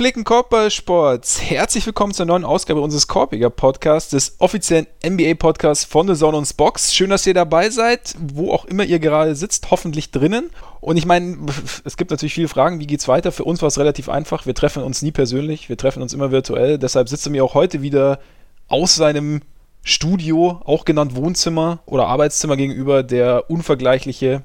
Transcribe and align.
Gepflegten 0.00 0.24
Korbballsports, 0.24 1.42
herzlich 1.42 1.84
willkommen 1.84 2.14
zur 2.14 2.24
neuen 2.24 2.46
Ausgabe 2.46 2.80
unseres 2.80 3.06
Korbiger 3.06 3.50
Podcasts, 3.50 4.08
des 4.08 4.34
offiziellen 4.38 4.86
NBA-Podcasts 5.04 5.84
von 5.84 6.08
The 6.08 6.18
Zone 6.18 6.38
und 6.38 6.56
Box. 6.56 6.94
Schön, 6.94 7.10
dass 7.10 7.26
ihr 7.26 7.34
dabei 7.34 7.68
seid, 7.68 8.14
wo 8.18 8.50
auch 8.50 8.64
immer 8.64 8.84
ihr 8.84 8.98
gerade 8.98 9.36
sitzt, 9.36 9.70
hoffentlich 9.70 10.10
drinnen. 10.10 10.48
Und 10.80 10.96
ich 10.96 11.04
meine, 11.04 11.36
es 11.84 11.98
gibt 11.98 12.12
natürlich 12.12 12.32
viele 12.32 12.48
Fragen, 12.48 12.80
wie 12.80 12.86
geht's 12.86 13.08
weiter? 13.08 13.30
Für 13.30 13.44
uns 13.44 13.60
war 13.60 13.68
es 13.68 13.78
relativ 13.78 14.08
einfach. 14.08 14.46
Wir 14.46 14.54
treffen 14.54 14.82
uns 14.82 15.02
nie 15.02 15.12
persönlich, 15.12 15.68
wir 15.68 15.76
treffen 15.76 16.00
uns 16.00 16.14
immer 16.14 16.30
virtuell. 16.30 16.78
Deshalb 16.78 17.10
sitzt 17.10 17.26
er 17.26 17.32
mir 17.32 17.44
auch 17.44 17.52
heute 17.52 17.82
wieder 17.82 18.20
aus 18.68 18.94
seinem 18.94 19.42
Studio, 19.82 20.62
auch 20.64 20.86
genannt 20.86 21.14
Wohnzimmer 21.14 21.80
oder 21.84 22.06
Arbeitszimmer 22.06 22.56
gegenüber, 22.56 23.02
der 23.02 23.50
unvergleichliche 23.50 24.44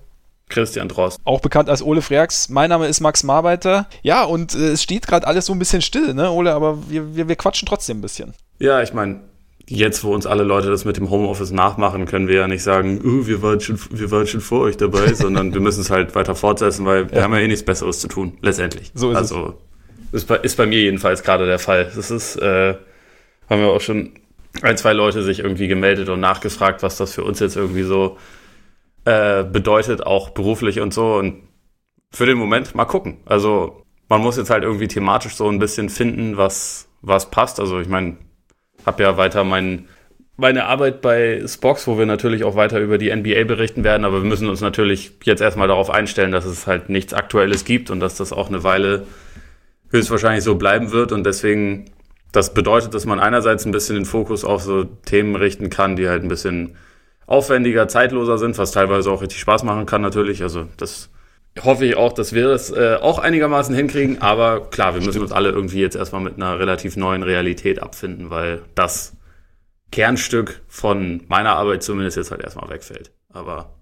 Christian 0.49 0.88
Drost. 0.88 1.20
Auch 1.23 1.41
bekannt 1.41 1.70
als 1.70 1.81
Ole 1.81 2.02
Freaks. 2.02 2.49
Mein 2.49 2.70
Name 2.70 2.88
ist 2.88 3.02
Max 3.02 3.23
Marbeiter. 3.23 3.88
Ja, 4.04 4.23
und 4.23 4.54
äh, 4.54 4.70
es 4.70 4.84
steht 4.84 5.08
gerade 5.08 5.26
alles 5.26 5.48
so 5.48 5.54
ein 5.54 5.59
bisschen 5.59 5.81
still, 5.81 6.13
ne, 6.13 6.31
Ole, 6.31 6.54
aber 6.54 6.90
wir, 6.90 7.16
wir, 7.16 7.27
wir 7.27 7.35
quatschen 7.35 7.68
trotzdem 7.68 7.99
ein 7.99 8.02
bisschen. 8.02 8.34
Ja, 8.59 8.81
ich 8.81 8.94
meine, 8.94 9.21
jetzt, 9.68 10.04
wo 10.04 10.13
uns 10.13 10.26
alle 10.26 10.44
Leute 10.44 10.70
das 10.70 10.85
mit 10.85 10.98
dem 10.98 11.09
Homeoffice 11.09 11.52
nachmachen, 11.52 12.05
können 12.05 12.27
wir 12.27 12.35
ja 12.35 12.48
nicht 12.48 12.63
sagen, 12.63 13.02
uh, 13.04 13.27
wir, 13.27 13.41
waren 13.41 13.59
schon, 13.59 13.80
wir 13.90 14.12
waren 14.12 14.27
schon 14.27 14.41
vor 14.41 14.62
euch 14.62 14.77
dabei, 14.77 15.13
sondern 15.13 15.54
wir 15.54 15.62
müssen 15.62 15.81
es 15.81 15.90
halt 15.90 16.16
weiter 16.16 16.35
fortsetzen, 16.35 16.85
weil 16.85 17.12
wir 17.12 17.23
haben 17.23 17.34
ja 17.34 17.40
eh 17.40 17.48
nichts 17.48 17.66
Besseres 17.66 17.99
zu 17.99 18.07
tun, 18.07 18.38
letztendlich. 18.41 18.91
So 18.93 19.12
ist 19.12 19.18
also, 19.18 19.60
es. 20.12 20.21
Ist 20.21 20.27
bei, 20.27 20.38
ist 20.38 20.55
bei 20.55 20.66
mir 20.66 20.79
jedenfalls 20.79 21.23
gerade 21.23 21.46
der 21.46 21.60
Fall. 21.60 21.91
Das 21.96 22.12
ist, 22.12 22.38
äh, 22.38 22.76
haben 23.49 23.62
wir 23.62 23.68
auch 23.68 23.82
schon 23.82 24.12
ein, 24.62 24.77
zwei 24.77 24.93
Leute 24.93 25.23
sich 25.23 25.40
irgendwie 25.40 25.68
gemeldet 25.68 26.10
und 26.10 26.20
nachgefragt, 26.20 26.84
was 26.84 26.98
das 26.98 27.13
für 27.13 27.23
uns 27.23 27.40
jetzt 27.40 27.57
irgendwie 27.57 27.84
so 27.84 28.18
äh, 29.05 29.43
bedeutet, 29.43 30.05
auch 30.05 30.31
beruflich 30.31 30.79
und 30.81 30.93
so. 30.93 31.15
Und 31.15 31.43
für 32.11 32.25
den 32.25 32.37
Moment 32.37 32.75
mal 32.75 32.85
gucken. 32.85 33.17
Also 33.25 33.84
man 34.09 34.21
muss 34.21 34.37
jetzt 34.37 34.49
halt 34.49 34.63
irgendwie 34.63 34.87
thematisch 34.87 35.35
so 35.35 35.49
ein 35.49 35.59
bisschen 35.59 35.89
finden, 35.89 36.37
was, 36.37 36.87
was 37.01 37.31
passt. 37.31 37.59
Also 37.59 37.79
ich 37.79 37.87
meine, 37.87 38.17
habe 38.85 39.03
ja 39.03 39.17
weiter 39.17 39.43
mein, 39.43 39.87
meine 40.37 40.65
Arbeit 40.65 41.01
bei 41.01 41.43
Spox, 41.48 41.87
wo 41.87 41.98
wir 41.98 42.05
natürlich 42.05 42.43
auch 42.43 42.55
weiter 42.55 42.79
über 42.79 42.98
die 42.98 43.13
NBA 43.13 43.45
berichten 43.45 43.83
werden, 43.83 44.05
aber 44.05 44.21
wir 44.21 44.29
müssen 44.29 44.49
uns 44.49 44.61
natürlich 44.61 45.13
jetzt 45.23 45.41
erstmal 45.41 45.67
darauf 45.67 45.89
einstellen, 45.89 46.31
dass 46.31 46.45
es 46.45 46.67
halt 46.67 46.89
nichts 46.89 47.13
Aktuelles 47.13 47.65
gibt 47.65 47.89
und 47.89 47.99
dass 47.99 48.15
das 48.15 48.33
auch 48.33 48.49
eine 48.49 48.63
Weile 48.63 49.05
höchstwahrscheinlich 49.89 50.43
so 50.43 50.55
bleiben 50.55 50.91
wird 50.91 51.11
und 51.11 51.26
deswegen, 51.26 51.85
das 52.31 52.53
bedeutet, 52.53 52.93
dass 52.93 53.05
man 53.05 53.20
einerseits 53.20 53.65
ein 53.65 53.71
bisschen 53.71 53.95
den 53.95 54.05
Fokus 54.05 54.43
auf 54.43 54.61
so 54.61 54.83
Themen 54.83 55.35
richten 55.35 55.70
kann, 55.70 55.95
die 55.95 56.09
halt 56.09 56.23
ein 56.23 56.29
bisschen 56.29 56.76
aufwendiger, 57.27 57.87
zeitloser 57.87 58.37
sind, 58.37 58.57
was 58.57 58.71
teilweise 58.71 59.12
auch 59.12 59.21
richtig 59.21 59.40
Spaß 59.40 59.63
machen 59.63 59.85
kann 59.85 60.01
natürlich. 60.01 60.43
Also 60.43 60.68
das 60.77 61.09
hoffe 61.63 61.85
ich 61.85 61.95
auch, 61.95 62.13
dass 62.13 62.34
wir 62.34 62.48
das 62.48 62.71
äh, 62.71 62.98
auch 63.01 63.20
einigermaßen 63.20 63.73
hinkriegen. 63.76 64.22
Aber 64.22 64.69
klar, 64.69 64.94
wir 64.94 65.01
müssen 65.01 65.22
uns 65.22 65.31
alle 65.31 65.50
irgendwie 65.50 65.79
jetzt 65.79 65.95
erstmal 65.95 66.22
mit 66.22 66.35
einer 66.35 66.59
relativ 66.59 66.97
neuen 66.97 67.23
Realität 67.23 67.81
abfinden, 67.81 68.29
weil 68.29 68.62
das 68.75 69.13
Kernstück 69.91 70.62
von 70.67 71.23
meiner 71.28 71.56
Arbeit 71.56 71.84
zumindest 71.84 72.17
jetzt 72.17 72.31
halt 72.31 72.41
erstmal 72.41 72.69
wegfällt. 72.69 73.12
Aber 73.31 73.73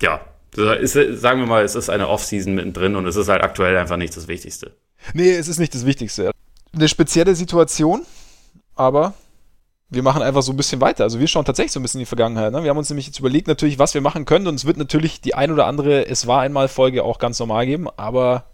ja, 0.00 0.20
ist, 0.56 0.94
sagen 0.94 1.40
wir 1.40 1.46
mal, 1.46 1.64
es 1.64 1.74
ist 1.74 1.90
eine 1.90 2.08
Off-Season 2.08 2.54
mittendrin 2.54 2.96
und 2.96 3.06
es 3.06 3.16
ist 3.16 3.28
halt 3.28 3.42
aktuell 3.42 3.76
einfach 3.76 3.96
nicht 3.96 4.16
das 4.16 4.26
Wichtigste. 4.26 4.72
Nee, 5.14 5.32
es 5.32 5.48
ist 5.48 5.58
nicht 5.58 5.74
das 5.74 5.86
Wichtigste. 5.86 6.30
Eine 6.72 6.88
spezielle 6.88 7.34
Situation, 7.34 8.02
aber 8.74 9.14
wir 9.90 10.02
machen 10.04 10.22
einfach 10.22 10.42
so 10.42 10.52
ein 10.52 10.56
bisschen 10.56 10.80
weiter. 10.80 11.04
Also 11.04 11.18
wir 11.18 11.26
schauen 11.26 11.44
tatsächlich 11.44 11.72
so 11.72 11.80
ein 11.80 11.82
bisschen 11.82 11.98
in 11.98 12.02
die 12.04 12.06
Vergangenheit. 12.06 12.52
Ne? 12.52 12.62
Wir 12.62 12.70
haben 12.70 12.78
uns 12.78 12.88
nämlich 12.88 13.06
jetzt 13.06 13.18
überlegt 13.18 13.48
natürlich, 13.48 13.78
was 13.78 13.92
wir 13.92 14.00
machen 14.00 14.24
können 14.24 14.46
und 14.46 14.54
es 14.54 14.64
wird 14.64 14.76
natürlich 14.76 15.20
die 15.20 15.34
ein 15.34 15.50
oder 15.50 15.66
andere 15.66 16.06
Es 16.06 16.26
war 16.28 16.40
einmal 16.40 16.68
Folge 16.68 17.02
auch 17.02 17.18
ganz 17.18 17.38
normal 17.40 17.66
geben, 17.66 17.88
aber 17.96 18.44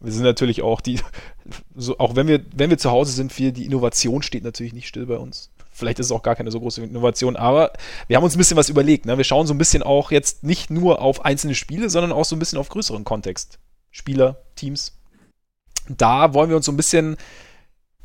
wir 0.00 0.12
sind 0.12 0.24
natürlich 0.24 0.62
auch 0.62 0.80
die, 0.80 1.00
so, 1.74 1.98
auch 1.98 2.16
wenn 2.16 2.28
wir, 2.28 2.44
wenn 2.54 2.70
wir 2.70 2.78
zu 2.78 2.90
Hause 2.90 3.12
sind, 3.12 3.32
viel, 3.32 3.52
die 3.52 3.64
Innovation 3.64 4.22
steht 4.22 4.44
natürlich 4.44 4.74
nicht 4.74 4.88
still 4.88 5.06
bei 5.06 5.16
uns. 5.16 5.50
Vielleicht 5.70 6.00
ist 6.00 6.06
es 6.06 6.12
auch 6.12 6.22
gar 6.22 6.34
keine 6.34 6.50
so 6.50 6.60
große 6.60 6.82
Innovation, 6.82 7.36
aber 7.36 7.72
wir 8.06 8.16
haben 8.16 8.24
uns 8.24 8.34
ein 8.34 8.38
bisschen 8.38 8.56
was 8.56 8.68
überlegt. 8.68 9.06
Ne? 9.06 9.16
Wir 9.16 9.24
schauen 9.24 9.46
so 9.46 9.54
ein 9.54 9.58
bisschen 9.58 9.82
auch 9.82 10.10
jetzt 10.10 10.42
nicht 10.42 10.70
nur 10.70 11.00
auf 11.00 11.24
einzelne 11.24 11.54
Spiele, 11.54 11.88
sondern 11.88 12.12
auch 12.12 12.24
so 12.24 12.36
ein 12.36 12.40
bisschen 12.40 12.58
auf 12.58 12.68
größeren 12.68 13.04
Kontext. 13.04 13.58
Spieler, 13.90 14.42
Teams. 14.54 14.98
Da 15.88 16.34
wollen 16.34 16.50
wir 16.50 16.56
uns 16.56 16.66
so 16.66 16.72
ein 16.72 16.76
bisschen 16.76 17.16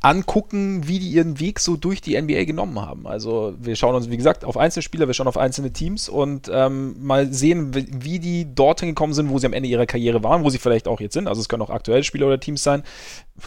angucken, 0.04 0.86
wie 0.86 1.00
die 1.00 1.08
ihren 1.08 1.40
Weg 1.40 1.62
so 1.62 1.78
durch 1.78 2.02
die 2.02 2.22
NBA 2.22 2.44
genommen 2.44 2.80
haben. 2.80 3.08
Also 3.08 3.56
wir 3.58 3.78
schauen 3.78 3.96
uns, 3.96 4.10
wie 4.10 4.18
gesagt, 4.18 4.44
auf 4.44 4.58
einzelne 4.58 4.84
Spieler, 4.84 5.08
wir 5.08 5.14
schauen 5.14 5.30
auf 5.30 5.38
einzelne 5.38 5.72
Teams 5.72 6.10
und 6.10 6.52
ähm, 6.54 6.96
mal 7.02 7.32
sehen, 7.32 7.74
wie 7.74 8.20
die 8.20 8.54
dorthin 8.54 8.90
gekommen 8.90 9.14
sind, 9.14 9.30
wo 9.30 9.40
sie 9.40 9.46
am 9.46 9.54
Ende 9.54 9.70
ihrer 9.70 9.86
Karriere 9.86 10.22
waren, 10.22 10.44
wo 10.44 10.50
sie 10.50 10.58
vielleicht 10.58 10.90
auch 10.90 11.00
jetzt 11.00 11.14
sind. 11.14 11.28
Also 11.28 11.40
es 11.40 11.48
können 11.48 11.62
auch 11.62 11.70
aktuelle 11.70 12.04
Spieler 12.04 12.28
oder 12.28 12.40
Teams 12.40 12.62
sein. 12.62 12.84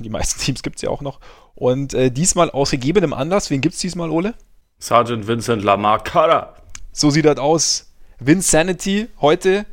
Die 0.00 0.08
meisten 0.08 0.40
Teams 0.44 0.62
gibt 0.62 0.76
es 0.76 0.82
ja 0.82 0.88
auch 0.88 1.02
noch. 1.02 1.20
Und 1.54 1.92
äh, 1.92 2.10
diesmal 2.10 2.50
aus 2.50 2.70
gegebenem 2.70 3.12
Anlass, 3.12 3.50
wen 3.50 3.60
gibt 3.60 3.74
es 3.74 3.80
diesmal, 3.80 4.10
Ole? 4.10 4.34
Sergeant 4.78 5.28
Vincent 5.28 5.62
Lamar 5.62 6.02
Carter. 6.02 6.56
So 6.90 7.10
sieht 7.10 7.26
das 7.26 7.36
aus. 7.36 7.92
Vinsanity 8.18 9.08
heute 9.20 9.66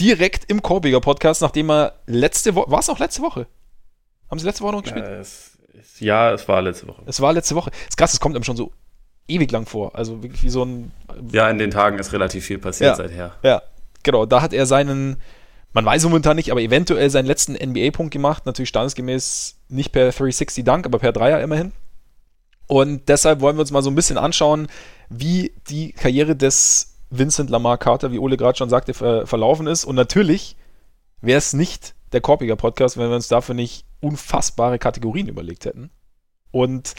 direkt 0.00 0.50
im 0.50 0.62
Korbiger 0.62 1.00
Podcast, 1.00 1.42
nachdem 1.42 1.70
er 1.70 1.92
letzte 2.06 2.56
Woche, 2.56 2.70
war 2.72 2.80
es 2.80 2.88
auch 2.88 2.98
letzte 2.98 3.22
Woche? 3.22 3.46
Haben 4.28 4.40
sie 4.40 4.46
letzte 4.46 4.64
Woche 4.64 4.72
noch 4.72 4.82
gespielt? 4.82 5.04
Äh, 5.04 5.22
ja, 5.98 6.32
es 6.32 6.46
war 6.48 6.62
letzte 6.62 6.88
Woche. 6.88 7.02
Es 7.06 7.20
war 7.20 7.32
letzte 7.32 7.54
Woche. 7.54 7.70
Das 7.70 7.80
ist 7.90 7.96
krass, 7.96 8.12
es 8.12 8.20
kommt 8.20 8.34
einem 8.34 8.44
schon 8.44 8.56
so 8.56 8.72
ewig 9.28 9.50
lang 9.50 9.66
vor. 9.66 9.94
Also 9.94 10.22
wirklich 10.22 10.42
wie 10.42 10.50
so 10.50 10.64
ein. 10.64 10.92
Ja, 11.32 11.48
in 11.50 11.58
den 11.58 11.70
Tagen 11.70 11.98
ist 11.98 12.12
relativ 12.12 12.44
viel 12.44 12.58
passiert 12.58 12.90
ja, 12.90 12.96
seither. 12.96 13.32
Ja, 13.42 13.62
genau. 14.02 14.26
Da 14.26 14.42
hat 14.42 14.52
er 14.52 14.66
seinen, 14.66 15.16
man 15.72 15.84
weiß 15.84 16.04
momentan 16.04 16.36
nicht, 16.36 16.50
aber 16.50 16.60
eventuell 16.60 17.10
seinen 17.10 17.26
letzten 17.26 17.54
NBA-Punkt 17.54 18.12
gemacht. 18.12 18.46
Natürlich 18.46 18.68
standesgemäß 18.68 19.56
nicht 19.68 19.92
per 19.92 20.10
360 20.10 20.64
Dunk, 20.64 20.86
aber 20.86 20.98
per 20.98 21.12
Dreier 21.12 21.40
immerhin. 21.40 21.72
Und 22.66 23.08
deshalb 23.08 23.40
wollen 23.40 23.56
wir 23.56 23.60
uns 23.60 23.70
mal 23.70 23.82
so 23.82 23.90
ein 23.90 23.94
bisschen 23.94 24.18
anschauen, 24.18 24.68
wie 25.08 25.52
die 25.68 25.92
Karriere 25.92 26.36
des 26.36 26.96
Vincent 27.10 27.50
Lamar 27.50 27.76
Carter, 27.76 28.12
wie 28.12 28.18
Ole 28.18 28.36
gerade 28.36 28.56
schon 28.56 28.70
sagte, 28.70 28.94
ver 28.94 29.26
verlaufen 29.26 29.66
ist. 29.66 29.84
Und 29.84 29.96
natürlich 29.96 30.56
wäre 31.20 31.38
es 31.38 31.52
nicht 31.52 31.94
der 32.12 32.20
Korpiger 32.20 32.56
Podcast, 32.56 32.96
wenn 32.96 33.08
wir 33.08 33.16
uns 33.16 33.28
dafür 33.28 33.54
nicht 33.54 33.84
unfassbare 34.00 34.78
Kategorien 34.78 35.28
überlegt 35.28 35.64
hätten. 35.64 35.90
Und 36.50 36.94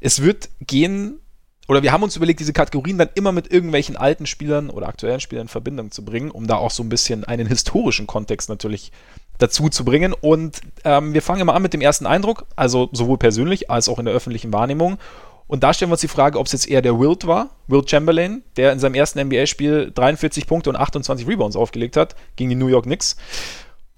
es 0.00 0.22
wird 0.22 0.50
gehen, 0.60 1.20
oder 1.68 1.82
wir 1.82 1.92
haben 1.92 2.02
uns 2.02 2.16
überlegt, 2.16 2.40
diese 2.40 2.52
Kategorien 2.52 2.98
dann 2.98 3.10
immer 3.14 3.32
mit 3.32 3.52
irgendwelchen 3.52 3.96
alten 3.96 4.26
Spielern 4.26 4.70
oder 4.70 4.88
aktuellen 4.88 5.20
Spielern 5.20 5.42
in 5.42 5.48
Verbindung 5.48 5.90
zu 5.90 6.04
bringen, 6.04 6.30
um 6.30 6.46
da 6.46 6.56
auch 6.56 6.70
so 6.70 6.82
ein 6.82 6.88
bisschen 6.88 7.24
einen 7.24 7.46
historischen 7.46 8.06
Kontext 8.06 8.48
natürlich 8.48 8.92
dazu 9.38 9.68
zu 9.68 9.84
bringen. 9.84 10.12
Und 10.12 10.60
ähm, 10.84 11.14
wir 11.14 11.22
fangen 11.22 11.40
immer 11.40 11.54
an 11.54 11.62
mit 11.62 11.72
dem 11.72 11.80
ersten 11.80 12.06
Eindruck, 12.06 12.46
also 12.56 12.88
sowohl 12.92 13.18
persönlich 13.18 13.70
als 13.70 13.88
auch 13.88 13.98
in 13.98 14.04
der 14.04 14.14
öffentlichen 14.14 14.52
Wahrnehmung. 14.52 14.98
Und 15.46 15.64
da 15.64 15.74
stellen 15.74 15.90
wir 15.90 15.94
uns 15.94 16.00
die 16.00 16.08
Frage, 16.08 16.38
ob 16.38 16.46
es 16.46 16.52
jetzt 16.52 16.68
eher 16.68 16.80
der 16.80 17.00
Wilt 17.00 17.26
war, 17.26 17.50
Wilt 17.66 17.90
Chamberlain, 17.90 18.42
der 18.56 18.72
in 18.72 18.78
seinem 18.78 18.94
ersten 18.94 19.20
NBA-Spiel 19.20 19.90
43 19.92 20.46
Punkte 20.46 20.70
und 20.70 20.76
28 20.76 21.26
Rebounds 21.26 21.56
aufgelegt 21.56 21.96
hat 21.96 22.14
gegen 22.36 22.50
die 22.50 22.56
New 22.56 22.68
York 22.68 22.84
Knicks. 22.84 23.16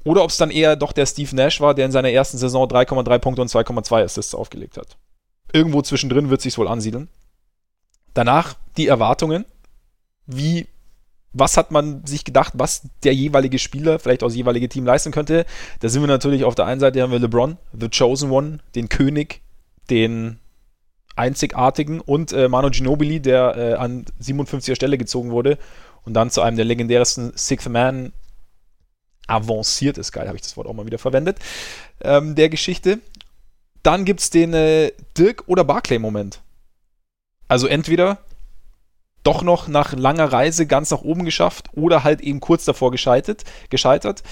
Oder 0.04 0.24
ob 0.24 0.30
es 0.30 0.36
dann 0.36 0.50
eher 0.50 0.76
doch 0.76 0.92
der 0.92 1.06
Steve 1.06 1.34
Nash 1.36 1.60
war, 1.60 1.74
der 1.74 1.86
in 1.86 1.92
seiner 1.92 2.10
ersten 2.10 2.38
Saison 2.38 2.66
3,3 2.66 3.18
Punkte 3.18 3.42
und 3.42 3.50
2,2 3.50 4.04
Assists 4.04 4.34
aufgelegt 4.34 4.76
hat. 4.76 4.96
Irgendwo 5.52 5.82
zwischendrin 5.82 6.30
wird 6.30 6.40
sich 6.40 6.56
wohl 6.58 6.68
ansiedeln. 6.68 7.08
Danach 8.14 8.54
die 8.76 8.88
Erwartungen. 8.88 9.44
Wie, 10.26 10.66
was 11.32 11.56
hat 11.56 11.70
man 11.70 12.04
sich 12.04 12.24
gedacht, 12.24 12.54
was 12.56 12.82
der 13.04 13.14
jeweilige 13.14 13.58
Spieler, 13.58 13.98
vielleicht 13.98 14.22
auch 14.22 14.28
das 14.28 14.36
jeweilige 14.36 14.68
Team 14.68 14.84
leisten 14.84 15.12
könnte? 15.12 15.46
Da 15.80 15.88
sind 15.88 16.02
wir 16.02 16.08
natürlich 16.08 16.44
auf 16.44 16.54
der 16.54 16.66
einen 16.66 16.80
Seite 16.80 17.02
haben 17.02 17.12
wir 17.12 17.18
LeBron, 17.18 17.58
the 17.78 17.88
chosen 17.88 18.30
one, 18.30 18.58
den 18.74 18.88
König, 18.88 19.40
den 19.90 20.38
einzigartigen 21.16 22.00
und 22.00 22.32
äh, 22.32 22.48
Manu 22.48 22.70
Ginobili, 22.70 23.20
der 23.20 23.56
äh, 23.56 23.74
an 23.74 24.06
57er 24.20 24.74
Stelle 24.74 24.96
gezogen 24.96 25.30
wurde 25.30 25.58
und 26.04 26.14
dann 26.14 26.30
zu 26.30 26.40
einem 26.40 26.56
der 26.56 26.64
legendärsten 26.64 27.32
Sixth 27.36 27.68
Man 27.68 28.12
avanciert 29.26 29.98
ist, 29.98 30.12
geil, 30.12 30.26
habe 30.26 30.36
ich 30.36 30.42
das 30.42 30.56
Wort 30.56 30.66
auch 30.66 30.74
mal 30.74 30.86
wieder 30.86 30.98
verwendet, 30.98 31.38
ähm, 32.02 32.34
der 32.34 32.48
Geschichte. 32.48 32.98
Dann 33.82 34.04
gibt 34.04 34.20
es 34.20 34.30
den 34.30 34.54
äh, 34.54 34.92
Dirk- 35.16 35.44
oder 35.46 35.64
Barclay-Moment. 35.64 36.40
Also 37.48 37.66
entweder 37.66 38.18
doch 39.22 39.42
noch 39.42 39.68
nach 39.68 39.92
langer 39.92 40.32
Reise 40.32 40.66
ganz 40.66 40.90
nach 40.90 41.02
oben 41.02 41.24
geschafft 41.24 41.68
oder 41.74 42.04
halt 42.04 42.20
eben 42.20 42.40
kurz 42.40 42.64
davor 42.64 42.90
gescheitert. 42.90 43.44
gescheitert. 43.70 44.22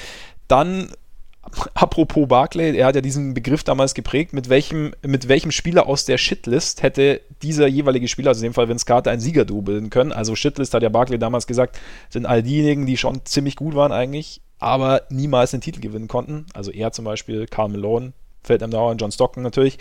Dann, 0.48 0.90
apropos 1.74 2.28
Barclay, 2.28 2.76
er 2.76 2.86
hat 2.86 2.94
ja 2.96 3.00
diesen 3.00 3.34
Begriff 3.34 3.62
damals 3.64 3.94
geprägt, 3.94 4.32
mit 4.32 4.48
welchem, 4.48 4.92
mit 5.02 5.28
welchem 5.28 5.50
Spieler 5.50 5.86
aus 5.86 6.04
der 6.04 6.18
Shitlist 6.18 6.82
hätte 6.82 7.20
dieser 7.42 7.66
jeweilige 7.66 8.08
Spieler, 8.08 8.30
also 8.30 8.40
in 8.40 8.50
dem 8.50 8.54
Fall 8.54 8.68
Vince 8.68 8.84
Carter, 8.84 9.10
ein 9.10 9.20
Siegerduo 9.20 9.62
bilden 9.62 9.90
können. 9.90 10.12
Also 10.12 10.34
Shitlist 10.34 10.74
hat 10.74 10.82
ja 10.82 10.88
Barclay 10.88 11.18
damals 11.18 11.46
gesagt, 11.46 11.78
sind 12.08 12.26
all 12.26 12.42
diejenigen, 12.42 12.86
die 12.86 12.96
schon 12.96 13.24
ziemlich 13.24 13.56
gut 13.56 13.74
waren 13.74 13.92
eigentlich, 13.92 14.42
aber 14.60 15.02
niemals 15.08 15.50
den 15.50 15.60
Titel 15.60 15.80
gewinnen 15.80 16.08
konnten. 16.08 16.46
Also 16.54 16.70
er 16.70 16.92
zum 16.92 17.04
Beispiel, 17.04 17.46
Carl 17.46 17.70
Malone, 17.70 18.12
fällt 18.42 18.62
einem 18.62 18.70
da 18.72 18.92
John 18.92 19.10
Stockton 19.10 19.42
natürlich. 19.42 19.78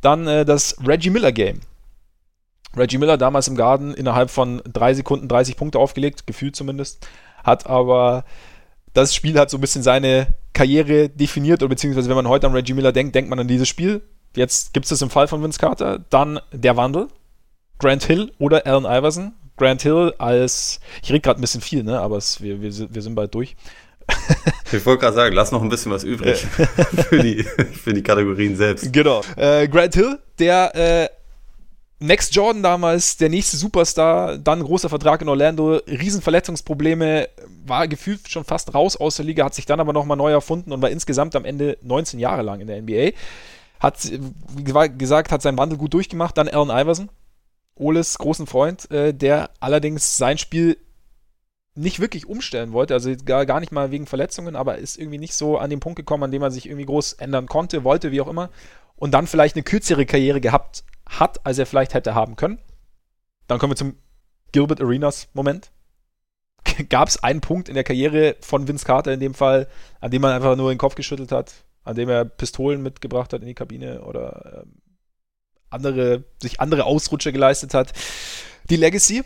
Dann 0.00 0.26
äh, 0.26 0.44
das 0.44 0.76
Reggie 0.84 1.10
Miller 1.10 1.32
Game. 1.32 1.60
Reggie 2.76 2.98
Miller 2.98 3.16
damals 3.16 3.48
im 3.48 3.56
Garden 3.56 3.94
innerhalb 3.94 4.30
von 4.30 4.60
drei 4.70 4.92
Sekunden 4.92 5.28
30 5.28 5.56
Punkte 5.56 5.78
aufgelegt, 5.78 6.26
gefühlt 6.26 6.54
zumindest. 6.54 7.06
Hat 7.42 7.66
aber 7.66 8.24
das 8.92 9.14
Spiel 9.14 9.38
hat 9.38 9.50
so 9.50 9.58
ein 9.58 9.60
bisschen 9.60 9.82
seine 9.82 10.34
Karriere 10.52 11.08
definiert, 11.08 11.62
oder 11.62 11.70
beziehungsweise 11.70 12.08
wenn 12.08 12.16
man 12.16 12.28
heute 12.28 12.46
an 12.46 12.52
Reggie 12.52 12.74
Miller 12.74 12.92
denkt, 12.92 13.14
denkt 13.14 13.30
man 13.30 13.38
an 13.38 13.48
dieses 13.48 13.68
Spiel. 13.68 14.02
Jetzt 14.34 14.74
gibt 14.74 14.84
es 14.84 14.90
das 14.90 15.02
im 15.02 15.10
Fall 15.10 15.28
von 15.28 15.42
Vince 15.42 15.58
Carter. 15.58 16.00
Dann 16.10 16.40
der 16.52 16.76
Wandel. 16.76 17.08
Grant 17.78 18.04
Hill 18.04 18.32
oder 18.38 18.66
Allen 18.66 18.84
Iverson. 18.84 19.34
Grant 19.56 19.82
Hill 19.82 20.14
als, 20.18 20.80
ich 21.02 21.10
rede 21.10 21.20
gerade 21.20 21.40
ein 21.40 21.42
bisschen 21.42 21.60
viel, 21.60 21.82
ne? 21.82 21.98
aber 22.00 22.16
es, 22.16 22.40
wir, 22.40 22.60
wir, 22.60 22.94
wir 22.94 23.02
sind 23.02 23.14
bald 23.14 23.34
durch. 23.34 23.56
ich 24.72 24.84
wollte 24.86 25.02
gerade 25.02 25.14
sagen, 25.14 25.34
lass 25.34 25.52
noch 25.52 25.62
ein 25.62 25.68
bisschen 25.68 25.92
was 25.92 26.04
übrig 26.04 26.38
für, 27.08 27.18
die, 27.22 27.42
für 27.42 27.92
die 27.92 28.02
Kategorien 28.02 28.56
selbst. 28.56 28.92
Genau. 28.92 29.22
Äh, 29.36 29.68
Grant 29.68 29.94
Hill, 29.94 30.18
der 30.38 30.74
äh, 30.74 31.08
Max 31.98 32.34
Jordan 32.34 32.62
damals, 32.62 33.16
der 33.16 33.30
nächste 33.30 33.56
Superstar, 33.56 34.36
dann 34.36 34.62
großer 34.62 34.88
Vertrag 34.88 35.22
in 35.22 35.28
Orlando, 35.28 35.76
Riesenverletzungsprobleme, 35.86 37.28
war 37.64 37.88
gefühlt 37.88 38.28
schon 38.28 38.44
fast 38.44 38.74
raus 38.74 38.96
aus 38.96 39.16
der 39.16 39.24
Liga, 39.24 39.44
hat 39.44 39.54
sich 39.54 39.64
dann 39.64 39.80
aber 39.80 39.94
nochmal 39.94 40.18
neu 40.18 40.30
erfunden 40.30 40.72
und 40.72 40.82
war 40.82 40.90
insgesamt 40.90 41.34
am 41.36 41.46
Ende 41.46 41.78
19 41.82 42.20
Jahre 42.20 42.42
lang 42.42 42.60
in 42.60 42.66
der 42.66 42.82
NBA. 42.82 43.12
Hat, 43.80 44.10
wie 44.54 44.98
gesagt, 44.98 45.32
hat 45.32 45.42
seinen 45.42 45.58
Wandel 45.58 45.78
gut 45.78 45.94
durchgemacht. 45.94 46.36
Dann 46.36 46.48
Allen 46.48 46.70
Iverson, 46.70 47.08
Oles 47.76 48.18
großen 48.18 48.46
Freund, 48.46 48.90
äh, 48.90 49.12
der 49.12 49.50
allerdings 49.60 50.16
sein 50.16 50.38
Spiel 50.38 50.78
nicht 51.76 52.00
wirklich 52.00 52.26
umstellen 52.26 52.72
wollte, 52.72 52.94
also 52.94 53.14
gar, 53.24 53.44
gar 53.46 53.60
nicht 53.60 53.70
mal 53.70 53.90
wegen 53.90 54.06
Verletzungen, 54.06 54.56
aber 54.56 54.78
ist 54.78 54.98
irgendwie 54.98 55.18
nicht 55.18 55.34
so 55.34 55.58
an 55.58 55.70
den 55.70 55.80
Punkt 55.80 55.96
gekommen, 55.96 56.24
an 56.24 56.30
dem 56.30 56.42
er 56.42 56.50
sich 56.50 56.66
irgendwie 56.66 56.86
groß 56.86 57.14
ändern 57.14 57.46
konnte, 57.46 57.84
wollte, 57.84 58.12
wie 58.12 58.20
auch 58.20 58.28
immer. 58.28 58.50
Und 58.96 59.12
dann 59.12 59.26
vielleicht 59.26 59.56
eine 59.56 59.62
kürzere 59.62 60.06
Karriere 60.06 60.40
gehabt 60.40 60.84
hat, 61.06 61.44
als 61.44 61.58
er 61.58 61.66
vielleicht 61.66 61.94
hätte 61.94 62.14
haben 62.14 62.36
können. 62.36 62.58
Dann 63.46 63.58
kommen 63.58 63.72
wir 63.72 63.76
zum 63.76 63.96
Gilbert 64.52 64.80
Arenas 64.80 65.28
Moment. 65.34 65.70
Gab 66.88 67.08
es 67.08 67.22
einen 67.22 67.42
Punkt 67.42 67.68
in 67.68 67.74
der 67.74 67.84
Karriere 67.84 68.36
von 68.40 68.66
Vince 68.66 68.86
Carter 68.86 69.12
in 69.12 69.20
dem 69.20 69.34
Fall, 69.34 69.68
an 70.00 70.10
dem 70.10 70.22
man 70.22 70.32
einfach 70.32 70.56
nur 70.56 70.72
den 70.72 70.78
Kopf 70.78 70.94
geschüttelt 70.94 71.30
hat, 71.30 71.52
an 71.84 71.94
dem 71.94 72.08
er 72.08 72.24
Pistolen 72.24 72.82
mitgebracht 72.82 73.34
hat 73.34 73.42
in 73.42 73.46
die 73.46 73.54
Kabine 73.54 74.02
oder 74.02 74.62
ähm, 74.64 74.80
andere, 75.68 76.24
sich 76.40 76.58
andere 76.58 76.84
Ausrutsche 76.84 77.32
geleistet 77.32 77.74
hat. 77.74 77.92
Die 78.70 78.76
Legacy, 78.76 79.22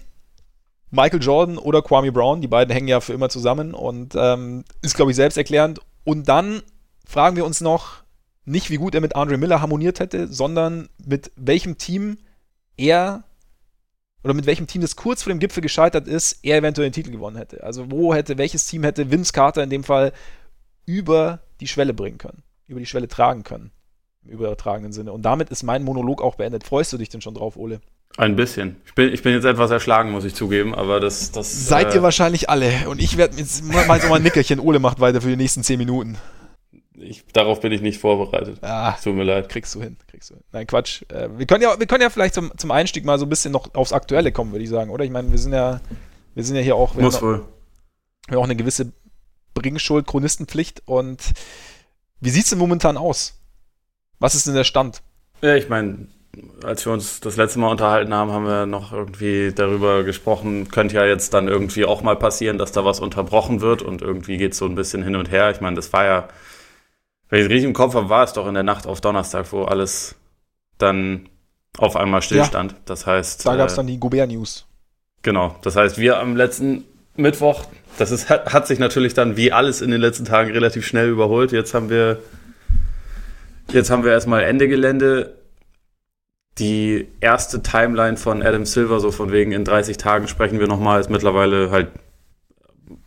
Michael 0.91 1.23
Jordan 1.23 1.59
oder 1.59 1.83
Kwame 1.83 2.13
Brown, 2.13 2.41
die 2.41 2.49
beiden 2.49 2.73
hängen 2.73 2.89
ja 2.89 3.01
für 3.01 3.13
immer 3.13 3.29
zusammen 3.29 3.75
und 3.75 4.15
ähm, 4.17 4.65
ist, 4.83 4.97
glaube 4.97 5.13
ich, 5.13 5.17
selbsterklärend. 5.17 5.81
Und 6.05 6.29
dann 6.29 6.63
fragen 7.07 7.37
wir 7.37 7.45
uns 7.45 7.61
noch, 7.61 8.03
nicht 8.45 8.71
wie 8.71 8.77
gut 8.77 8.95
er 8.95 9.01
mit 9.01 9.15
Andre 9.15 9.37
Miller 9.37 9.61
harmoniert 9.61 10.01
hätte, 10.01 10.27
sondern 10.29 10.89
mit 11.05 11.31
welchem 11.37 11.79
Team 11.79 12.19
er 12.77 13.23
oder 14.23 14.35
mit 14.35 14.47
welchem 14.47 14.67
Team 14.67 14.83
das 14.83 14.97
kurz 14.97 15.23
vor 15.23 15.33
dem 15.33 15.39
Gipfel 15.39 15.63
gescheitert 15.63 16.07
ist, 16.07 16.41
er 16.43 16.59
eventuell 16.59 16.89
den 16.89 16.93
Titel 16.93 17.11
gewonnen 17.11 17.37
hätte. 17.37 17.63
Also 17.63 17.91
wo 17.91 18.15
hätte, 18.15 18.37
welches 18.37 18.67
Team 18.67 18.83
hätte 18.85 19.11
Vince 19.11 19.33
Carter 19.33 19.63
in 19.63 19.71
dem 19.71 19.85
Fall 19.85 20.13
über 20.85 21.41
die 21.61 21.69
Schwelle 21.69 21.95
bringen 21.95 22.19
können, 22.19 22.43
über 22.67 22.81
die 22.81 22.87
Schwelle 22.87 23.09
tragen 23.09 23.45
können, 23.45 23.71
im 24.25 24.33
übertragenen 24.33 24.93
Sinne. 24.93 25.13
Und 25.13 25.23
damit 25.23 25.51
ist 25.51 25.63
mein 25.63 25.85
Monolog 25.85 26.21
auch 26.21 26.35
beendet. 26.35 26.65
Freust 26.65 26.93
du 26.93 26.99
dich 26.99 27.09
denn 27.09 27.23
schon 27.23 27.35
drauf, 27.35 27.57
Ole? 27.57 27.81
Ein 28.17 28.37
bisschen. 28.37 28.77
Ich 28.87 28.95
bin, 28.95 29.13
ich 29.13 29.23
bin 29.23 29.33
jetzt 29.33 29.45
etwas 29.45 29.71
erschlagen, 29.71 30.11
muss 30.11 30.25
ich 30.25 30.35
zugeben, 30.35 30.75
aber 30.75 31.01
das. 31.01 31.31
das 31.31 31.69
Seid 31.69 31.93
äh, 31.93 31.97
ihr 31.97 32.03
wahrscheinlich 32.03 32.51
alle. 32.51 32.89
Und 32.89 33.01
ich 33.01 33.17
werde 33.17 33.37
jetzt 33.37 33.65
mal 33.65 34.01
so 34.01 34.09
mal 34.09 34.17
ein 34.17 34.23
Nickerchen. 34.23 34.61
Ole 34.61 34.79
macht 34.79 35.01
weiter 35.01 35.21
für 35.21 35.29
die 35.29 35.37
nächsten 35.37 35.63
zehn 35.63 35.79
Minuten. 35.79 36.19
Ich, 36.99 37.25
darauf 37.33 37.61
bin 37.61 37.73
ich 37.73 37.81
nicht 37.81 37.99
vorbereitet. 37.99 38.59
Ah, 38.63 38.93
Tut 39.03 39.15
mir 39.15 39.23
leid. 39.23 39.49
Kriegst 39.49 39.75
du 39.75 39.83
hin, 39.83 39.97
kriegst 40.07 40.31
du 40.31 40.35
hin. 40.35 40.45
Nein, 40.53 40.67
Quatsch. 40.67 41.03
Äh, 41.09 41.29
wir, 41.39 41.47
können 41.47 41.63
ja, 41.63 41.79
wir 41.79 41.87
können 41.87 42.03
ja 42.03 42.11
vielleicht 42.11 42.35
zum, 42.35 42.53
zum 42.59 42.71
Einstieg 42.71 43.05
mal 43.05 43.19
so 43.19 43.25
ein 43.25 43.31
bisschen 43.31 43.53
noch 43.53 43.75
aufs 43.75 43.93
Aktuelle 43.93 44.33
kommen, 44.33 44.53
würde 44.53 44.65
ich 44.65 44.71
sagen, 44.71 44.91
oder? 44.91 45.05
Ich 45.05 45.11
meine, 45.11 45.31
wir 45.31 45.39
sind 45.39 45.53
ja, 45.53 45.81
wir 46.35 46.45
sind 46.45 46.57
ja 46.57 46.63
hier 46.63 46.77
auch. 46.77 46.95
Muss 46.95 47.23
wohl. 47.23 47.47
Wir 48.27 48.37
haben 48.37 48.41
auch 48.41 48.45
eine 48.45 48.57
gewisse 48.57 48.93
Bringschuld, 49.55 50.07
Chronistenpflicht. 50.07 50.83
Und 50.85 51.23
wie 52.21 52.31
sieht 52.31 52.45
es 52.45 52.51
denn 52.51 52.59
momentan 52.59 52.97
aus? 52.97 53.41
Was 54.19 54.35
ist 54.35 54.47
denn 54.47 54.55
der 54.55 54.65
Stand? 54.65 55.01
Ja, 55.41 55.55
ich 55.55 55.71
meine, 55.71 56.07
als 56.63 56.87
wir 56.87 56.93
uns 56.93 57.21
das 57.21 57.37
letzte 57.37 57.59
Mal 57.59 57.69
unterhalten 57.69 58.15
haben, 58.15 58.31
haben 58.31 58.47
wir 58.47 58.67
noch 58.67 58.93
irgendwie 58.93 59.53
darüber 59.53 60.05
gesprochen, 60.05 60.69
könnte 60.69 60.95
ja 60.97 61.05
jetzt 61.05 61.35
dann 61.35 61.49
irgendwie 61.49 61.85
auch 61.85 62.03
mal 62.03 62.17
passieren, 62.17 62.59
dass 62.59 62.73
da 62.73 62.85
was 62.85 63.01
unterbrochen 63.01 63.61
wird 63.61 63.83
und 63.83 64.03
irgendwie 64.03 64.37
geht 64.37 64.53
es 64.53 64.59
so 64.59 64.67
ein 64.67 64.75
bisschen 64.75 65.03
hin 65.03 65.17
und 65.17 65.31
her. 65.31 65.51
Ich 65.51 65.61
meine, 65.61 65.77
das 65.77 65.93
war 65.93 66.05
ja, 66.05 66.29
wenn 67.29 67.41
ich 67.41 67.47
es 67.47 67.51
richtig 67.51 67.67
im 67.67 67.75
Kopf 67.75 67.95
habe, 67.95 68.09
war 68.09 68.25
es 68.25 68.33
doch 68.33 68.47
in 68.47 68.55
der 68.55 68.63
Nacht 68.63 68.87
auf 68.87 69.01
Donnerstag, 69.01 69.51
wo 69.53 69.65
alles 69.65 70.15
dann 70.79 71.29
auf 71.79 71.97
einmal 71.97 72.23
stillstand. 72.23 72.73
Ja, 72.73 72.79
das 72.85 73.07
heißt. 73.07 73.47
Da 73.47 73.57
gab 73.57 73.69
es 73.69 73.75
äh, 73.75 73.77
dann 73.77 73.87
die 73.87 73.99
Gobert-News. 73.99 74.67
Genau. 75.23 75.57
Das 75.63 75.77
heißt, 75.77 75.99
wir 75.99 76.19
am 76.19 76.37
letzten 76.37 76.85
Mittwoch, 77.17 77.65
das 77.99 78.13
ist, 78.13 78.31
hat 78.31 78.67
sich 78.67 78.79
natürlich 78.79 79.15
dann 79.15 79.37
wie 79.37 79.53
alles 79.53 79.81
in 79.81 79.91
den 79.91 80.01
letzten 80.01 80.25
Tagen 80.25 80.51
relativ 80.53 80.87
schnell 80.87 81.09
überholt. 81.09 81.53
Jetzt 81.53 81.75
haben 81.75 81.91
wir, 81.91 82.21
jetzt 83.73 83.91
haben 83.91 84.05
wir 84.05 84.13
erstmal 84.13 84.45
Ende 84.45 84.69
Gelände 84.69 85.40
die 86.59 87.09
erste 87.21 87.63
Timeline 87.63 88.17
von 88.17 88.43
Adam 88.43 88.67
Silver, 88.67 89.01
so 89.01 89.11
von 89.11 89.33
wegen 89.33 89.53
in 89.53 89.65
30 89.65 89.97
Tagen 89.97 90.29
sprechen 90.29 90.61
wir 90.61 90.67
nochmal, 90.67 91.01
ist 91.01 91.11
mittlerweile 91.11 91.71
halt, 91.71 91.89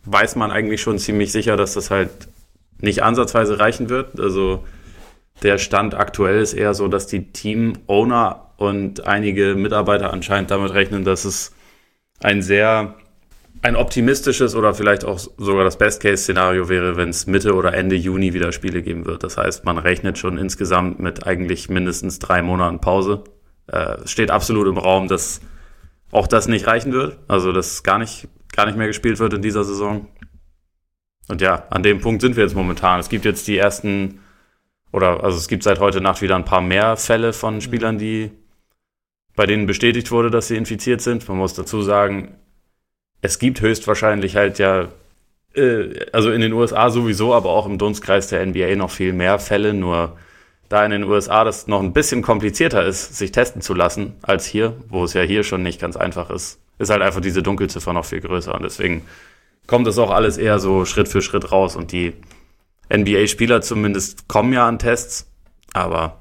weiß 0.04 0.36
man 0.36 0.50
eigentlich 0.50 0.80
schon 0.80 0.98
ziemlich 0.98 1.30
sicher, 1.30 1.56
dass 1.56 1.74
das 1.74 1.90
halt 1.90 2.10
nicht 2.80 3.02
ansatzweise 3.02 3.58
reichen 3.58 3.88
wird. 3.88 4.18
Also 4.18 4.64
der 5.42 5.58
Stand 5.58 5.94
aktuell 5.94 6.40
ist 6.40 6.54
eher 6.54 6.74
so, 6.74 6.88
dass 6.88 7.06
die 7.06 7.32
Team-Owner 7.32 8.50
und 8.56 9.06
einige 9.06 9.54
Mitarbeiter 9.54 10.12
anscheinend 10.12 10.50
damit 10.50 10.72
rechnen, 10.72 11.04
dass 11.04 11.24
es 11.24 11.52
ein 12.22 12.42
sehr 12.42 12.94
ein 13.62 13.76
optimistisches 13.76 14.54
oder 14.54 14.74
vielleicht 14.74 15.06
auch 15.06 15.18
sogar 15.18 15.64
das 15.64 15.78
Best-Case-Szenario 15.78 16.68
wäre, 16.68 16.98
wenn 16.98 17.08
es 17.08 17.26
Mitte 17.26 17.54
oder 17.54 17.72
Ende 17.72 17.96
Juni 17.96 18.34
wieder 18.34 18.52
Spiele 18.52 18.82
geben 18.82 19.06
wird. 19.06 19.22
Das 19.22 19.38
heißt, 19.38 19.64
man 19.64 19.78
rechnet 19.78 20.18
schon 20.18 20.36
insgesamt 20.36 21.00
mit 21.00 21.26
eigentlich 21.26 21.70
mindestens 21.70 22.18
drei 22.18 22.42
Monaten 22.42 22.80
Pause. 22.80 23.24
Äh, 23.66 24.06
steht 24.06 24.30
absolut 24.30 24.66
im 24.66 24.78
Raum, 24.78 25.08
dass 25.08 25.40
auch 26.10 26.26
das 26.26 26.48
nicht 26.48 26.66
reichen 26.66 26.92
wird. 26.92 27.18
Also, 27.28 27.52
dass 27.52 27.82
gar 27.82 27.98
nicht, 27.98 28.28
gar 28.54 28.66
nicht 28.66 28.76
mehr 28.76 28.86
gespielt 28.86 29.18
wird 29.18 29.34
in 29.34 29.42
dieser 29.42 29.64
Saison. 29.64 30.08
Und 31.28 31.40
ja, 31.40 31.66
an 31.70 31.82
dem 31.82 32.00
Punkt 32.00 32.20
sind 32.20 32.36
wir 32.36 32.44
jetzt 32.44 32.54
momentan. 32.54 33.00
Es 33.00 33.08
gibt 33.08 33.24
jetzt 33.24 33.48
die 33.48 33.56
ersten, 33.56 34.20
oder 34.92 35.24
also 35.24 35.38
es 35.38 35.48
gibt 35.48 35.62
seit 35.62 35.80
heute 35.80 36.00
Nacht 36.00 36.20
wieder 36.22 36.36
ein 36.36 36.44
paar 36.44 36.60
mehr 36.60 36.96
Fälle 36.96 37.32
von 37.32 37.60
Spielern, 37.60 37.98
die 37.98 38.30
bei 39.34 39.46
denen 39.46 39.66
bestätigt 39.66 40.10
wurde, 40.10 40.30
dass 40.30 40.48
sie 40.48 40.56
infiziert 40.56 41.00
sind. 41.00 41.26
Man 41.28 41.38
muss 41.38 41.54
dazu 41.54 41.82
sagen, 41.82 42.36
es 43.22 43.38
gibt 43.38 43.60
höchstwahrscheinlich 43.60 44.36
halt 44.36 44.58
ja, 44.58 44.88
äh, 45.54 46.06
also 46.12 46.30
in 46.30 46.42
den 46.42 46.52
USA 46.52 46.90
sowieso, 46.90 47.34
aber 47.34 47.50
auch 47.50 47.66
im 47.66 47.78
Dunstkreis 47.78 48.28
der 48.28 48.44
NBA 48.44 48.76
noch 48.76 48.90
viel 48.90 49.12
mehr 49.12 49.38
Fälle. 49.38 49.72
Nur 49.72 50.16
da 50.74 50.84
in 50.84 50.90
den 50.90 51.04
USA 51.04 51.44
das 51.44 51.68
noch 51.68 51.80
ein 51.80 51.92
bisschen 51.92 52.20
komplizierter 52.20 52.84
ist, 52.84 53.16
sich 53.16 53.30
testen 53.30 53.62
zu 53.62 53.74
lassen, 53.74 54.16
als 54.22 54.44
hier, 54.44 54.74
wo 54.88 55.04
es 55.04 55.14
ja 55.14 55.22
hier 55.22 55.44
schon 55.44 55.62
nicht 55.62 55.80
ganz 55.80 55.96
einfach 55.96 56.30
ist, 56.30 56.58
ist 56.78 56.90
halt 56.90 57.00
einfach 57.00 57.20
diese 57.20 57.44
Dunkelziffer 57.44 57.92
noch 57.92 58.04
viel 58.04 58.20
größer. 58.20 58.52
Und 58.52 58.64
deswegen 58.64 59.06
kommt 59.68 59.86
es 59.86 59.98
auch 59.98 60.10
alles 60.10 60.36
eher 60.36 60.58
so 60.58 60.84
Schritt 60.84 61.06
für 61.06 61.22
Schritt 61.22 61.52
raus. 61.52 61.76
Und 61.76 61.92
die 61.92 62.14
NBA-Spieler 62.92 63.60
zumindest 63.60 64.26
kommen 64.26 64.52
ja 64.52 64.66
an 64.66 64.80
Tests, 64.80 65.30
aber 65.74 66.18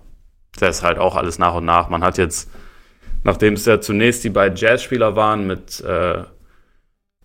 das 0.59 0.77
ist 0.77 0.83
halt 0.83 0.99
auch 0.99 1.15
alles 1.15 1.39
nach 1.39 1.55
und 1.55 1.65
nach. 1.65 1.89
Man 1.89 2.03
hat 2.03 2.19
jetzt, 2.19 2.47
nachdem 3.23 3.55
es 3.55 3.65
ja 3.65 3.81
zunächst 3.81 4.23
die 4.23 4.29
beiden 4.29 4.55
Jazz-Spieler 4.55 5.15
waren 5.15 5.47
mit 5.47 5.81
äh, 5.81 6.25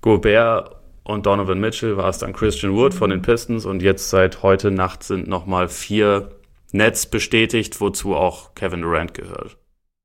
Gobert 0.00 0.76
und 1.02 1.26
Donovan 1.26 1.60
Mitchell, 1.60 1.98
war 1.98 2.08
es 2.08 2.16
dann 2.16 2.32
Christian 2.32 2.72
Wood 2.72 2.94
von 2.94 3.10
den 3.10 3.20
Pistons 3.20 3.66
und 3.66 3.82
jetzt 3.82 4.08
seit 4.08 4.42
heute 4.42 4.70
Nacht 4.70 5.02
sind 5.02 5.28
nochmal 5.28 5.68
vier 5.68 6.30
Netz 6.72 7.06
bestätigt, 7.06 7.80
wozu 7.80 8.14
auch 8.14 8.54
Kevin 8.54 8.82
Durant 8.82 9.14
gehört. 9.14 9.58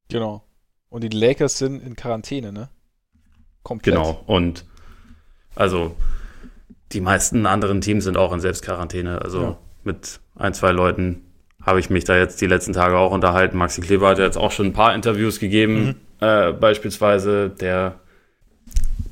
Genau. 0.09 0.45
Und 0.89 1.03
die 1.03 1.09
Lakers 1.09 1.57
sind 1.57 1.81
in 1.81 1.95
Quarantäne, 1.95 2.51
ne? 2.51 2.69
Komplett. 3.63 3.95
Genau. 3.95 4.23
Und 4.27 4.65
also 5.55 5.95
die 6.91 7.01
meisten 7.01 7.45
anderen 7.45 7.81
Teams 7.81 8.03
sind 8.03 8.17
auch 8.17 8.33
in 8.33 8.39
Selbstquarantäne. 8.39 9.21
Also 9.21 9.41
ja. 9.41 9.57
mit 9.83 10.19
ein, 10.35 10.53
zwei 10.53 10.71
Leuten 10.71 11.23
habe 11.61 11.79
ich 11.79 11.89
mich 11.89 12.03
da 12.03 12.17
jetzt 12.17 12.41
die 12.41 12.47
letzten 12.47 12.73
Tage 12.73 12.97
auch 12.97 13.11
unterhalten. 13.11 13.57
Maxi 13.57 13.81
Kleber 13.81 14.09
hat 14.09 14.19
ja 14.19 14.25
jetzt 14.25 14.37
auch 14.37 14.51
schon 14.51 14.67
ein 14.67 14.73
paar 14.73 14.93
Interviews 14.93 15.39
gegeben, 15.39 15.85
mhm. 15.85 15.95
äh, 16.19 16.51
beispielsweise. 16.51 17.49
Der, 17.49 17.99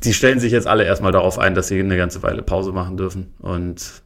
die 0.04 0.14
stellen 0.14 0.40
sich 0.40 0.52
jetzt 0.52 0.68
alle 0.68 0.84
erstmal 0.84 1.12
darauf 1.12 1.40
ein, 1.40 1.56
dass 1.56 1.68
sie 1.68 1.80
eine 1.80 1.98
ganze 1.98 2.22
Weile 2.24 2.44
Pause 2.44 2.72
machen 2.72 2.98
dürfen. 2.98 3.34
Und 3.40 4.04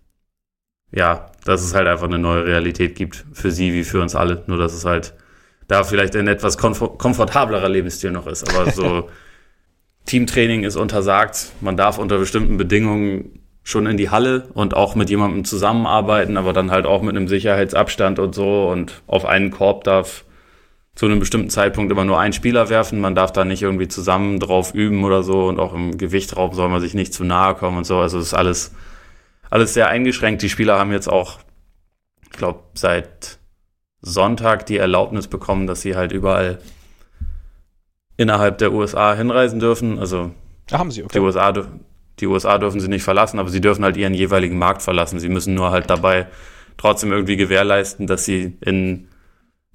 ja, 0.95 1.29
dass 1.43 1.61
es 1.61 1.75
halt 1.75 1.87
einfach 1.87 2.07
eine 2.07 2.17
neue 2.17 2.45
Realität 2.45 2.95
gibt 2.95 3.25
für 3.33 3.51
sie 3.51 3.73
wie 3.73 3.83
für 3.83 4.01
uns 4.01 4.15
alle. 4.15 4.43
Nur 4.47 4.57
dass 4.57 4.73
es 4.73 4.85
halt 4.85 5.13
da 5.67 5.83
vielleicht 5.83 6.15
ein 6.15 6.27
etwas 6.27 6.57
komfort 6.57 6.97
komfortablerer 6.97 7.69
Lebensstil 7.69 8.11
noch 8.11 8.27
ist. 8.27 8.49
Aber 8.49 8.71
so 8.71 9.09
Teamtraining 10.05 10.63
ist 10.63 10.77
untersagt. 10.77 11.51
Man 11.61 11.77
darf 11.77 11.97
unter 11.97 12.17
bestimmten 12.17 12.57
Bedingungen 12.57 13.39
schon 13.63 13.87
in 13.87 13.97
die 13.97 14.09
Halle 14.09 14.47
und 14.53 14.75
auch 14.75 14.95
mit 14.95 15.09
jemandem 15.09 15.43
zusammenarbeiten, 15.43 16.37
aber 16.37 16.53
dann 16.53 16.69
halt 16.71 16.85
auch 16.85 17.01
mit 17.01 17.15
einem 17.15 17.27
Sicherheitsabstand 17.27 18.19
und 18.19 18.33
so. 18.33 18.69
Und 18.69 19.01
auf 19.07 19.25
einen 19.25 19.51
Korb 19.51 19.83
darf 19.83 20.23
zu 20.93 21.07
einem 21.07 21.19
bestimmten 21.19 21.49
Zeitpunkt 21.49 21.91
immer 21.91 22.05
nur 22.05 22.19
ein 22.19 22.31
Spieler 22.31 22.69
werfen. 22.69 23.01
Man 23.01 23.15
darf 23.15 23.33
da 23.33 23.43
nicht 23.43 23.63
irgendwie 23.63 23.89
zusammen 23.89 24.39
drauf 24.39 24.73
üben 24.73 25.03
oder 25.03 25.23
so. 25.23 25.47
Und 25.47 25.59
auch 25.59 25.73
im 25.73 25.97
Gewichtraum 25.97 26.53
soll 26.53 26.69
man 26.69 26.79
sich 26.79 26.93
nicht 26.93 27.13
zu 27.13 27.25
nahe 27.25 27.55
kommen 27.55 27.79
und 27.79 27.85
so. 27.85 27.97
Also 27.97 28.19
es 28.19 28.27
ist 28.27 28.33
alles 28.33 28.71
alles 29.49 29.73
sehr 29.73 29.87
eingeschränkt. 29.87 30.41
Die 30.41 30.49
Spieler 30.49 30.77
haben 30.77 30.91
jetzt 30.91 31.07
auch 31.07 31.39
ich 32.35 32.39
glaube, 32.39 32.63
seit 32.73 33.39
Sonntag 34.01 34.65
die 34.65 34.75
Erlaubnis 34.75 35.27
bekommen, 35.29 35.67
dass 35.67 35.79
sie 35.79 35.95
halt 35.95 36.11
überall 36.11 36.59
innerhalb 38.17 38.57
der 38.57 38.73
USA 38.73 39.15
hinreisen 39.15 39.61
dürfen. 39.61 39.99
Also 39.99 40.31
ah, 40.69 40.79
haben 40.79 40.91
sie, 40.91 41.03
okay. 41.03 41.13
die, 41.13 41.19
USA, 41.21 41.53
die 42.19 42.27
USA 42.27 42.57
dürfen 42.57 42.81
sie 42.81 42.89
nicht 42.89 43.03
verlassen, 43.03 43.39
aber 43.39 43.47
sie 43.47 43.61
dürfen 43.61 43.85
halt 43.85 43.95
ihren 43.95 44.13
jeweiligen 44.13 44.57
Markt 44.57 44.81
verlassen. 44.81 45.17
Sie 45.21 45.29
müssen 45.29 45.53
nur 45.53 45.71
halt 45.71 45.89
dabei 45.89 46.27
trotzdem 46.75 47.13
irgendwie 47.13 47.37
gewährleisten, 47.37 48.05
dass 48.05 48.25
sie 48.25 48.57
in 48.59 49.07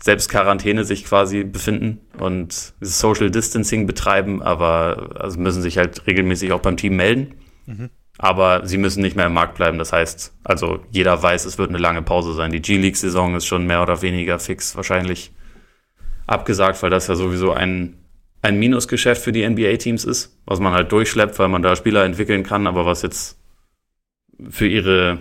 selbst 0.02 0.28
Quarantäne 0.28 0.84
sich 0.84 1.06
quasi 1.06 1.44
befinden 1.44 2.00
und 2.18 2.74
Social 2.82 3.30
Distancing 3.30 3.86
betreiben, 3.86 4.42
aber 4.42 5.12
also 5.18 5.40
müssen 5.40 5.62
sich 5.62 5.78
halt 5.78 6.06
regelmäßig 6.06 6.52
auch 6.52 6.60
beim 6.60 6.76
Team 6.76 6.96
melden. 6.96 7.36
Mhm. 7.64 7.88
Aber 8.18 8.66
sie 8.66 8.76
müssen 8.76 9.02
nicht 9.02 9.16
mehr 9.16 9.26
im 9.26 9.32
Markt 9.32 9.54
bleiben. 9.54 9.78
Das 9.78 9.92
heißt, 9.92 10.34
also 10.44 10.80
jeder 10.90 11.22
weiß, 11.22 11.46
es 11.46 11.58
wird 11.58 11.70
eine 11.70 11.78
lange 11.78 12.02
Pause 12.02 12.34
sein. 12.34 12.52
Die 12.52 12.60
G-League-Saison 12.60 13.34
ist 13.34 13.46
schon 13.46 13.66
mehr 13.66 13.82
oder 13.82 14.02
weniger 14.02 14.38
fix 14.38 14.76
wahrscheinlich 14.76 15.32
abgesagt, 16.26 16.82
weil 16.82 16.90
das 16.90 17.06
ja 17.06 17.14
sowieso 17.14 17.52
ein, 17.52 17.96
ein 18.42 18.58
Minusgeschäft 18.58 19.22
für 19.22 19.32
die 19.32 19.48
NBA-Teams 19.48 20.04
ist, 20.04 20.38
was 20.44 20.60
man 20.60 20.72
halt 20.72 20.92
durchschleppt, 20.92 21.38
weil 21.38 21.48
man 21.48 21.62
da 21.62 21.74
Spieler 21.76 22.04
entwickeln 22.04 22.42
kann, 22.42 22.66
aber 22.66 22.86
was 22.86 23.02
jetzt 23.02 23.38
für 24.48 24.66
ihre 24.66 25.18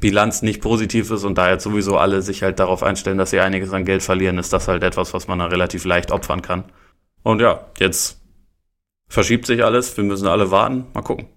Bilanz 0.00 0.42
nicht 0.42 0.60
positiv 0.60 1.10
ist 1.10 1.24
und 1.24 1.38
da 1.38 1.50
jetzt 1.50 1.64
sowieso 1.64 1.96
alle 1.96 2.22
sich 2.22 2.42
halt 2.42 2.58
darauf 2.58 2.82
einstellen, 2.82 3.18
dass 3.18 3.30
sie 3.30 3.40
einiges 3.40 3.72
an 3.72 3.84
Geld 3.84 4.02
verlieren, 4.02 4.38
ist 4.38 4.52
das 4.52 4.68
halt 4.68 4.82
etwas, 4.82 5.14
was 5.14 5.28
man 5.28 5.38
da 5.38 5.46
relativ 5.46 5.84
leicht 5.84 6.10
opfern 6.10 6.42
kann. 6.42 6.64
Und 7.22 7.40
ja, 7.40 7.66
jetzt 7.78 8.20
verschiebt 9.08 9.46
sich 9.46 9.64
alles, 9.64 9.96
wir 9.96 10.04
müssen 10.04 10.28
alle 10.28 10.50
warten, 10.50 10.86
mal 10.94 11.02
gucken. 11.02 11.28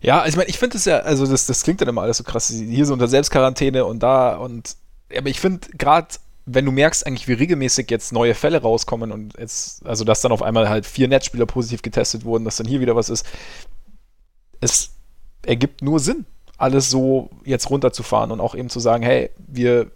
Ja, 0.00 0.26
ich 0.26 0.36
meine, 0.36 0.48
ich 0.48 0.58
finde 0.58 0.76
es 0.76 0.84
ja, 0.84 0.98
also 0.98 1.26
das, 1.26 1.46
das 1.46 1.62
klingt 1.62 1.80
dann 1.80 1.88
immer 1.88 2.02
alles 2.02 2.18
so 2.18 2.24
krass, 2.24 2.48
hier 2.48 2.86
so 2.86 2.92
unter 2.92 3.08
Selbstquarantäne 3.08 3.84
und 3.84 4.02
da 4.02 4.36
und, 4.36 4.76
aber 5.16 5.28
ich 5.28 5.40
finde 5.40 5.68
gerade, 5.76 6.08
wenn 6.46 6.64
du 6.64 6.72
merkst 6.72 7.06
eigentlich, 7.06 7.28
wie 7.28 7.32
regelmäßig 7.32 7.90
jetzt 7.90 8.12
neue 8.12 8.34
Fälle 8.34 8.62
rauskommen 8.62 9.12
und 9.12 9.38
jetzt, 9.38 9.84
also 9.84 10.04
dass 10.04 10.20
dann 10.20 10.32
auf 10.32 10.42
einmal 10.42 10.68
halt 10.68 10.86
vier 10.86 11.08
Netzspieler 11.08 11.46
positiv 11.46 11.82
getestet 11.82 12.24
wurden, 12.24 12.44
dass 12.44 12.56
dann 12.56 12.66
hier 12.66 12.80
wieder 12.80 12.96
was 12.96 13.10
ist, 13.10 13.26
es 14.60 14.90
ergibt 15.44 15.82
nur 15.82 16.00
Sinn 16.00 16.26
alles 16.58 16.90
so 16.90 17.30
jetzt 17.44 17.70
runterzufahren 17.70 18.32
und 18.32 18.40
auch 18.40 18.54
eben 18.54 18.68
zu 18.68 18.80
sagen, 18.80 19.04
hey, 19.04 19.30
wir, 19.38 19.90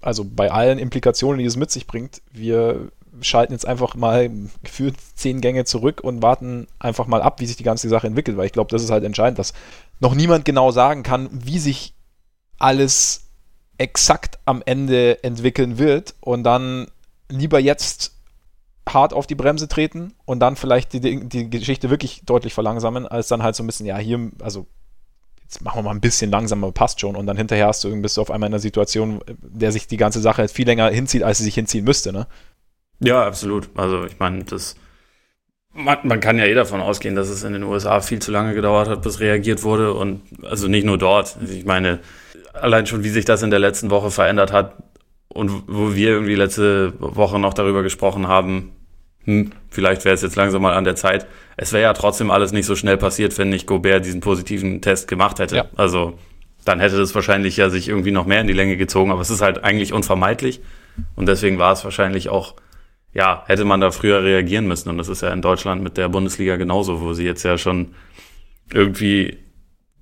also 0.00 0.24
bei 0.24 0.50
allen 0.50 0.78
Implikationen, 0.78 1.38
die 1.38 1.44
es 1.44 1.56
mit 1.56 1.70
sich 1.70 1.86
bringt, 1.86 2.22
wir 2.32 2.90
schalten 3.22 3.52
jetzt 3.52 3.66
einfach 3.66 3.94
mal 3.94 4.30
gefühlt 4.62 4.96
zehn 5.14 5.40
Gänge 5.40 5.64
zurück 5.64 6.00
und 6.02 6.22
warten 6.22 6.66
einfach 6.78 7.06
mal 7.06 7.22
ab, 7.22 7.40
wie 7.40 7.46
sich 7.46 7.56
die 7.56 7.64
ganze 7.64 7.88
Sache 7.88 8.06
entwickelt, 8.06 8.36
weil 8.36 8.46
ich 8.46 8.52
glaube, 8.52 8.70
das 8.70 8.82
ist 8.82 8.90
halt 8.90 9.04
entscheidend, 9.04 9.38
dass 9.38 9.52
noch 10.00 10.14
niemand 10.14 10.44
genau 10.44 10.70
sagen 10.70 11.02
kann, 11.02 11.28
wie 11.32 11.58
sich 11.58 11.94
alles 12.58 13.28
exakt 13.78 14.38
am 14.44 14.62
Ende 14.64 15.22
entwickeln 15.24 15.78
wird 15.78 16.14
und 16.20 16.44
dann 16.44 16.88
lieber 17.28 17.58
jetzt 17.58 18.12
hart 18.88 19.12
auf 19.12 19.26
die 19.26 19.34
Bremse 19.34 19.68
treten 19.68 20.14
und 20.24 20.40
dann 20.40 20.56
vielleicht 20.56 20.92
die, 20.92 21.28
die 21.28 21.50
Geschichte 21.50 21.90
wirklich 21.90 22.22
deutlich 22.24 22.54
verlangsamen, 22.54 23.06
als 23.06 23.28
dann 23.28 23.42
halt 23.42 23.54
so 23.54 23.62
ein 23.62 23.66
bisschen, 23.66 23.86
ja, 23.86 23.96
hier, 23.98 24.30
also 24.40 24.66
jetzt 25.50 25.62
machen 25.62 25.78
wir 25.78 25.82
mal 25.82 25.90
ein 25.90 26.00
bisschen 26.00 26.30
langsamer, 26.30 26.70
passt 26.72 27.00
schon. 27.00 27.16
Und 27.16 27.26
dann 27.26 27.36
hinterher 27.36 27.66
hast 27.66 27.82
du, 27.82 28.00
bist 28.00 28.16
du 28.16 28.20
auf 28.20 28.30
einmal 28.30 28.48
in 28.48 28.54
einer 28.54 28.60
Situation, 28.60 29.20
der 29.42 29.72
sich 29.72 29.88
die 29.88 29.96
ganze 29.96 30.20
Sache 30.20 30.46
viel 30.48 30.66
länger 30.66 30.88
hinzieht, 30.90 31.22
als 31.24 31.38
sie 31.38 31.44
sich 31.44 31.54
hinziehen 31.54 31.84
müsste, 31.84 32.12
ne? 32.12 32.26
Ja, 33.00 33.26
absolut. 33.26 33.68
Also 33.74 34.04
ich 34.04 34.18
meine, 34.18 34.44
das 34.44 34.76
man, 35.72 35.98
man, 36.02 36.20
kann 36.20 36.38
ja 36.38 36.46
eh 36.46 36.54
davon 36.54 36.80
ausgehen, 36.80 37.14
dass 37.14 37.28
es 37.28 37.44
in 37.44 37.52
den 37.52 37.62
USA 37.62 38.00
viel 38.00 38.18
zu 38.18 38.32
lange 38.32 38.54
gedauert 38.54 38.88
hat, 38.88 39.02
bis 39.02 39.20
reagiert 39.20 39.62
wurde. 39.62 39.94
Und 39.94 40.22
also 40.42 40.68
nicht 40.68 40.84
nur 40.84 40.98
dort. 40.98 41.36
Ich 41.48 41.64
meine, 41.64 42.00
allein 42.52 42.86
schon, 42.86 43.04
wie 43.04 43.08
sich 43.08 43.24
das 43.24 43.42
in 43.42 43.50
der 43.50 43.60
letzten 43.60 43.90
Woche 43.90 44.10
verändert 44.10 44.52
hat 44.52 44.74
und 45.28 45.64
wo 45.68 45.94
wir 45.94 46.08
irgendwie 46.08 46.34
letzte 46.34 46.92
Woche 46.98 47.38
noch 47.38 47.54
darüber 47.54 47.82
gesprochen 47.82 48.26
haben, 48.26 48.72
hm, 49.24 49.52
vielleicht 49.70 50.04
wäre 50.04 50.14
es 50.14 50.22
jetzt 50.22 50.36
langsam 50.36 50.62
mal 50.62 50.74
an 50.74 50.84
der 50.84 50.96
Zeit. 50.96 51.26
Es 51.56 51.72
wäre 51.72 51.84
ja 51.84 51.92
trotzdem 51.92 52.30
alles 52.30 52.52
nicht 52.52 52.66
so 52.66 52.74
schnell 52.74 52.96
passiert, 52.96 53.36
wenn 53.38 53.48
nicht 53.48 53.66
Gobert 53.66 54.04
diesen 54.04 54.20
positiven 54.20 54.80
Test 54.80 55.08
gemacht 55.08 55.38
hätte. 55.38 55.56
Ja. 55.56 55.64
Also 55.76 56.18
dann 56.64 56.80
hätte 56.80 56.98
das 56.98 57.14
wahrscheinlich 57.14 57.56
ja 57.56 57.70
sich 57.70 57.88
irgendwie 57.88 58.10
noch 58.10 58.26
mehr 58.26 58.40
in 58.40 58.46
die 58.46 58.52
Länge 58.52 58.76
gezogen, 58.76 59.10
aber 59.10 59.20
es 59.20 59.30
ist 59.30 59.40
halt 59.40 59.62
eigentlich 59.62 59.92
unvermeidlich 59.92 60.60
und 61.16 61.26
deswegen 61.26 61.58
war 61.58 61.72
es 61.72 61.84
wahrscheinlich 61.84 62.28
auch, 62.28 62.54
ja, 63.12 63.44
hätte 63.46 63.64
man 63.64 63.80
da 63.80 63.90
früher 63.90 64.22
reagieren 64.22 64.66
müssen 64.66 64.88
und 64.88 64.98
das 64.98 65.08
ist 65.08 65.22
ja 65.22 65.32
in 65.32 65.42
Deutschland 65.42 65.82
mit 65.82 65.96
der 65.96 66.08
Bundesliga 66.08 66.56
genauso, 66.56 67.00
wo 67.00 67.12
sie 67.12 67.24
jetzt 67.24 67.42
ja 67.42 67.58
schon 67.58 67.94
irgendwie 68.72 69.38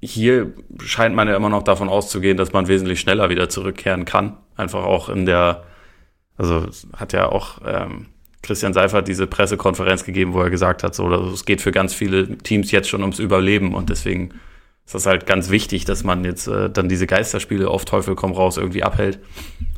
hier 0.00 0.53
scheint 0.81 1.15
man 1.15 1.29
ja 1.29 1.37
immer 1.37 1.49
noch 1.49 1.62
davon 1.62 1.88
auszugehen, 1.88 2.37
dass 2.37 2.53
man 2.53 2.69
wesentlich 2.69 3.00
schneller 3.00 3.31
wieder 3.31 3.49
zurückkehren 3.49 4.05
kann. 4.05 4.37
Einfach 4.57 4.85
auch 4.85 5.09
in 5.09 5.27
der, 5.27 5.65
also 6.37 6.67
hat 6.97 7.12
ja 7.12 7.29
auch 7.29 7.61
ähm, 7.65 8.07
Christian 8.43 8.73
Seifert 8.73 9.09
diese 9.09 9.27
Pressekonferenz 9.27 10.05
gegeben, 10.05 10.35
wo 10.35 10.41
er 10.41 10.50
gesagt 10.50 10.85
hat, 10.85 10.95
so, 10.95 11.07
also 11.07 11.31
es 11.31 11.45
geht 11.45 11.61
für 11.61 11.73
ganz 11.73 11.95
viele 11.95 12.38
Teams 12.38 12.71
jetzt 12.71 12.88
schon 12.88 13.03
ums 13.03 13.19
Überleben 13.19 13.75
und 13.75 13.91
deswegen 13.91 14.35
ist 14.87 14.95
das 14.95 15.07
halt 15.07 15.27
ganz 15.27 15.50
wichtig, 15.50 15.85
dass 15.85 16.05
man 16.05 16.25
jetzt 16.25 16.47
äh, 16.47 16.71
dann 16.71 16.88
diese 16.88 17.07
Geisterspiele 17.07 17.69
auf 17.69 17.85
Teufel 17.85 18.15
komm 18.15 18.33
raus 18.33 18.57
irgendwie 18.57 18.85
abhält. 18.85 19.19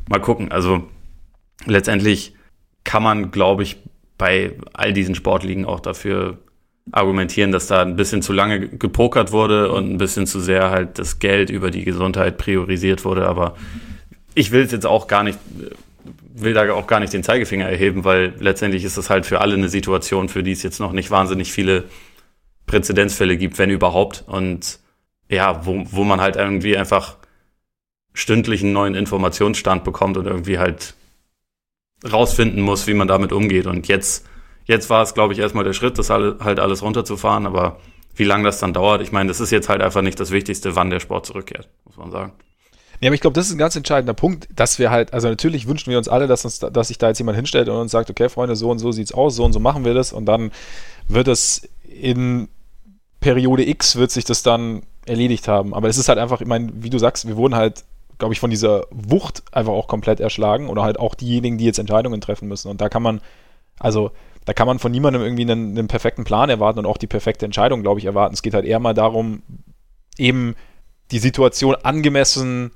Mal 0.07 0.21
gucken. 0.21 0.51
Also 0.51 0.87
letztendlich 1.65 2.35
kann 2.83 3.03
man, 3.03 3.31
glaube 3.31 3.63
ich, 3.63 3.77
bei 4.17 4.53
all 4.73 4.93
diesen 4.93 5.15
Sportligen 5.15 5.65
auch 5.65 5.79
dafür 5.79 6.37
argumentieren, 6.91 7.51
dass 7.51 7.67
da 7.67 7.81
ein 7.81 7.95
bisschen 7.95 8.21
zu 8.21 8.33
lange 8.33 8.67
gepokert 8.67 9.31
wurde 9.31 9.71
und 9.71 9.89
ein 9.89 9.97
bisschen 9.97 10.27
zu 10.27 10.39
sehr 10.39 10.71
halt 10.71 10.99
das 10.99 11.19
Geld 11.19 11.49
über 11.49 11.71
die 11.71 11.85
Gesundheit 11.85 12.37
priorisiert 12.37 13.05
wurde. 13.05 13.27
Aber 13.27 13.55
ich 14.33 14.51
will 14.51 14.61
es 14.61 14.71
jetzt 14.71 14.85
auch 14.85 15.07
gar 15.07 15.23
nicht 15.23 15.37
will 16.33 16.53
da 16.53 16.71
auch 16.73 16.87
gar 16.87 16.99
nicht 16.99 17.13
den 17.13 17.23
Zeigefinger 17.23 17.67
erheben, 17.67 18.03
weil 18.03 18.33
letztendlich 18.39 18.83
ist 18.83 18.97
das 18.97 19.09
halt 19.09 19.25
für 19.25 19.41
alle 19.41 19.55
eine 19.55 19.69
Situation, 19.69 20.29
für 20.29 20.43
die 20.43 20.51
es 20.51 20.63
jetzt 20.63 20.79
noch 20.79 20.91
nicht 20.91 21.11
wahnsinnig 21.11 21.51
viele 21.51 21.85
Präzedenzfälle 22.65 23.37
gibt, 23.37 23.57
wenn 23.57 23.69
überhaupt. 23.69 24.23
Und 24.27 24.79
ja, 25.29 25.65
wo, 25.65 25.83
wo 25.91 26.03
man 26.03 26.21
halt 26.21 26.35
irgendwie 26.35 26.77
einfach 26.77 27.17
stündlich 28.13 28.63
einen 28.63 28.73
neuen 28.73 28.95
Informationsstand 28.95 29.83
bekommt 29.83 30.17
und 30.17 30.25
irgendwie 30.25 30.59
halt 30.59 30.95
rausfinden 32.09 32.61
muss, 32.61 32.87
wie 32.87 32.93
man 32.93 33.07
damit 33.07 33.31
umgeht. 33.31 33.67
Und 33.67 33.87
jetzt, 33.87 34.25
jetzt 34.65 34.89
war 34.89 35.03
es, 35.03 35.13
glaube 35.13 35.33
ich, 35.33 35.39
erstmal 35.39 35.63
der 35.63 35.73
Schritt, 35.73 35.97
das 35.97 36.09
halt 36.09 36.59
alles 36.59 36.81
runterzufahren, 36.81 37.45
aber 37.45 37.79
wie 38.15 38.23
lange 38.23 38.43
das 38.43 38.59
dann 38.59 38.73
dauert, 38.73 39.01
ich 39.01 39.11
meine, 39.11 39.29
das 39.29 39.39
ist 39.39 39.51
jetzt 39.51 39.69
halt 39.69 39.81
einfach 39.81 40.01
nicht 40.01 40.19
das 40.19 40.31
Wichtigste, 40.31 40.75
wann 40.75 40.89
der 40.89 40.99
Sport 40.99 41.25
zurückkehrt, 41.25 41.69
muss 41.85 41.97
man 41.97 42.11
sagen. 42.11 42.33
Ja, 42.99 43.09
aber 43.09 43.15
ich 43.15 43.21
glaube, 43.21 43.33
das 43.33 43.47
ist 43.47 43.53
ein 43.53 43.57
ganz 43.57 43.75
entscheidender 43.75 44.13
Punkt, 44.13 44.47
dass 44.55 44.77
wir 44.77 44.91
halt, 44.91 45.13
also 45.13 45.27
natürlich 45.27 45.67
wünschen 45.67 45.89
wir 45.89 45.97
uns 45.97 46.07
alle, 46.07 46.27
dass, 46.27 46.45
uns, 46.45 46.59
dass 46.59 46.89
sich 46.89 46.99
da 46.99 47.07
jetzt 47.07 47.17
jemand 47.17 47.35
hinstellt 47.35 47.67
und 47.67 47.75
uns 47.75 47.91
sagt, 47.91 48.11
okay, 48.11 48.29
Freunde, 48.29 48.55
so 48.55 48.69
und 48.69 48.77
so 48.77 48.91
sieht's 48.91 49.11
aus, 49.11 49.35
so 49.35 49.43
und 49.43 49.53
so 49.53 49.59
machen 49.59 49.85
wir 49.85 49.95
das 49.95 50.13
und 50.13 50.25
dann 50.25 50.51
wird 51.07 51.27
es 51.27 51.67
in 51.87 52.47
Periode 53.19 53.67
X 53.67 53.95
wird 53.95 54.11
sich 54.11 54.25
das 54.25 54.43
dann 54.43 54.83
erledigt 55.05 55.47
haben. 55.47 55.73
Aber 55.73 55.87
es 55.87 55.97
ist 55.97 56.09
halt 56.09 56.19
einfach, 56.19 56.41
ich 56.41 56.47
meine, 56.47 56.71
wie 56.75 56.89
du 56.89 56.99
sagst, 56.99 57.27
wir 57.27 57.37
wurden 57.37 57.55
halt, 57.55 57.83
glaube 58.21 58.35
ich, 58.35 58.39
von 58.39 58.51
dieser 58.51 58.85
Wucht 58.91 59.41
einfach 59.51 59.73
auch 59.73 59.87
komplett 59.87 60.19
erschlagen 60.19 60.69
oder 60.69 60.83
halt 60.83 60.99
auch 60.99 61.15
diejenigen, 61.15 61.57
die 61.57 61.65
jetzt 61.65 61.79
Entscheidungen 61.79 62.21
treffen 62.21 62.47
müssen. 62.47 62.69
Und 62.69 62.79
da 62.79 62.87
kann 62.87 63.01
man, 63.01 63.19
also 63.79 64.11
da 64.45 64.53
kann 64.53 64.67
man 64.67 64.77
von 64.77 64.91
niemandem 64.91 65.23
irgendwie 65.23 65.41
einen, 65.41 65.75
einen 65.75 65.87
perfekten 65.87 66.23
Plan 66.23 66.47
erwarten 66.47 66.77
und 66.77 66.85
auch 66.85 66.99
die 66.99 67.07
perfekte 67.07 67.45
Entscheidung, 67.45 67.81
glaube 67.81 67.99
ich, 67.99 68.05
erwarten. 68.05 68.35
Es 68.35 68.43
geht 68.43 68.53
halt 68.53 68.65
eher 68.65 68.77
mal 68.77 68.93
darum, 68.93 69.41
eben 70.19 70.55
die 71.09 71.17
Situation 71.17 71.73
angemessen 71.73 72.73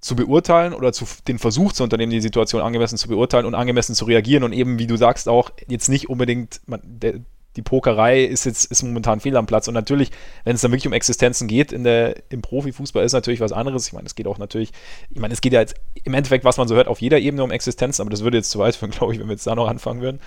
zu 0.00 0.16
beurteilen 0.16 0.72
oder 0.72 0.94
zu, 0.94 1.04
den 1.28 1.38
Versuch 1.38 1.74
zu 1.74 1.82
unternehmen, 1.82 2.10
die 2.10 2.22
Situation 2.22 2.62
angemessen 2.62 2.96
zu 2.96 3.06
beurteilen 3.06 3.44
und 3.44 3.54
angemessen 3.54 3.94
zu 3.94 4.06
reagieren 4.06 4.44
und 4.44 4.54
eben, 4.54 4.78
wie 4.78 4.86
du 4.86 4.96
sagst, 4.96 5.28
auch 5.28 5.50
jetzt 5.68 5.90
nicht 5.90 6.08
unbedingt, 6.08 6.62
man, 6.64 6.80
der, 6.84 7.20
die 7.56 7.62
Pokerei 7.62 8.22
ist 8.22 8.44
jetzt 8.44 8.66
ist 8.66 8.82
momentan 8.82 9.20
fehl 9.20 9.36
am 9.36 9.46
Platz 9.46 9.66
und 9.68 9.74
natürlich, 9.74 10.10
wenn 10.44 10.54
es 10.54 10.60
dann 10.60 10.70
wirklich 10.70 10.86
um 10.86 10.92
Existenzen 10.92 11.48
geht 11.48 11.72
in 11.72 11.84
der, 11.84 12.22
im 12.30 12.42
Profifußball, 12.42 13.04
ist 13.04 13.12
natürlich 13.12 13.40
was 13.40 13.52
anderes. 13.52 13.88
Ich 13.88 13.92
meine, 13.92 14.06
es 14.06 14.14
geht 14.14 14.26
auch 14.26 14.38
natürlich, 14.38 14.70
ich 15.10 15.18
meine, 15.18 15.34
es 15.34 15.40
geht 15.40 15.52
ja 15.52 15.60
jetzt 15.60 15.74
im 16.04 16.14
Endeffekt, 16.14 16.44
was 16.44 16.56
man 16.58 16.68
so 16.68 16.76
hört, 16.76 16.86
auf 16.86 17.00
jeder 17.00 17.18
Ebene 17.18 17.42
um 17.42 17.50
Existenzen, 17.50 18.02
aber 18.02 18.10
das 18.10 18.22
würde 18.22 18.36
jetzt 18.36 18.50
zu 18.50 18.58
weit 18.58 18.76
führen, 18.76 18.90
glaube 18.92 19.12
ich, 19.12 19.20
wenn 19.20 19.26
wir 19.26 19.32
jetzt 19.32 19.46
da 19.46 19.54
noch 19.54 19.68
anfangen 19.68 20.00
würden. 20.00 20.20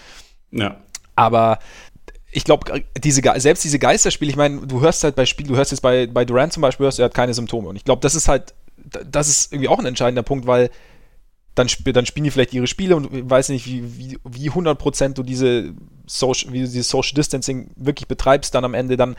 Ja. 0.52 0.78
Aber 1.16 1.60
ich 2.32 2.44
glaube, 2.44 2.84
diese, 2.98 3.22
selbst 3.38 3.64
diese 3.64 3.80
Geisterspiele, 3.80 4.32
ich 4.32 4.38
meine, 4.38 4.66
du 4.66 4.82
hörst 4.82 5.04
halt 5.04 5.16
bei 5.16 5.26
Spielen, 5.26 5.50
du 5.50 5.56
hörst 5.56 5.72
jetzt 5.72 5.82
bei, 5.82 6.08
bei 6.08 6.26
Durant 6.26 6.52
zum 6.52 6.62
Beispiel, 6.62 6.86
hörst 6.86 6.98
du, 6.98 7.04
er 7.04 7.06
hat 7.06 7.14
keine 7.14 7.34
Symptome. 7.34 7.70
Und 7.70 7.76
ich 7.76 7.86
glaube, 7.86 8.02
das 8.02 8.16
ist 8.16 8.28
halt 8.28 8.54
das 8.86 9.28
ist 9.28 9.54
irgendwie 9.54 9.70
auch 9.70 9.80
ein 9.80 9.86
entscheidender 9.86 10.24
Punkt, 10.24 10.48
weil 10.48 10.70
dann, 11.56 11.68
sp 11.70 11.86
dann 11.94 12.06
spielen 12.06 12.24
die 12.24 12.32
vielleicht 12.32 12.54
ihre 12.54 12.68
Spiele 12.68 12.96
und 12.96 13.30
weiß 13.30 13.50
nicht, 13.50 13.68
wie, 13.68 13.98
wie, 13.98 14.20
wie 14.24 14.50
100% 14.50 15.14
du 15.14 15.24
diese 15.24 15.74
Social, 16.08 16.52
wie 16.52 16.62
du 16.62 16.66
dieses 16.66 16.90
Social 16.90 17.14
Distancing 17.14 17.72
wirklich 17.76 18.08
betreibst, 18.08 18.56
dann 18.56 18.66
am 18.66 18.74
Ende, 18.74 18.98
dann 18.98 19.16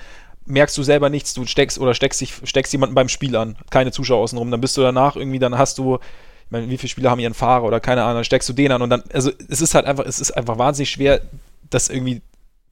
merkst 0.46 0.76
du 0.76 0.82
selber 0.82 1.08
nichts, 1.10 1.34
du 1.34 1.46
steckst 1.46 1.78
oder 1.78 1.94
steckst, 1.94 2.20
dich, 2.20 2.34
steckst 2.44 2.72
jemanden 2.72 2.94
beim 2.94 3.08
Spiel 3.08 3.36
an, 3.36 3.56
keine 3.70 3.92
Zuschauer 3.92 4.22
außenrum, 4.22 4.50
dann 4.50 4.60
bist 4.60 4.76
du 4.76 4.82
danach 4.82 5.16
irgendwie, 5.16 5.38
dann 5.38 5.56
hast 5.56 5.78
du, 5.78 5.96
ich 5.96 6.50
meine, 6.50 6.68
wie 6.68 6.76
viele 6.76 6.90
Spieler 6.90 7.10
haben 7.10 7.20
ihren 7.20 7.34
Fahrer 7.34 7.64
oder 7.64 7.80
keine 7.80 8.02
Ahnung, 8.02 8.16
dann 8.16 8.24
steckst 8.24 8.48
du 8.48 8.52
den 8.52 8.72
an 8.72 8.82
und 8.82 8.90
dann, 8.90 9.04
also 9.12 9.30
es 9.48 9.60
ist 9.60 9.74
halt 9.74 9.86
einfach, 9.86 10.04
es 10.04 10.20
ist 10.20 10.32
einfach 10.32 10.58
wahnsinnig 10.58 10.90
schwer, 10.90 11.20
das 11.70 11.88
irgendwie 11.88 12.20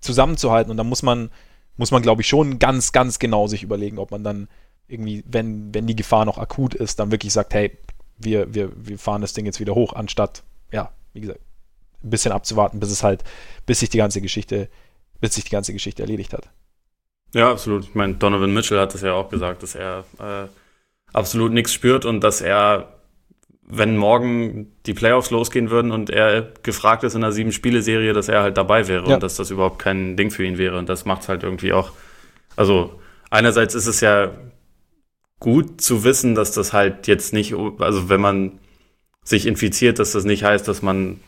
zusammenzuhalten 0.00 0.71
und 0.71 0.76
dann 0.76 0.88
muss 0.88 1.02
man, 1.02 1.31
muss 1.76 1.90
man, 1.90 2.02
glaube 2.02 2.23
ich, 2.23 2.28
schon 2.28 2.59
ganz, 2.59 2.92
ganz 2.92 3.19
genau 3.19 3.47
sich 3.47 3.62
überlegen, 3.62 3.99
ob 3.99 4.11
man 4.11 4.25
dann 4.25 4.49
irgendwie, 4.88 5.25
wenn, 5.26 5.73
wenn 5.73 5.87
die 5.87 5.97
Gefahr 5.97 6.26
noch 6.26 6.38
akut 6.38 6.75
ist, 6.75 6.99
dann 6.99 7.11
wirklich 7.11 7.33
sagt, 7.33 7.54
hey, 7.54 7.73
wir, 8.19 8.54
wir, 8.54 8.71
wir 8.75 8.99
fahren 8.99 9.21
das 9.23 9.33
Ding 9.33 9.47
jetzt 9.47 9.61
wieder 9.61 9.75
hoch, 9.75 9.95
anstatt, 9.95 10.42
ja, 10.73 10.92
wie 11.12 11.21
gesagt, 11.21 11.40
ein 12.02 12.11
bisschen 12.11 12.33
abzuwarten, 12.33 12.81
bis 12.81 12.90
es 12.90 13.02
halt, 13.02 13.25
bis 13.66 13.81
sich 13.81 13.90
die 13.90 13.99
ganze 13.99 14.21
Geschichte, 14.21 14.69
bis 15.21 15.35
sich 15.35 15.45
die 15.45 15.50
ganze 15.50 15.73
Geschichte 15.73 16.02
erledigt 16.02 16.33
hat. 16.33 16.50
Ja, 17.35 17.50
absolut. 17.50 17.85
Ich 17.85 17.95
meine, 17.95 18.14
Donovan 18.14 18.52
Mitchell 18.52 18.78
hat 18.78 18.95
es 18.95 19.00
ja 19.00 19.14
auch 19.14 19.31
gesagt, 19.31 19.62
dass 19.62 19.75
er 19.75 20.04
äh, 20.19 20.49
absolut 21.12 21.52
nichts 21.52 21.73
spürt 21.73 22.04
und 22.04 22.21
dass 22.21 22.40
er, 22.40 22.92
wenn 23.62 23.97
morgen 23.97 24.73
die 24.85 24.95
Playoffs 24.95 25.31
losgehen 25.31 25.71
würden 25.71 25.92
und 25.92 26.11
er 26.11 26.52
gefragt 26.62 27.04
ist 27.04 27.14
in 27.14 27.25
einer 27.25 27.33
sieben-Spiele-Serie, 27.33 28.12
dass 28.12 28.28
er 28.28 28.42
halt 28.42 28.57
dabei 28.59 28.88
wäre 28.88 29.09
ja. 29.09 29.14
und 29.14 29.23
dass 29.23 29.37
das 29.37 29.50
überhaupt 29.50 29.78
kein 29.78 30.16
Ding 30.16 30.31
für 30.31 30.45
ihn 30.45 30.59
wäre. 30.59 30.78
Und 30.78 30.88
das 30.88 31.04
macht 31.04 31.23
es 31.23 31.28
halt 31.28 31.42
irgendwie 31.42 31.73
auch. 31.73 31.92
Also, 32.57 33.00
einerseits 33.31 33.75
ist 33.75 33.87
es 33.87 34.00
ja 34.00 34.33
gut 35.42 35.80
zu 35.80 36.04
wissen, 36.04 36.37
dass 36.37 36.52
das 36.52 36.72
halt 36.72 37.08
jetzt 37.08 37.32
nicht, 37.32 37.52
also 37.80 38.08
wenn 38.08 38.20
man 38.20 38.61
sich 39.25 39.46
infiziert, 39.46 39.99
dass 39.99 40.12
das 40.12 40.25
nicht 40.25 40.44
heißt, 40.44 40.68
dass 40.68 40.82
man 40.82 41.18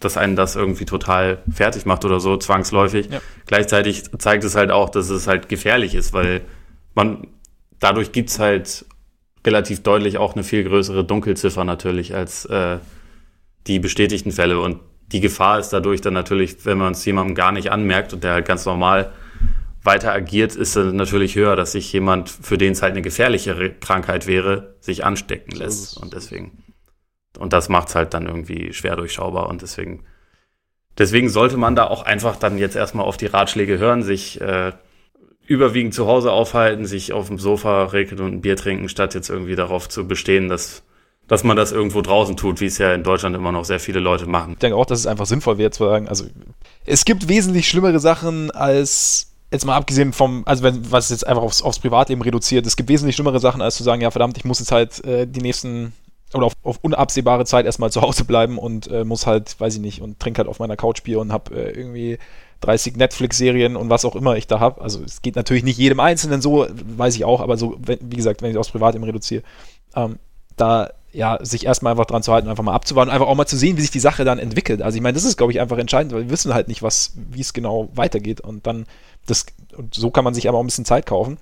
dass 0.00 0.18
einen 0.18 0.36
das 0.36 0.54
irgendwie 0.54 0.84
total 0.84 1.38
fertig 1.50 1.86
macht 1.86 2.04
oder 2.04 2.20
so, 2.20 2.36
zwangsläufig. 2.36 3.08
Ja. 3.10 3.20
Gleichzeitig 3.46 4.02
zeigt 4.18 4.44
es 4.44 4.54
halt 4.54 4.70
auch, 4.70 4.90
dass 4.90 5.08
es 5.08 5.26
halt 5.26 5.48
gefährlich 5.48 5.94
ist, 5.94 6.12
weil 6.12 6.42
man 6.94 7.28
dadurch 7.78 8.12
gibt 8.12 8.28
es 8.28 8.38
halt 8.38 8.84
relativ 9.46 9.82
deutlich 9.82 10.18
auch 10.18 10.34
eine 10.34 10.44
viel 10.44 10.64
größere 10.64 11.04
Dunkelziffer 11.04 11.64
natürlich 11.64 12.14
als 12.14 12.44
äh, 12.46 12.78
die 13.66 13.78
bestätigten 13.78 14.32
Fälle. 14.32 14.60
Und 14.60 14.80
die 15.12 15.20
Gefahr 15.20 15.58
ist 15.58 15.70
dadurch 15.70 16.02
dann 16.02 16.12
natürlich, 16.12 16.66
wenn 16.66 16.76
man 16.76 16.92
es 16.92 17.04
jemandem 17.04 17.34
gar 17.34 17.52
nicht 17.52 17.70
anmerkt 17.72 18.12
und 18.12 18.24
der 18.24 18.32
halt 18.32 18.46
ganz 18.46 18.66
normal 18.66 19.12
weiter 19.84 20.12
agiert, 20.12 20.56
ist 20.56 20.76
es 20.76 20.92
natürlich 20.92 21.36
höher, 21.36 21.56
dass 21.56 21.72
sich 21.72 21.92
jemand, 21.92 22.30
für 22.30 22.58
den 22.58 22.72
es 22.72 22.82
halt 22.82 22.92
eine 22.92 23.02
gefährlichere 23.02 23.70
Krankheit 23.74 24.26
wäre, 24.26 24.74
sich 24.80 25.04
anstecken 25.04 25.52
lässt. 25.52 25.98
Und 25.98 26.14
deswegen. 26.14 26.64
Und 27.38 27.52
das 27.52 27.68
macht 27.68 27.88
es 27.88 27.94
halt 27.94 28.14
dann 28.14 28.26
irgendwie 28.26 28.72
schwer 28.72 28.96
durchschaubar 28.96 29.48
und 29.48 29.60
deswegen, 29.60 30.04
deswegen 30.96 31.28
sollte 31.28 31.56
man 31.56 31.74
da 31.74 31.84
auch 31.88 32.04
einfach 32.04 32.36
dann 32.36 32.58
jetzt 32.58 32.76
erstmal 32.76 33.04
auf 33.04 33.16
die 33.16 33.26
Ratschläge 33.26 33.78
hören, 33.78 34.04
sich 34.04 34.40
äh, 34.40 34.72
überwiegend 35.46 35.94
zu 35.94 36.06
Hause 36.06 36.30
aufhalten, 36.30 36.86
sich 36.86 37.12
auf 37.12 37.26
dem 37.26 37.38
Sofa 37.38 37.86
regeln 37.86 38.20
und 38.20 38.34
ein 38.34 38.40
Bier 38.40 38.56
trinken, 38.56 38.88
statt 38.88 39.14
jetzt 39.14 39.30
irgendwie 39.30 39.56
darauf 39.56 39.88
zu 39.88 40.06
bestehen, 40.06 40.48
dass, 40.48 40.84
dass 41.26 41.42
man 41.42 41.56
das 41.56 41.72
irgendwo 41.72 42.02
draußen 42.02 42.36
tut, 42.36 42.60
wie 42.60 42.66
es 42.66 42.78
ja 42.78 42.94
in 42.94 43.02
Deutschland 43.02 43.34
immer 43.34 43.50
noch 43.50 43.64
sehr 43.64 43.80
viele 43.80 43.98
Leute 43.98 44.26
machen. 44.26 44.52
Ich 44.52 44.58
denke 44.58 44.76
auch, 44.76 44.86
dass 44.86 45.00
es 45.00 45.06
einfach 45.08 45.26
sinnvoll 45.26 45.58
wäre 45.58 45.72
zu 45.72 45.84
sagen, 45.84 46.08
also 46.08 46.24
es 46.86 47.04
gibt 47.04 47.28
wesentlich 47.28 47.68
schlimmere 47.68 47.98
Sachen 47.98 48.52
als 48.52 49.33
jetzt 49.54 49.64
mal 49.64 49.76
abgesehen 49.76 50.12
vom, 50.12 50.42
also 50.46 50.62
wenn, 50.62 50.90
was 50.90 51.10
jetzt 51.10 51.26
einfach 51.26 51.42
aufs, 51.42 51.62
aufs 51.62 51.78
Privatleben 51.78 52.22
reduziert, 52.22 52.66
es 52.66 52.76
gibt 52.76 52.88
wesentlich 52.88 53.16
schlimmere 53.16 53.40
Sachen, 53.40 53.62
als 53.62 53.76
zu 53.76 53.82
sagen, 53.82 54.02
ja 54.02 54.10
verdammt, 54.10 54.36
ich 54.36 54.44
muss 54.44 54.58
jetzt 54.58 54.72
halt 54.72 55.04
äh, 55.04 55.26
die 55.26 55.40
nächsten 55.40 55.92
oder 56.34 56.46
auf, 56.46 56.54
auf, 56.62 56.78
unabsehbare 56.82 57.44
Zeit 57.44 57.64
erstmal 57.64 57.90
zu 57.90 58.02
Hause 58.02 58.24
bleiben 58.24 58.58
und 58.58 58.88
äh, 58.88 59.04
muss 59.04 59.26
halt, 59.26 59.58
weiß 59.58 59.76
ich 59.76 59.80
nicht, 59.80 60.02
und 60.02 60.18
trinke 60.18 60.38
halt 60.38 60.48
auf 60.48 60.58
meiner 60.58 60.76
Couch 60.76 61.02
Bier 61.02 61.20
und 61.20 61.32
habe 61.32 61.54
äh, 61.54 61.70
irgendwie 61.70 62.18
30 62.60 62.96
Netflix-Serien 62.96 63.76
und 63.76 63.90
was 63.90 64.04
auch 64.04 64.16
immer 64.16 64.36
ich 64.36 64.46
da 64.46 64.60
habe. 64.60 64.80
Also 64.80 65.02
es 65.02 65.22
geht 65.22 65.36
natürlich 65.36 65.64
nicht 65.64 65.78
jedem 65.78 66.00
Einzelnen 66.00 66.40
so, 66.40 66.66
weiß 66.96 67.14
ich 67.16 67.24
auch, 67.24 67.40
aber 67.40 67.56
so, 67.56 67.76
wie 67.78 68.16
gesagt, 68.16 68.42
wenn 68.42 68.50
ich 68.50 68.58
aufs 68.58 68.70
Privatleben 68.70 69.04
reduziere, 69.04 69.42
ähm, 69.94 70.18
da 70.56 70.90
ja, 71.14 71.38
sich 71.40 71.64
erstmal 71.64 71.92
einfach 71.92 72.06
dran 72.06 72.22
zu 72.22 72.32
halten, 72.32 72.48
einfach 72.48 72.64
mal 72.64 72.74
abzuwarten, 72.74 73.10
einfach 73.10 73.28
auch 73.28 73.36
mal 73.36 73.46
zu 73.46 73.56
sehen, 73.56 73.76
wie 73.76 73.82
sich 73.82 73.92
die 73.92 74.00
Sache 74.00 74.24
dann 74.24 74.40
entwickelt. 74.40 74.82
Also 74.82 74.96
ich 74.96 75.02
meine, 75.02 75.14
das 75.14 75.24
ist, 75.24 75.36
glaube 75.36 75.52
ich, 75.52 75.60
einfach 75.60 75.78
entscheidend, 75.78 76.12
weil 76.12 76.24
wir 76.24 76.30
wissen 76.30 76.52
halt 76.52 76.66
nicht, 76.66 76.82
was, 76.82 77.12
wie 77.30 77.40
es 77.40 77.52
genau 77.52 77.88
weitergeht. 77.94 78.40
Und 78.40 78.66
dann, 78.66 78.86
das, 79.26 79.46
und 79.76 79.94
so 79.94 80.10
kann 80.10 80.24
man 80.24 80.34
sich 80.34 80.48
aber 80.48 80.58
auch 80.58 80.62
ein 80.62 80.66
bisschen 80.66 80.84
Zeit 80.84 81.06
kaufen. 81.06 81.38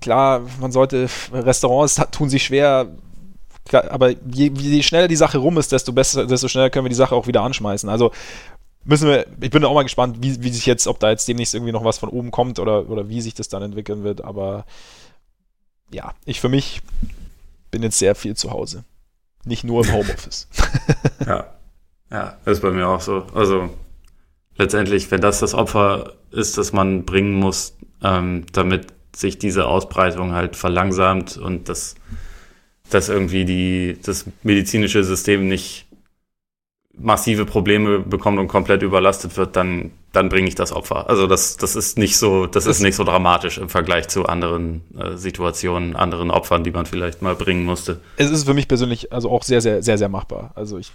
Klar, 0.00 0.42
man 0.60 0.72
sollte, 0.72 1.08
Restaurants 1.32 1.94
tun 2.10 2.28
sich 2.28 2.42
schwer, 2.42 2.88
aber 3.70 4.10
je, 4.10 4.50
je 4.54 4.82
schneller 4.82 5.08
die 5.08 5.16
Sache 5.16 5.38
rum 5.38 5.58
ist, 5.58 5.70
desto 5.70 5.92
besser, 5.92 6.26
desto 6.26 6.48
schneller 6.48 6.70
können 6.70 6.84
wir 6.84 6.90
die 6.90 6.96
Sache 6.96 7.14
auch 7.14 7.28
wieder 7.28 7.42
anschmeißen. 7.42 7.88
Also 7.88 8.10
müssen 8.84 9.08
wir, 9.08 9.26
ich 9.40 9.50
bin 9.50 9.64
auch 9.64 9.74
mal 9.74 9.84
gespannt, 9.84 10.18
wie, 10.20 10.42
wie 10.42 10.50
sich 10.50 10.66
jetzt, 10.66 10.88
ob 10.88 10.98
da 10.98 11.10
jetzt 11.10 11.28
demnächst 11.28 11.54
irgendwie 11.54 11.72
noch 11.72 11.84
was 11.84 11.98
von 11.98 12.08
oben 12.08 12.32
kommt 12.32 12.58
oder, 12.58 12.90
oder 12.90 13.08
wie 13.08 13.20
sich 13.20 13.34
das 13.34 13.48
dann 13.48 13.62
entwickeln 13.62 14.02
wird. 14.02 14.24
Aber 14.24 14.64
ja, 15.92 16.14
ich 16.24 16.40
für 16.40 16.48
mich 16.48 16.82
bin 17.70 17.82
jetzt 17.82 17.98
sehr 17.98 18.14
viel 18.14 18.36
zu 18.36 18.50
Hause. 18.50 18.84
Nicht 19.44 19.64
nur 19.64 19.84
im 19.84 19.92
Homeoffice. 19.92 20.48
ja. 21.26 21.54
Ja, 22.10 22.38
das 22.44 22.58
ist 22.58 22.62
bei 22.62 22.70
mir 22.70 22.88
auch 22.88 23.02
so. 23.02 23.26
Also 23.34 23.68
letztendlich, 24.56 25.10
wenn 25.10 25.20
das 25.20 25.40
das 25.40 25.54
Opfer 25.54 26.14
ist, 26.30 26.56
das 26.56 26.72
man 26.72 27.04
bringen 27.04 27.34
muss, 27.34 27.76
ähm, 28.02 28.46
damit 28.52 28.86
sich 29.14 29.38
diese 29.38 29.66
Ausbreitung 29.66 30.32
halt 30.32 30.56
verlangsamt 30.56 31.36
und 31.36 31.68
das 31.68 31.96
dass 32.90 33.08
irgendwie 33.08 33.44
die, 33.44 33.98
das 34.02 34.26
medizinische 34.42 35.04
System 35.04 35.48
nicht 35.48 35.86
massive 36.94 37.44
Probleme 37.44 38.00
bekommt 38.00 38.38
und 38.38 38.48
komplett 38.48 38.82
überlastet 38.82 39.36
wird, 39.36 39.56
dann, 39.56 39.92
dann 40.12 40.28
bringe 40.28 40.48
ich 40.48 40.54
das 40.54 40.72
Opfer. 40.72 41.08
Also 41.08 41.26
das, 41.26 41.56
das 41.56 41.76
ist 41.76 41.98
nicht 41.98 42.16
so, 42.16 42.46
das, 42.46 42.64
das 42.64 42.76
ist 42.76 42.82
nicht 42.82 42.96
so 42.96 43.04
dramatisch 43.04 43.58
im 43.58 43.68
Vergleich 43.68 44.08
zu 44.08 44.26
anderen 44.26 44.82
äh, 44.98 45.16
Situationen, 45.16 45.96
anderen 45.96 46.30
Opfern, 46.30 46.64
die 46.64 46.70
man 46.70 46.86
vielleicht 46.86 47.22
mal 47.22 47.34
bringen 47.34 47.64
musste. 47.64 48.00
Es 48.16 48.30
ist 48.30 48.44
für 48.44 48.54
mich 48.54 48.68
persönlich 48.68 49.12
also 49.12 49.30
auch 49.30 49.42
sehr, 49.42 49.60
sehr, 49.60 49.82
sehr, 49.82 49.98
sehr 49.98 50.08
machbar. 50.08 50.52
Also 50.54 50.78
ich 50.78 50.92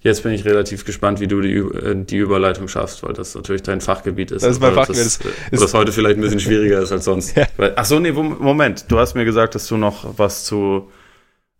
Jetzt 0.00 0.22
bin 0.22 0.32
ich 0.32 0.44
relativ 0.44 0.84
gespannt, 0.84 1.18
wie 1.18 1.26
du 1.26 1.40
die, 1.40 1.56
äh, 1.56 2.04
die 2.04 2.18
Überleitung 2.18 2.68
schaffst, 2.68 3.02
weil 3.02 3.14
das 3.14 3.34
natürlich 3.34 3.62
dein 3.62 3.80
Fachgebiet 3.80 4.30
ist. 4.30 4.42
Das 4.42 4.52
ist 4.52 4.60
mein 4.60 4.72
Fachgebiet. 4.72 5.04
Das, 5.04 5.18
das, 5.50 5.60
das 5.60 5.74
heute 5.74 5.90
vielleicht 5.90 6.18
ein 6.18 6.20
bisschen 6.20 6.38
schwieriger 6.38 6.80
ist 6.80 6.92
als 6.92 7.04
sonst. 7.04 7.36
ja. 7.36 7.46
Ach 7.74 7.84
so, 7.84 7.98
nee, 7.98 8.12
Moment. 8.12 8.84
Du 8.88 8.98
hast 8.98 9.14
mir 9.14 9.24
gesagt, 9.24 9.56
dass 9.56 9.66
du 9.66 9.76
noch 9.76 10.16
was 10.16 10.44
zu 10.44 10.88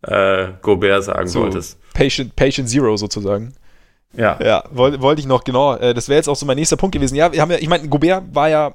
äh, 0.03 0.49
Gobert 0.63 1.03
sagen 1.03 1.29
so, 1.29 1.41
wolltest. 1.41 1.79
Patient, 1.95 2.37
Patient 2.37 2.69
Zero 2.69 2.97
sozusagen. 2.97 3.55
Ja. 4.17 4.39
Ja, 4.43 4.65
wollte 4.71 5.01
wollt 5.01 5.19
ich 5.19 5.27
noch, 5.27 5.45
genau. 5.45 5.75
Äh, 5.77 5.95
das 5.95 6.09
wäre 6.09 6.17
jetzt 6.17 6.29
auch 6.29 6.37
so 6.37 6.47
mein 6.47 6.57
nächster 6.57 6.77
Punkt 6.77 6.95
gewesen. 6.95 7.15
Ja, 7.15 7.33
wir 7.33 7.41
haben 7.41 7.51
ja, 7.51 7.59
ich 7.59 7.69
meine, 7.69 7.89
Gobert 7.89 8.35
war 8.35 8.49
ja 8.49 8.75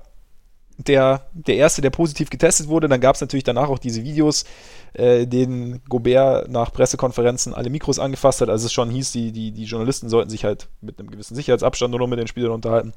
der, 0.78 1.28
der 1.34 1.56
Erste, 1.56 1.82
der 1.82 1.90
positiv 1.90 2.30
getestet 2.30 2.68
wurde. 2.68 2.88
Dann 2.88 3.02
gab 3.02 3.16
es 3.16 3.22
natürlich 3.22 3.44
danach 3.44 3.70
auch 3.70 3.80
diese 3.80 4.04
Videos, 4.04 4.46
äh, 4.94 5.26
denen 5.26 5.82
Gobert 5.90 6.50
nach 6.50 6.72
Pressekonferenzen 6.72 7.54
alle 7.54 7.70
Mikros 7.70 8.00
angefasst 8.00 8.42
hat. 8.42 8.50
Also 8.50 8.66
es 8.66 8.74
schon 8.74 8.90
hieß, 8.90 9.12
die, 9.12 9.32
die, 9.32 9.52
die 9.52 9.66
Journalisten 9.66 10.10
sollten 10.10 10.30
sich 10.30 10.46
halt 10.46 10.70
mit 10.82 11.00
einem 11.00 11.10
gewissen 11.10 11.36
Sicherheitsabstand 11.36 11.92
nur 11.92 12.00
noch 12.00 12.08
mit 12.08 12.20
den 12.20 12.28
Spielern 12.28 12.52
unterhalten. 12.52 12.94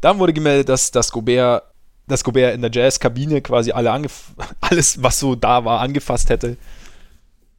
Dann 0.00 0.18
wurde 0.18 0.32
gemeldet, 0.32 0.68
dass, 0.68 0.90
dass 0.90 1.12
Gobert 1.12 1.64
dass 2.08 2.24
Gobert 2.24 2.54
in 2.54 2.62
der 2.62 2.70
Jazz-Kabine 2.70 3.40
quasi 3.42 3.72
alle 3.72 3.92
alles, 4.60 5.02
was 5.02 5.18
so 5.18 5.34
da 5.34 5.64
war, 5.64 5.80
angefasst 5.80 6.30
hätte. 6.30 6.56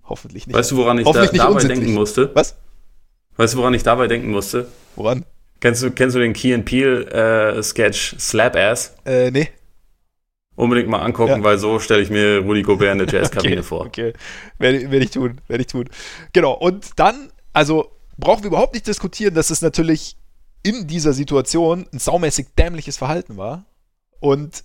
Hoffentlich 0.03 0.47
nicht. 0.47 0.55
Weißt 0.55 0.71
du, 0.71 0.77
woran 0.77 0.99
ich 0.99 1.09
da, 1.09 1.25
dabei 1.25 1.63
denken 1.63 1.93
musste? 1.93 2.29
Was? 2.33 2.55
Weißt 3.37 3.53
du, 3.53 3.57
woran 3.57 3.73
ich 3.73 3.83
dabei 3.83 4.07
denken 4.07 4.31
musste? 4.31 4.67
Woran? 4.95 5.25
Kennst 5.59 5.81
du, 5.81 5.91
kennst 5.91 6.15
du 6.15 6.19
den 6.19 6.33
Key 6.33 6.53
and 6.53 6.65
Peel 6.65 7.07
äh, 7.07 7.63
Sketch 7.63 8.15
Slap 8.19 8.55
Ass? 8.55 8.95
Äh, 9.05 9.31
nee. 9.31 9.49
Unbedingt 10.55 10.87
mal 10.89 10.99
angucken, 10.99 11.37
ja. 11.37 11.43
weil 11.43 11.57
so 11.57 11.79
stelle 11.79 12.01
ich 12.01 12.09
mir 12.09 12.39
Rudi 12.39 12.61
Gobert 12.61 12.91
in 12.91 12.99
der 12.99 13.07
Jazzkabine 13.21 13.59
okay, 13.59 13.63
vor. 13.63 13.85
Okay, 13.85 14.13
werde, 14.59 14.91
werde 14.91 15.05
ich 15.05 15.11
tun, 15.11 15.41
werde 15.47 15.61
ich 15.61 15.67
tun. 15.67 15.89
Genau, 16.31 16.53
und 16.53 16.91
dann, 16.97 17.31
also 17.53 17.91
brauchen 18.17 18.43
wir 18.43 18.49
überhaupt 18.49 18.73
nicht 18.73 18.85
diskutieren, 18.85 19.33
dass 19.33 19.49
es 19.49 19.61
natürlich 19.61 20.17
in 20.61 20.87
dieser 20.87 21.13
Situation 21.13 21.87
ein 21.91 21.99
saumäßig 21.99 22.47
dämliches 22.57 22.97
Verhalten 22.97 23.37
war 23.37 23.65
und 24.19 24.63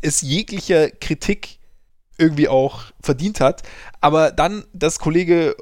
es 0.00 0.22
jeglicher 0.22 0.90
Kritik 0.90 1.58
irgendwie 2.18 2.48
auch 2.48 2.84
verdient 3.00 3.40
hat. 3.40 3.62
Aber 4.00 4.32
dann, 4.32 4.64
dass 4.72 4.98
Kollege 4.98 5.56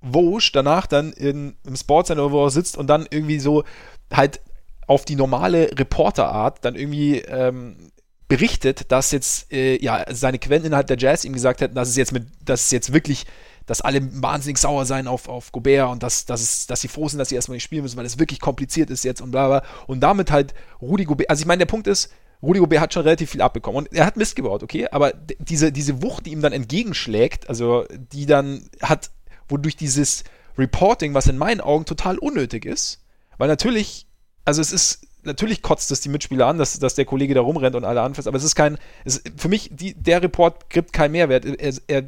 Vosch 0.00 0.52
danach 0.52 0.86
dann 0.86 1.12
in, 1.12 1.56
im 1.66 1.76
Sportcenter, 1.76 2.30
wo 2.30 2.44
er 2.44 2.50
sitzt 2.50 2.76
und 2.76 2.86
dann 2.86 3.06
irgendwie 3.10 3.38
so 3.38 3.64
halt 4.12 4.40
auf 4.86 5.04
die 5.04 5.16
normale 5.16 5.70
Reporterart 5.78 6.64
dann 6.64 6.76
irgendwie 6.76 7.18
ähm, 7.18 7.90
berichtet, 8.28 8.90
dass 8.92 9.10
jetzt 9.10 9.52
äh, 9.52 9.82
ja 9.82 10.04
seine 10.10 10.38
Quellen 10.38 10.64
innerhalb 10.64 10.86
der 10.86 10.98
Jazz 10.98 11.24
ihm 11.24 11.32
gesagt 11.32 11.60
hätten, 11.60 11.74
dass 11.74 11.88
es 11.88 11.96
jetzt 11.96 12.12
mit, 12.12 12.26
dass 12.44 12.62
es 12.62 12.70
jetzt 12.70 12.92
wirklich, 12.92 13.24
dass 13.66 13.80
alle 13.80 14.00
wahnsinnig 14.22 14.58
sauer 14.58 14.84
sein 14.84 15.06
auf, 15.06 15.28
auf 15.28 15.52
Gobert 15.52 15.90
und 15.90 16.02
dass, 16.02 16.24
dass, 16.24 16.40
es, 16.40 16.66
dass 16.66 16.80
sie 16.80 16.88
froh 16.88 17.08
sind, 17.08 17.18
dass 17.18 17.28
sie 17.28 17.34
erstmal 17.34 17.56
nicht 17.56 17.64
spielen 17.64 17.82
müssen, 17.82 17.96
weil 17.96 18.06
es 18.06 18.18
wirklich 18.18 18.40
kompliziert 18.40 18.90
ist 18.90 19.04
jetzt 19.04 19.20
und 19.20 19.30
bla 19.30 19.48
bla. 19.48 19.62
Und 19.86 20.00
damit 20.00 20.30
halt 20.30 20.54
Rudi 20.80 21.04
Gobert, 21.04 21.30
also 21.30 21.40
ich 21.40 21.46
meine, 21.46 21.60
der 21.60 21.66
Punkt 21.66 21.86
ist, 21.86 22.10
Rudi 22.42 22.60
Gobert 22.60 22.80
hat 22.80 22.94
schon 22.94 23.02
relativ 23.02 23.30
viel 23.30 23.42
abbekommen 23.42 23.78
und 23.78 23.92
er 23.92 24.06
hat 24.06 24.16
Mist 24.16 24.36
gebaut, 24.36 24.62
okay, 24.62 24.86
aber 24.90 25.12
diese, 25.38 25.72
diese 25.72 26.02
Wucht, 26.02 26.26
die 26.26 26.32
ihm 26.32 26.42
dann 26.42 26.52
entgegenschlägt, 26.52 27.48
also 27.48 27.84
die 27.90 28.26
dann 28.26 28.68
hat, 28.82 29.10
wodurch 29.48 29.76
dieses 29.76 30.24
Reporting, 30.58 31.14
was 31.14 31.26
in 31.26 31.38
meinen 31.38 31.60
Augen 31.60 31.84
total 31.84 32.18
unnötig 32.18 32.64
ist, 32.64 33.02
weil 33.38 33.48
natürlich, 33.48 34.06
also 34.44 34.60
es 34.60 34.72
ist, 34.72 35.06
natürlich 35.22 35.62
kotzt 35.62 35.90
es 35.90 36.00
die 36.00 36.08
Mitspieler 36.08 36.46
an, 36.46 36.58
dass, 36.58 36.78
dass 36.78 36.94
der 36.94 37.04
Kollege 37.04 37.34
da 37.34 37.40
rumrennt 37.40 37.76
und 37.76 37.84
alle 37.84 38.02
anfasst, 38.02 38.28
aber 38.28 38.38
es 38.38 38.44
ist 38.44 38.54
kein, 38.54 38.78
es, 39.04 39.22
für 39.36 39.48
mich, 39.48 39.70
die, 39.72 39.94
der 39.94 40.22
Report 40.22 40.70
gibt 40.70 40.92
keinen 40.92 41.12
Mehrwert, 41.12 41.44
er, 41.44 41.74
er 41.86 42.06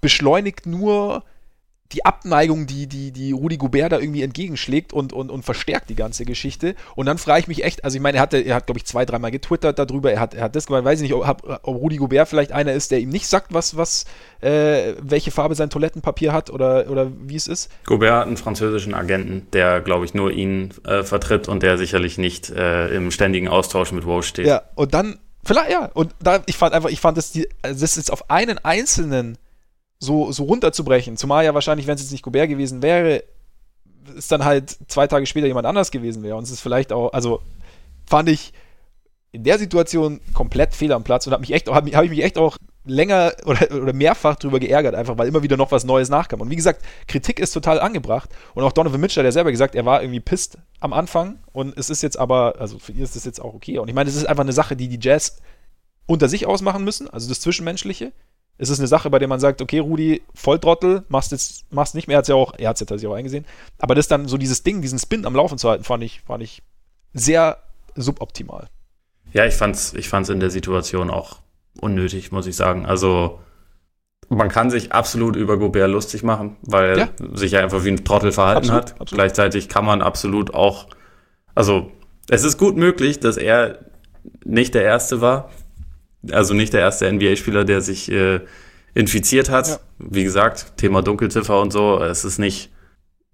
beschleunigt 0.00 0.66
nur 0.66 1.24
die 1.92 2.04
Abneigung, 2.04 2.66
die, 2.66 2.86
die, 2.86 3.12
die 3.12 3.32
Rudi 3.32 3.56
Gobert 3.56 3.92
da 3.92 3.98
irgendwie 3.98 4.22
entgegenschlägt 4.22 4.92
und, 4.92 5.14
und, 5.14 5.30
und 5.30 5.42
verstärkt 5.42 5.88
die 5.88 5.94
ganze 5.94 6.26
Geschichte. 6.26 6.74
Und 6.96 7.06
dann 7.06 7.16
frage 7.16 7.40
ich 7.40 7.48
mich 7.48 7.64
echt, 7.64 7.82
also 7.82 7.96
ich 7.96 8.02
meine, 8.02 8.18
er, 8.18 8.22
hatte, 8.22 8.38
er 8.38 8.56
hat, 8.56 8.66
glaube 8.66 8.78
ich, 8.78 8.84
zwei, 8.84 9.06
dreimal 9.06 9.30
getwittert 9.30 9.78
darüber, 9.78 10.12
er 10.12 10.20
hat, 10.20 10.34
er 10.34 10.44
hat 10.44 10.54
das 10.54 10.66
gemacht, 10.66 10.84
weiß 10.84 11.00
ich 11.00 11.10
nicht, 11.10 11.14
ob, 11.14 11.42
ob 11.62 11.76
Rudi 11.76 11.96
Gobert 11.96 12.28
vielleicht 12.28 12.52
einer 12.52 12.74
ist, 12.74 12.90
der 12.90 12.98
ihm 12.98 13.08
nicht 13.08 13.26
sagt, 13.26 13.54
was, 13.54 13.76
was, 13.76 14.04
äh, 14.40 14.94
welche 15.00 15.30
Farbe 15.30 15.54
sein 15.54 15.70
Toilettenpapier 15.70 16.32
hat 16.32 16.50
oder, 16.50 16.90
oder 16.90 17.10
wie 17.20 17.36
es 17.36 17.48
ist. 17.48 17.70
Gobert 17.86 18.12
hat 18.12 18.26
einen 18.26 18.36
französischen 18.36 18.92
Agenten, 18.92 19.46
der, 19.54 19.80
glaube 19.80 20.04
ich, 20.04 20.12
nur 20.12 20.30
ihn 20.30 20.74
äh, 20.84 21.02
vertritt 21.04 21.48
und 21.48 21.62
der 21.62 21.78
sicherlich 21.78 22.18
nicht 22.18 22.50
äh, 22.50 22.94
im 22.94 23.10
ständigen 23.10 23.48
Austausch 23.48 23.92
mit 23.92 24.04
Woj 24.04 24.22
steht. 24.22 24.46
Ja, 24.46 24.62
und 24.74 24.92
dann, 24.92 25.18
vielleicht, 25.42 25.70
ja, 25.70 25.90
und 25.94 26.14
da, 26.20 26.42
ich 26.44 26.58
fand 26.58 26.74
einfach, 26.74 26.90
ich 26.90 27.00
fand, 27.00 27.16
dass 27.16 27.32
die, 27.32 27.48
also 27.62 27.80
das 27.80 27.96
ist 27.96 28.12
auf 28.12 28.28
einen 28.28 28.58
einzelnen 28.58 29.38
so, 29.98 30.30
so 30.32 30.44
runterzubrechen, 30.44 31.16
zumal 31.16 31.44
ja 31.44 31.54
wahrscheinlich, 31.54 31.86
wenn 31.86 31.96
es 31.96 32.02
jetzt 32.02 32.12
nicht 32.12 32.22
Gobert 32.22 32.48
gewesen 32.48 32.82
wäre, 32.82 33.24
ist 34.16 34.32
dann 34.32 34.44
halt 34.44 34.76
zwei 34.88 35.06
Tage 35.06 35.26
später 35.26 35.46
jemand 35.46 35.66
anders 35.66 35.90
gewesen 35.90 36.22
wäre. 36.22 36.36
Und 36.36 36.44
es 36.44 36.50
ist 36.50 36.60
vielleicht 36.60 36.92
auch, 36.92 37.12
also 37.12 37.40
fand 38.06 38.28
ich 38.28 38.52
in 39.32 39.44
der 39.44 39.58
Situation 39.58 40.20
komplett 40.32 40.74
fehl 40.74 40.92
am 40.92 41.04
Platz 41.04 41.26
und 41.26 41.32
habe 41.32 41.42
mich 41.42 41.52
echt, 41.52 41.68
habe 41.68 41.90
hab 41.90 42.04
ich 42.04 42.10
mich 42.10 42.22
echt 42.22 42.38
auch 42.38 42.56
länger 42.84 43.32
oder, 43.44 43.70
oder 43.70 43.92
mehrfach 43.92 44.36
drüber 44.36 44.58
geärgert, 44.58 44.94
einfach 44.94 45.18
weil 45.18 45.28
immer 45.28 45.42
wieder 45.42 45.56
noch 45.56 45.70
was 45.70 45.84
Neues 45.84 46.08
nachkam. 46.08 46.40
Und 46.40 46.50
wie 46.50 46.56
gesagt, 46.56 46.82
Kritik 47.06 47.38
ist 47.38 47.52
total 47.52 47.80
angebracht. 47.80 48.30
Und 48.54 48.64
auch 48.64 48.72
Donovan 48.72 49.00
Mitchell 49.00 49.22
hat 49.22 49.26
ja 49.26 49.32
selber 49.32 49.50
gesagt, 49.50 49.74
er 49.74 49.84
war 49.84 50.02
irgendwie 50.02 50.20
pisst 50.20 50.58
am 50.80 50.92
Anfang 50.92 51.38
und 51.52 51.76
es 51.76 51.90
ist 51.90 52.02
jetzt 52.02 52.18
aber, 52.18 52.54
also 52.58 52.78
für 52.78 52.92
ihn 52.92 53.02
ist 53.02 53.16
das 53.16 53.24
jetzt 53.24 53.40
auch 53.40 53.54
okay. 53.54 53.78
Und 53.78 53.88
ich 53.88 53.94
meine, 53.94 54.08
es 54.08 54.16
ist 54.16 54.26
einfach 54.26 54.44
eine 54.44 54.52
Sache, 54.52 54.76
die 54.76 54.88
die 54.88 54.98
Jazz 55.00 55.40
unter 56.06 56.28
sich 56.28 56.46
ausmachen 56.46 56.84
müssen, 56.84 57.08
also 57.10 57.28
das 57.28 57.40
Zwischenmenschliche. 57.40 58.12
Es 58.58 58.70
ist 58.70 58.80
eine 58.80 58.88
Sache, 58.88 59.08
bei 59.08 59.20
der 59.20 59.28
man 59.28 59.38
sagt, 59.38 59.62
okay, 59.62 59.78
Rudi, 59.78 60.20
Volltrottel, 60.34 61.04
machst 61.08 61.30
jetzt, 61.30 61.72
machst 61.72 61.94
nicht 61.94 62.08
mehr, 62.08 62.16
er 62.16 62.18
hat 62.18 62.28
ja 62.28 62.34
auch, 62.34 62.54
er 62.58 62.70
hat 62.70 62.76
es 62.76 62.80
tatsächlich 62.80 63.08
auch 63.08 63.16
eingesehen. 63.16 63.44
Aber 63.78 63.94
das 63.94 64.08
dann 64.08 64.26
so 64.26 64.36
dieses 64.36 64.64
Ding, 64.64 64.82
diesen 64.82 64.98
Spin 64.98 65.24
am 65.26 65.34
Laufen 65.34 65.58
zu 65.58 65.68
halten, 65.68 65.84
fand 65.84 66.02
ich, 66.02 66.22
fand 66.22 66.42
ich 66.42 66.62
sehr 67.14 67.58
suboptimal. 67.94 68.66
Ja, 69.32 69.46
ich 69.46 69.54
fand's, 69.54 69.92
ich 69.94 70.08
fand's 70.08 70.28
in 70.28 70.40
der 70.40 70.50
Situation 70.50 71.08
auch 71.10 71.38
unnötig, 71.80 72.32
muss 72.32 72.46
ich 72.46 72.56
sagen. 72.56 72.84
Also, 72.84 73.38
man 74.28 74.48
kann 74.48 74.70
sich 74.70 74.92
absolut 74.92 75.36
über 75.36 75.56
Gobert 75.58 75.90
lustig 75.90 76.22
machen, 76.24 76.56
weil 76.62 76.90
er 76.90 76.98
ja. 76.98 77.08
sich 77.34 77.52
ja 77.52 77.60
einfach 77.60 77.84
wie 77.84 77.90
ein 77.90 78.04
Trottel 78.04 78.32
verhalten 78.32 78.70
absolut, 78.70 78.82
hat. 78.82 79.00
Absolut. 79.00 79.14
Gleichzeitig 79.14 79.68
kann 79.68 79.84
man 79.84 80.02
absolut 80.02 80.52
auch, 80.52 80.88
also, 81.54 81.92
es 82.28 82.42
ist 82.44 82.58
gut 82.58 82.76
möglich, 82.76 83.20
dass 83.20 83.36
er 83.36 83.78
nicht 84.44 84.74
der 84.74 84.82
Erste 84.82 85.20
war, 85.20 85.50
also 86.30 86.54
nicht 86.54 86.72
der 86.72 86.80
erste 86.80 87.10
NBA-Spieler, 87.10 87.64
der 87.64 87.80
sich 87.80 88.10
äh, 88.10 88.40
infiziert 88.94 89.50
hat. 89.50 89.68
Ja. 89.68 89.80
Wie 89.98 90.24
gesagt, 90.24 90.76
Thema 90.76 91.02
Dunkelziffer 91.02 91.60
und 91.60 91.72
so. 91.72 92.02
Es 92.02 92.24
ist 92.24 92.38
nicht, 92.38 92.70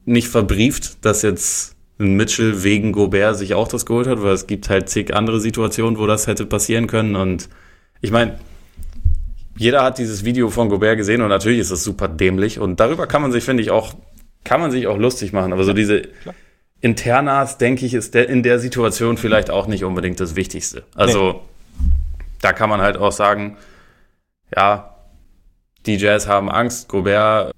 nicht 0.05 0.29
verbrieft, 0.29 1.05
dass 1.05 1.23
jetzt 1.23 1.77
ein 1.99 2.15
Mitchell 2.15 2.63
wegen 2.63 2.93
Gobert 2.93 3.39
sich 3.39 3.55
auch 3.55 3.69
das 3.69 3.87
geholt 3.87 4.07
hat, 4.07 4.23
weil 4.23 4.35
es 4.35 4.47
gibt 4.47 4.69
halt 4.69 4.89
zig 4.89 5.15
andere 5.15 5.41
Situationen, 5.41 5.99
wo 5.99 6.07
das 6.07 6.27
hätte 6.27 6.45
passieren 6.45 6.87
können. 6.87 7.17
Und 7.17 7.49
ich 8.01 8.11
meine, 8.11 8.39
jeder 9.57 9.83
hat 9.85 9.99
dieses 9.99 10.25
Video 10.25 10.51
von 10.51 10.69
Gobert 10.69 10.99
gesehen 10.99 11.23
und 11.23 11.29
natürlich 11.29 11.61
ist 11.61 11.71
es 11.71 11.85
super 11.85 12.09
dämlich. 12.09 12.59
Und 12.59 12.81
darüber 12.81 13.07
kann 13.07 13.23
man 13.23 13.33
sich, 13.33 13.45
finde 13.45 13.63
ich, 13.63 13.71
auch, 13.71 13.95
kann 14.43 14.61
man 14.61 14.71
sich 14.71 14.87
auch 14.89 14.99
lustig 14.99 15.33
machen. 15.33 15.53
Aber 15.53 15.65
so 15.65 15.73
diese 15.73 16.03
Klar. 16.03 16.35
Internas, 16.81 17.57
denke 17.57 17.87
ich, 17.87 17.95
ist 17.95 18.15
der, 18.15 18.29
in 18.29 18.43
der 18.43 18.59
Situation 18.59 19.17
vielleicht 19.17 19.51
auch 19.51 19.69
nicht 19.69 19.85
unbedingt 19.85 20.21
das 20.21 20.37
Wichtigste. 20.37 20.83
Also 20.95 21.33
nee 21.33 21.41
da 22.41 22.53
kann 22.53 22.71
man 22.71 22.81
halt 22.81 22.97
auch 22.97 23.13
sagen, 23.13 23.57
ja, 24.55 24.97
die 25.87 25.97
Jazz 25.97 26.27
haben 26.27 26.51
Angst, 26.51 26.89
Gobert 26.89 27.53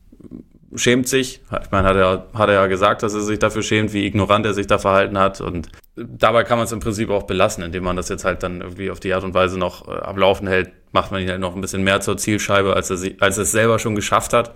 schämt 0.75 1.09
sich. 1.09 1.41
Ich 1.63 1.71
meine, 1.71 1.89
hat 1.89 1.97
er, 1.97 2.27
hat 2.35 2.49
er 2.49 2.55
ja 2.55 2.67
gesagt, 2.67 3.03
dass 3.03 3.15
er 3.15 3.21
sich 3.21 3.39
dafür 3.39 3.63
schämt, 3.63 3.93
wie 3.93 4.07
ignorant 4.07 4.45
er 4.47 4.55
sich 4.55 4.67
da 4.67 4.79
verhalten 4.79 5.19
hat. 5.19 5.41
Und 5.41 5.69
dabei 5.95 6.45
kann 6.45 6.59
man 6.59 6.67
es 6.67 6.73
im 6.73 6.81
Prinzip 6.81 7.11
auch 7.11 7.25
belassen, 7.25 7.65
indem 7.65 7.85
man 7.85 7.97
das 7.97 8.09
jetzt 8.09 8.25
halt 8.25 8.43
dann 8.43 8.61
irgendwie 8.61 8.91
auf 8.91 9.01
die 9.01 9.15
Art 9.15 9.25
und 9.25 9.35
Weise 9.35 9.59
noch 9.59 9.89
äh, 9.89 9.99
am 10.01 10.19
Laufen 10.19 10.47
hält, 10.47 10.71
macht 10.93 11.13
man 11.13 11.23
ihn 11.23 11.31
halt 11.31 11.41
noch 11.41 11.55
ein 11.55 11.61
bisschen 11.61 11.83
mehr 11.83 12.01
zur 12.01 12.17
Zielscheibe, 12.17 12.75
als 12.75 12.91
er, 12.91 12.99
als 13.21 13.39
er 13.39 13.43
es 13.43 13.53
selber 13.53 13.79
schon 13.79 13.95
geschafft 13.95 14.33
hat. 14.33 14.55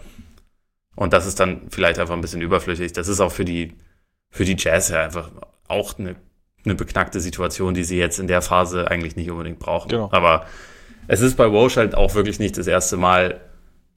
Und 0.97 1.13
das 1.13 1.27
ist 1.27 1.41
dann 1.41 1.69
vielleicht 1.71 1.99
einfach 1.99 2.15
ein 2.15 2.21
bisschen 2.21 2.43
überflüssig. 2.43 2.93
Das 2.93 3.09
ist 3.09 3.21
auch 3.21 3.33
für 3.33 3.45
die, 3.45 3.75
für 4.31 4.45
die 4.45 4.57
Jazz 4.59 4.91
ja 4.91 5.03
einfach 5.03 5.31
auch 5.69 5.99
eine 5.99 6.17
eine 6.64 6.75
beknackte 6.75 7.20
Situation, 7.20 7.75
die 7.75 7.85
sie 7.85 7.99
jetzt 7.99 8.18
in 8.18 8.27
der 8.27 8.42
Phase 8.42 8.90
eigentlich 8.90 9.16
nicht 9.16 9.31
unbedingt 9.31 9.59
brauchen. 9.59 9.88
Genau. 9.88 10.09
Aber 10.12 10.46
es 11.07 11.20
ist 11.20 11.37
bei 11.37 11.51
Walsh 11.51 11.77
halt 11.77 11.94
auch 11.94 12.14
wirklich 12.14 12.38
nicht 12.38 12.59
das 12.59 12.66
erste 12.66 12.96
Mal, 12.96 13.40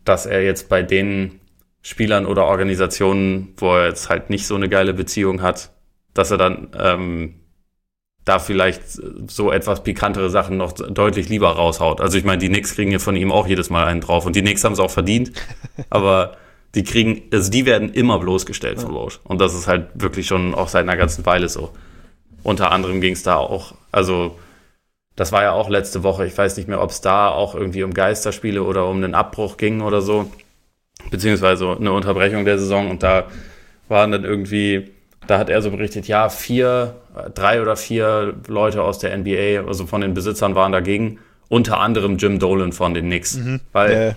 dass 0.06 0.26
er 0.26 0.44
jetzt 0.44 0.70
bei 0.70 0.82
den 0.84 1.40
Spielern 1.82 2.26
oder 2.26 2.46
Organisationen, 2.46 3.54
wo 3.58 3.76
er 3.76 3.88
jetzt 3.88 4.10
halt 4.10 4.30
nicht 4.30 4.48
so 4.48 4.56
eine 4.56 4.70
geile 4.70 4.94
Beziehung 4.94 5.42
hat, 5.42 5.72
dass 6.14 6.32
er 6.32 6.38
dann 6.38 6.70
ähm, 6.80 7.36
da 8.26 8.40
vielleicht 8.40 8.84
so 9.30 9.52
etwas 9.52 9.84
pikantere 9.84 10.30
Sachen 10.30 10.58
noch 10.58 10.72
deutlich 10.72 11.28
lieber 11.28 11.50
raushaut. 11.50 12.00
Also 12.00 12.18
ich 12.18 12.24
meine, 12.24 12.38
die 12.38 12.48
Knicks 12.48 12.76
kriegen 12.76 12.92
ja 12.92 13.00
von 13.00 13.18
ihm 13.18 13.32
auch 13.32 13.48
jedes 13.48 13.70
Mal 13.70 13.86
einen 13.86 14.00
drauf 14.00 14.26
und 14.26 14.36
die 14.36 14.42
Knicks 14.42 14.64
haben 14.64 14.74
es 14.74 14.80
auch 14.80 14.92
verdient, 14.92 15.34
aber 15.90 16.38
die 16.74 16.84
kriegen, 16.84 17.24
also 17.34 17.52
die 17.52 17.66
werden 17.66 17.94
immer 17.94 18.18
bloßgestellt 18.20 18.78
ja. 18.78 18.86
von 18.86 18.96
Walsh 18.96 19.20
und 19.26 19.42
das 19.42 19.54
ist 19.54 19.68
halt 19.68 19.90
wirklich 19.94 20.26
schon 20.26 20.56
auch 20.56 20.70
seit 20.70 20.84
einer 20.84 20.98
ganzen 20.98 21.26
Weile 21.26 21.50
so. 21.50 21.74
Unter 22.44 22.72
anderem 22.72 23.02
ging 23.02 23.14
es 23.14 23.24
da 23.24 23.38
auch, 23.38 23.74
also 23.92 24.38
das 25.16 25.32
war 25.32 25.44
ja 25.44 25.52
auch 25.52 25.70
letzte 25.70 26.04
Woche, 26.04 26.26
ich 26.26 26.38
weiß 26.38 26.58
nicht 26.58 26.68
mehr, 26.68 26.82
ob 26.82 26.90
es 26.90 27.02
da 27.02 27.30
auch 27.30 27.56
irgendwie 27.56 27.84
um 27.84 27.94
Geisterspiele 27.94 28.64
oder 28.64 28.88
um 28.88 28.98
einen 28.98 29.16
Abbruch 29.16 29.58
ging 29.58 29.82
oder 29.82 30.02
so, 30.02 30.30
beziehungsweise 31.10 31.76
eine 31.80 31.92
Unterbrechung 31.92 32.46
der 32.46 32.58
Saison 32.58 32.90
und 32.90 33.04
da 33.04 33.26
waren 33.88 34.12
dann 34.12 34.24
irgendwie, 34.24 34.92
da 35.28 35.38
hat 35.38 35.50
er 35.50 35.62
so 35.62 35.72
berichtet, 35.72 36.08
ja, 36.08 36.30
vier, 36.30 36.96
drei 37.34 37.62
oder 37.62 37.76
vier 37.76 38.34
Leute 38.48 38.82
aus 38.82 39.00
der 39.00 39.16
NBA, 39.18 39.68
also 39.68 39.86
von 39.86 40.02
den 40.02 40.14
Besitzern 40.14 40.56
waren 40.56 40.72
dagegen, 40.72 41.20
unter 41.50 41.80
anderem 41.80 42.18
Jim 42.18 42.40
Dolan 42.40 42.74
von 42.74 42.94
den 42.94 43.06
Knicks, 43.06 43.36
mhm. 43.36 43.62
weil 43.72 43.92
äh. 43.92 44.14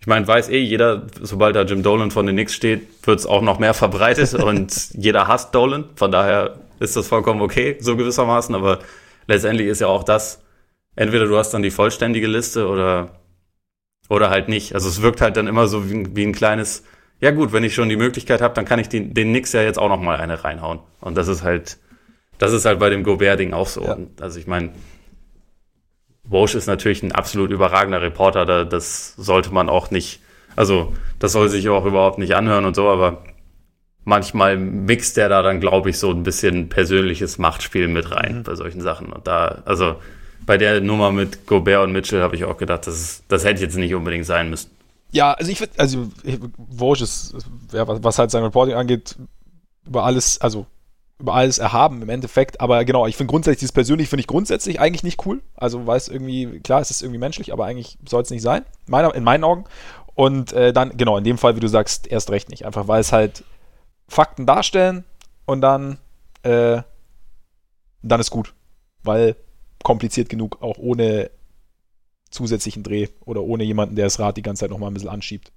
Ich 0.00 0.06
meine, 0.06 0.26
weiß 0.28 0.48
eh 0.48 0.60
jeder, 0.60 1.08
sobald 1.20 1.56
da 1.56 1.62
Jim 1.62 1.82
Dolan 1.82 2.12
von 2.12 2.24
den 2.24 2.36
Knicks 2.36 2.54
steht, 2.54 2.86
wird 3.04 3.18
es 3.18 3.26
auch 3.26 3.42
noch 3.42 3.58
mehr 3.58 3.74
verbreitet 3.74 4.32
und 4.42 4.90
jeder 4.94 5.26
hasst 5.26 5.54
Dolan. 5.54 5.84
Von 5.96 6.12
daher 6.12 6.54
ist 6.80 6.96
das 6.96 7.08
vollkommen 7.08 7.40
okay, 7.40 7.76
so 7.80 7.96
gewissermaßen. 7.96 8.54
Aber 8.54 8.80
letztendlich 9.26 9.68
ist 9.68 9.80
ja 9.80 9.86
auch 9.86 10.04
das, 10.04 10.42
entweder 10.96 11.26
du 11.26 11.36
hast 11.36 11.50
dann 11.50 11.62
die 11.62 11.70
vollständige 11.70 12.26
Liste 12.26 12.68
oder, 12.68 13.20
oder 14.08 14.30
halt 14.30 14.48
nicht. 14.48 14.74
Also 14.74 14.88
es 14.88 15.02
wirkt 15.02 15.20
halt 15.20 15.36
dann 15.36 15.46
immer 15.46 15.68
so 15.68 15.90
wie, 15.90 16.16
wie 16.16 16.24
ein 16.24 16.32
kleines, 16.32 16.84
ja 17.20 17.30
gut, 17.30 17.52
wenn 17.52 17.64
ich 17.64 17.74
schon 17.74 17.88
die 17.88 17.96
Möglichkeit 17.96 18.40
habe, 18.40 18.54
dann 18.54 18.64
kann 18.64 18.78
ich 18.78 18.88
den, 18.88 19.14
den 19.14 19.32
Nix 19.32 19.52
ja 19.52 19.62
jetzt 19.62 19.78
auch 19.78 19.88
noch 19.88 20.00
mal 20.00 20.16
eine 20.18 20.44
reinhauen. 20.44 20.80
Und 21.00 21.16
das 21.16 21.28
ist 21.28 21.42
halt, 21.42 21.78
das 22.38 22.52
ist 22.52 22.64
halt 22.64 22.78
bei 22.78 22.90
dem 22.90 23.02
Gobert-Ding 23.02 23.52
auch 23.52 23.68
so. 23.68 23.84
Ja. 23.84 23.96
also 24.20 24.38
ich 24.38 24.46
meine, 24.46 24.70
Walsh 26.24 26.54
ist 26.54 26.66
natürlich 26.66 27.02
ein 27.02 27.12
absolut 27.12 27.50
überragender 27.50 28.02
Reporter, 28.02 28.44
da, 28.44 28.64
das 28.64 29.14
sollte 29.16 29.52
man 29.52 29.68
auch 29.68 29.90
nicht, 29.90 30.20
also 30.56 30.92
das 31.18 31.32
soll 31.32 31.48
sich 31.48 31.68
auch 31.68 31.86
überhaupt 31.86 32.18
nicht 32.18 32.34
anhören 32.34 32.64
und 32.64 32.76
so, 32.76 32.88
aber 32.88 33.22
manchmal 34.08 34.56
mixt 34.56 35.18
er 35.18 35.28
da 35.28 35.42
dann, 35.42 35.60
glaube 35.60 35.90
ich, 35.90 35.98
so 35.98 36.10
ein 36.10 36.22
bisschen 36.22 36.70
persönliches 36.70 37.36
Machtspiel 37.36 37.88
mit 37.88 38.10
rein 38.10 38.38
mhm. 38.38 38.42
bei 38.42 38.54
solchen 38.54 38.80
Sachen. 38.80 39.12
Und 39.12 39.26
da, 39.26 39.62
also 39.66 39.96
bei 40.46 40.56
der 40.56 40.80
Nummer 40.80 41.12
mit 41.12 41.46
Gobert 41.46 41.84
und 41.84 41.92
Mitchell 41.92 42.22
habe 42.22 42.34
ich 42.34 42.44
auch 42.44 42.56
gedacht, 42.56 42.86
das, 42.86 43.22
das 43.28 43.44
hätte 43.44 43.62
jetzt 43.62 43.76
nicht 43.76 43.94
unbedingt 43.94 44.24
sein 44.24 44.48
müssen. 44.48 44.70
Ja, 45.10 45.32
also 45.34 45.52
ich 45.52 45.58
finde, 45.58 45.74
also 45.78 46.08
Woj 46.56 47.02
ist, 47.02 47.34
ja, 47.72 47.86
was, 47.86 48.18
halt 48.18 48.30
sein 48.30 48.42
Reporting 48.42 48.74
angeht, 48.74 49.16
über 49.86 50.04
alles, 50.04 50.40
also 50.40 50.66
über 51.18 51.34
alles 51.34 51.58
erhaben 51.58 52.00
im 52.00 52.08
Endeffekt. 52.08 52.62
Aber 52.62 52.84
genau, 52.86 53.06
ich 53.06 53.16
finde 53.16 53.30
grundsätzlich, 53.30 53.60
dieses 53.60 53.72
persönlich 53.72 54.08
finde 54.08 54.20
ich 54.22 54.26
grundsätzlich 54.26 54.80
eigentlich 54.80 55.02
nicht 55.02 55.26
cool. 55.26 55.42
Also 55.54 55.86
weil 55.86 55.98
es 55.98 56.08
irgendwie, 56.08 56.60
klar, 56.60 56.80
es 56.80 56.90
ist 56.90 57.02
irgendwie 57.02 57.20
menschlich, 57.20 57.52
aber 57.52 57.66
eigentlich 57.66 57.98
soll 58.08 58.22
es 58.22 58.30
nicht 58.30 58.42
sein. 58.42 58.64
Meiner, 58.86 59.14
in 59.14 59.24
meinen 59.24 59.44
Augen. 59.44 59.64
Und 60.14 60.52
äh, 60.52 60.72
dann, 60.72 60.96
genau, 60.96 61.18
in 61.18 61.24
dem 61.24 61.36
Fall, 61.36 61.56
wie 61.56 61.60
du 61.60 61.68
sagst, 61.68 62.06
erst 62.06 62.30
recht 62.30 62.48
nicht. 62.48 62.64
Einfach 62.64 62.88
weil 62.88 63.00
es 63.00 63.12
halt 63.12 63.44
Fakten 64.08 64.46
darstellen 64.46 65.04
und 65.44 65.60
dann, 65.60 65.98
äh, 66.42 66.82
dann 68.02 68.20
ist 68.20 68.30
gut. 68.30 68.54
Weil 69.02 69.36
kompliziert 69.82 70.28
genug, 70.28 70.60
auch 70.62 70.78
ohne 70.78 71.30
zusätzlichen 72.30 72.82
Dreh 72.82 73.08
oder 73.24 73.42
ohne 73.42 73.64
jemanden, 73.64 73.96
der 73.96 74.06
das 74.06 74.18
Rad 74.18 74.36
die 74.36 74.42
ganze 74.42 74.60
Zeit 74.60 74.70
nochmal 74.70 74.90
ein 74.90 74.94
bisschen 74.94 75.08
anschiebt. 75.08 75.52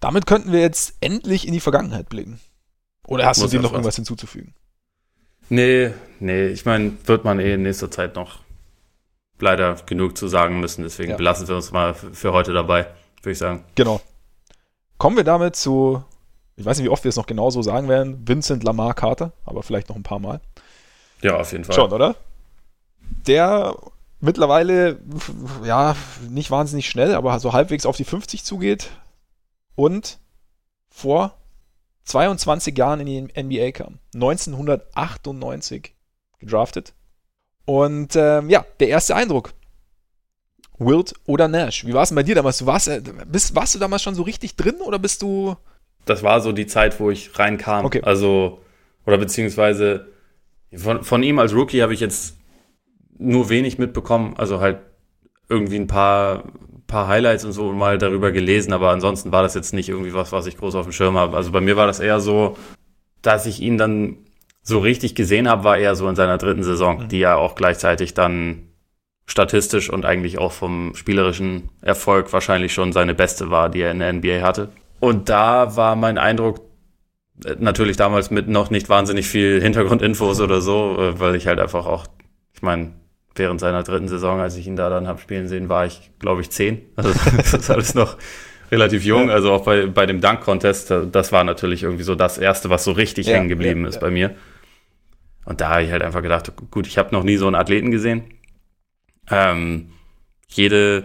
Damit 0.00 0.26
könnten 0.26 0.52
wir 0.52 0.60
jetzt 0.60 0.94
endlich 1.00 1.46
in 1.46 1.52
die 1.52 1.60
Vergangenheit 1.60 2.08
blicken. 2.08 2.40
Oder 3.06 3.26
hast 3.26 3.38
Muss 3.38 3.50
du 3.50 3.56
dem 3.56 3.62
noch 3.62 3.72
irgendwas 3.72 3.96
hinzuzufügen? 3.96 4.54
Nee, 5.48 5.92
nee, 6.20 6.48
ich 6.48 6.66
meine, 6.66 6.92
wird 7.06 7.24
man 7.24 7.40
eh 7.40 7.54
in 7.54 7.62
nächster 7.62 7.90
Zeit 7.90 8.16
noch 8.16 8.40
leider 9.40 9.76
genug 9.86 10.16
zu 10.16 10.28
sagen 10.28 10.60
müssen. 10.60 10.82
Deswegen 10.82 11.12
ja. 11.12 11.16
belassen 11.16 11.48
wir 11.48 11.56
uns 11.56 11.72
mal 11.72 11.94
für 11.94 12.32
heute 12.32 12.52
dabei, 12.52 12.86
würde 13.22 13.32
ich 13.32 13.38
sagen. 13.38 13.64
Genau. 13.74 14.00
Kommen 14.98 15.16
wir 15.16 15.24
damit 15.24 15.56
zu 15.56 16.04
ich 16.58 16.64
weiß 16.64 16.78
nicht, 16.78 16.86
wie 16.86 16.90
oft 16.90 17.04
wir 17.04 17.08
es 17.08 17.16
noch 17.16 17.26
genauso 17.26 17.62
sagen 17.62 17.88
werden, 17.88 18.26
Vincent 18.26 18.64
Lamar 18.64 18.94
Carter, 18.94 19.32
aber 19.44 19.62
vielleicht 19.62 19.88
noch 19.88 19.96
ein 19.96 20.02
paar 20.02 20.18
Mal. 20.18 20.40
Ja, 21.22 21.36
auf 21.36 21.52
jeden 21.52 21.64
Fall. 21.64 21.74
Schon, 21.74 21.92
oder? 21.92 22.16
Der 23.28 23.76
mittlerweile, 24.20 24.98
ja, 25.64 25.94
nicht 26.28 26.50
wahnsinnig 26.50 26.88
schnell, 26.88 27.14
aber 27.14 27.38
so 27.38 27.52
halbwegs 27.52 27.86
auf 27.86 27.96
die 27.96 28.04
50 28.04 28.44
zugeht 28.44 28.90
und 29.76 30.18
vor 30.90 31.34
22 32.04 32.76
Jahren 32.76 33.06
in 33.06 33.06
die 33.06 33.42
NBA 33.42 33.70
kam. 33.70 34.00
1998 34.14 35.94
gedraftet. 36.40 36.92
Und 37.66 38.16
ähm, 38.16 38.50
ja, 38.50 38.64
der 38.80 38.88
erste 38.88 39.14
Eindruck. 39.14 39.52
Wild 40.78 41.14
oder 41.26 41.46
Nash? 41.46 41.84
Wie 41.84 41.92
war 41.92 42.02
es 42.02 42.08
denn 42.08 42.16
bei 42.16 42.22
dir 42.22 42.34
damals? 42.34 42.58
Du 42.58 42.66
warst, 42.66 42.88
äh, 42.88 43.02
bist, 43.26 43.54
warst 43.54 43.74
du 43.74 43.78
damals 43.78 44.02
schon 44.02 44.14
so 44.14 44.22
richtig 44.22 44.56
drin 44.56 44.80
oder 44.80 44.98
bist 44.98 45.22
du. 45.22 45.56
Das 46.04 46.22
war 46.22 46.40
so 46.40 46.52
die 46.52 46.66
Zeit, 46.66 46.98
wo 47.00 47.10
ich 47.10 47.38
reinkam. 47.38 47.84
Okay. 47.84 48.02
Also, 48.02 48.60
oder 49.06 49.18
beziehungsweise 49.18 50.08
von, 50.74 51.02
von 51.02 51.22
ihm 51.22 51.38
als 51.38 51.54
Rookie 51.54 51.82
habe 51.82 51.94
ich 51.94 52.00
jetzt 52.00 52.36
nur 53.18 53.48
wenig 53.48 53.78
mitbekommen. 53.78 54.34
Also 54.36 54.60
halt 54.60 54.78
irgendwie 55.48 55.76
ein 55.76 55.86
paar, 55.86 56.44
paar 56.86 57.08
Highlights 57.08 57.44
und 57.44 57.52
so 57.52 57.72
mal 57.72 57.98
darüber 57.98 58.32
gelesen, 58.32 58.72
aber 58.72 58.90
ansonsten 58.90 59.32
war 59.32 59.42
das 59.42 59.54
jetzt 59.54 59.72
nicht 59.72 59.88
irgendwie 59.88 60.14
was, 60.14 60.32
was 60.32 60.46
ich 60.46 60.56
groß 60.56 60.74
auf 60.74 60.86
dem 60.86 60.92
Schirm 60.92 61.16
habe. 61.16 61.36
Also 61.36 61.52
bei 61.52 61.60
mir 61.60 61.76
war 61.76 61.86
das 61.86 62.00
eher 62.00 62.20
so, 62.20 62.56
dass 63.22 63.46
ich 63.46 63.60
ihn 63.60 63.78
dann 63.78 64.18
so 64.62 64.78
richtig 64.78 65.14
gesehen 65.14 65.48
habe, 65.48 65.64
war 65.64 65.78
eher 65.78 65.96
so 65.96 66.08
in 66.08 66.16
seiner 66.16 66.38
dritten 66.38 66.62
Saison, 66.62 67.04
mhm. 67.04 67.08
die 67.08 67.18
ja 67.18 67.36
auch 67.36 67.54
gleichzeitig 67.54 68.14
dann 68.14 68.68
statistisch 69.26 69.90
und 69.90 70.04
eigentlich 70.04 70.38
auch 70.38 70.52
vom 70.52 70.94
spielerischen 70.94 71.70
Erfolg 71.80 72.32
wahrscheinlich 72.32 72.72
schon 72.72 72.92
seine 72.92 73.14
beste 73.14 73.50
war, 73.50 73.68
die 73.68 73.80
er 73.80 73.90
in 73.90 73.98
der 73.98 74.12
NBA 74.12 74.42
hatte. 74.42 74.70
Und 75.00 75.28
da 75.28 75.76
war 75.76 75.96
mein 75.96 76.18
Eindruck, 76.18 76.60
äh, 77.44 77.56
natürlich 77.58 77.96
damals 77.96 78.30
mit 78.30 78.48
noch 78.48 78.70
nicht 78.70 78.88
wahnsinnig 78.88 79.28
viel 79.28 79.60
Hintergrundinfos 79.60 80.40
oder 80.40 80.60
so, 80.60 80.96
äh, 80.98 81.20
weil 81.20 81.34
ich 81.34 81.46
halt 81.46 81.60
einfach 81.60 81.86
auch, 81.86 82.06
ich 82.54 82.62
meine, 82.62 82.92
während 83.34 83.60
seiner 83.60 83.82
dritten 83.82 84.08
Saison, 84.08 84.40
als 84.40 84.56
ich 84.56 84.66
ihn 84.66 84.76
da 84.76 84.90
dann 84.90 85.06
habe 85.06 85.20
spielen 85.20 85.48
sehen, 85.48 85.68
war 85.68 85.86
ich, 85.86 86.10
glaube 86.18 86.40
ich, 86.40 86.50
zehn. 86.50 86.82
Also 86.96 87.12
das 87.36 87.54
ist 87.54 87.70
alles 87.70 87.94
noch 87.94 88.16
relativ 88.70 89.04
jung. 89.04 89.30
Also 89.30 89.52
auch 89.52 89.64
bei, 89.64 89.86
bei 89.86 90.06
dem 90.06 90.20
Dunk-Contest, 90.20 90.90
äh, 90.90 91.06
das 91.06 91.32
war 91.32 91.44
natürlich 91.44 91.84
irgendwie 91.84 92.02
so 92.02 92.14
das 92.14 92.38
Erste, 92.38 92.70
was 92.70 92.84
so 92.84 92.92
richtig 92.92 93.26
ja, 93.26 93.36
hängen 93.36 93.48
geblieben 93.48 93.82
ja, 93.82 93.88
ist 93.88 93.96
ja. 93.96 94.00
bei 94.00 94.10
mir. 94.10 94.34
Und 95.44 95.60
da 95.60 95.70
habe 95.70 95.82
ich 95.82 95.90
halt 95.90 96.02
einfach 96.02 96.22
gedacht, 96.22 96.52
gut, 96.70 96.86
ich 96.86 96.98
habe 96.98 97.14
noch 97.14 97.22
nie 97.22 97.36
so 97.36 97.46
einen 97.46 97.54
Athleten 97.54 97.90
gesehen. 97.90 98.24
Ähm, 99.30 99.92
jede 100.48 101.04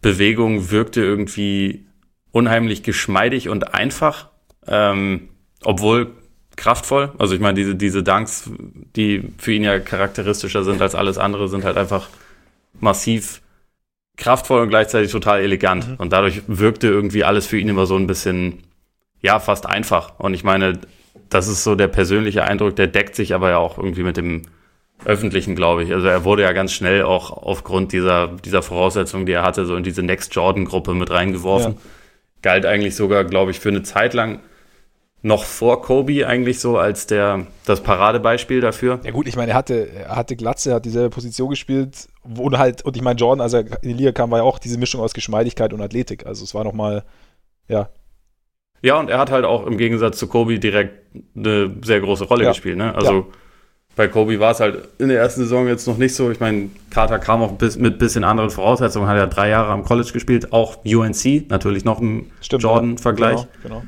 Bewegung 0.00 0.70
wirkte 0.70 1.00
irgendwie 1.00 1.86
unheimlich 2.32 2.82
geschmeidig 2.82 3.48
und 3.48 3.74
einfach, 3.74 4.28
ähm, 4.66 5.28
obwohl 5.62 6.10
kraftvoll. 6.56 7.12
Also 7.18 7.34
ich 7.34 7.40
meine, 7.40 7.54
diese, 7.54 7.74
diese 7.74 8.02
Dunks, 8.02 8.50
die 8.96 9.32
für 9.38 9.52
ihn 9.52 9.62
ja 9.62 9.78
charakteristischer 9.78 10.64
sind 10.64 10.82
als 10.82 10.94
alles 10.94 11.18
andere, 11.18 11.48
sind 11.48 11.64
halt 11.64 11.76
einfach 11.76 12.08
massiv 12.80 13.40
kraftvoll 14.16 14.62
und 14.62 14.68
gleichzeitig 14.68 15.10
total 15.10 15.40
elegant. 15.40 15.88
Mhm. 15.88 15.96
Und 15.96 16.12
dadurch 16.12 16.42
wirkte 16.46 16.88
irgendwie 16.88 17.24
alles 17.24 17.46
für 17.46 17.58
ihn 17.58 17.68
immer 17.68 17.86
so 17.86 17.96
ein 17.96 18.06
bisschen, 18.06 18.64
ja, 19.20 19.38
fast 19.40 19.66
einfach. 19.66 20.18
Und 20.18 20.34
ich 20.34 20.44
meine, 20.44 20.78
das 21.28 21.48
ist 21.48 21.64
so 21.64 21.74
der 21.74 21.88
persönliche 21.88 22.44
Eindruck, 22.44 22.76
der 22.76 22.86
deckt 22.86 23.14
sich 23.14 23.34
aber 23.34 23.50
ja 23.50 23.58
auch 23.58 23.78
irgendwie 23.78 24.02
mit 24.02 24.16
dem 24.16 24.42
öffentlichen, 25.04 25.56
glaube 25.56 25.82
ich. 25.82 25.92
Also 25.92 26.06
er 26.06 26.24
wurde 26.24 26.42
ja 26.42 26.52
ganz 26.52 26.72
schnell 26.72 27.02
auch 27.02 27.30
aufgrund 27.30 27.92
dieser, 27.92 28.28
dieser 28.28 28.62
Voraussetzungen, 28.62 29.26
die 29.26 29.32
er 29.32 29.42
hatte, 29.42 29.66
so 29.66 29.74
in 29.74 29.82
diese 29.82 30.02
Next 30.02 30.34
Jordan-Gruppe 30.34 30.94
mit 30.94 31.10
reingeworfen. 31.10 31.72
Ja. 31.72 31.78
Galt 32.42 32.66
eigentlich 32.66 32.96
sogar, 32.96 33.24
glaube 33.24 33.50
ich, 33.50 33.60
für 33.60 33.68
eine 33.68 33.82
Zeit 33.82 34.14
lang 34.14 34.40
noch 35.22 35.44
vor 35.44 35.82
Kobe 35.82 36.26
eigentlich 36.26 36.58
so 36.58 36.78
als 36.78 37.06
der, 37.06 37.46
das 37.64 37.80
Paradebeispiel 37.82 38.60
dafür. 38.60 38.98
Ja 39.04 39.12
gut, 39.12 39.28
ich 39.28 39.36
meine, 39.36 39.52
er 39.52 39.56
hatte, 39.56 39.88
er 39.88 40.16
hatte 40.16 40.34
Glatze, 40.34 40.70
er 40.70 40.76
hat 40.76 40.84
dieselbe 40.84 41.10
Position 41.10 41.50
gespielt 41.50 42.08
und 42.24 42.58
halt, 42.58 42.82
und 42.82 42.96
ich 42.96 43.02
meine, 43.02 43.18
Jordan, 43.18 43.40
als 43.40 43.52
er 43.52 43.60
in 43.82 43.90
die 43.90 43.94
Liga 43.94 44.12
kam, 44.12 44.32
war 44.32 44.38
ja 44.38 44.44
auch 44.44 44.58
diese 44.58 44.78
Mischung 44.78 45.00
aus 45.00 45.14
Geschmeidigkeit 45.14 45.72
und 45.72 45.80
Athletik. 45.80 46.26
Also 46.26 46.42
es 46.42 46.54
war 46.54 46.64
nochmal, 46.64 47.04
ja. 47.68 47.88
Ja, 48.82 48.98
und 48.98 49.10
er 49.10 49.18
hat 49.18 49.30
halt 49.30 49.44
auch 49.44 49.64
im 49.64 49.78
Gegensatz 49.78 50.18
zu 50.18 50.26
Kobe 50.26 50.58
direkt 50.58 51.14
eine 51.36 51.76
sehr 51.84 52.00
große 52.00 52.24
Rolle 52.24 52.44
ja. 52.44 52.50
gespielt, 52.50 52.76
ne? 52.76 52.92
Also 52.94 53.12
ja 53.12 53.24
bei 53.94 54.08
Kobe 54.08 54.40
war 54.40 54.52
es 54.52 54.60
halt 54.60 54.88
in 54.98 55.08
der 55.08 55.18
ersten 55.18 55.42
Saison 55.42 55.68
jetzt 55.68 55.86
noch 55.86 55.98
nicht 55.98 56.14
so. 56.14 56.30
Ich 56.30 56.40
meine, 56.40 56.70
Carter 56.90 57.18
kam 57.18 57.42
auch 57.42 57.52
bis, 57.52 57.76
mit 57.76 57.98
bisschen 57.98 58.24
anderen 58.24 58.50
Voraussetzungen, 58.50 59.06
hat 59.06 59.16
ja 59.16 59.26
drei 59.26 59.50
Jahre 59.50 59.70
am 59.70 59.84
College 59.84 60.10
gespielt, 60.12 60.52
auch 60.52 60.78
UNC, 60.84 61.50
natürlich 61.50 61.84
noch 61.84 62.00
ein 62.00 62.30
Jordan-Vergleich. 62.40 63.46
Genau, 63.62 63.80
genau. 63.80 63.82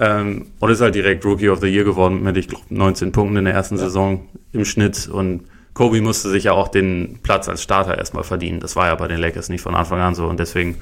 Ähm, 0.00 0.46
und 0.60 0.70
ist 0.70 0.80
halt 0.80 0.94
direkt 0.94 1.24
Rookie 1.24 1.48
of 1.48 1.60
the 1.60 1.66
Year 1.66 1.84
geworden 1.84 2.22
mit, 2.22 2.36
ich 2.36 2.48
glaube, 2.48 2.64
19 2.68 3.10
Punkten 3.10 3.38
in 3.38 3.44
der 3.46 3.54
ersten 3.54 3.76
ja. 3.76 3.84
Saison 3.84 4.28
im 4.52 4.64
Schnitt. 4.64 5.08
Und 5.08 5.44
Kobe 5.74 6.00
musste 6.02 6.28
sich 6.28 6.44
ja 6.44 6.52
auch 6.52 6.68
den 6.68 7.18
Platz 7.22 7.48
als 7.48 7.62
Starter 7.62 7.98
erstmal 7.98 8.24
verdienen. 8.24 8.60
Das 8.60 8.76
war 8.76 8.86
ja 8.86 8.94
bei 8.94 9.08
den 9.08 9.18
Lakers 9.18 9.48
nicht 9.48 9.62
von 9.62 9.74
Anfang 9.74 10.00
an 10.00 10.14
so. 10.14 10.26
Und 10.26 10.38
deswegen, 10.38 10.76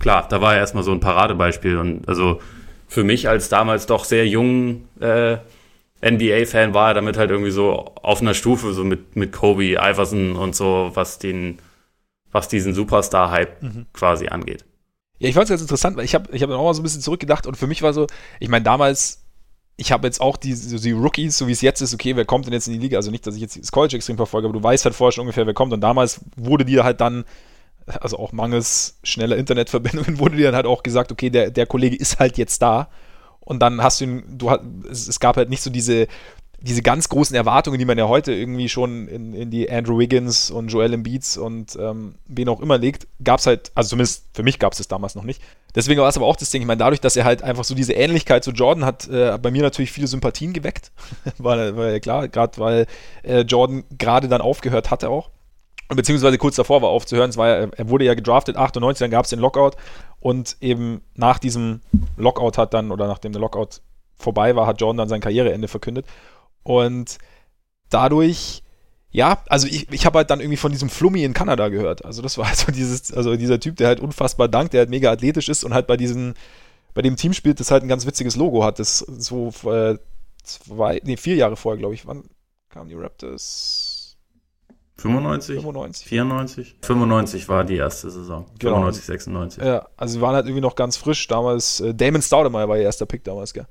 klar, 0.00 0.26
da 0.28 0.40
war 0.40 0.54
er 0.54 0.60
erstmal 0.60 0.82
so 0.82 0.90
ein 0.90 1.00
Paradebeispiel. 1.00 1.76
Und 1.76 2.08
also 2.08 2.40
für 2.88 3.04
mich 3.04 3.28
als 3.28 3.48
damals 3.48 3.86
doch 3.86 4.04
sehr 4.04 4.26
jungen 4.26 4.88
äh, 5.00 5.36
NBA-Fan 6.02 6.74
war 6.74 6.88
er 6.88 6.94
damit 6.94 7.16
halt 7.16 7.30
irgendwie 7.30 7.50
so 7.50 7.72
auf 7.72 8.20
einer 8.20 8.34
Stufe, 8.34 8.72
so 8.72 8.84
mit, 8.84 9.16
mit 9.16 9.32
Kobe, 9.32 9.72
Iverson 9.72 10.36
und 10.36 10.54
so, 10.54 10.90
was 10.94 11.18
den, 11.18 11.58
was 12.32 12.48
diesen 12.48 12.74
Superstar-Hype 12.74 13.62
mhm. 13.62 13.86
quasi 13.92 14.28
angeht. 14.28 14.64
Ja, 15.18 15.28
ich 15.28 15.34
fand 15.34 15.44
es 15.44 15.50
ganz 15.50 15.62
interessant, 15.62 15.96
weil 15.96 16.04
ich 16.04 16.14
habe 16.14 16.34
ich 16.34 16.42
hab 16.42 16.50
auch 16.50 16.64
mal 16.64 16.74
so 16.74 16.80
ein 16.80 16.84
bisschen 16.84 17.00
zurückgedacht 17.00 17.46
und 17.46 17.56
für 17.56 17.66
mich 17.66 17.82
war 17.82 17.94
so, 17.94 18.06
ich 18.38 18.48
meine, 18.48 18.64
damals, 18.64 19.24
ich 19.78 19.92
habe 19.92 20.06
jetzt 20.06 20.20
auch 20.20 20.36
die, 20.36 20.54
so 20.54 20.78
die 20.78 20.92
Rookies, 20.92 21.38
so 21.38 21.48
wie 21.48 21.52
es 21.52 21.62
jetzt 21.62 21.80
ist, 21.80 21.94
okay, 21.94 22.16
wer 22.16 22.24
kommt 22.24 22.46
denn 22.46 22.52
jetzt 22.52 22.66
in 22.66 22.74
die 22.74 22.78
Liga? 22.78 22.98
Also 22.98 23.10
nicht, 23.10 23.26
dass 23.26 23.34
ich 23.34 23.40
jetzt 23.40 23.58
das 23.58 23.72
College 23.72 23.96
extrem 23.96 24.16
verfolge, 24.16 24.48
aber 24.48 24.58
du 24.58 24.62
weißt 24.62 24.84
halt 24.84 24.94
vorher 24.94 25.12
schon 25.12 25.22
ungefähr, 25.22 25.46
wer 25.46 25.54
kommt. 25.54 25.72
Und 25.72 25.80
damals 25.80 26.20
wurde 26.36 26.64
dir 26.64 26.84
halt 26.84 27.00
dann, 27.00 27.24
also 27.86 28.18
auch 28.18 28.32
mangels 28.32 28.98
schneller 29.02 29.36
Internetverbindungen, 29.36 30.18
wurde 30.18 30.36
dir 30.36 30.46
dann 30.46 30.54
halt 30.56 30.66
auch 30.66 30.82
gesagt, 30.82 31.12
okay, 31.12 31.30
der, 31.30 31.50
der 31.50 31.66
Kollege 31.66 31.96
ist 31.96 32.18
halt 32.18 32.36
jetzt 32.36 32.60
da. 32.60 32.88
Und 33.46 33.60
dann 33.60 33.82
hast 33.82 34.00
du 34.00 34.04
ihn, 34.04 34.24
du 34.28 34.50
es, 34.90 35.18
gab 35.20 35.36
halt 35.36 35.48
nicht 35.48 35.62
so 35.62 35.70
diese, 35.70 36.08
diese 36.60 36.82
ganz 36.82 37.08
großen 37.08 37.36
Erwartungen, 37.36 37.78
die 37.78 37.84
man 37.84 37.96
ja 37.96 38.08
heute 38.08 38.32
irgendwie 38.34 38.68
schon 38.68 39.06
in, 39.06 39.34
in 39.34 39.50
die 39.50 39.70
Andrew 39.70 39.98
Wiggins 39.98 40.50
und 40.50 40.68
Joel 40.68 40.92
Embiids 40.92 41.36
und 41.36 41.78
ähm, 41.80 42.16
wen 42.26 42.48
auch 42.48 42.60
immer 42.60 42.76
legt, 42.76 43.06
gab 43.22 43.38
es 43.38 43.46
halt, 43.46 43.70
also 43.76 43.90
zumindest 43.90 44.24
für 44.34 44.42
mich 44.42 44.58
gab 44.58 44.72
es 44.72 44.78
das 44.78 44.88
damals 44.88 45.14
noch 45.14 45.22
nicht. 45.22 45.40
Deswegen 45.76 46.00
war 46.00 46.08
es 46.08 46.16
aber 46.16 46.26
auch 46.26 46.36
das 46.36 46.50
Ding, 46.50 46.60
ich 46.60 46.66
meine, 46.66 46.78
dadurch, 46.78 47.00
dass 47.00 47.14
er 47.14 47.24
halt 47.24 47.42
einfach 47.42 47.62
so 47.62 47.76
diese 47.76 47.92
Ähnlichkeit 47.92 48.42
zu 48.42 48.50
Jordan 48.50 48.84
hat, 48.84 49.06
äh, 49.08 49.38
bei 49.40 49.52
mir 49.52 49.62
natürlich 49.62 49.92
viele 49.92 50.08
Sympathien 50.08 50.52
geweckt. 50.52 50.90
war 51.38 51.56
ja 51.56 52.00
klar, 52.00 52.26
gerade 52.26 52.58
weil 52.58 52.86
äh, 53.22 53.42
Jordan 53.42 53.84
gerade 53.96 54.26
dann 54.26 54.40
aufgehört 54.40 54.90
hatte 54.90 55.08
auch. 55.08 55.30
Beziehungsweise 55.88 56.36
kurz 56.36 56.56
davor 56.56 56.82
war 56.82 56.88
aufzuhören. 56.88 57.30
Es 57.30 57.36
war 57.36 57.48
ja, 57.48 57.68
er 57.76 57.88
wurde 57.88 58.04
ja 58.04 58.14
gedraftet 58.14 58.56
98, 58.56 58.98
dann 58.98 59.10
gab 59.12 59.24
es 59.24 59.30
den 59.30 59.38
Lockout 59.38 59.76
und 60.20 60.56
eben 60.60 61.02
nach 61.14 61.38
diesem 61.38 61.80
Lockout 62.16 62.58
hat 62.58 62.74
dann, 62.74 62.90
oder 62.90 63.06
nachdem 63.06 63.32
der 63.32 63.40
Lockout 63.40 63.80
vorbei 64.16 64.56
war, 64.56 64.66
hat 64.66 64.80
Jordan 64.80 64.98
dann 64.98 65.08
sein 65.08 65.20
Karriereende 65.20 65.68
verkündet. 65.68 66.06
Und 66.62 67.18
dadurch, 67.90 68.62
ja, 69.10 69.42
also 69.48 69.66
ich, 69.66 69.90
ich 69.92 70.06
habe 70.06 70.18
halt 70.18 70.30
dann 70.30 70.40
irgendwie 70.40 70.56
von 70.56 70.72
diesem 70.72 70.88
Flummi 70.88 71.22
in 71.22 71.32
Kanada 71.32 71.68
gehört. 71.68 72.04
Also 72.04 72.22
das 72.22 72.38
war 72.38 72.48
halt 72.48 72.56
so 72.66 72.72
dieses, 72.72 73.12
also 73.12 73.36
dieser 73.36 73.60
Typ, 73.60 73.76
der 73.76 73.88
halt 73.88 74.00
unfassbar 74.00 74.48
dankt, 74.48 74.72
der 74.72 74.80
halt 74.80 74.90
mega 74.90 75.10
athletisch 75.10 75.48
ist 75.48 75.64
und 75.64 75.74
halt 75.74 75.86
bei 75.86 75.96
diesen, 75.96 76.34
bei 76.94 77.02
dem 77.02 77.16
Team 77.16 77.32
spielt, 77.32 77.60
das 77.60 77.70
halt 77.70 77.82
ein 77.82 77.88
ganz 77.88 78.06
witziges 78.06 78.36
Logo 78.36 78.64
hat. 78.64 78.78
Das 78.78 78.98
so 78.98 79.52
äh, 79.70 79.98
zwei, 80.42 81.00
nee, 81.04 81.16
vier 81.16 81.36
Jahre 81.36 81.56
vorher, 81.56 81.78
glaube 81.78 81.94
ich. 81.94 82.06
Wann 82.06 82.24
kamen 82.70 82.88
die 82.88 82.94
Raptors? 82.94 83.85
95? 84.98 85.56
95. 85.56 86.06
94? 86.08 86.76
95 86.80 87.48
war 87.48 87.64
die 87.64 87.76
erste 87.76 88.10
Saison. 88.10 88.46
Genau. 88.58 88.76
95, 88.76 89.04
96. 89.04 89.62
Ja, 89.62 89.86
also 89.96 90.14
sie 90.14 90.20
waren 90.20 90.34
halt 90.34 90.46
irgendwie 90.46 90.62
noch 90.62 90.74
ganz 90.74 90.96
frisch. 90.96 91.26
Damals, 91.28 91.80
äh, 91.80 91.94
Damon 91.94 92.22
Staudemeyer 92.22 92.68
war 92.68 92.78
ihr 92.78 92.84
erster 92.84 93.04
Pick 93.04 93.22
damals, 93.24 93.52
gell? 93.52 93.66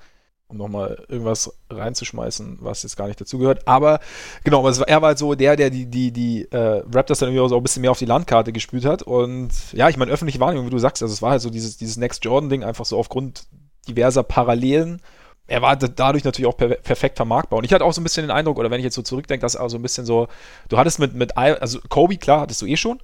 Um 0.47 0.57
nochmal 0.57 1.03
irgendwas 1.07 1.51
reinzuschmeißen, 1.71 2.59
was 2.61 2.83
jetzt 2.83 2.95
gar 2.95 3.07
nicht 3.07 3.19
dazugehört. 3.19 3.67
Aber 3.67 3.99
genau, 4.43 4.59
aber 4.59 4.77
war, 4.77 4.87
er 4.87 5.01
war 5.01 5.07
halt 5.07 5.17
so 5.17 5.33
der, 5.33 5.55
der 5.55 5.71
die, 5.71 5.87
die, 5.87 6.11
die 6.11 6.43
äh, 6.51 6.83
Raptors 6.93 7.17
dann 7.17 7.29
irgendwie 7.29 7.41
auch 7.41 7.47
so 7.47 7.57
ein 7.57 7.63
bisschen 7.63 7.81
mehr 7.81 7.89
auf 7.89 7.97
die 7.97 8.05
Landkarte 8.05 8.53
gespielt 8.53 8.85
hat. 8.85 9.01
Und 9.01 9.49
ja, 9.73 9.89
ich 9.89 9.97
meine, 9.97 10.11
öffentliche 10.11 10.39
Wahrnehmung, 10.39 10.67
wie 10.67 10.71
du 10.71 10.77
sagst, 10.77 11.01
also 11.01 11.11
es 11.11 11.23
war 11.23 11.31
halt 11.31 11.41
so 11.41 11.49
dieses, 11.49 11.77
dieses 11.77 11.97
Next 11.97 12.23
Jordan-Ding, 12.23 12.63
einfach 12.63 12.85
so 12.85 12.99
aufgrund 12.99 13.47
diverser 13.87 14.21
Parallelen 14.21 15.01
er 15.47 15.61
war 15.61 15.75
dadurch 15.75 16.23
natürlich 16.23 16.47
auch 16.47 16.57
per 16.57 16.69
perfekt 16.69 17.17
vermarktbar. 17.17 17.59
Und 17.59 17.65
ich 17.65 17.73
hatte 17.73 17.85
auch 17.85 17.93
so 17.93 18.01
ein 18.01 18.03
bisschen 18.03 18.23
den 18.23 18.31
Eindruck, 18.31 18.57
oder 18.57 18.71
wenn 18.71 18.79
ich 18.79 18.85
jetzt 18.85 18.95
so 18.95 19.01
zurückdenke, 19.01 19.41
dass 19.43 19.55
auch 19.55 19.69
so 19.69 19.77
ein 19.77 19.81
bisschen 19.81 20.05
so, 20.05 20.27
du 20.69 20.77
hattest 20.77 20.99
mit, 20.99 21.13
mit 21.13 21.37
also 21.37 21.79
Kobe, 21.89 22.17
klar, 22.17 22.41
hattest 22.41 22.61
du 22.61 22.65
eh 22.65 22.77
schon, 22.77 22.99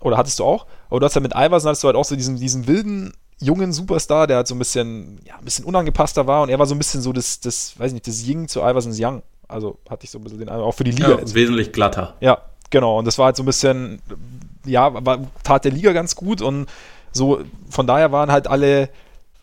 oder 0.00 0.16
hattest 0.16 0.38
du 0.38 0.44
auch, 0.44 0.66
aber 0.88 1.00
du 1.00 1.06
hast 1.06 1.14
ja 1.14 1.20
mit 1.20 1.32
Iverson 1.34 1.68
hattest 1.68 1.82
du 1.82 1.88
halt 1.88 1.96
auch 1.96 2.04
so 2.04 2.16
diesen, 2.16 2.36
diesen 2.36 2.66
wilden, 2.66 3.12
jungen 3.40 3.72
Superstar, 3.72 4.26
der 4.26 4.36
halt 4.36 4.46
so 4.46 4.54
ein 4.54 4.58
bisschen, 4.58 5.20
ja, 5.24 5.36
ein 5.36 5.44
bisschen 5.44 5.64
unangepasster 5.64 6.26
war 6.26 6.42
und 6.42 6.48
er 6.48 6.58
war 6.58 6.66
so 6.66 6.74
ein 6.74 6.78
bisschen 6.78 7.00
so 7.00 7.12
das, 7.12 7.40
das, 7.40 7.78
weiß 7.78 7.92
nicht, 7.92 8.06
das 8.06 8.26
Ying 8.26 8.48
zu 8.48 8.60
Iversons 8.60 8.98
Young. 9.00 9.22
Also 9.48 9.78
hatte 9.88 10.04
ich 10.04 10.10
so 10.10 10.18
ein 10.18 10.22
bisschen 10.22 10.38
den 10.38 10.48
Eindruck, 10.48 10.68
auch 10.68 10.74
für 10.74 10.84
die 10.84 10.92
Liga. 10.92 11.18
Ja, 11.18 11.34
wesentlich 11.34 11.72
glatter. 11.72 12.14
Ja, 12.20 12.38
genau. 12.70 12.98
Und 12.98 13.06
das 13.06 13.18
war 13.18 13.26
halt 13.26 13.36
so 13.36 13.42
ein 13.42 13.46
bisschen, 13.46 14.00
ja, 14.64 15.04
war, 15.04 15.26
tat 15.42 15.64
der 15.64 15.72
Liga 15.72 15.92
ganz 15.92 16.14
gut 16.14 16.40
und 16.40 16.66
so, 17.12 17.40
von 17.68 17.86
daher 17.86 18.12
waren 18.12 18.30
halt 18.30 18.46
alle, 18.46 18.90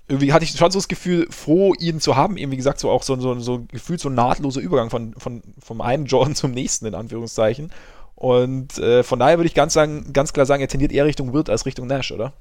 irgendwie 0.08 0.32
hatte 0.32 0.46
ich 0.46 0.52
schon 0.52 0.72
so 0.72 0.80
das 0.80 0.88
Gefühl, 0.88 1.28
froh, 1.30 1.74
ihn 1.80 2.00
zu 2.00 2.15
haben. 2.15 2.38
Eben, 2.38 2.52
wie 2.52 2.58
gesagt, 2.58 2.80
so 2.80 2.89
auch 2.89 3.04
so, 3.04 3.20
so, 3.20 3.39
so 3.39 3.65
gefühlt 3.72 4.00
so 4.00 4.10
ein 4.10 4.15
nahtloser 4.15 4.62
Übergang 4.62 4.89
von, 4.89 5.13
von, 5.15 5.41
vom 5.60 5.82
einen 5.82 6.06
Jordan 6.06 6.36
zum 6.36 6.52
nächsten, 6.52 6.86
in 6.86 6.96
Anführungszeichen. 6.96 7.72
Und 8.15 8.78
äh, 8.78 9.04
von 9.04 9.20
daher 9.20 9.38
würde 9.38 9.48
ich 9.48 9.54
ganz, 9.54 9.74
sagen, 9.74 10.12
ganz 10.13 10.34
klar 10.34 10.46
sagen, 10.46 10.62
er 10.62 10.70
tendiert 10.70 10.91
eher 10.91 11.06
Richtung 11.06 11.34
Wirt 11.34 11.50
als 11.50 11.65
Richtung 11.65 11.88
Nash, 11.88 12.12
oder? 12.12 12.34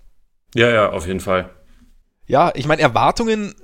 Ja, 0.55 0.71
ja, 0.71 0.91
auf 0.91 1.07
jeden 1.07 1.21
Fall. 1.21 1.51
Ja, 2.27 2.51
ich 2.55 2.67
meine, 2.67 2.83
Erwartungen 2.83 3.55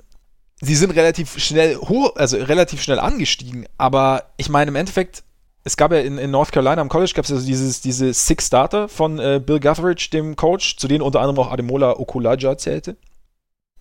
sie 0.63 0.75
sind 0.75 0.91
relativ 0.91 1.37
schnell 1.39 1.75
hoch, 1.75 2.15
also 2.15 2.37
relativ 2.37 2.81
schnell 2.81 2.99
angestiegen, 2.99 3.65
aber 3.77 4.23
ich 4.37 4.49
meine 4.49 4.69
im 4.69 4.75
Endeffekt, 4.75 5.23
es 5.65 5.77
gab 5.77 5.91
ja 5.91 5.99
in, 5.99 6.17
in 6.17 6.31
North 6.31 6.51
Carolina 6.51 6.81
am 6.81 6.89
College 6.89 7.13
gab 7.15 7.25
es 7.25 7.31
also 7.31 7.45
dieses, 7.45 7.81
diese 7.81 8.13
Six 8.13 8.47
Starter 8.47 8.87
von 8.87 9.19
äh, 9.19 9.41
Bill 9.45 9.59
Guthridge, 9.59 10.09
dem 10.11 10.35
Coach, 10.35 10.77
zu 10.77 10.87
denen 10.87 11.01
unter 11.01 11.19
anderem 11.19 11.39
auch 11.39 11.51
Ademola 11.51 11.99
Okulaja 11.99 12.57
zählte. 12.57 12.97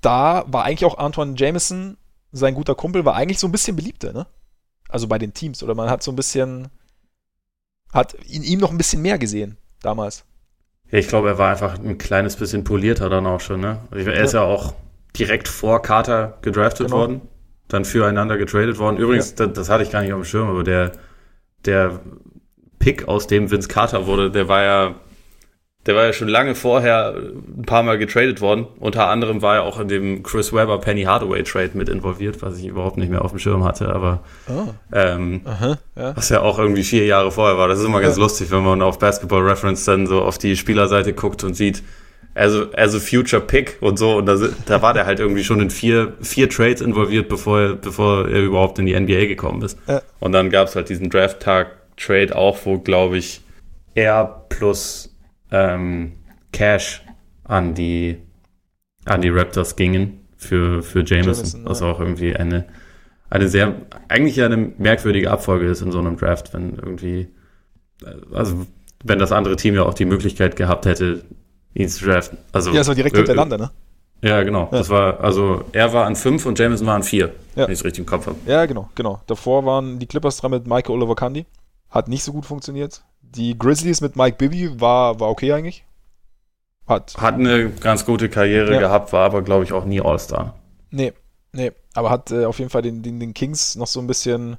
Da 0.02 0.44
war 0.48 0.64
eigentlich 0.64 0.84
auch 0.84 0.98
Antoine 0.98 1.34
Jameson, 1.36 1.96
sein 2.32 2.54
guter 2.54 2.74
Kumpel, 2.74 3.04
war 3.04 3.14
eigentlich 3.14 3.38
so 3.38 3.48
ein 3.48 3.52
bisschen 3.52 3.76
beliebter, 3.76 4.12
ne? 4.12 4.26
Also 4.88 5.08
bei 5.08 5.18
den 5.18 5.32
Teams. 5.32 5.62
Oder 5.62 5.74
man 5.74 5.88
hat 5.88 6.02
so 6.02 6.12
ein 6.12 6.16
bisschen, 6.16 6.68
hat 7.92 8.14
in 8.14 8.42
ihm 8.42 8.58
noch 8.58 8.70
ein 8.70 8.78
bisschen 8.78 9.00
mehr 9.00 9.18
gesehen 9.18 9.56
damals. 9.80 10.24
Ja, 10.90 10.98
ich 10.98 11.08
glaube, 11.08 11.28
er 11.28 11.38
war 11.38 11.50
einfach 11.50 11.78
ein 11.78 11.96
kleines 11.96 12.36
bisschen 12.36 12.64
polierter 12.64 13.08
dann 13.08 13.26
auch 13.26 13.40
schon, 13.40 13.60
ne? 13.60 13.78
Er 13.92 14.22
ist 14.22 14.34
ja, 14.34 14.40
ja 14.40 14.46
auch 14.46 14.74
direkt 15.16 15.48
vor 15.48 15.82
Carter 15.82 16.38
gedraftet 16.42 16.88
genau. 16.88 16.98
worden, 16.98 17.20
dann 17.68 17.84
füreinander 17.84 18.36
getradet 18.36 18.78
worden. 18.78 18.96
Übrigens, 18.96 19.30
ja. 19.30 19.46
das, 19.46 19.52
das, 19.54 19.68
hatte 19.68 19.84
ich 19.84 19.90
gar 19.90 20.02
nicht 20.02 20.12
auf 20.12 20.20
dem 20.20 20.24
Schirm, 20.24 20.48
aber 20.48 20.64
der, 20.64 20.92
der 21.64 22.00
Pick, 22.78 23.08
aus 23.08 23.26
dem 23.26 23.50
Vince 23.50 23.68
Carter 23.68 24.06
wurde, 24.06 24.30
der 24.30 24.48
war 24.48 24.62
ja 24.62 24.94
der 25.87 25.97
war 25.97 26.05
ja 26.05 26.12
schon 26.12 26.29
lange 26.29 26.55
vorher 26.55 27.14
ein 27.16 27.64
paar 27.66 27.83
Mal 27.83 27.99
getradet 27.99 28.40
worden. 28.40 28.66
Unter 28.79 29.09
anderem 29.09 29.42
war 29.42 29.57
er 29.57 29.62
auch 29.64 29.81
in 29.81 29.88
dem 29.88 30.23
Chris 30.23 30.53
Webber 30.53 30.79
Penny 30.79 31.03
Hardaway 31.03 31.42
Trade 31.42 31.71
mit 31.75 31.88
involviert, 31.88 32.40
was 32.40 32.59
ich 32.59 32.66
überhaupt 32.66 32.99
nicht 32.99 33.11
mehr 33.11 33.25
auf 33.25 33.33
dem 33.33 33.40
Schirm 33.40 33.64
hatte, 33.64 33.92
aber 33.92 34.21
oh. 34.49 34.68
ähm, 34.92 35.40
Aha, 35.45 35.79
ja. 35.97 36.16
was 36.16 36.29
ja 36.29 36.40
auch 36.40 36.59
irgendwie 36.59 36.85
vier 36.85 37.07
Jahre 37.07 37.33
vorher 37.33 37.59
war. 37.59 37.66
Das 37.66 37.81
ist 37.81 37.85
immer 37.85 38.01
ganz 38.01 38.16
ja. 38.16 38.23
lustig, 38.23 38.53
wenn 38.53 38.62
man 38.62 38.81
auf 38.81 39.01
Basketball 39.01 39.42
Reference 39.42 39.85
dann 39.85 40.07
so 40.07 40.23
auf 40.23 40.38
die 40.38 40.57
Spielerseite 40.57 41.14
guckt 41.14 41.42
und 41.42 41.55
sieht, 41.55 41.83
also, 42.35 42.71
also 42.73 42.99
Future 42.99 43.42
Pick 43.42 43.79
und 43.81 43.99
so. 43.99 44.16
Und 44.16 44.27
da, 44.27 44.37
da 44.66 44.83
war 44.83 44.95
der 44.95 45.07
halt 45.07 45.21
irgendwie 45.21 45.45
schon 45.45 45.61
in 45.61 45.71
vier, 45.71 46.14
vier 46.21 46.49
Trades 46.49 46.81
involviert, 46.81 47.29
bevor 47.29 47.61
er, 47.61 47.75
bevor 47.75 48.29
er 48.29 48.40
überhaupt 48.40 48.79
in 48.79 48.87
die 48.87 48.99
NBA 48.99 49.27
gekommen 49.27 49.62
ist. 49.62 49.79
Ja. 49.87 50.01
Und 50.21 50.33
dann 50.33 50.49
gab 50.49 50.68
es 50.68 50.77
halt 50.77 50.88
diesen 50.88 51.11
Draft-Tag-Trade 51.11 52.35
auch, 52.35 52.59
wo, 52.64 52.79
glaube 52.79 53.18
ich, 53.18 53.42
er 53.95 54.45
plus 54.49 55.12
ähm, 55.52 56.12
Cash 56.50 57.04
an 57.44 57.74
die, 57.74 58.18
an 59.04 59.20
die 59.20 59.28
Raptors 59.28 59.76
gingen 59.76 60.26
für, 60.36 60.82
für 60.82 61.04
Jameson, 61.04 61.44
Jameson 61.44 61.64
was 61.64 61.80
ja. 61.80 61.86
auch 61.86 62.00
irgendwie 62.00 62.34
eine, 62.34 62.66
eine 63.30 63.48
sehr, 63.48 63.74
eigentlich 64.08 64.42
eine 64.42 64.56
merkwürdige 64.56 65.30
Abfolge 65.30 65.66
ist 65.66 65.82
in 65.82 65.92
so 65.92 65.98
einem 65.98 66.16
Draft, 66.16 66.52
wenn 66.54 66.74
irgendwie, 66.76 67.28
also 68.32 68.66
wenn 69.04 69.18
das 69.18 69.32
andere 69.32 69.56
Team 69.56 69.74
ja 69.74 69.84
auch 69.84 69.94
die 69.94 70.04
Möglichkeit 70.04 70.56
gehabt 70.56 70.86
hätte, 70.86 71.24
ihn 71.74 71.88
zu 71.88 72.04
draften. 72.04 72.38
Also, 72.52 72.72
ja, 72.72 72.86
war 72.86 72.94
direkt 72.94 73.16
hintereinander, 73.16 73.58
ne? 73.58 73.70
Ja, 74.22 74.42
genau. 74.44 74.68
Ja. 74.70 74.78
Das 74.78 74.88
war, 74.88 75.20
also 75.20 75.64
er 75.72 75.92
war 75.92 76.06
an 76.06 76.14
fünf 76.14 76.46
und 76.46 76.58
Jameson 76.58 76.86
war 76.86 76.94
an 76.94 77.02
vier, 77.02 77.32
ja. 77.56 77.64
wenn 77.66 77.72
ich 77.72 77.80
es 77.80 77.84
richtig 77.84 78.00
im 78.00 78.06
Kopf 78.06 78.26
habe. 78.26 78.36
Ja, 78.46 78.66
genau, 78.66 78.88
genau. 78.94 79.20
Davor 79.26 79.64
waren 79.64 79.98
die 79.98 80.06
Clippers 80.06 80.36
dran 80.36 80.52
mit 80.52 80.66
Michael 80.66 80.94
Oliver 80.94 81.16
Candy. 81.16 81.46
Hat 81.90 82.08
nicht 82.08 82.22
so 82.22 82.32
gut 82.32 82.46
funktioniert. 82.46 83.02
Die 83.35 83.59
Grizzlies 83.59 84.01
mit 84.01 84.16
Mike 84.16 84.37
Bibby 84.37 84.81
war, 84.81 85.18
war 85.21 85.31
okay 85.31 85.53
eigentlich. 85.53 85.85
Hat, 86.87 87.14
hat 87.16 87.35
eine 87.35 87.71
ganz 87.71 88.05
gute 88.05 88.29
Karriere 88.29 88.75
ja. 88.75 88.81
gehabt, 88.81 89.12
war 89.12 89.25
aber, 89.25 89.42
glaube 89.42 89.64
ich, 89.64 89.73
auch 89.73 89.85
nie 89.85 90.01
All-Star. 90.01 90.55
Nee, 90.90 91.12
nee. 91.53 91.73
Aber 91.95 92.11
hat 92.11 92.31
äh, 92.31 92.45
auf 92.45 92.59
jeden 92.59 92.71
Fall 92.71 92.83
den, 92.83 93.03
den, 93.03 93.21
den 93.21 93.35
Kings 93.35 93.77
noch 93.77 93.87
so 93.87 94.01
ein 94.01 94.07
bisschen 94.07 94.57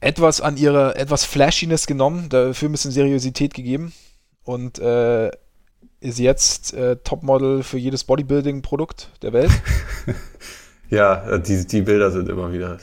etwas 0.00 0.40
an 0.40 0.56
ihrer, 0.56 0.96
etwas 0.96 1.24
Flashiness 1.24 1.86
genommen, 1.86 2.28
dafür 2.28 2.68
ein 2.68 2.72
bisschen 2.72 2.90
Seriosität 2.90 3.54
gegeben. 3.54 3.92
Und 4.44 4.78
äh, 4.78 5.30
ist 6.00 6.18
jetzt 6.18 6.74
äh, 6.74 6.96
Topmodel 6.96 7.62
für 7.62 7.78
jedes 7.78 8.04
Bodybuilding-Produkt 8.04 9.10
der 9.22 9.32
Welt. 9.32 9.50
ja, 10.90 11.38
die, 11.38 11.66
die 11.66 11.82
Bilder 11.82 12.10
sind 12.10 12.28
immer 12.28 12.52
wieder 12.52 12.78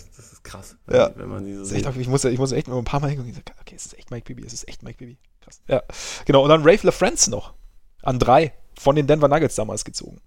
krass. 0.47 0.75
Ja. 0.91 1.12
Wenn 1.15 1.29
man 1.29 1.45
diese 1.45 1.75
echt, 1.75 1.88
ich, 1.97 2.07
muss, 2.07 2.23
ich 2.23 2.39
muss 2.39 2.51
echt 2.51 2.67
mal 2.67 2.77
ein 2.77 2.83
paar 2.83 2.99
Mal 2.99 3.10
hingucken. 3.10 3.36
Okay, 3.62 3.75
es 3.75 3.86
ist 3.86 3.97
echt 3.97 4.12
Mike 4.12 4.25
Bibi, 4.25 4.45
es 4.45 4.53
ist 4.53 4.67
echt 4.67 4.83
Mike 4.83 4.97
Bibi. 4.97 5.17
Krass. 5.41 5.62
Ja, 5.67 5.83
genau. 6.25 6.43
Und 6.43 6.49
dann 6.49 6.62
Rafe 6.63 6.86
LaFrance 6.86 7.29
noch. 7.29 7.53
An 8.03 8.19
drei. 8.19 8.53
Von 8.79 8.95
den 8.95 9.07
Denver 9.07 9.27
Nuggets 9.27 9.55
damals 9.55 9.83
gezogen. 9.83 10.21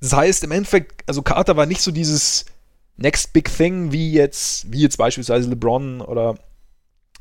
Das 0.00 0.12
heißt, 0.12 0.44
im 0.44 0.50
Endeffekt, 0.52 1.08
also 1.08 1.22
Carter 1.22 1.56
war 1.56 1.66
nicht 1.66 1.80
so 1.80 1.90
dieses 1.90 2.44
Next 2.96 3.32
Big 3.32 3.54
Thing 3.54 3.92
wie 3.92 4.12
jetzt, 4.12 4.70
wie 4.70 4.80
jetzt 4.80 4.98
beispielsweise 4.98 5.48
LeBron 5.48 6.00
oder 6.02 6.36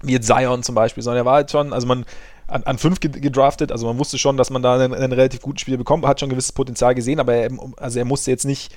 wie 0.01 0.13
jetzt 0.13 0.27
Zion 0.27 0.63
zum 0.63 0.75
Beispiel, 0.75 1.03
sondern 1.03 1.23
er 1.23 1.25
war 1.25 1.35
halt 1.35 1.51
schon, 1.51 1.73
also 1.73 1.87
man 1.87 2.05
an, 2.47 2.63
an 2.63 2.77
fünf 2.77 2.99
gedraftet, 2.99 3.71
also 3.71 3.87
man 3.87 3.97
wusste 3.97 4.17
schon, 4.17 4.37
dass 4.37 4.49
man 4.49 4.61
da 4.61 4.75
einen, 4.75 4.93
einen 4.93 5.13
relativ 5.13 5.41
guten 5.41 5.57
Spieler 5.57 5.77
bekommt, 5.77 6.05
hat 6.05 6.19
schon 6.19 6.27
ein 6.27 6.31
gewisses 6.31 6.51
Potenzial 6.51 6.93
gesehen, 6.93 7.19
aber 7.19 7.33
er, 7.33 7.49
also 7.77 7.99
er 7.99 8.05
musste 8.05 8.29
jetzt 8.29 8.45
nicht 8.45 8.75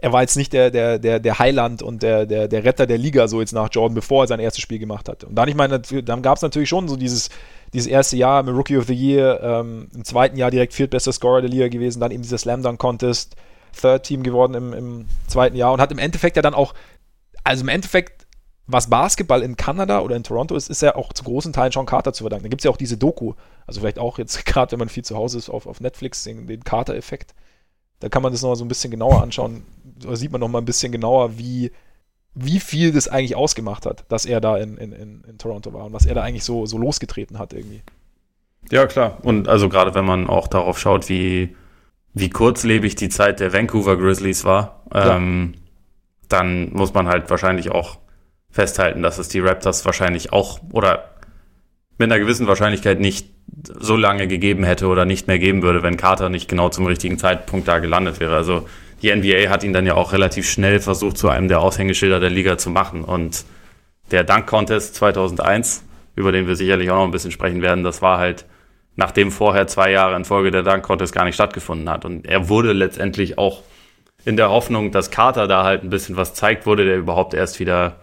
er 0.00 0.12
war 0.12 0.22
jetzt 0.22 0.36
nicht 0.36 0.52
der, 0.52 0.70
der, 0.70 0.98
der, 0.98 1.20
der 1.20 1.38
Heiland 1.38 1.82
und 1.82 2.02
der, 2.02 2.26
der, 2.26 2.48
der 2.48 2.64
Retter 2.64 2.86
der 2.86 2.98
Liga, 2.98 3.28
so 3.28 3.40
jetzt 3.40 3.52
nach 3.52 3.68
Jordan, 3.70 3.94
bevor 3.94 4.24
er 4.24 4.26
sein 4.28 4.40
erstes 4.40 4.62
Spiel 4.62 4.78
gemacht 4.78 5.08
hatte. 5.08 5.26
Und 5.26 5.34
dann, 5.34 5.48
ich 5.48 5.54
meine, 5.54 5.80
dann 5.80 6.22
gab 6.22 6.36
es 6.36 6.42
natürlich 6.42 6.68
schon 6.68 6.88
so 6.88 6.96
dieses, 6.96 7.30
dieses 7.72 7.88
erste 7.88 8.16
Jahr 8.16 8.42
mit 8.42 8.54
Rookie 8.54 8.76
of 8.76 8.86
the 8.86 8.94
Year, 8.94 9.40
ähm, 9.42 9.88
im 9.94 10.04
zweiten 10.04 10.36
Jahr 10.36 10.50
direkt 10.50 10.74
viertbester 10.74 11.12
Scorer 11.12 11.40
der 11.40 11.50
Liga 11.50 11.68
gewesen, 11.68 12.00
dann 12.00 12.10
eben 12.10 12.22
dieser 12.22 12.38
Slam 12.38 12.62
Dunk 12.62 12.78
Contest, 12.78 13.36
Third 13.78 14.04
Team 14.04 14.22
geworden 14.22 14.54
im, 14.54 14.72
im 14.72 15.06
zweiten 15.26 15.56
Jahr 15.56 15.72
und 15.72 15.80
hat 15.80 15.92
im 15.92 15.98
Endeffekt 15.98 16.36
ja 16.36 16.42
dann 16.42 16.54
auch, 16.54 16.74
also 17.44 17.62
im 17.62 17.68
Endeffekt, 17.68 18.26
was 18.66 18.90
Basketball 18.90 19.42
in 19.42 19.56
Kanada 19.56 20.00
oder 20.00 20.14
in 20.14 20.22
Toronto 20.22 20.54
ist, 20.54 20.68
ist 20.68 20.82
ja 20.82 20.94
auch 20.94 21.12
zu 21.12 21.24
großen 21.24 21.52
Teilen 21.52 21.72
Sean 21.72 21.86
Carter 21.86 22.12
zu 22.12 22.24
verdanken. 22.24 22.44
Da 22.44 22.48
gibt 22.50 22.60
es 22.60 22.64
ja 22.64 22.70
auch 22.70 22.76
diese 22.76 22.98
Doku, 22.98 23.34
also 23.66 23.80
vielleicht 23.80 23.98
auch 23.98 24.18
jetzt 24.18 24.44
gerade, 24.46 24.72
wenn 24.72 24.78
man 24.78 24.88
viel 24.88 25.04
zu 25.04 25.16
Hause 25.16 25.38
ist, 25.38 25.48
auf, 25.48 25.66
auf 25.66 25.80
Netflix, 25.80 26.22
den, 26.24 26.46
den 26.46 26.64
Carter-Effekt. 26.64 27.34
Da 28.00 28.08
kann 28.08 28.22
man 28.22 28.32
das 28.32 28.42
noch 28.42 28.50
mal 28.50 28.56
so 28.56 28.64
ein 28.64 28.68
bisschen 28.68 28.90
genauer 28.90 29.22
anschauen. 29.22 29.64
Da 30.02 30.16
sieht 30.16 30.32
man 30.32 30.40
noch 30.40 30.48
mal 30.48 30.58
ein 30.58 30.64
bisschen 30.64 30.92
genauer, 30.92 31.38
wie, 31.38 31.72
wie 32.34 32.60
viel 32.60 32.92
das 32.92 33.08
eigentlich 33.08 33.36
ausgemacht 33.36 33.86
hat, 33.86 34.04
dass 34.08 34.26
er 34.26 34.40
da 34.40 34.56
in, 34.56 34.76
in, 34.76 34.92
in 34.92 35.38
Toronto 35.38 35.72
war 35.72 35.84
und 35.84 35.92
was 35.92 36.06
er 36.06 36.14
da 36.14 36.22
eigentlich 36.22 36.44
so, 36.44 36.66
so 36.66 36.78
losgetreten 36.78 37.38
hat 37.38 37.52
irgendwie. 37.52 37.82
Ja, 38.70 38.86
klar. 38.86 39.18
Und 39.22 39.48
also 39.48 39.68
gerade 39.68 39.94
wenn 39.94 40.04
man 40.04 40.28
auch 40.28 40.48
darauf 40.48 40.78
schaut, 40.78 41.08
wie, 41.08 41.56
wie 42.14 42.30
kurzlebig 42.30 42.96
die 42.96 43.08
Zeit 43.08 43.40
der 43.40 43.52
Vancouver 43.52 43.96
Grizzlies 43.96 44.44
war, 44.44 44.82
ähm, 44.92 45.54
dann 46.28 46.72
muss 46.72 46.92
man 46.92 47.08
halt 47.08 47.30
wahrscheinlich 47.30 47.70
auch 47.70 47.98
festhalten, 48.50 49.02
dass 49.02 49.18
es 49.18 49.28
die 49.28 49.40
Raptors 49.40 49.84
wahrscheinlich 49.84 50.32
auch 50.32 50.60
oder 50.72 51.10
mit 51.98 52.10
einer 52.10 52.20
gewissen 52.20 52.46
Wahrscheinlichkeit 52.46 53.00
nicht 53.00 53.28
so 53.64 53.96
lange 53.96 54.28
gegeben 54.28 54.64
hätte 54.64 54.86
oder 54.86 55.04
nicht 55.04 55.26
mehr 55.26 55.38
geben 55.38 55.62
würde, 55.62 55.82
wenn 55.82 55.96
Carter 55.96 56.28
nicht 56.28 56.48
genau 56.48 56.68
zum 56.68 56.86
richtigen 56.86 57.18
Zeitpunkt 57.18 57.66
da 57.66 57.78
gelandet 57.78 58.20
wäre. 58.20 58.36
Also 58.36 58.68
die 59.02 59.14
NBA 59.14 59.50
hat 59.50 59.62
ihn 59.64 59.72
dann 59.72 59.86
ja 59.86 59.94
auch 59.94 60.12
relativ 60.12 60.48
schnell 60.48 60.80
versucht, 60.80 61.18
zu 61.18 61.28
einem 61.28 61.48
der 61.48 61.60
Aushängeschilder 61.60 62.20
der 62.20 62.30
Liga 62.30 62.58
zu 62.58 62.70
machen. 62.70 63.04
Und 63.04 63.44
der 64.10 64.24
Dunk 64.24 64.46
Contest 64.46 64.94
2001, 64.96 65.84
über 66.16 66.32
den 66.32 66.46
wir 66.46 66.56
sicherlich 66.56 66.90
auch 66.90 66.96
noch 66.96 67.04
ein 67.04 67.10
bisschen 67.10 67.30
sprechen 67.30 67.62
werden, 67.62 67.84
das 67.84 68.02
war 68.02 68.18
halt, 68.18 68.46
nachdem 68.96 69.30
vorher 69.30 69.66
zwei 69.66 69.90
Jahre 69.92 70.16
in 70.16 70.24
Folge 70.24 70.50
der 70.50 70.62
Dunk 70.62 70.82
Contest 70.82 71.14
gar 71.14 71.24
nicht 71.24 71.36
stattgefunden 71.36 71.88
hat. 71.88 72.04
Und 72.04 72.26
er 72.26 72.48
wurde 72.48 72.72
letztendlich 72.72 73.38
auch 73.38 73.62
in 74.24 74.36
der 74.36 74.50
Hoffnung, 74.50 74.90
dass 74.90 75.10
Carter 75.10 75.46
da 75.46 75.62
halt 75.62 75.84
ein 75.84 75.90
bisschen 75.90 76.16
was 76.16 76.34
zeigt, 76.34 76.66
wurde 76.66 76.84
der 76.84 76.96
überhaupt 76.96 77.34
erst 77.34 77.60
wieder, 77.60 78.00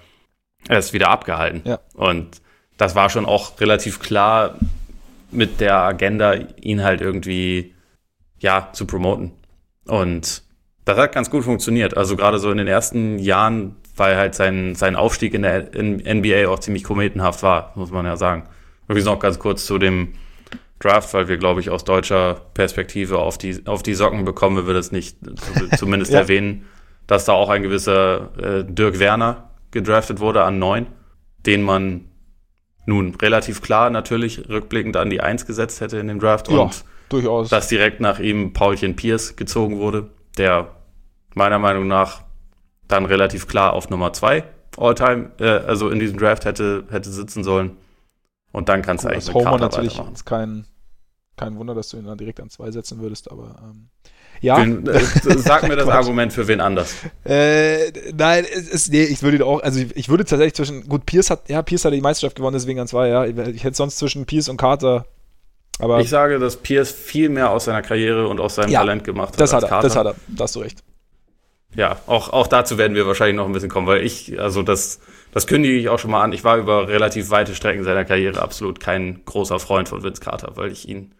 erst 0.69 0.93
wieder 0.93 1.09
abgehalten. 1.09 1.61
Ja. 1.65 1.79
Und 1.93 2.41
das 2.77 2.95
war 2.95 3.09
schon 3.09 3.25
auch 3.25 3.59
relativ 3.59 3.99
klar 3.99 4.55
mit 5.31 5.59
der 5.59 5.77
Agenda, 5.77 6.35
ihn 6.61 6.83
halt 6.83 7.01
irgendwie, 7.01 7.73
ja, 8.39 8.69
zu 8.71 8.87
promoten. 8.87 9.33
Und 9.85 10.44
das 10.85 10.97
hat 10.97 11.13
ganz 11.13 11.29
gut 11.29 11.43
funktioniert. 11.43 11.97
Also 11.97 12.15
gerade 12.15 12.37
so 12.37 12.51
in 12.51 12.57
den 12.57 12.67
ersten 12.67 13.19
Jahren, 13.19 13.75
weil 13.95 14.15
halt 14.15 14.35
sein, 14.35 14.75
sein 14.75 14.95
Aufstieg 14.95 15.33
in 15.33 15.41
der 15.41 15.71
NBA 15.73 16.47
auch 16.47 16.59
ziemlich 16.59 16.83
kometenhaft 16.83 17.43
war, 17.43 17.73
muss 17.75 17.91
man 17.91 18.05
ja 18.05 18.17
sagen. 18.17 18.43
Übrigens 18.87 19.05
noch 19.05 19.19
ganz 19.19 19.39
kurz 19.39 19.65
zu 19.65 19.79
dem 19.79 20.13
Draft, 20.79 21.13
weil 21.13 21.27
wir, 21.27 21.37
glaube 21.37 21.61
ich, 21.61 21.69
aus 21.69 21.83
deutscher 21.83 22.35
Perspektive 22.53 23.17
auf 23.19 23.37
die, 23.37 23.65
auf 23.65 23.81
die 23.81 23.95
Socken 23.95 24.25
bekommen, 24.25 24.57
wenn 24.57 24.67
wir 24.67 24.73
das 24.73 24.91
nicht 24.91 25.17
zumindest 25.77 26.11
ja. 26.13 26.19
erwähnen, 26.19 26.65
dass 27.07 27.25
da 27.25 27.33
auch 27.33 27.49
ein 27.49 27.63
gewisser 27.63 28.29
äh, 28.37 28.63
Dirk 28.63 28.99
Werner 28.99 29.49
gedraftet 29.71 30.19
wurde 30.19 30.43
an 30.43 30.59
neun, 30.59 30.87
den 31.45 31.63
man 31.63 32.05
nun 32.85 33.15
relativ 33.15 33.61
klar 33.61 33.89
natürlich 33.89 34.47
rückblickend 34.47 34.97
an 34.97 35.09
die 35.09 35.21
Eins 35.21 35.45
gesetzt 35.47 35.81
hätte 35.81 35.97
in 35.97 36.07
dem 36.07 36.19
Draft 36.19 36.49
ja, 36.49 36.59
und 36.59 36.85
durchaus. 37.09 37.49
dass 37.49 37.67
direkt 37.67 37.99
nach 37.99 38.19
ihm 38.19 38.53
Paulchen 38.53 38.95
Pierce 38.95 39.35
gezogen 39.35 39.79
wurde, 39.79 40.09
der 40.37 40.74
meiner 41.35 41.59
Meinung 41.59 41.87
nach 41.87 42.23
dann 42.87 43.05
relativ 43.05 43.47
klar 43.47 43.73
auf 43.73 43.89
Nummer 43.89 44.13
zwei 44.13 44.43
Alltime, 44.77 45.31
äh, 45.39 45.45
also 45.45 45.89
in 45.89 45.99
diesem 45.99 46.17
Draft 46.17 46.45
hätte, 46.45 46.85
hätte 46.89 47.09
sitzen 47.09 47.43
sollen. 47.43 47.77
Und 48.51 48.69
dann 48.69 48.81
kannst 48.81 49.03
Gut, 49.03 49.11
du 49.11 49.13
eigentlich 49.13 49.27
mit 49.27 49.35
Homer 49.35 49.57
natürlich 49.57 49.99
ist 50.13 50.25
kein, 50.25 50.65
kein 51.35 51.57
Wunder, 51.57 51.75
dass 51.75 51.89
du 51.89 51.97
ihn 51.97 52.05
dann 52.05 52.17
direkt 52.17 52.39
an 52.39 52.49
zwei 52.49 52.71
setzen 52.71 52.99
würdest, 52.99 53.31
aber 53.31 53.55
ähm, 53.63 53.89
ja. 54.41 54.57
Wen, 54.57 54.87
äh, 54.87 54.99
sag 55.37 55.67
mir 55.67 55.75
das 55.75 55.87
Argument 55.87 56.31
für 56.31 56.47
wen 56.47 56.61
anders. 56.61 56.95
Äh, 57.25 57.91
nein, 58.13 58.45
es, 58.45 58.89
nee, 58.89 59.03
ich 59.03 59.21
würde 59.23 59.45
auch, 59.45 59.61
also 59.61 59.79
ich, 59.79 59.95
ich, 59.95 60.09
würde 60.09 60.25
tatsächlich 60.25 60.53
zwischen, 60.53 60.87
gut, 60.87 61.05
Pierce 61.05 61.29
hat, 61.29 61.49
ja, 61.49 61.61
Pierce 61.61 61.85
hat 61.85 61.93
die 61.93 62.01
Meisterschaft 62.01 62.35
gewonnen, 62.35 62.53
deswegen 62.53 62.79
an 62.79 62.87
zwei, 62.87 63.09
ja. 63.09 63.25
Ich, 63.25 63.37
ich 63.37 63.63
hätte 63.63 63.75
sonst 63.75 63.97
zwischen 63.97 64.25
Pierce 64.25 64.49
und 64.49 64.57
Carter. 64.57 65.05
Aber 65.79 65.99
ich 65.99 66.09
sage, 66.09 66.39
dass 66.39 66.55
Pierce 66.55 66.91
viel 66.91 67.27
mehr 67.27 67.49
aus 67.49 67.65
seiner 67.65 67.81
Karriere 67.81 68.29
und 68.29 68.39
aus 68.39 68.55
seinem 68.55 68.71
ja, 68.71 68.79
Talent 68.79 69.03
gemacht 69.03 69.33
hat. 69.33 69.39
Das 69.39 69.51
hat 69.51 69.63
er, 69.63 69.69
Carter. 69.69 69.87
das 69.87 69.95
hat 69.97 70.05
er, 70.05 70.15
da 70.27 70.43
hast 70.45 70.55
du 70.55 70.61
recht. 70.61 70.81
Ja, 71.75 71.99
auch, 72.07 72.29
auch 72.29 72.47
dazu 72.47 72.77
werden 72.77 72.95
wir 72.95 73.05
wahrscheinlich 73.05 73.35
noch 73.35 73.45
ein 73.45 73.51
bisschen 73.51 73.69
kommen, 73.69 73.87
weil 73.87 74.03
ich, 74.03 74.39
also 74.39 74.63
das, 74.63 74.99
das 75.31 75.47
kündige 75.47 75.75
ich 75.75 75.89
auch 75.89 75.99
schon 75.99 76.11
mal 76.11 76.23
an. 76.23 76.31
Ich 76.31 76.43
war 76.43 76.57
über 76.57 76.87
relativ 76.87 77.29
weite 77.29 77.55
Strecken 77.55 77.83
seiner 77.83 78.05
Karriere 78.05 78.41
absolut 78.41 78.79
kein 78.79 79.23
großer 79.25 79.59
Freund 79.59 79.89
von 79.89 80.03
Vince 80.03 80.21
Carter, 80.21 80.53
weil 80.55 80.71
ich 80.71 80.87
ihn 80.87 81.13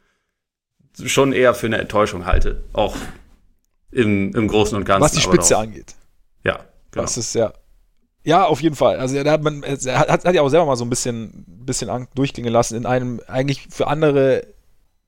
schon 1.04 1.34
eher 1.34 1.54
für 1.54 1.68
eine 1.68 1.78
Enttäuschung 1.78 2.26
halte. 2.26 2.64
Auch 2.74 2.96
im, 3.92 4.34
im 4.34 4.48
Großen 4.48 4.78
und 4.78 4.86
Ganzen. 4.86 5.04
Was 5.04 5.12
die 5.12 5.22
Spitze 5.22 5.58
angeht. 5.58 5.96
Ja, 6.44 6.60
genau. 6.92 7.04
Das 7.04 7.18
ist 7.18 7.36
ja. 7.36 7.54
Ja, 8.24 8.46
auf 8.46 8.62
jeden 8.62 8.76
Fall. 8.76 8.98
Also 8.98 9.22
da 9.24 9.32
hat 9.32 9.44
man, 9.44 9.62
er 9.62 10.00
hat, 10.00 10.26
hat 10.26 10.34
ja 10.34 10.42
auch 10.42 10.50
selber 10.50 10.66
mal 10.66 10.76
so 10.76 10.84
ein 10.84 10.90
bisschen, 10.90 11.46
bisschen 11.48 12.08
durchklingen 12.16 12.52
lassen 12.52 12.76
in 12.76 12.86
einem 12.86 13.22
eigentlich 13.28 13.68
für 13.70 13.88
andere 13.88 14.55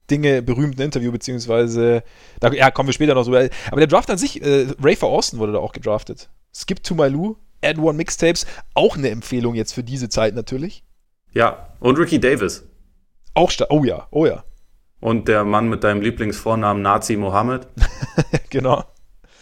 Dinge 0.09 0.41
berühmten 0.41 0.81
Interview, 0.81 1.11
beziehungsweise, 1.11 2.03
da 2.39 2.51
ja, 2.51 2.71
kommen 2.71 2.87
wir 2.87 2.93
später 2.93 3.13
noch 3.13 3.23
so. 3.23 3.33
Aber 3.35 3.49
der 3.77 3.87
Draft 3.87 4.09
an 4.09 4.17
sich, 4.17 4.41
äh, 4.41 4.67
Rafer 4.81 5.07
Austin 5.07 5.39
wurde 5.39 5.53
da 5.53 5.59
auch 5.59 5.73
gedraftet. 5.73 6.29
Skip 6.53 6.83
to 6.83 6.95
My 6.95 7.07
Lou, 7.07 7.35
Add 7.63 7.79
One 7.79 7.97
Mixtapes, 7.97 8.45
auch 8.73 8.97
eine 8.97 9.09
Empfehlung 9.09 9.55
jetzt 9.55 9.73
für 9.73 9.83
diese 9.83 10.09
Zeit 10.09 10.35
natürlich. 10.35 10.83
Ja, 11.33 11.69
und 11.79 11.97
Ricky 11.97 12.19
Davis. 12.19 12.65
Auch 13.33 13.51
stark. 13.51 13.71
Oh 13.71 13.83
ja, 13.83 14.07
oh 14.11 14.25
ja. 14.25 14.43
Und 14.99 15.27
der 15.27 15.43
Mann 15.43 15.69
mit 15.69 15.83
deinem 15.83 16.01
Lieblingsvornamen 16.01 16.81
Nazi 16.81 17.15
Mohammed. 17.17 17.67
genau. 18.49 18.83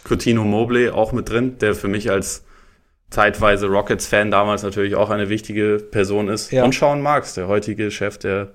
Coutinho 0.04 0.44
Mobley 0.44 0.90
auch 0.90 1.12
mit 1.12 1.30
drin, 1.30 1.58
der 1.58 1.74
für 1.74 1.88
mich 1.88 2.10
als 2.10 2.44
zeitweise 3.10 3.66
Rockets-Fan 3.66 4.30
damals 4.30 4.62
natürlich 4.62 4.96
auch 4.96 5.10
eine 5.10 5.28
wichtige 5.28 5.78
Person 5.78 6.28
ist. 6.28 6.52
Ja. 6.52 6.64
Und 6.64 6.74
Sean 6.74 7.00
Marks, 7.00 7.34
der 7.34 7.48
heutige 7.48 7.90
Chef 7.90 8.18
der 8.18 8.54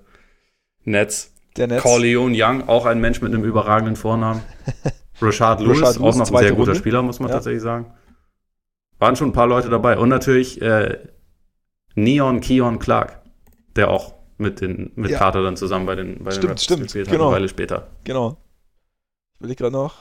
Nets. 0.83 1.30
Der 1.57 1.67
Netz. 1.67 1.81
Corleone 1.81 2.35
Young, 2.37 2.67
auch 2.67 2.85
ein 2.85 2.99
Mensch 2.99 3.21
mit 3.21 3.33
einem 3.33 3.43
überragenden 3.43 3.95
Vornamen. 3.95 4.41
Rashad 5.21 5.59
Lewis, 5.59 5.81
Rashad 5.81 5.97
auch 5.97 6.15
noch 6.15 6.31
ein 6.31 6.37
sehr 6.37 6.51
guter 6.51 6.71
Runde. 6.71 6.75
Spieler, 6.75 7.01
muss 7.01 7.19
man 7.19 7.29
ja. 7.29 7.35
tatsächlich 7.35 7.61
sagen. 7.61 7.93
Waren 8.99 9.15
schon 9.15 9.29
ein 9.29 9.33
paar 9.33 9.47
Leute 9.47 9.69
dabei. 9.69 9.97
Und 9.97 10.09
natürlich 10.09 10.61
äh, 10.61 10.97
Neon 11.95 12.41
Keon 12.41 12.79
Clark, 12.79 13.21
der 13.75 13.89
auch 13.89 14.13
mit, 14.37 14.61
den, 14.61 14.91
mit 14.95 15.11
ja. 15.11 15.17
Carter 15.17 15.43
dann 15.43 15.57
zusammen 15.57 15.85
bei 15.85 15.95
den, 15.95 16.23
bei 16.23 16.31
stimmt, 16.31 16.51
den 16.51 16.57
stimmt, 16.57 16.83
gespielt 16.83 17.07
hat, 17.07 17.11
genau. 17.11 17.27
eine 17.27 17.35
Weile 17.35 17.49
später. 17.49 17.87
Genau. 18.03 18.37
Will 19.39 19.51
ich 19.51 19.57
gerade 19.57 19.73
noch. 19.73 19.95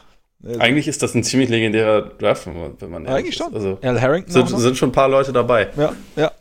Eigentlich 0.58 0.88
ist 0.88 1.02
das 1.02 1.14
ein 1.14 1.22
ziemlich 1.22 1.50
legendärer 1.50 2.00
Draft, 2.02 2.46
wenn 2.46 2.90
man 2.90 3.06
Eigentlich 3.06 3.36
schon. 3.36 3.54
Also 3.54 3.78
Al 3.82 4.00
Harrington 4.00 4.32
sind, 4.32 4.58
sind, 4.58 4.76
schon 4.78 4.88
ein 4.88 4.92
paar 4.92 5.08
Leute 5.08 5.32
dabei. 5.32 5.68
Ja, 5.76 5.92
ja. 6.16 6.32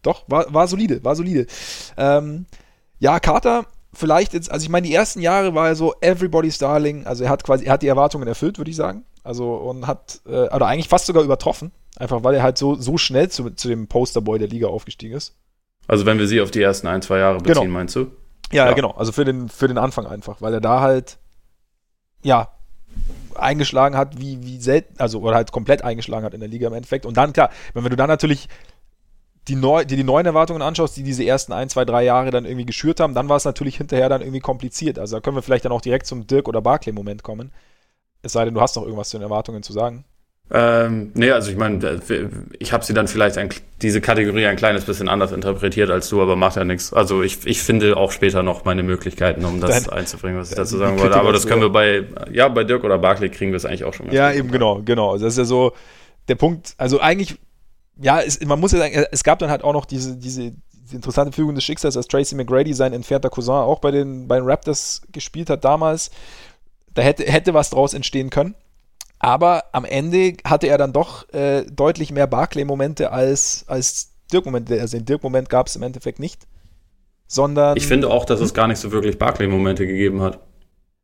Doch, 0.00 0.24
war, 0.28 0.52
war 0.52 0.66
solide, 0.66 1.04
war 1.04 1.14
solide. 1.14 1.46
Ähm, 1.98 2.46
ja, 2.98 3.20
Carter, 3.20 3.66
vielleicht 3.92 4.32
jetzt, 4.32 4.50
also 4.50 4.64
ich 4.64 4.70
meine, 4.70 4.86
die 4.86 4.94
ersten 4.94 5.20
Jahre 5.20 5.54
war 5.54 5.68
er 5.68 5.76
so 5.76 5.94
Everybody's 6.00 6.58
Darling, 6.58 7.06
also 7.06 7.24
er 7.24 7.30
hat 7.30 7.44
quasi, 7.44 7.64
er 7.64 7.74
hat 7.74 7.82
die 7.82 7.88
Erwartungen 7.88 8.26
erfüllt, 8.26 8.58
würde 8.58 8.70
ich 8.70 8.76
sagen. 8.76 9.04
Also 9.24 9.54
und 9.54 9.86
hat, 9.86 10.20
äh, 10.26 10.48
oder 10.48 10.66
eigentlich 10.66 10.88
fast 10.88 11.06
sogar 11.06 11.22
übertroffen, 11.22 11.72
einfach 11.96 12.24
weil 12.24 12.34
er 12.34 12.42
halt 12.42 12.58
so, 12.58 12.74
so 12.74 12.98
schnell 12.98 13.28
zu, 13.28 13.50
zu 13.50 13.68
dem 13.68 13.86
Posterboy 13.86 14.38
der 14.38 14.48
Liga 14.48 14.66
aufgestiegen 14.66 15.14
ist. 15.14 15.36
Also 15.86 16.06
wenn 16.06 16.18
wir 16.18 16.26
sie 16.26 16.40
auf 16.40 16.50
die 16.50 16.62
ersten 16.62 16.86
ein, 16.86 17.02
zwei 17.02 17.18
Jahre 17.18 17.38
beziehen, 17.38 17.62
genau. 17.62 17.72
meinst 17.72 17.94
du? 17.96 18.10
Ja, 18.52 18.66
ja, 18.66 18.72
genau. 18.72 18.92
Also 18.92 19.12
für 19.12 19.24
den, 19.24 19.48
für 19.48 19.68
den 19.68 19.78
Anfang 19.78 20.06
einfach, 20.06 20.40
weil 20.40 20.54
er 20.54 20.60
da 20.60 20.80
halt, 20.80 21.18
ja, 22.22 22.48
eingeschlagen 23.34 23.96
hat, 23.96 24.20
wie, 24.20 24.42
wie 24.42 24.58
selten, 24.58 24.94
also 24.98 25.20
oder 25.20 25.36
halt 25.36 25.52
komplett 25.52 25.82
eingeschlagen 25.82 26.24
hat 26.24 26.34
in 26.34 26.40
der 26.40 26.48
Liga 26.48 26.68
im 26.68 26.74
Endeffekt. 26.74 27.06
Und 27.06 27.16
dann, 27.16 27.32
klar, 27.32 27.50
wenn, 27.72 27.84
wenn 27.84 27.90
du 27.90 27.96
dann 27.96 28.08
natürlich 28.08 28.48
die, 29.48 29.56
neu, 29.56 29.84
die, 29.84 29.96
die 29.96 30.04
neuen 30.04 30.26
Erwartungen 30.26 30.62
anschaust, 30.62 30.96
die 30.96 31.02
diese 31.02 31.24
ersten 31.24 31.52
ein, 31.52 31.68
zwei, 31.68 31.84
drei 31.84 32.04
Jahre 32.04 32.30
dann 32.30 32.44
irgendwie 32.44 32.66
geschürt 32.66 33.00
haben, 33.00 33.14
dann 33.14 33.28
war 33.28 33.36
es 33.36 33.44
natürlich 33.44 33.76
hinterher 33.76 34.08
dann 34.08 34.20
irgendwie 34.20 34.40
kompliziert. 34.40 34.98
Also 34.98 35.16
da 35.16 35.20
können 35.20 35.36
wir 35.36 35.42
vielleicht 35.42 35.64
dann 35.64 35.72
auch 35.72 35.80
direkt 35.80 36.06
zum 36.06 36.26
Dirk- 36.26 36.48
oder 36.48 36.62
Barclay-Moment 36.62 37.22
kommen. 37.22 37.52
Es 38.22 38.32
sei 38.32 38.44
denn, 38.44 38.54
du 38.54 38.60
hast 38.60 38.76
noch 38.76 38.84
irgendwas 38.84 39.08
zu 39.08 39.18
den 39.18 39.24
Erwartungen 39.24 39.62
zu 39.62 39.72
sagen. 39.72 40.04
Ähm, 40.54 41.12
nee, 41.14 41.30
also 41.30 41.50
ich 41.50 41.56
meine, 41.56 42.00
ich 42.58 42.72
habe 42.74 42.84
sie 42.84 42.92
dann 42.92 43.08
vielleicht 43.08 43.38
ein, 43.38 43.48
diese 43.80 44.02
Kategorie 44.02 44.46
ein 44.46 44.56
kleines 44.56 44.84
bisschen 44.84 45.08
anders 45.08 45.32
interpretiert 45.32 45.88
als 45.90 46.10
du, 46.10 46.20
aber 46.20 46.36
macht 46.36 46.56
ja 46.56 46.64
nichts. 46.64 46.92
Also 46.92 47.22
ich, 47.22 47.46
ich 47.46 47.62
finde 47.62 47.96
auch 47.96 48.12
später 48.12 48.42
noch 48.42 48.64
meine 48.64 48.82
Möglichkeiten, 48.82 49.44
um 49.46 49.60
das 49.60 49.84
Dein, 49.84 49.98
einzubringen, 50.00 50.38
was 50.38 50.50
ich 50.50 50.56
dazu 50.56 50.76
sagen 50.76 50.98
wollte. 51.00 51.16
Aber 51.16 51.32
das 51.32 51.46
können 51.46 51.62
wir 51.62 51.70
bei, 51.70 52.04
ja, 52.30 52.48
bei 52.48 52.64
Dirk 52.64 52.84
oder 52.84 52.98
Barclay 52.98 53.30
kriegen 53.30 53.52
wir 53.52 53.56
es 53.56 53.64
eigentlich 53.64 53.84
auch 53.84 53.94
schon. 53.94 54.12
Ja, 54.12 54.30
eben 54.30 54.50
genau, 54.50 54.82
genau. 54.84 55.14
Das 55.14 55.22
ist 55.22 55.38
ja 55.38 55.44
so 55.44 55.72
der 56.28 56.34
Punkt. 56.34 56.74
Also 56.76 57.00
eigentlich, 57.00 57.38
ja, 58.00 58.20
es, 58.20 58.40
man 58.44 58.60
muss 58.60 58.72
ja 58.72 58.78
sagen, 58.78 59.04
es 59.10 59.24
gab 59.24 59.38
dann 59.38 59.50
halt 59.50 59.64
auch 59.64 59.72
noch 59.72 59.84
diese, 59.84 60.16
diese, 60.16 60.52
interessante 60.90 61.32
Fügung 61.32 61.54
des 61.54 61.64
Schicksals, 61.64 61.96
als 61.96 62.08
Tracy 62.08 62.34
McGrady, 62.34 62.74
sein 62.74 62.92
entfernter 62.92 63.30
Cousin, 63.30 63.54
auch 63.54 63.78
bei 63.78 63.90
den, 63.90 64.28
bei 64.28 64.36
den 64.36 64.44
Raptors 64.48 65.02
gespielt 65.10 65.50
hat 65.50 65.64
damals. 65.64 66.10
Da 66.94 67.02
hätte, 67.02 67.24
hätte 67.24 67.54
was 67.54 67.70
draus 67.70 67.94
entstehen 67.94 68.30
können. 68.30 68.54
Aber 69.18 69.64
am 69.72 69.84
Ende 69.84 70.34
hatte 70.44 70.66
er 70.66 70.78
dann 70.78 70.92
doch 70.92 71.32
äh, 71.32 71.64
deutlich 71.64 72.10
mehr 72.10 72.26
Barclay-Momente 72.26 73.12
als, 73.12 73.64
als 73.68 74.10
Dirk-Momente. 74.32 74.80
Also 74.80 74.98
den 74.98 75.06
Dirk-Moment 75.06 75.48
gab 75.48 75.68
es 75.68 75.76
im 75.76 75.82
Endeffekt 75.82 76.18
nicht. 76.18 76.46
Sondern. 77.28 77.76
Ich 77.76 77.86
finde 77.86 78.10
auch, 78.10 78.24
dass 78.24 78.40
es 78.40 78.52
gar 78.52 78.66
nicht 78.66 78.78
so 78.78 78.92
wirklich 78.92 79.18
Barclay-Momente 79.18 79.86
gegeben 79.86 80.20
hat. 80.20 80.40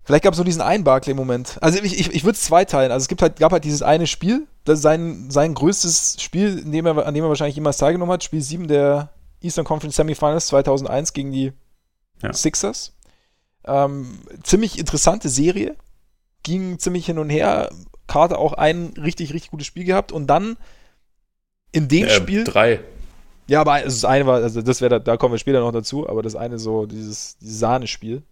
Vielleicht 0.09 0.25
gab 0.25 0.33
es 0.33 0.39
nur 0.39 0.47
diesen 0.47 0.63
einen 0.63 0.85
Barclay-Moment. 0.85 1.59
Also 1.61 1.83
ich, 1.83 2.01
ich, 2.01 2.15
ich 2.15 2.25
würde 2.25 2.35
es 2.35 2.43
zweiteilen. 2.43 2.91
Also 2.91 3.05
es 3.05 3.09
gibt 3.09 3.21
halt, 3.21 3.39
gab 3.39 3.53
halt 3.53 3.65
dieses 3.65 3.83
eine 3.83 4.07
Spiel, 4.07 4.47
das 4.65 4.81
sein, 4.81 5.31
sein 5.31 5.53
größtes 5.53 6.17
Spiel, 6.19 6.65
dem 6.65 6.87
er, 6.87 7.07
an 7.07 7.13
dem 7.13 7.25
er 7.25 7.29
wahrscheinlich 7.29 7.57
jemals 7.57 7.77
teilgenommen 7.77 8.15
hat, 8.15 8.25
Spiel 8.25 8.41
7 8.41 8.69
der 8.69 9.11
Eastern 9.43 9.67
Conference 9.67 9.97
Semifinals 9.97 10.47
2001 10.47 11.13
gegen 11.13 11.31
die 11.31 11.53
ja. 12.23 12.33
Sixers. 12.33 12.97
Ähm, 13.67 14.21
ziemlich 14.45 14.79
interessante 14.79 15.29
Serie. 15.29 15.77
Ging 16.43 16.79
ziemlich 16.79 17.05
hin 17.05 17.19
und 17.19 17.29
her. 17.29 17.69
Karte 18.07 18.39
auch 18.39 18.55
ein 18.55 18.95
richtig, 18.97 19.35
richtig 19.35 19.51
gutes 19.51 19.67
Spiel 19.67 19.85
gehabt 19.85 20.11
und 20.11 20.27
dann 20.27 20.57
in 21.71 21.87
dem 21.87 22.07
äh, 22.07 22.11
Spiel. 22.13 22.45
Drei. 22.45 22.81
Ja, 23.47 23.61
aber 23.61 23.83
das 23.83 24.07
eine 24.07 24.25
war, 24.25 24.37
also 24.37 24.63
das 24.63 24.81
wäre, 24.81 25.03
da 25.03 25.19
kommen 25.19 25.35
wir 25.35 25.39
später 25.39 25.61
noch 25.61 25.73
dazu, 25.73 26.09
aber 26.09 26.23
das 26.23 26.35
eine 26.35 26.59
so, 26.59 26.87
dieses, 26.87 27.37
dieses 27.37 27.59
Sahnespiel. 27.59 28.23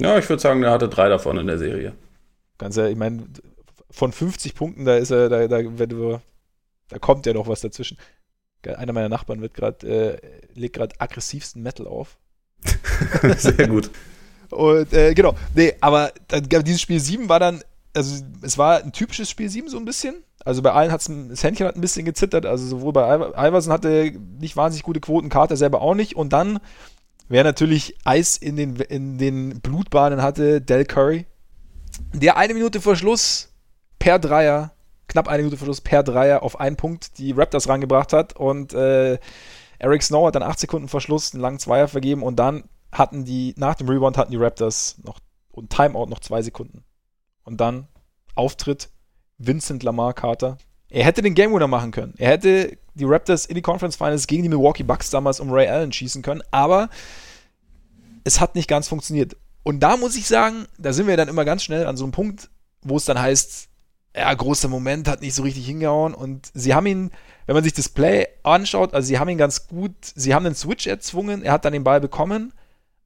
Ja, 0.00 0.18
ich 0.18 0.28
würde 0.28 0.40
sagen, 0.40 0.62
er 0.62 0.70
hatte 0.70 0.88
drei 0.88 1.08
davon 1.08 1.38
in 1.38 1.46
der 1.46 1.58
Serie. 1.58 1.94
Ganz 2.58 2.76
ehrlich, 2.76 2.92
ich 2.92 2.98
meine, 2.98 3.24
von 3.90 4.12
50 4.12 4.54
Punkten, 4.54 4.84
da 4.84 4.96
ist 4.96 5.10
er, 5.10 5.28
da, 5.28 5.46
da, 5.48 5.58
wenn 5.62 5.88
du, 5.88 6.20
da 6.88 6.98
kommt 6.98 7.26
ja 7.26 7.32
noch 7.32 7.48
was 7.48 7.60
dazwischen. 7.60 7.98
Einer 8.66 8.92
meiner 8.92 9.08
Nachbarn 9.08 9.40
wird 9.40 9.54
gerade, 9.54 9.86
äh, 9.86 10.18
legt 10.54 10.76
gerade 10.76 10.94
aggressivsten 10.98 11.62
Metal 11.62 11.86
auf. 11.86 12.18
Sehr 13.36 13.68
gut. 13.68 13.90
Und 14.50 14.92
äh, 14.92 15.14
genau, 15.14 15.34
nee, 15.54 15.74
aber 15.80 16.12
dieses 16.30 16.80
Spiel 16.80 17.00
7 17.00 17.28
war 17.28 17.38
dann 17.38 17.62
also 17.94 18.24
es 18.42 18.58
war 18.58 18.82
ein 18.82 18.92
typisches 18.92 19.30
Spiel 19.30 19.48
7 19.48 19.68
so 19.68 19.78
ein 19.78 19.84
bisschen. 19.84 20.22
Also 20.44 20.62
bei 20.62 20.72
allen 20.72 20.90
hat 20.90 21.06
das 21.06 21.42
Händchen 21.42 21.66
hat 21.66 21.76
ein 21.76 21.80
bisschen 21.80 22.04
gezittert. 22.04 22.46
Also 22.46 22.66
sowohl 22.66 22.92
bei 22.92 23.14
Iverson 23.14 23.72
hatte 23.72 24.12
nicht 24.38 24.56
wahnsinnig 24.56 24.84
gute 24.84 25.00
Quoten, 25.00 25.28
Carter 25.28 25.56
selber 25.56 25.82
auch 25.82 25.94
nicht. 25.94 26.16
Und 26.16 26.32
dann, 26.32 26.60
wer 27.30 27.44
natürlich 27.44 27.96
Eis 28.04 28.36
in 28.36 28.56
den, 28.56 28.76
in 28.76 29.16
den 29.16 29.60
Blutbahnen 29.60 30.20
hatte, 30.20 30.60
Del 30.60 30.84
Curry, 30.84 31.26
der 32.12 32.36
eine 32.36 32.52
Minute 32.52 32.80
vor 32.80 32.96
Schluss 32.96 33.52
per 33.98 34.18
Dreier, 34.18 34.72
knapp 35.06 35.28
eine 35.28 35.42
Minute 35.42 35.56
vor 35.56 35.66
Schluss 35.66 35.80
per 35.80 36.02
Dreier 36.02 36.42
auf 36.42 36.58
einen 36.58 36.76
Punkt 36.76 37.18
die 37.18 37.32
Raptors 37.32 37.68
rangebracht 37.68 38.12
hat. 38.12 38.36
Und 38.36 38.74
äh, 38.74 39.18
Eric 39.78 40.02
Snow 40.02 40.26
hat 40.26 40.34
dann 40.34 40.42
acht 40.42 40.58
Sekunden 40.58 40.88
vor 40.88 41.00
Schluss 41.00 41.32
einen 41.32 41.40
langen 41.40 41.58
Zweier 41.58 41.88
vergeben. 41.88 42.22
Und 42.22 42.36
dann 42.36 42.64
hatten 42.92 43.24
die, 43.24 43.54
nach 43.56 43.76
dem 43.76 43.88
Rebound 43.88 44.18
hatten 44.18 44.32
die 44.32 44.36
Raptors 44.36 44.98
noch 45.04 45.20
und 45.52 45.70
Timeout 45.70 46.06
noch 46.06 46.20
zwei 46.20 46.42
Sekunden. 46.42 46.84
Und 47.44 47.60
dann 47.60 47.86
Auftritt 48.34 48.90
Vincent 49.38 49.82
Lamar 49.82 50.14
Carter. 50.14 50.58
Er 50.88 51.04
hätte 51.04 51.22
den 51.22 51.34
Game 51.34 51.52
Winner 51.52 51.68
machen 51.68 51.92
können. 51.92 52.14
Er 52.18 52.30
hätte 52.30 52.76
die 52.94 53.04
Raptors 53.04 53.46
in 53.46 53.54
die 53.54 53.62
Conference 53.62 53.96
Finals 53.96 54.26
gegen 54.26 54.42
die 54.42 54.48
Milwaukee 54.48 54.82
Bucks 54.82 55.10
damals 55.10 55.40
um 55.40 55.50
Ray 55.50 55.68
Allen 55.68 55.92
schießen 55.92 56.22
können, 56.22 56.42
aber 56.50 56.90
es 58.24 58.40
hat 58.40 58.54
nicht 58.54 58.68
ganz 58.68 58.88
funktioniert. 58.88 59.36
Und 59.62 59.80
da 59.80 59.96
muss 59.96 60.16
ich 60.16 60.26
sagen, 60.26 60.66
da 60.78 60.92
sind 60.92 61.06
wir 61.06 61.16
dann 61.16 61.28
immer 61.28 61.44
ganz 61.44 61.62
schnell 61.62 61.86
an 61.86 61.96
so 61.96 62.04
einem 62.04 62.12
Punkt, 62.12 62.50
wo 62.82 62.96
es 62.96 63.04
dann 63.04 63.20
heißt, 63.20 63.68
ja, 64.16 64.32
großer 64.32 64.68
Moment, 64.68 65.06
hat 65.06 65.20
nicht 65.20 65.34
so 65.34 65.42
richtig 65.42 65.66
hingehauen. 65.66 66.14
Und 66.14 66.50
sie 66.54 66.74
haben 66.74 66.86
ihn, 66.86 67.10
wenn 67.46 67.54
man 67.54 67.64
sich 67.64 67.74
das 67.74 67.88
Play 67.88 68.26
anschaut, 68.42 68.94
also 68.94 69.06
sie 69.06 69.18
haben 69.18 69.28
ihn 69.28 69.38
ganz 69.38 69.68
gut, 69.68 69.92
sie 70.02 70.34
haben 70.34 70.44
den 70.44 70.54
Switch 70.54 70.86
erzwungen, 70.86 71.42
er 71.42 71.52
hat 71.52 71.64
dann 71.64 71.72
den 71.72 71.84
Ball 71.84 72.00
bekommen 72.00 72.52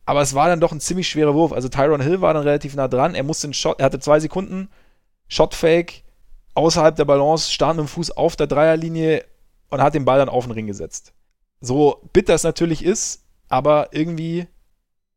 aber 0.07 0.21
es 0.21 0.35
war 0.35 0.49
dann 0.49 0.61
doch 0.61 0.73
ein 0.73 0.81
ziemlich 0.81 1.09
schwerer 1.09 1.35
Wurf. 1.35 1.53
Also 1.53 1.69
Tyron 1.69 2.01
Hill 2.01 2.21
war 2.21 2.35
dann 2.35 2.43
relativ 2.43 2.75
nah 2.75 2.89
dran. 2.89 3.15
Er 3.15 3.23
musste 3.23 3.47
einen 3.47 3.55
Shot, 3.55 3.81
er 3.81 3.87
hatte 3.87 4.01
zwei 4.01 4.21
Sekunden, 4.21 4.69
Shotfake, 5.29 6.03
außerhalb 6.55 6.95
der 6.95 7.07
Balance, 7.07 7.51
stand 7.51 7.79
mit 7.79 7.87
dem 7.87 7.89
Fuß 7.89 8.11
auf 8.13 8.37
der 8.37 8.47
Dreierlinie 8.47 9.25
und 9.75 9.83
hat 9.83 9.95
den 9.95 10.05
Ball 10.05 10.19
dann 10.19 10.29
auf 10.29 10.45
den 10.45 10.53
Ring 10.53 10.69
gesetzt. 10.69 11.13
So 11.61 12.09
bitter 12.13 12.35
es 12.35 12.45
natürlich 12.45 12.85
ist, 12.85 13.25
aber 13.49 13.89
irgendwie 13.91 14.47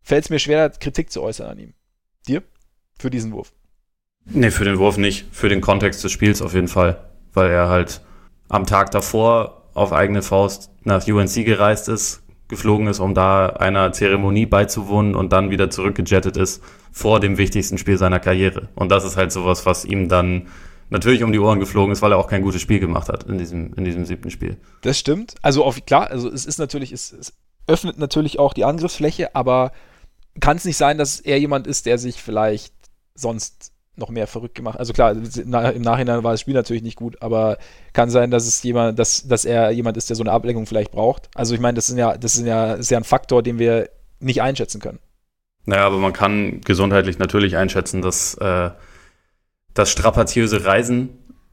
fällt 0.01 0.23
es 0.23 0.29
mir 0.31 0.39
schwer, 0.39 0.71
Kritik 0.71 1.11
zu 1.11 1.21
äußern 1.21 1.47
an 1.47 1.59
ihm. 1.59 1.73
Dir? 2.27 2.41
Für 2.97 3.11
diesen 3.11 3.31
Wurf? 3.33 3.53
Nee, 4.25 4.49
für 4.49 4.65
den 4.65 4.79
Wurf 4.79 4.97
nicht. 4.97 5.27
Für 5.31 5.47
den 5.47 5.61
Kontext 5.61 6.03
des 6.03 6.11
Spiels 6.11 6.41
auf 6.41 6.55
jeden 6.55 6.69
Fall. 6.69 7.07
Weil 7.33 7.51
er 7.51 7.69
halt 7.69 8.01
am 8.49 8.65
Tag 8.65 8.89
davor 8.89 9.69
auf 9.75 9.93
eigene 9.93 10.23
Faust 10.23 10.71
nach 10.83 11.05
UNC 11.05 11.45
gereist 11.45 11.87
ist, 11.87 12.23
geflogen 12.47 12.87
ist, 12.87 12.99
um 12.99 13.13
da 13.13 13.49
einer 13.49 13.91
Zeremonie 13.91 14.47
beizuwohnen 14.47 15.13
und 15.13 15.33
dann 15.33 15.51
wieder 15.51 15.69
zurückgejettet 15.69 16.35
ist 16.35 16.63
vor 16.91 17.19
dem 17.19 17.37
wichtigsten 17.37 17.77
Spiel 17.77 17.99
seiner 17.99 18.19
Karriere. 18.19 18.69
Und 18.73 18.89
das 18.89 19.05
ist 19.05 19.17
halt 19.17 19.31
sowas, 19.31 19.67
was 19.67 19.85
ihm 19.85 20.09
dann 20.09 20.47
natürlich 20.89 21.23
um 21.23 21.31
die 21.31 21.39
Ohren 21.39 21.59
geflogen 21.59 21.91
ist, 21.91 22.01
weil 22.01 22.11
er 22.11 22.17
auch 22.17 22.27
kein 22.27 22.41
gutes 22.41 22.61
Spiel 22.61 22.79
gemacht 22.79 23.09
hat 23.09 23.23
in 23.23 23.37
diesem, 23.37 23.73
in 23.73 23.83
diesem 23.83 24.05
siebten 24.05 24.31
Spiel. 24.31 24.57
Das 24.81 24.97
stimmt. 24.97 25.35
Also 25.41 25.63
auf, 25.63 25.83
klar, 25.85 26.09
also 26.09 26.29
es 26.29 26.45
ist 26.45 26.59
natürlich, 26.59 26.91
es, 26.91 27.11
es 27.11 27.33
öffnet 27.67 27.97
natürlich 27.97 28.39
auch 28.39 28.53
die 28.53 28.65
Angriffsfläche, 28.65 29.35
aber 29.35 29.71
kann 30.39 30.57
es 30.57 30.65
nicht 30.65 30.77
sein, 30.77 30.97
dass 30.97 31.19
er 31.19 31.39
jemand 31.39 31.67
ist, 31.67 31.85
der 31.85 31.97
sich 31.97 32.21
vielleicht 32.21 32.73
sonst 33.15 33.71
noch 33.97 34.09
mehr 34.09 34.27
verrückt 34.27 34.55
gemacht. 34.55 34.79
Also 34.79 34.93
klar, 34.93 35.11
im 35.13 35.81
Nachhinein 35.81 36.23
war 36.23 36.31
das 36.31 36.41
Spiel 36.41 36.53
natürlich 36.53 36.83
nicht 36.83 36.97
gut, 36.97 37.21
aber 37.21 37.57
kann 37.93 38.09
sein, 38.09 38.29
dass 38.29 38.45
es 38.45 38.61
jemand, 38.61 38.99
dass, 38.99 39.27
dass 39.27 39.43
er 39.43 39.71
jemand 39.71 39.97
ist, 39.97 40.09
der 40.09 40.15
so 40.15 40.23
eine 40.23 40.31
Ablenkung 40.31 40.67
vielleicht 40.67 40.91
braucht. 40.91 41.29
Also 41.33 41.55
ich 41.55 41.59
meine, 41.59 41.75
das 41.75 41.89
ist 41.89 41.97
ja, 41.97 42.15
das 42.15 42.35
ist 42.35 42.45
ja, 42.45 42.73
ist 42.73 42.91
ja 42.91 42.97
ein 42.97 43.03
Faktor, 43.03 43.41
den 43.41 43.57
wir 43.57 43.89
nicht 44.19 44.41
einschätzen 44.41 44.79
können. 44.79 44.99
Naja, 45.65 45.85
aber 45.85 45.97
man 45.97 46.13
kann 46.13 46.61
gesundheitlich 46.61 47.19
natürlich 47.19 47.57
einschätzen, 47.57 48.01
dass 48.01 48.35
äh, 48.35 48.69
das 49.77 49.89
strapaziöse 49.89 50.65
Reisen, 50.65 51.09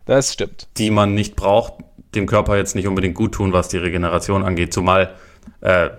das 0.07 0.33
stimmt, 0.33 0.69
die 0.77 0.91
man 0.91 1.15
nicht 1.15 1.37
braucht, 1.37 1.75
dem 2.15 2.27
Körper 2.27 2.57
jetzt 2.57 2.75
nicht 2.75 2.87
unbedingt 2.87 3.15
gut 3.15 3.33
tun, 3.33 3.53
was 3.53 3.69
die 3.69 3.79
Regeneration 3.79 4.45
angeht. 4.45 4.73
Zumal 4.73 5.15
äh, 5.61 5.91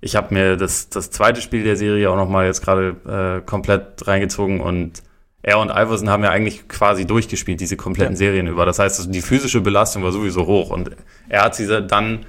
ich 0.00 0.16
habe 0.16 0.32
mir 0.32 0.56
das, 0.56 0.88
das 0.88 1.10
zweite 1.10 1.40
Spiel 1.40 1.62
der 1.62 1.76
Serie 1.76 2.10
auch 2.10 2.16
nochmal 2.16 2.46
jetzt 2.46 2.62
gerade 2.62 3.40
äh, 3.40 3.46
komplett 3.46 4.06
reingezogen 4.06 4.60
und 4.60 5.02
er 5.42 5.58
und 5.58 5.70
Iverson 5.70 6.10
haben 6.10 6.22
ja 6.22 6.30
eigentlich 6.30 6.68
quasi 6.68 7.06
durchgespielt, 7.06 7.60
diese 7.60 7.76
kompletten 7.76 8.14
ja. 8.14 8.18
Serien 8.18 8.46
über. 8.46 8.66
Das 8.66 8.78
heißt, 8.78 9.14
die 9.14 9.22
physische 9.22 9.60
Belastung 9.60 10.02
war 10.02 10.12
sowieso 10.12 10.46
hoch 10.46 10.70
und 10.70 10.90
er 11.28 11.44
hat 11.44 11.54
sie 11.54 11.66
dann 11.86 12.26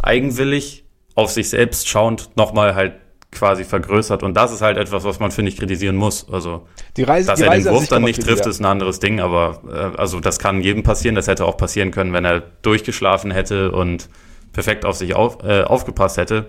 eigenwillig 0.00 0.84
auf 1.16 1.30
sich 1.30 1.48
selbst 1.48 1.88
schauend 1.88 2.36
nochmal 2.36 2.74
halt 2.74 2.94
quasi 3.34 3.64
vergrößert 3.64 4.22
und 4.22 4.34
das 4.34 4.52
ist 4.52 4.62
halt 4.62 4.78
etwas, 4.78 5.04
was 5.04 5.20
man 5.20 5.30
finde 5.30 5.50
ich 5.50 5.58
kritisieren 5.58 5.96
muss. 5.96 6.26
Also 6.30 6.66
die 6.96 7.02
Reise, 7.02 7.28
dass 7.28 7.38
die 7.38 7.44
er 7.44 7.50
Reise 7.50 7.68
den 7.68 7.74
Wurf 7.74 7.88
dann 7.88 8.02
nicht 8.02 8.22
trifft, 8.22 8.46
ist 8.46 8.60
ein 8.60 8.64
anderes 8.64 9.00
Ding, 9.00 9.20
aber 9.20 9.60
äh, 9.68 9.98
also 9.98 10.20
das 10.20 10.38
kann 10.38 10.60
jedem 10.60 10.82
passieren. 10.82 11.14
Das 11.14 11.28
hätte 11.28 11.44
auch 11.44 11.56
passieren 11.56 11.90
können, 11.90 12.12
wenn 12.12 12.24
er 12.24 12.40
durchgeschlafen 12.62 13.30
hätte 13.30 13.72
und 13.72 14.08
perfekt 14.52 14.84
auf 14.84 14.96
sich 14.96 15.14
auf, 15.14 15.42
äh, 15.42 15.62
aufgepasst 15.62 16.16
hätte. 16.16 16.46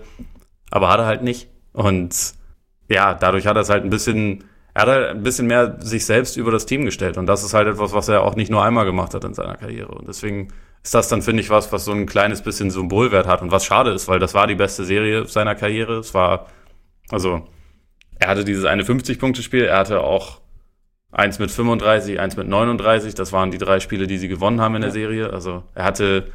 Aber 0.70 0.88
hat 0.88 1.00
er 1.00 1.06
halt 1.06 1.22
nicht 1.22 1.48
und 1.72 2.14
ja, 2.88 3.14
dadurch 3.14 3.46
hat 3.46 3.56
er 3.56 3.62
es 3.62 3.68
halt 3.68 3.84
ein 3.84 3.90
bisschen 3.90 4.44
er 4.76 4.82
hat 4.82 4.88
halt 4.88 5.08
ein 5.08 5.22
bisschen 5.22 5.46
mehr 5.46 5.78
sich 5.80 6.04
selbst 6.04 6.36
über 6.36 6.50
das 6.50 6.66
Team 6.66 6.84
gestellt. 6.84 7.16
Und 7.16 7.24
das 7.24 7.42
ist 7.42 7.54
halt 7.54 7.66
etwas, 7.66 7.94
was 7.94 8.08
er 8.08 8.22
auch 8.22 8.36
nicht 8.36 8.50
nur 8.50 8.62
einmal 8.62 8.84
gemacht 8.84 9.14
hat 9.14 9.24
in 9.24 9.32
seiner 9.32 9.56
Karriere. 9.56 9.88
Und 9.88 10.06
deswegen 10.06 10.48
ist 10.82 10.94
das 10.94 11.08
dann, 11.08 11.22
finde 11.22 11.42
ich, 11.42 11.48
was, 11.48 11.72
was 11.72 11.86
so 11.86 11.92
ein 11.92 12.04
kleines 12.04 12.42
bisschen 12.42 12.70
Symbolwert 12.70 13.26
hat 13.26 13.40
und 13.40 13.50
was 13.50 13.64
schade 13.64 13.90
ist, 13.90 14.06
weil 14.06 14.18
das 14.18 14.34
war 14.34 14.46
die 14.46 14.54
beste 14.54 14.84
Serie 14.84 15.24
seiner 15.26 15.54
Karriere. 15.54 16.00
Es 16.00 16.12
war, 16.12 16.48
also, 17.10 17.46
er 18.18 18.28
hatte 18.28 18.44
dieses 18.44 18.64
eine 18.64 18.82
50-Punkte-Spiel, 18.82 19.64
er 19.64 19.78
hatte 19.78 20.00
auch 20.00 20.40
eins 21.12 21.38
mit 21.38 21.50
35, 21.50 22.18
eins 22.20 22.36
mit 22.36 22.48
39. 22.48 23.14
Das 23.14 23.32
waren 23.32 23.50
die 23.50 23.58
drei 23.58 23.80
Spiele, 23.80 24.06
die 24.06 24.18
sie 24.18 24.28
gewonnen 24.28 24.60
haben 24.60 24.74
in 24.74 24.82
der 24.82 24.90
Serie. 24.90 25.32
Also, 25.32 25.64
er 25.74 25.84
hatte 25.84 26.32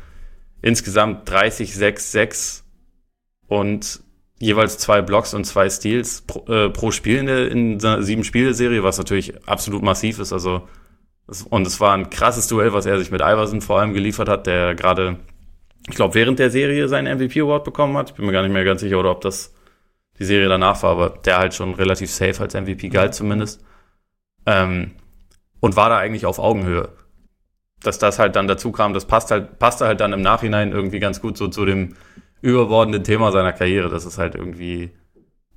insgesamt 0.62 1.30
30, 1.30 1.76
6, 1.76 2.12
6 2.12 2.64
und 3.48 4.02
jeweils 4.40 4.78
zwei 4.78 5.02
Blocks 5.02 5.34
und 5.34 5.46
zwei 5.46 5.70
Steals 5.70 6.22
pro, 6.22 6.52
äh, 6.52 6.70
pro 6.70 6.92
Spiel 6.92 7.18
in, 7.18 7.26
der, 7.28 7.52
in 7.52 7.84
einer 7.84 8.02
sieben 8.02 8.24
Spiele-Serie, 8.24 8.84
was 8.84 8.98
natürlich 8.98 9.48
absolut 9.48 9.84
massiv 9.84 10.20
ist. 10.20 10.34
Also 10.34 10.68
und 11.50 11.66
es 11.66 11.80
war 11.80 11.94
ein 11.94 12.10
krasses 12.10 12.48
Duell, 12.48 12.74
was 12.74 12.86
er 12.86 13.00
sich 13.00 13.12
mit 13.12 13.22
Iverson 13.22 13.62
vor 13.62 13.80
allem 13.80 13.94
geliefert 13.94 14.28
hat, 14.28 14.48
der 14.48 14.76
gerade, 14.76 15.18
ich 15.88 15.96
glaube, 15.96 16.14
während 16.16 16.40
der 16.40 16.50
Serie 16.50 16.88
seinen 16.88 17.18
MVP 17.18 17.42
Award 17.42 17.64
bekommen 17.64 17.96
hat. 17.98 18.10
Ich 18.10 18.16
bin 18.16 18.26
mir 18.26 18.32
gar 18.32 18.42
nicht 18.44 18.52
mehr 18.52 18.66
ganz 18.66 18.82
sicher, 18.82 19.00
oder 19.00 19.12
ob 19.12 19.22
das 19.22 19.54
die 20.22 20.26
Serie 20.26 20.50
danach 20.50 20.84
war, 20.84 20.92
aber 20.92 21.10
der 21.10 21.40
halt 21.40 21.56
schon 21.56 21.74
relativ 21.74 22.12
safe 22.12 22.40
als 22.42 22.54
MVP 22.54 22.90
galt 22.90 23.16
zumindest. 23.16 23.66
Ähm, 24.46 24.92
und 25.60 25.76
war 25.76 25.90
da 25.90 25.98
eigentlich 25.98 26.28
auf 26.28 26.38
Augenhöhe. 26.38 26.90
Dass 27.82 27.98
das 27.98 28.20
halt 28.20 28.36
dann 28.36 28.48
dazu 28.48 28.72
kam, 28.72 28.94
das 28.94 29.06
passt 29.06 29.32
halt, 29.32 29.58
passte 29.58 29.88
halt 29.88 30.00
dann 30.00 30.14
im 30.14 30.22
Nachhinein 30.22 30.72
irgendwie 30.72 31.00
ganz 31.00 31.22
gut 31.22 31.38
so 31.38 31.48
zu 31.48 31.66
dem 31.66 31.96
überbordende 32.42 33.02
Thema 33.02 33.32
seiner 33.32 33.52
Karriere, 33.52 33.90
dass 33.90 34.06
es 34.06 34.20
halt 34.20 34.36
irgendwie 34.36 34.92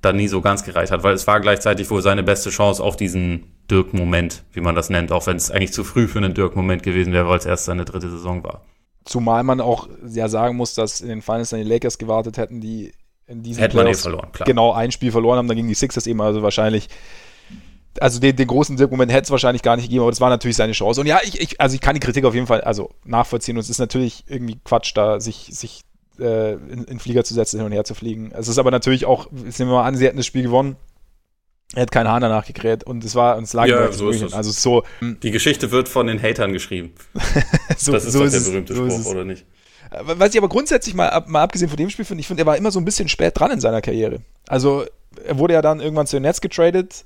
dann 0.01 0.15
nie 0.15 0.27
so 0.27 0.41
ganz 0.41 0.63
gereicht 0.63 0.91
hat, 0.91 1.03
weil 1.03 1.13
es 1.13 1.27
war 1.27 1.39
gleichzeitig 1.39 1.89
wohl 1.91 2.01
seine 2.01 2.23
beste 2.23 2.49
Chance 2.49 2.83
auf 2.83 2.95
diesen 2.95 3.55
Dirk-Moment, 3.69 4.43
wie 4.51 4.61
man 4.61 4.73
das 4.73 4.89
nennt, 4.89 5.11
auch 5.11 5.27
wenn 5.27 5.37
es 5.37 5.51
eigentlich 5.51 5.73
zu 5.73 5.83
früh 5.83 6.07
für 6.07 6.17
einen 6.17 6.33
Dirk-Moment 6.33 6.81
gewesen 6.81 7.13
wäre, 7.13 7.27
weil 7.27 7.37
es 7.37 7.45
erst 7.45 7.65
seine 7.65 7.85
dritte 7.85 8.09
Saison 8.09 8.43
war. 8.43 8.63
Zumal 9.03 9.43
man 9.43 9.61
auch 9.61 9.87
ja 10.07 10.27
sagen 10.27 10.57
muss, 10.57 10.73
dass 10.73 11.01
in 11.01 11.09
den 11.09 11.21
Finals 11.21 11.51
dann 11.51 11.59
die 11.59 11.69
Lakers 11.69 11.99
gewartet 11.99 12.37
hätten, 12.37 12.61
die 12.61 12.91
in 13.27 13.43
diesem 13.43 13.61
Hätte 13.61 13.75
man 13.75 13.87
eh 13.87 13.93
verloren, 13.93 14.31
klar. 14.31 14.45
Genau, 14.45 14.73
ein 14.73 14.91
Spiel 14.91 15.11
verloren 15.11 15.37
haben, 15.37 15.47
dann 15.47 15.57
gegen 15.57 15.67
die 15.67 15.73
Sixers 15.73 16.07
eben, 16.07 16.21
also 16.21 16.41
wahrscheinlich 16.43 16.89
also 17.99 18.19
den, 18.19 18.35
den 18.35 18.47
großen 18.47 18.77
Dirk-Moment 18.77 19.11
hätte 19.11 19.23
es 19.23 19.31
wahrscheinlich 19.31 19.61
gar 19.61 19.75
nicht 19.75 19.85
gegeben, 19.85 20.01
aber 20.01 20.11
das 20.11 20.21
war 20.21 20.29
natürlich 20.29 20.57
seine 20.57 20.73
Chance. 20.73 21.01
Und 21.01 21.07
ja, 21.07 21.19
ich, 21.23 21.39
ich, 21.39 21.61
also 21.61 21.75
ich 21.75 21.81
kann 21.81 21.93
die 21.93 21.99
Kritik 21.99 22.25
auf 22.25 22.33
jeden 22.33 22.47
Fall 22.47 22.61
also 22.61 22.91
nachvollziehen 23.05 23.55
und 23.55 23.61
es 23.61 23.69
ist 23.69 23.79
natürlich 23.79 24.25
irgendwie 24.27 24.59
Quatsch, 24.63 24.91
da 24.95 25.19
sich, 25.19 25.47
sich 25.51 25.81
äh, 26.19 26.53
in, 26.53 26.85
in 26.85 26.99
Flieger 26.99 27.23
zu 27.23 27.33
setzen, 27.33 27.57
hin 27.57 27.65
und 27.65 27.71
her 27.71 27.83
zu 27.83 27.95
fliegen. 27.95 28.31
Es 28.31 28.47
ist 28.47 28.57
aber 28.57 28.71
natürlich 28.71 29.05
auch, 29.05 29.27
jetzt 29.45 29.59
nehmen 29.59 29.71
wir 29.71 29.77
mal 29.77 29.85
an, 29.85 29.95
sie 29.95 30.05
hätten 30.05 30.17
das 30.17 30.25
Spiel 30.25 30.43
gewonnen. 30.43 30.75
Er 31.73 31.81
hat 31.81 31.91
keinen 31.91 32.07
Hahn 32.07 32.21
danach 32.21 32.45
gekräht 32.45 32.83
und 32.83 33.03
es 33.03 33.15
war 33.15 33.37
uns 33.37 33.53
lag 33.53 33.65
ja, 33.65 33.91
so 33.91 34.09
ist 34.09 34.21
es. 34.21 34.33
Also 34.33 34.51
so. 34.51 34.83
Die 35.01 35.31
Geschichte 35.31 35.71
wird 35.71 35.89
von 35.89 36.07
den 36.07 36.21
Hatern 36.21 36.53
geschrieben. 36.53 36.93
so, 37.77 37.91
das 37.91 38.05
ist 38.05 38.13
so 38.13 38.19
doch 38.19 38.25
ist 38.25 38.33
der 38.33 38.41
es, 38.41 38.49
berühmte 38.49 38.75
so 38.75 38.89
Spruch, 38.89 39.11
oder 39.11 39.25
nicht? 39.25 39.45
Äh, 39.91 40.01
was 40.03 40.31
ich 40.31 40.37
aber 40.37 40.49
grundsätzlich 40.49 40.95
mal, 40.95 41.23
mal 41.27 41.41
abgesehen 41.41 41.69
von 41.69 41.77
dem 41.77 41.89
Spiel 41.89 42.05
finde, 42.05 42.21
ich 42.21 42.27
finde, 42.27 42.43
er 42.43 42.45
war 42.45 42.57
immer 42.57 42.71
so 42.71 42.79
ein 42.79 42.85
bisschen 42.85 43.09
spät 43.09 43.39
dran 43.39 43.51
in 43.51 43.59
seiner 43.59 43.81
Karriere. 43.81 44.19
Also 44.47 44.85
er 45.25 45.37
wurde 45.37 45.53
ja 45.53 45.61
dann 45.61 45.79
irgendwann 45.79 46.07
zu 46.07 46.15
den 46.17 46.23
Nets 46.23 46.41
getradet, 46.41 47.05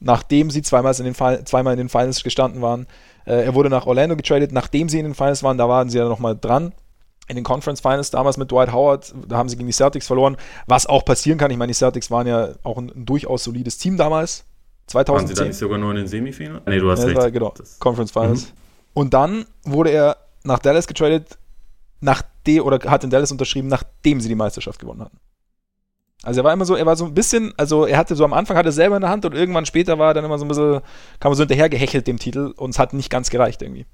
nachdem 0.00 0.50
sie 0.50 0.62
zweimal 0.62 0.94
in 0.98 1.04
den, 1.04 1.14
zweimal 1.14 1.72
in 1.72 1.78
den 1.78 1.88
Finals 1.88 2.22
gestanden 2.22 2.62
waren. 2.62 2.86
Äh, 3.24 3.44
er 3.44 3.54
wurde 3.54 3.70
nach 3.70 3.86
Orlando 3.86 4.16
getradet, 4.16 4.52
nachdem 4.52 4.88
sie 4.88 4.98
in 4.98 5.04
den 5.04 5.14
Finals 5.14 5.42
waren, 5.42 5.58
da 5.58 5.68
waren 5.68 5.90
sie 5.90 5.98
ja 5.98 6.08
nochmal 6.08 6.36
dran 6.38 6.72
in 7.28 7.36
den 7.36 7.44
Conference 7.44 7.80
Finals 7.80 8.10
damals 8.10 8.36
mit 8.36 8.50
Dwight 8.50 8.72
Howard, 8.72 9.14
da 9.28 9.36
haben 9.36 9.48
sie 9.48 9.56
gegen 9.56 9.66
die 9.66 9.72
Celtics 9.72 10.06
verloren, 10.06 10.36
was 10.66 10.86
auch 10.86 11.04
passieren 11.04 11.38
kann. 11.38 11.50
Ich 11.50 11.58
meine, 11.58 11.70
die 11.70 11.76
Celtics 11.76 12.10
waren 12.10 12.26
ja 12.26 12.54
auch 12.62 12.78
ein, 12.78 12.90
ein 12.90 13.06
durchaus 13.06 13.44
solides 13.44 13.78
Team 13.78 13.96
damals. 13.96 14.44
2010. 14.86 15.14
Waren 15.14 15.26
sie 15.28 15.34
da 15.34 15.48
nicht 15.48 15.58
sogar 15.58 15.78
nur 15.78 15.90
in 15.90 15.96
den 15.96 16.06
Semifinals? 16.06 16.62
Nee, 16.66 16.78
du 16.78 16.90
hast 16.90 17.00
ja, 17.00 17.06
recht. 17.06 17.18
War, 17.18 17.30
genau, 17.30 17.52
das 17.56 17.78
Conference 17.78 18.10
Finals. 18.10 18.46
Mhm. 18.46 18.52
Und 18.94 19.14
dann 19.14 19.44
wurde 19.64 19.90
er 19.90 20.16
nach 20.44 20.58
Dallas 20.58 20.86
getradet, 20.86 21.36
nachdem, 22.00 22.64
oder 22.64 22.78
hat 22.90 23.04
in 23.04 23.10
Dallas 23.10 23.32
unterschrieben, 23.32 23.68
nachdem 23.68 24.20
sie 24.20 24.28
die 24.28 24.34
Meisterschaft 24.34 24.80
gewonnen 24.80 25.02
hatten. 25.02 25.18
Also 26.22 26.40
er 26.40 26.44
war 26.44 26.52
immer 26.52 26.64
so, 26.64 26.74
er 26.74 26.86
war 26.86 26.96
so 26.96 27.04
ein 27.04 27.14
bisschen, 27.14 27.52
also 27.56 27.86
er 27.86 27.96
hatte 27.96 28.16
so 28.16 28.24
am 28.24 28.32
Anfang 28.32 28.56
hatte 28.56 28.70
er 28.70 28.72
selber 28.72 28.96
in 28.96 29.02
der 29.02 29.10
Hand 29.10 29.24
und 29.24 29.34
irgendwann 29.34 29.66
später 29.66 29.98
war 29.98 30.08
er 30.08 30.14
dann 30.14 30.24
immer 30.24 30.38
so 30.38 30.44
ein 30.44 30.48
bisschen, 30.48 30.80
kam 31.20 31.32
er 31.32 31.36
so 31.36 31.42
hinterher 31.42 31.68
gehechelt 31.68 32.06
dem 32.06 32.18
Titel 32.18 32.52
und 32.56 32.70
es 32.70 32.78
hat 32.78 32.92
nicht 32.92 33.10
ganz 33.10 33.30
gereicht 33.30 33.62
irgendwie. 33.62 33.86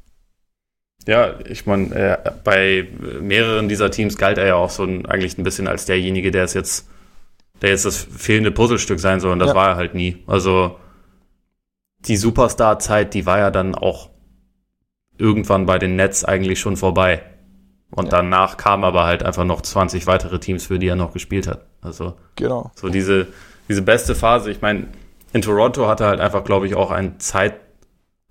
Ja, 1.06 1.34
ich 1.46 1.66
meine, 1.66 1.94
äh, 1.94 2.30
bei 2.42 2.88
mehreren 3.20 3.68
dieser 3.68 3.90
Teams 3.90 4.16
galt 4.16 4.38
er 4.38 4.46
ja 4.46 4.54
auch 4.54 4.70
so 4.70 4.84
ein, 4.84 5.04
eigentlich 5.04 5.36
ein 5.36 5.44
bisschen 5.44 5.68
als 5.68 5.84
derjenige, 5.84 6.30
der 6.30 6.44
es 6.44 6.54
jetzt, 6.54 6.88
der 7.60 7.70
jetzt 7.70 7.84
das 7.84 7.98
fehlende 7.98 8.50
Puzzlestück 8.50 8.98
sein 9.00 9.20
soll. 9.20 9.32
Und 9.32 9.38
das 9.38 9.50
ja. 9.50 9.54
war 9.54 9.68
er 9.70 9.76
halt 9.76 9.94
nie. 9.94 10.22
Also 10.26 10.78
die 12.00 12.16
Superstar-Zeit, 12.16 13.12
die 13.12 13.26
war 13.26 13.38
ja 13.38 13.50
dann 13.50 13.74
auch 13.74 14.10
irgendwann 15.18 15.66
bei 15.66 15.78
den 15.78 15.96
Nets 15.96 16.24
eigentlich 16.24 16.58
schon 16.58 16.76
vorbei. 16.76 17.22
Und 17.94 18.06
ja. 18.06 18.10
danach 18.10 18.56
kamen 18.56 18.82
aber 18.82 19.04
halt 19.04 19.22
einfach 19.22 19.44
noch 19.44 19.60
20 19.60 20.06
weitere 20.06 20.40
Teams, 20.40 20.66
für 20.66 20.78
die 20.78 20.88
er 20.88 20.96
noch 20.96 21.12
gespielt 21.12 21.46
hat. 21.46 21.66
Also 21.80 22.14
genau. 22.34 22.72
so 22.74 22.88
diese, 22.88 23.28
diese 23.68 23.82
beste 23.82 24.16
Phase. 24.16 24.50
Ich 24.50 24.60
meine, 24.60 24.88
in 25.32 25.42
Toronto 25.42 25.86
hatte 25.86 26.04
er 26.04 26.10
halt 26.10 26.20
einfach, 26.20 26.42
glaube 26.42 26.66
ich, 26.66 26.74
auch 26.74 26.90
ein 26.90 27.20
Zeit, 27.20 27.54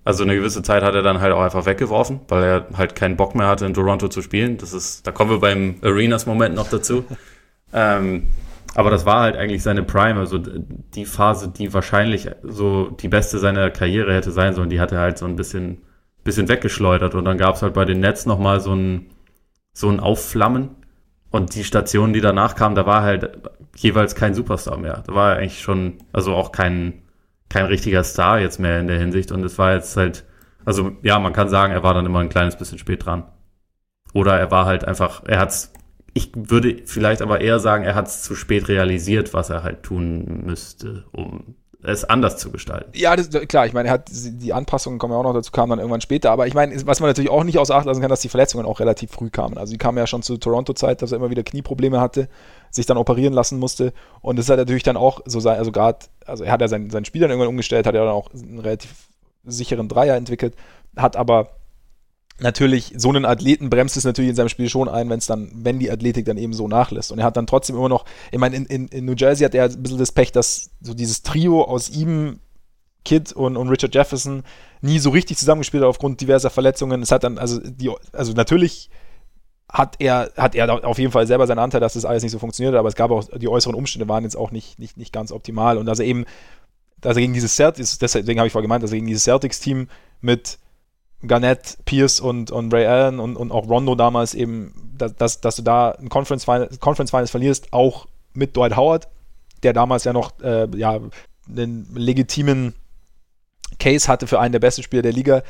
also 0.04 0.24
eine 0.24 0.36
gewisse 0.36 0.64
Zeit 0.64 0.84
hat 0.84 0.96
er 0.96 1.02
dann 1.02 1.22
halt 1.22 1.32
auch 1.32 1.42
einfach 1.42 1.66
weggeworfen, 1.66 2.20
weil 2.28 2.44
er 2.44 2.68
halt 2.78 2.96
keinen 2.96 3.16
Bock 3.16 3.36
mehr 3.36 3.48
hatte, 3.48 3.66
in 3.66 3.74
Toronto 3.74 4.10
zu 4.10 4.22
spielen. 4.22 4.58
Das 4.58 4.74
ist, 4.74 5.08
da 5.08 5.12
kommen 5.12 5.32
wir 5.32 5.40
beim 5.40 5.76
Arenas-Moment 5.82 6.56
noch 6.56 6.70
dazu. 6.70 7.06
ähm, 7.74 8.28
aber 8.76 8.90
das 8.90 9.06
war 9.06 9.22
halt 9.22 9.38
eigentlich 9.38 9.64
seine 9.64 9.84
Prime, 9.84 10.20
also 10.20 10.40
die 10.40 11.06
Phase, 11.06 11.48
die 11.48 11.74
wahrscheinlich 11.74 12.30
so 12.42 12.90
die 12.90 13.08
beste 13.08 13.38
seiner 13.38 13.70
Karriere 13.70 14.14
hätte 14.14 14.32
sein 14.32 14.56
sollen, 14.56 14.70
die 14.70 14.82
hat 14.82 14.92
er 14.92 15.00
halt 15.00 15.18
so 15.18 15.26
ein 15.26 15.38
bisschen, 15.38 15.84
bisschen 16.26 16.50
weggeschleudert. 16.50 17.16
Und 17.16 17.24
dann 17.24 17.38
gab 17.38 17.56
es 17.56 17.62
halt 17.62 17.74
bei 17.74 17.86
den 17.86 18.02
Nets 18.02 18.26
nochmal 18.26 18.60
so 18.60 18.74
ein, 18.74 19.06
so 19.74 19.90
ein 19.90 20.00
Aufflammen. 20.00 20.70
Und 21.30 21.56
die 21.56 21.64
Stationen, 21.64 22.14
die 22.14 22.22
danach 22.22 22.56
kamen, 22.56 22.76
da 22.76 22.86
war 22.86 23.02
halt 23.02 23.40
jeweils 23.76 24.16
kein 24.16 24.36
Superstar 24.36 24.78
mehr. 24.78 25.04
Da 25.08 25.16
war 25.16 25.36
eigentlich 25.36 25.62
schon, 25.62 25.98
also 26.14 26.36
auch 26.36 26.52
kein, 26.52 27.02
kein 27.50 27.66
richtiger 27.66 28.04
Star 28.04 28.40
jetzt 28.40 28.60
mehr 28.60 28.80
in 28.80 28.88
der 28.88 29.00
Hinsicht. 29.00 29.32
Und 29.32 29.44
es 29.44 29.58
war 29.58 29.74
jetzt 29.74 29.98
halt, 29.98 30.26
also 30.64 30.92
ja, 31.02 31.18
man 31.18 31.34
kann 31.34 31.50
sagen, 31.50 31.74
er 31.74 31.82
war 31.82 31.96
dann 31.96 32.06
immer 32.06 32.20
ein 32.20 32.30
kleines 32.30 32.56
bisschen 32.56 32.78
spät 32.78 33.06
dran. 33.06 33.24
Oder 34.14 34.40
er 34.40 34.52
war 34.52 34.66
halt 34.66 34.86
einfach, 34.86 35.24
er 35.26 35.40
hat's, 35.40 35.74
ich 36.14 36.32
würde 36.36 36.84
vielleicht 36.86 37.24
aber 37.24 37.42
eher 37.42 37.60
sagen, 37.60 37.84
er 37.84 37.96
hat 37.96 38.08
es 38.08 38.22
zu 38.22 38.36
spät 38.36 38.68
realisiert, 38.68 39.34
was 39.34 39.50
er 39.50 39.64
halt 39.64 39.82
tun 39.82 40.44
müsste, 40.46 41.06
um 41.12 41.56
es 41.84 42.06
anders 42.06 42.38
zu 42.38 42.52
gestalten. 42.52 42.92
Ja, 42.94 43.16
das, 43.16 43.30
klar, 43.30 43.66
ich 43.66 43.74
meine, 43.74 43.90
er 43.90 43.94
hat 43.94 44.10
die 44.12 44.54
Anpassungen 44.54 45.00
kommen 45.00 45.14
ja 45.14 45.20
auch 45.20 45.24
noch 45.24 45.34
dazu, 45.34 45.52
kamen 45.52 45.72
dann 45.72 45.80
irgendwann 45.80 46.02
später, 46.02 46.32
aber 46.32 46.48
ich 46.48 46.54
meine, 46.54 46.74
was 46.86 47.00
man 47.00 47.10
natürlich 47.10 47.30
auch 47.30 47.44
nicht 47.44 47.58
außer 47.58 47.76
Acht 47.76 47.86
lassen 47.86 48.02
kann, 48.02 48.10
dass 48.10 48.22
die 48.22 48.30
Verletzungen 48.30 48.66
auch 48.66 48.80
relativ 48.80 49.12
früh 49.12 49.30
kamen. 49.30 49.58
Also 49.58 49.74
die 49.74 49.78
kamen 49.78 49.98
ja 49.98 50.08
schon 50.08 50.24
zur 50.24 50.40
Toronto-Zeit, 50.40 51.02
dass 51.02 51.12
er 51.12 51.18
immer 51.18 51.30
wieder 51.30 51.44
Knieprobleme 51.44 52.00
hatte, 52.00 52.30
sich 52.72 52.86
dann 52.86 52.98
operieren 52.98 53.34
lassen 53.34 53.60
musste 53.60 53.94
und 54.22 54.40
das 54.40 54.50
hat 54.50 54.58
natürlich 54.58 54.84
dann 54.84 54.98
auch 54.98 55.22
so 55.26 55.40
sein, 55.40 55.58
also 55.58 55.72
gerade, 55.72 56.00
also 56.26 56.44
er 56.44 56.52
hat 56.52 56.62
ja 56.62 56.68
sein, 56.68 56.90
sein 56.90 57.06
Spiel 57.06 57.22
dann 57.22 57.30
irgendwann 57.30 57.50
umgestellt, 57.50 57.86
hat 57.86 57.96
ja 57.96 58.04
dann 58.04 58.14
auch 58.14 58.34
einen 58.34 58.60
relativ 58.60 59.10
sicheren 59.46 59.90
Dreier 59.90 60.16
entwickelt 60.16 60.56
hat 60.96 61.16
aber 61.16 61.50
natürlich, 62.40 62.94
so 62.98 63.10
einen 63.10 63.26
Athleten 63.26 63.70
bremst 63.70 63.98
es 63.98 64.04
natürlich 64.04 64.30
in 64.30 64.36
seinem 64.36 64.50
Spiel 64.50 64.70
schon 64.70 64.90
ein, 64.90 65.10
wenn 65.10 65.20
es 65.20 65.28
dann, 65.28 65.52
wenn 65.54 65.80
die 65.80 65.92
Athletik 65.92 66.26
dann 66.26 66.38
eben 66.38 66.54
so 66.54 66.68
nachlässt. 66.68 67.12
Und 67.12 67.20
er 67.20 67.26
hat 67.26 67.38
dann 67.38 67.48
trotzdem 67.48 67.76
immer 67.76 67.90
noch, 67.90 68.06
ich 68.32 68.40
meine, 68.40 68.56
in, 68.56 68.66
in, 68.66 68.88
in 68.88 69.06
New 69.06 69.14
Jersey 69.16 69.46
hat 69.46 69.56
er 69.56 69.66
ein 69.66 69.84
bisschen 69.84 70.00
das 70.00 70.12
Pech, 70.12 70.32
dass 70.32 70.72
so 70.82 70.94
dieses 70.94 71.22
Trio 71.22 71.64
aus 71.64 71.90
ihm, 71.90 72.40
Kid 73.06 73.34
und, 73.34 73.58
und 73.58 73.70
Richard 73.70 73.94
Jefferson 73.94 74.44
nie 74.82 75.00
so 75.00 75.10
richtig 75.10 75.38
zusammengespielt 75.38 75.84
hat 75.84 75.90
aufgrund 75.90 76.22
diverser 76.22 76.50
Verletzungen. 76.50 77.02
Es 77.02 77.12
hat 77.12 77.24
dann, 77.24 77.38
also 77.38 77.60
die, 77.60 77.92
also 78.14 78.34
natürlich 78.34 78.90
hat 79.70 79.96
er, 80.00 80.32
hat 80.38 80.56
er 80.56 80.86
auf 80.86 81.00
jeden 81.00 81.12
Fall 81.12 81.28
selber 81.28 81.48
seinen 81.48 81.60
Anteil, 81.60 81.82
dass 81.82 81.94
das 81.94 82.06
alles 82.06 82.24
nicht 82.24 82.32
so 82.32 82.40
funktioniert, 82.40 82.76
aber 82.76 82.88
es 82.88 82.96
gab 82.96 83.12
auch, 83.12 83.26
die 83.36 83.50
äußeren 83.50 83.76
Umstände 83.76 84.08
waren 84.08 84.24
jetzt 84.24 84.36
auch 84.38 84.52
nicht, 84.52 84.80
nicht, 84.80 84.98
nicht 84.98 85.12
ganz 85.12 85.32
optimal. 85.32 85.78
Und 85.78 85.86
dass 85.86 86.00
er 86.00 86.06
eben, 86.06 86.26
dass 87.02 87.18
er 87.18 87.22
gegen 87.22 87.34
dieses 87.34 87.56
Celtics, 87.56 87.98
deswegen 87.98 88.40
habe 88.40 88.48
ich 88.48 88.54
vorher 88.54 88.68
gemeint, 88.68 88.84
dass 88.84 88.92
er 88.92 88.98
gegen 88.98 89.08
dieses 89.08 89.24
Celtics-Team 89.24 89.88
mit 90.22 90.60
Garnett, 91.26 91.78
Pierce 91.86 92.20
und, 92.20 92.52
und 92.52 92.74
Ray 92.74 92.86
Allen 92.86 93.20
und, 93.20 93.36
und 93.36 93.52
auch 93.52 93.68
Rondo 93.68 93.96
damals 93.96 94.34
eben, 94.34 94.94
dass, 94.98 95.42
dass, 95.42 95.56
du 95.56 95.62
da 95.62 95.92
ein 95.92 96.10
Conference 96.10 96.44
Finals, 96.46 96.80
Conference 96.80 97.12
Finals 97.12 97.32
verlierst, 97.32 97.72
auch 97.72 98.08
mit 98.34 98.56
Dwight 98.56 98.76
Howard, 98.76 99.08
der 99.64 99.74
damals 99.74 100.04
ja 100.04 100.14
noch 100.14 100.40
äh, 100.42 100.68
ja, 100.76 101.00
einen 101.50 101.88
legitimen 101.96 102.76
Case 103.80 104.08
hatte 104.08 104.28
für 104.28 104.40
einen 104.40 104.52
der 104.52 104.60
besten 104.60 104.84
Spieler 104.84 105.02
der 105.02 105.14
Liga, 105.14 105.44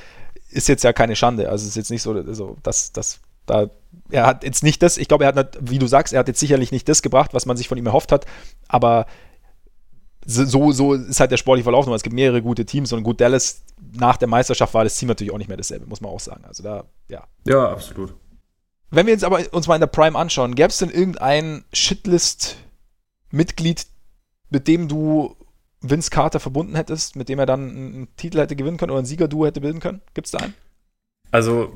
ist 0.50 0.68
jetzt 0.68 0.84
ja 0.84 0.94
keine 0.94 1.16
Schande. 1.16 1.50
Also 1.50 1.64
es 1.64 1.70
ist 1.70 1.76
jetzt 1.76 1.92
nicht 1.92 2.04
so, 2.04 2.34
so 2.34 2.58
dass, 2.64 2.92
dass 2.92 3.20
da, 3.46 3.70
er 4.10 4.26
hat 4.26 4.44
jetzt 4.44 4.64
nicht 4.64 4.82
das, 4.82 4.98
ich 4.98 5.08
glaube, 5.08 5.26
er 5.26 5.34
hat, 5.34 5.58
wie 5.60 5.80
du 5.80 5.88
sagst, 5.88 6.14
er 6.14 6.20
hat 6.20 6.28
jetzt 6.28 6.40
sicherlich 6.40 6.72
nicht 6.72 6.88
das 6.88 7.02
gebracht, 7.02 7.34
was 7.34 7.46
man 7.46 7.58
sich 7.58 7.68
von 7.68 7.78
ihm 7.78 7.86
erhofft 7.86 8.12
hat, 8.12 8.26
aber 8.68 9.06
so, 10.26 10.72
so 10.72 10.94
ist 10.94 11.20
halt 11.20 11.32
der 11.32 11.38
sportliche 11.38 11.66
Verlauf. 11.66 11.86
Es 11.88 12.04
gibt 12.04 12.16
mehrere 12.16 12.42
gute 12.42 12.66
Teams 12.66 12.94
und 12.94 13.04
gut, 13.04 13.20
Dallas 13.20 13.62
nach 13.92 14.18
der 14.18 14.28
Meisterschaft 14.28 14.74
war 14.74 14.84
das 14.84 14.98
Team 14.98 15.08
natürlich 15.08 15.32
auch 15.34 15.38
nicht 15.38 15.48
mehr 15.48 15.58
dasselbe, 15.58 15.86
muss 15.86 16.02
man 16.02 16.12
auch 16.12 16.20
sagen. 16.20 16.44
Also 16.46 16.64
da, 16.64 16.86
ja. 17.10 17.24
Ja, 17.46 17.70
absolut. 17.70 18.16
Wenn 18.90 19.06
wir 19.08 19.14
jetzt 19.14 19.24
aber 19.24 19.40
uns 19.52 19.68
mal 19.68 19.76
in 19.76 19.82
der 19.82 19.88
Prime 19.88 20.18
anschauen, 20.18 20.56
gäbe 20.56 20.70
es 20.70 20.78
denn 20.78 20.90
irgendein 20.90 21.66
Shitlist-Mitglied, 21.74 23.86
mit 24.50 24.68
dem 24.68 24.88
du 24.88 25.36
Vince 25.82 26.12
Carter 26.12 26.40
verbunden 26.40 26.76
hättest, 26.76 27.16
mit 27.16 27.30
dem 27.30 27.40
er 27.40 27.46
dann 27.46 27.70
einen 27.70 28.16
Titel 28.16 28.40
hätte 28.40 28.56
gewinnen 28.56 28.78
können 28.78 28.92
oder 28.92 29.02
ein 29.02 29.06
Siegerduo 29.06 29.46
hätte 29.46 29.62
bilden 29.62 29.80
können? 29.80 30.02
Gibt 30.14 30.28
es 30.28 30.32
da 30.32 30.40
einen? 30.40 30.54
Also, 31.32 31.74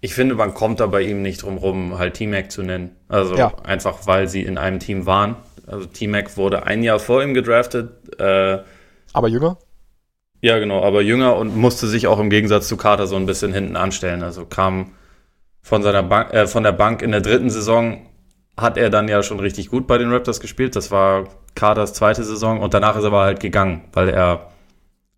ich 0.00 0.14
finde, 0.14 0.34
man 0.34 0.54
kommt 0.54 0.80
da 0.80 0.86
bei 0.86 1.02
ihm 1.02 1.22
nicht 1.22 1.42
drum 1.42 1.58
rum, 1.58 1.98
halt 1.98 2.14
T-Mac 2.14 2.50
zu 2.50 2.62
nennen. 2.62 2.96
Also 3.08 3.36
ja. 3.36 3.54
einfach, 3.64 4.06
weil 4.06 4.28
sie 4.28 4.42
in 4.42 4.56
einem 4.56 4.80
Team 4.80 5.06
waren. 5.06 5.36
Also 5.66 5.86
T-Mac 5.86 6.36
wurde 6.36 6.64
ein 6.64 6.82
Jahr 6.82 6.98
vor 6.98 7.22
ihm 7.22 7.34
gedraftet. 7.34 8.18
Äh, 8.18 8.58
aber 9.12 9.28
jünger? 9.28 9.58
Ja, 10.40 10.58
genau, 10.58 10.82
aber 10.82 11.02
jünger 11.02 11.36
und 11.36 11.56
musste 11.56 11.86
sich 11.86 12.06
auch 12.06 12.18
im 12.18 12.30
Gegensatz 12.30 12.68
zu 12.68 12.76
Carter 12.76 13.06
so 13.06 13.16
ein 13.16 13.26
bisschen 13.26 13.52
hinten 13.52 13.76
anstellen. 13.76 14.22
Also 14.22 14.44
kam 14.44 14.92
von 15.62 15.82
seiner 15.82 16.02
Bank, 16.02 16.32
äh, 16.32 16.46
von 16.46 16.62
der 16.62 16.72
Bank 16.72 17.02
in 17.02 17.10
der 17.10 17.20
dritten 17.20 17.50
Saison 17.50 18.06
hat 18.56 18.78
er 18.78 18.88
dann 18.90 19.08
ja 19.08 19.22
schon 19.22 19.40
richtig 19.40 19.68
gut 19.68 19.86
bei 19.86 19.98
den 19.98 20.10
Raptors 20.12 20.40
gespielt. 20.40 20.76
Das 20.76 20.90
war 20.90 21.28
Carters 21.54 21.92
zweite 21.92 22.24
Saison 22.24 22.60
und 22.60 22.74
danach 22.74 22.96
ist 22.96 23.02
er 23.02 23.08
aber 23.08 23.22
halt 23.22 23.40
gegangen, 23.40 23.82
weil 23.92 24.08
er 24.08 24.50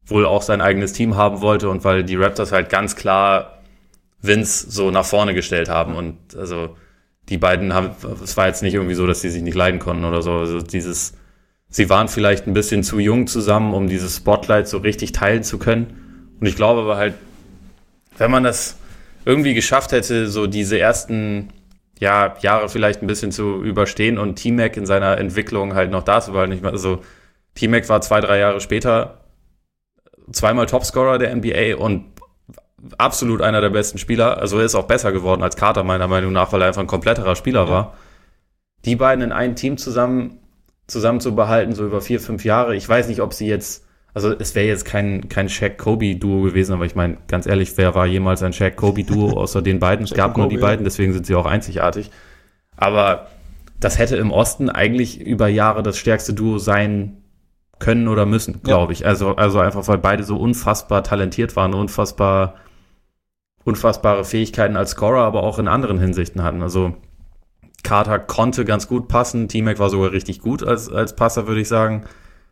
wohl 0.06 0.24
auch 0.24 0.42
sein 0.42 0.60
eigenes 0.60 0.92
Team 0.92 1.16
haben 1.16 1.40
wollte 1.40 1.68
und 1.68 1.84
weil 1.84 2.02
die 2.04 2.16
Raptors 2.16 2.52
halt 2.52 2.70
ganz 2.70 2.96
klar 2.96 3.58
Vince 4.20 4.70
so 4.70 4.90
nach 4.90 5.04
vorne 5.04 5.34
gestellt 5.34 5.68
haben 5.68 5.94
und 5.94 6.16
also 6.36 6.76
die 7.28 7.38
beiden 7.38 7.74
haben, 7.74 7.90
es 8.24 8.36
war 8.36 8.46
jetzt 8.46 8.62
nicht 8.62 8.74
irgendwie 8.74 8.94
so, 8.94 9.06
dass 9.06 9.20
sie 9.20 9.28
sich 9.30 9.42
nicht 9.42 9.54
leiden 9.54 9.80
konnten 9.80 10.04
oder 10.04 10.22
so. 10.22 10.32
Also 10.32 10.62
dieses, 10.62 11.12
sie 11.68 11.90
waren 11.90 12.08
vielleicht 12.08 12.46
ein 12.46 12.54
bisschen 12.54 12.82
zu 12.82 12.98
jung 12.98 13.26
zusammen, 13.26 13.74
um 13.74 13.88
dieses 13.88 14.16
Spotlight 14.16 14.68
so 14.68 14.78
richtig 14.78 15.12
teilen 15.12 15.42
zu 15.42 15.58
können. 15.58 16.30
Und 16.40 16.46
ich 16.46 16.56
glaube 16.56 16.82
aber 16.82 16.96
halt, 16.96 17.14
wenn 18.16 18.30
man 18.30 18.44
das 18.44 18.76
irgendwie 19.24 19.54
geschafft 19.54 19.92
hätte, 19.92 20.28
so 20.28 20.46
diese 20.46 20.78
ersten 20.78 21.50
ja, 22.00 22.36
Jahre 22.40 22.68
vielleicht 22.68 23.02
ein 23.02 23.06
bisschen 23.06 23.32
zu 23.32 23.62
überstehen 23.62 24.18
und 24.18 24.36
T-Mac 24.36 24.76
in 24.76 24.86
seiner 24.86 25.18
Entwicklung 25.18 25.74
halt 25.74 25.90
noch 25.90 26.04
da 26.04 26.20
zu 26.20 26.32
behalten. 26.32 26.52
Ich 26.52 26.62
meine, 26.62 26.72
also 26.72 27.02
T-Mac 27.54 27.88
war 27.88 28.00
zwei, 28.00 28.20
drei 28.20 28.38
Jahre 28.38 28.60
später 28.60 29.24
zweimal 30.32 30.66
Topscorer 30.66 31.18
der 31.18 31.34
NBA 31.34 31.76
und 31.76 32.04
absolut 32.96 33.42
einer 33.42 33.60
der 33.60 33.70
besten 33.70 33.98
Spieler. 33.98 34.38
Also 34.38 34.58
er 34.58 34.64
ist 34.64 34.74
auch 34.74 34.86
besser 34.86 35.12
geworden 35.12 35.42
als 35.42 35.56
Carter, 35.56 35.82
meiner 35.82 36.06
Meinung 36.06 36.32
nach, 36.32 36.52
weil 36.52 36.62
er 36.62 36.68
einfach 36.68 36.82
ein 36.82 36.86
kompletterer 36.86 37.34
Spieler 37.34 37.68
war. 37.68 37.94
Die 38.84 38.96
beiden 38.96 39.24
in 39.24 39.32
ein 39.32 39.56
Team 39.56 39.76
zusammen, 39.76 40.38
zusammen 40.88 41.20
zu 41.20 41.36
behalten, 41.36 41.74
so 41.74 41.86
über 41.86 42.00
vier, 42.00 42.18
fünf 42.18 42.44
Jahre. 42.44 42.74
Ich 42.74 42.88
weiß 42.88 43.08
nicht, 43.08 43.20
ob 43.20 43.34
sie 43.34 43.46
jetzt, 43.46 43.86
also 44.14 44.32
es 44.36 44.54
wäre 44.54 44.66
jetzt 44.66 44.84
kein, 44.84 45.28
kein 45.28 45.48
Shaq-Kobe-Duo 45.48 46.42
gewesen, 46.42 46.72
aber 46.72 46.86
ich 46.86 46.96
meine, 46.96 47.18
ganz 47.28 47.46
ehrlich, 47.46 47.76
wer 47.76 47.94
war 47.94 48.06
jemals 48.06 48.42
ein 48.42 48.52
Shaq-Kobe-Duo 48.52 49.32
außer 49.36 49.62
den 49.62 49.78
beiden? 49.78 50.04
Es 50.04 50.14
gab 50.14 50.36
nur 50.36 50.48
die 50.48 50.58
beiden, 50.58 50.84
deswegen 50.84 51.12
sind 51.12 51.26
sie 51.26 51.34
auch 51.36 51.46
einzigartig. 51.46 52.10
Aber 52.76 53.28
das 53.78 53.98
hätte 53.98 54.16
im 54.16 54.32
Osten 54.32 54.70
eigentlich 54.70 55.20
über 55.20 55.46
Jahre 55.46 55.82
das 55.82 55.98
stärkste 55.98 56.34
Duo 56.34 56.58
sein 56.58 57.22
können 57.78 58.08
oder 58.08 58.26
müssen, 58.26 58.62
glaube 58.62 58.92
ja. 58.92 58.98
ich. 58.98 59.06
Also, 59.06 59.36
also 59.36 59.60
einfach, 59.60 59.86
weil 59.86 59.98
beide 59.98 60.24
so 60.24 60.36
unfassbar 60.36 61.04
talentiert 61.04 61.54
waren, 61.54 61.74
unfassbar 61.74 62.54
unfassbare 63.64 64.24
Fähigkeiten 64.24 64.76
als 64.76 64.92
Scorer, 64.92 65.24
aber 65.24 65.42
auch 65.42 65.58
in 65.58 65.68
anderen 65.68 66.00
Hinsichten 66.00 66.42
hatten. 66.42 66.62
Also 66.62 66.94
Carter 67.82 68.18
konnte 68.18 68.64
ganz 68.64 68.88
gut 68.88 69.08
passen, 69.08 69.48
T-Mac 69.48 69.78
war 69.78 69.90
sogar 69.90 70.12
richtig 70.12 70.40
gut 70.40 70.62
als, 70.62 70.90
als 70.90 71.14
Passer, 71.16 71.46
würde 71.46 71.60
ich 71.60 71.68
sagen. 71.68 72.04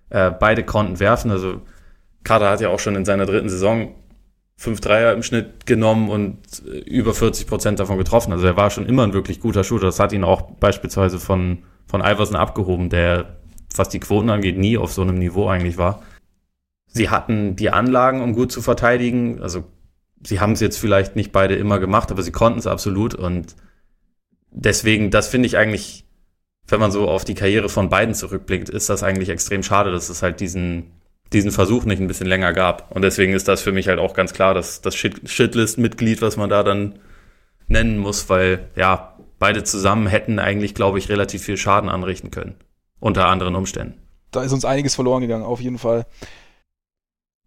Äh, 0.08 0.30
beide 0.30 0.64
konnten 0.64 1.00
werfen. 1.00 1.30
Also 1.30 1.62
Carter 2.24 2.50
hat 2.50 2.60
ja 2.60 2.68
auch 2.68 2.78
schon 2.78 2.94
in 2.94 3.04
seiner 3.04 3.26
dritten 3.26 3.48
Saison 3.48 3.94
fünf 4.56 4.80
Dreier 4.80 5.12
im 5.12 5.22
Schnitt 5.22 5.66
genommen 5.66 6.08
und 6.08 6.38
äh, 6.66 6.78
über 6.78 7.12
40 7.12 7.46
Prozent 7.46 7.78
davon 7.78 7.98
getroffen. 7.98 8.32
Also 8.32 8.46
er 8.46 8.56
war 8.56 8.70
schon 8.70 8.86
immer 8.86 9.02
ein 9.02 9.12
wirklich 9.12 9.40
guter 9.40 9.64
Shooter. 9.64 9.86
Das 9.86 10.00
hat 10.00 10.12
ihn 10.12 10.24
auch 10.24 10.42
beispielsweise 10.42 11.18
von, 11.18 11.64
von 11.86 12.00
Iverson 12.00 12.36
abgehoben, 12.36 12.88
der, 12.88 13.36
was 13.74 13.88
die 13.88 14.00
Quoten 14.00 14.30
angeht, 14.30 14.58
nie 14.58 14.78
auf 14.78 14.92
so 14.92 15.02
einem 15.02 15.18
Niveau 15.18 15.48
eigentlich 15.48 15.76
war. 15.76 16.02
Sie 16.86 17.10
hatten 17.10 17.56
die 17.56 17.70
Anlagen, 17.70 18.22
um 18.22 18.32
gut 18.32 18.50
zu 18.50 18.62
verteidigen. 18.62 19.42
Also 19.42 19.64
sie 20.24 20.40
haben 20.40 20.52
es 20.52 20.60
jetzt 20.60 20.78
vielleicht 20.78 21.16
nicht 21.16 21.32
beide 21.32 21.56
immer 21.56 21.78
gemacht, 21.78 22.10
aber 22.10 22.22
sie 22.22 22.32
konnten 22.32 22.58
es 22.58 22.66
absolut 22.66 23.14
und 23.14 23.54
deswegen, 24.56 25.10
das 25.10 25.28
finde 25.28 25.46
ich 25.46 25.56
eigentlich, 25.56 26.04
wenn 26.66 26.80
man 26.80 26.90
so 26.90 27.08
auf 27.08 27.24
die 27.24 27.34
Karriere 27.34 27.68
von 27.68 27.88
beiden 27.88 28.14
zurückblickt, 28.14 28.68
ist 28.68 28.88
das 28.88 29.02
eigentlich 29.02 29.28
extrem 29.28 29.62
schade, 29.62 29.92
dass 29.92 30.08
es 30.08 30.22
halt 30.22 30.40
diesen, 30.40 30.90
diesen 31.32 31.52
Versuch 31.52 31.84
nicht 31.84 32.00
ein 32.00 32.08
bisschen 32.08 32.26
länger 32.26 32.52
gab. 32.52 32.90
Und 32.90 33.02
deswegen 33.02 33.34
ist 33.34 33.46
das 33.46 33.62
für 33.62 33.72
mich 33.72 33.86
halt 33.86 34.00
auch 34.00 34.14
ganz 34.14 34.32
klar, 34.32 34.54
dass 34.54 34.80
das 34.80 34.96
Shitlist-Mitglied, 34.96 36.22
was 36.22 36.36
man 36.36 36.50
da 36.50 36.64
dann 36.64 36.98
nennen 37.68 37.98
muss, 37.98 38.28
weil 38.28 38.68
ja, 38.74 39.16
beide 39.38 39.62
zusammen 39.62 40.06
hätten 40.06 40.38
eigentlich, 40.38 40.74
glaube 40.74 40.98
ich, 40.98 41.08
relativ 41.08 41.44
viel 41.44 41.56
Schaden 41.56 41.88
anrichten 41.88 42.30
können. 42.30 42.56
Unter 42.98 43.26
anderen 43.26 43.54
Umständen. 43.54 44.00
Da 44.32 44.42
ist 44.42 44.52
uns 44.52 44.64
einiges 44.64 44.94
verloren 44.94 45.20
gegangen, 45.20 45.44
auf 45.44 45.60
jeden 45.60 45.78
Fall. 45.78 46.06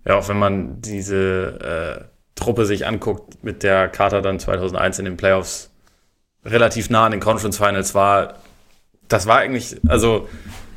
Ja, 0.05 0.18
auch 0.18 0.30
wenn 0.30 0.39
man 0.39 0.82
diese 0.82 1.60
äh, 1.99 2.05
Truppe 2.36 2.66
sich 2.66 2.86
anguckt, 2.86 3.43
mit 3.43 3.64
der 3.64 3.89
Carter 3.89 4.22
dann 4.22 4.39
2001 4.39 4.99
in 4.99 5.05
den 5.05 5.18
Playoffs 5.18 5.68
relativ 6.46 6.90
nah 6.90 7.06
an 7.06 7.12
den 7.12 7.20
Conference 7.20 7.58
Finals 7.58 7.96
war, 7.96 8.36
das 9.08 9.28
war 9.28 9.40
eigentlich, 9.40 9.78
also 9.88 10.28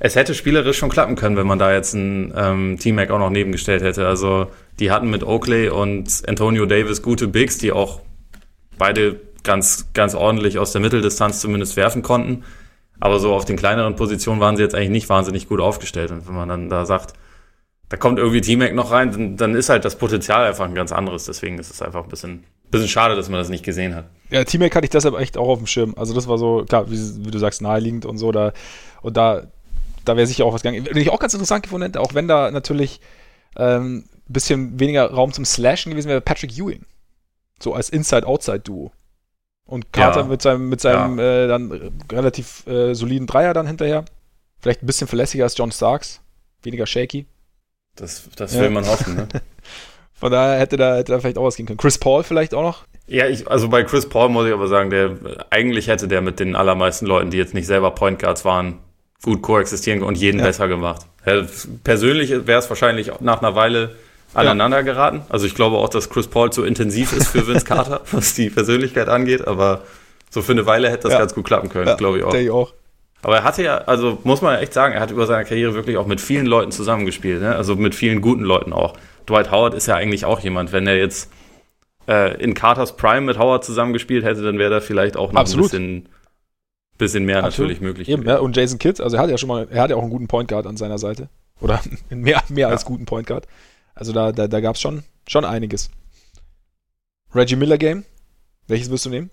es 0.00 0.16
hätte 0.16 0.34
spielerisch 0.34 0.78
schon 0.78 0.88
klappen 0.88 1.14
können, 1.14 1.36
wenn 1.36 1.46
man 1.46 1.58
da 1.58 1.72
jetzt 1.72 1.94
ein 1.94 2.32
ähm, 2.36 2.76
Team-Mac 2.78 3.10
auch 3.10 3.18
noch 3.18 3.30
nebengestellt 3.30 3.82
hätte. 3.82 4.06
Also 4.06 4.48
die 4.80 4.90
hatten 4.90 5.10
mit 5.10 5.22
Oakley 5.22 5.68
und 5.68 6.22
Antonio 6.26 6.66
Davis 6.66 7.02
gute 7.02 7.28
Bigs, 7.28 7.58
die 7.58 7.70
auch 7.70 8.00
beide 8.78 9.20
ganz, 9.44 9.88
ganz 9.94 10.14
ordentlich 10.14 10.58
aus 10.58 10.72
der 10.72 10.80
Mitteldistanz 10.80 11.40
zumindest 11.40 11.76
werfen 11.76 12.02
konnten. 12.02 12.44
Aber 13.00 13.18
so 13.18 13.34
auf 13.34 13.44
den 13.44 13.56
kleineren 13.56 13.96
Positionen 13.96 14.40
waren 14.40 14.56
sie 14.56 14.62
jetzt 14.62 14.74
eigentlich 14.74 14.90
nicht 14.90 15.08
wahnsinnig 15.08 15.48
gut 15.48 15.60
aufgestellt. 15.60 16.10
Und 16.10 16.26
wenn 16.26 16.34
man 16.34 16.48
dann 16.48 16.68
da 16.68 16.86
sagt, 16.86 17.14
da 17.88 17.96
kommt 17.96 18.18
irgendwie 18.18 18.40
T-Mac 18.40 18.74
noch 18.74 18.90
rein, 18.90 19.12
dann, 19.12 19.36
dann, 19.36 19.54
ist 19.54 19.68
halt 19.68 19.84
das 19.84 19.96
Potenzial 19.96 20.46
einfach 20.46 20.64
ein 20.64 20.74
ganz 20.74 20.92
anderes. 20.92 21.26
Deswegen 21.26 21.58
ist 21.58 21.70
es 21.70 21.82
einfach 21.82 22.04
ein 22.04 22.08
bisschen, 22.08 22.44
bisschen 22.72 22.88
schade, 22.88 23.14
dass 23.14 23.28
man 23.28 23.38
das 23.38 23.48
nicht 23.48 23.64
gesehen 23.64 23.94
hat. 23.94 24.06
Ja, 24.30 24.42
T-Mac 24.42 24.74
hatte 24.74 24.86
ich 24.86 24.90
deshalb 24.90 25.16
echt 25.18 25.36
auch 25.36 25.48
auf 25.48 25.58
dem 25.58 25.66
Schirm. 25.66 25.94
Also 25.96 26.14
das 26.14 26.26
war 26.26 26.38
so, 26.38 26.64
klar, 26.64 26.90
wie, 26.90 27.26
wie 27.26 27.30
du 27.30 27.38
sagst, 27.38 27.62
naheliegend 27.62 28.04
und 28.04 28.18
so. 28.18 28.32
Da, 28.32 28.52
und 29.02 29.16
da, 29.16 29.44
da 30.04 30.16
wäre 30.16 30.26
sicher 30.26 30.44
auch 30.44 30.54
was 30.54 30.62
gegangen. 30.62 30.84
Den 30.84 30.96
ich 30.96 31.10
auch 31.10 31.20
ganz 31.20 31.34
interessant 31.34 31.62
gefunden 31.62 31.86
hätte, 31.86 32.00
auch 32.00 32.14
wenn 32.14 32.26
da 32.26 32.50
natürlich 32.50 33.00
ein 33.54 33.82
ähm, 33.82 34.04
bisschen 34.26 34.80
weniger 34.80 35.10
Raum 35.10 35.32
zum 35.32 35.44
Slashen 35.44 35.92
gewesen 35.92 36.08
wäre, 36.08 36.20
Patrick 36.20 36.58
Ewing. 36.58 36.84
So 37.60 37.74
als 37.74 37.90
Inside-Outside-Duo. 37.90 38.90
Und 39.64 39.92
Carter 39.92 40.22
ja, 40.22 40.26
mit 40.26 40.42
seinem, 40.42 40.68
mit 40.68 40.80
seinem 40.80 41.18
ja. 41.18 41.44
äh, 41.44 41.48
dann 41.48 41.92
relativ 42.10 42.66
äh, 42.66 42.94
soliden 42.94 43.26
Dreier 43.26 43.54
dann 43.54 43.66
hinterher. 43.66 44.04
Vielleicht 44.60 44.82
ein 44.82 44.86
bisschen 44.86 45.06
verlässlicher 45.06 45.44
als 45.44 45.56
John 45.56 45.72
Starks. 45.72 46.20
Weniger 46.62 46.86
shaky. 46.86 47.26
Das, 47.96 48.28
das 48.36 48.54
will 48.54 48.64
ja. 48.64 48.70
man 48.70 48.86
hoffen, 48.86 49.14
ne? 49.14 49.28
Von 50.22 50.30
daher 50.30 50.56
hätte 50.60 50.76
da, 50.76 50.94
hätte 50.94 51.10
da 51.10 51.18
vielleicht 51.18 51.36
auch 51.36 51.46
was 51.46 51.56
gehen 51.56 51.66
können. 51.66 51.78
Chris 51.78 51.98
Paul 51.98 52.22
vielleicht 52.22 52.54
auch 52.54 52.62
noch? 52.62 52.84
Ja, 53.08 53.26
ich, 53.26 53.50
also 53.50 53.68
bei 53.68 53.82
Chris 53.82 54.08
Paul 54.08 54.28
muss 54.28 54.46
ich 54.46 54.52
aber 54.52 54.68
sagen, 54.68 54.88
der 54.88 55.16
eigentlich 55.50 55.88
hätte 55.88 56.06
der 56.06 56.20
mit 56.20 56.38
den 56.38 56.54
allermeisten 56.54 57.06
Leuten, 57.06 57.30
die 57.30 57.38
jetzt 57.38 57.54
nicht 57.54 57.66
selber 57.66 57.90
Point 57.90 58.20
Guards 58.20 58.44
waren, 58.44 58.78
gut 59.24 59.42
koexistieren 59.42 60.04
und 60.04 60.16
jeden 60.16 60.38
ja. 60.38 60.46
besser 60.46 60.68
gemacht. 60.68 61.06
Persönlich 61.82 62.30
wäre 62.46 62.60
es 62.60 62.68
wahrscheinlich 62.68 63.10
nach 63.18 63.42
einer 63.42 63.56
Weile 63.56 63.96
aneinander 64.32 64.76
ja. 64.76 64.82
geraten. 64.84 65.22
Also 65.28 65.44
ich 65.44 65.56
glaube 65.56 65.78
auch, 65.78 65.88
dass 65.88 66.08
Chris 66.08 66.28
Paul 66.28 66.52
zu 66.52 66.62
intensiv 66.62 67.12
ist 67.12 67.26
für 67.26 67.44
Vince 67.48 67.64
Carter, 67.66 68.02
was 68.12 68.34
die 68.34 68.48
Persönlichkeit 68.48 69.08
angeht, 69.08 69.44
aber 69.48 69.82
so 70.30 70.40
für 70.40 70.52
eine 70.52 70.66
Weile 70.66 70.88
hätte 70.88 71.02
das 71.08 71.14
ja. 71.14 71.18
ganz 71.18 71.34
gut 71.34 71.46
klappen 71.46 71.68
können, 71.68 71.96
glaube 71.96 72.18
ich 72.18 72.24
auch. 72.24 72.32
Ich 72.32 72.48
auch. 72.48 72.72
Aber 73.22 73.38
er 73.38 73.42
hatte 73.42 73.64
ja, 73.64 73.78
also 73.78 74.18
muss 74.22 74.40
man 74.40 74.60
echt 74.60 74.72
sagen, 74.72 74.94
er 74.94 75.00
hat 75.00 75.10
über 75.10 75.26
seine 75.26 75.44
Karriere 75.44 75.74
wirklich 75.74 75.96
auch 75.96 76.06
mit 76.06 76.20
vielen 76.20 76.46
Leuten 76.46 76.70
zusammengespielt, 76.70 77.42
ne? 77.42 77.56
also 77.56 77.74
mit 77.74 77.96
vielen 77.96 78.20
guten 78.20 78.44
Leuten 78.44 78.72
auch. 78.72 78.94
Dwight 79.28 79.50
Howard 79.50 79.74
ist 79.74 79.86
ja 79.86 79.96
eigentlich 79.96 80.24
auch 80.24 80.40
jemand, 80.40 80.72
wenn 80.72 80.86
er 80.86 80.96
jetzt 80.96 81.30
äh, 82.08 82.40
in 82.42 82.54
Carters 82.54 82.96
Prime 82.96 83.22
mit 83.22 83.38
Howard 83.38 83.64
zusammengespielt 83.64 84.24
hätte, 84.24 84.42
dann 84.42 84.58
wäre 84.58 84.70
da 84.70 84.80
vielleicht 84.80 85.16
auch 85.16 85.32
noch 85.32 85.40
Absolut. 85.40 85.72
ein 85.72 86.02
bisschen, 86.02 86.08
bisschen 86.98 87.24
mehr 87.24 87.44
Absolut. 87.44 87.70
natürlich 87.70 87.80
möglich. 87.80 88.08
Eben, 88.08 88.24
ja, 88.24 88.38
und 88.38 88.56
Jason 88.56 88.78
Kidd, 88.78 89.02
also 89.02 89.16
er 89.16 89.22
hat 89.22 89.30
ja 89.30 89.38
schon 89.38 89.48
mal, 89.48 89.68
er 89.70 89.82
hat 89.82 89.90
ja 89.90 89.96
auch 89.96 90.02
einen 90.02 90.10
guten 90.10 90.28
Point 90.28 90.48
Guard 90.48 90.66
an 90.66 90.76
seiner 90.76 90.98
Seite. 90.98 91.28
Oder 91.60 91.80
mehr, 92.10 92.42
mehr 92.48 92.68
ja. 92.68 92.68
als 92.68 92.84
guten 92.84 93.06
Point 93.06 93.26
Guard. 93.26 93.46
Also 93.94 94.12
da, 94.12 94.32
da, 94.32 94.48
da 94.48 94.60
gab 94.60 94.76
es 94.76 94.80
schon, 94.80 95.04
schon 95.28 95.44
einiges. 95.44 95.90
Reggie 97.34 97.56
Miller 97.56 97.78
Game, 97.78 98.04
welches 98.66 98.90
wirst 98.90 99.06
du 99.06 99.10
nehmen? 99.10 99.30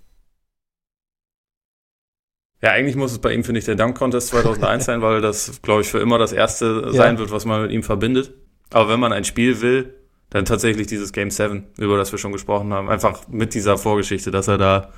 Ja, 2.61 2.71
eigentlich 2.71 2.97
muss 2.97 3.13
es 3.13 3.19
bei 3.19 3.33
ihm, 3.33 3.43
finde 3.45 3.59
ich, 3.59 3.65
der 3.65 3.75
Dunk 3.75 3.97
Contest 3.97 4.27
2001 4.29 4.85
sein, 4.85 5.01
weil 5.01 5.21
das, 5.21 5.61
glaube 5.61 5.81
ich, 5.81 5.87
für 5.87 5.99
immer 5.99 6.17
das 6.17 6.33
erste 6.33 6.83
ja. 6.85 6.91
sein 6.91 7.17
wird, 7.17 7.31
was 7.31 7.45
man 7.45 7.63
mit 7.63 7.71
ihm 7.71 7.83
verbindet. 7.83 8.33
Aber 8.71 8.89
wenn 8.89 8.99
man 8.99 9.13
ein 9.13 9.23
Spiel 9.23 9.61
will, 9.61 9.95
dann 10.29 10.45
tatsächlich 10.45 10.87
dieses 10.87 11.11
Game 11.11 11.31
7, 11.31 11.65
über 11.77 11.97
das 11.97 12.11
wir 12.11 12.19
schon 12.19 12.31
gesprochen 12.31 12.71
haben. 12.73 12.89
Einfach 12.89 13.27
mit 13.27 13.53
dieser 13.53 13.77
Vorgeschichte, 13.77 14.31
dass 14.31 14.47
er 14.47 14.57
da 14.57 14.91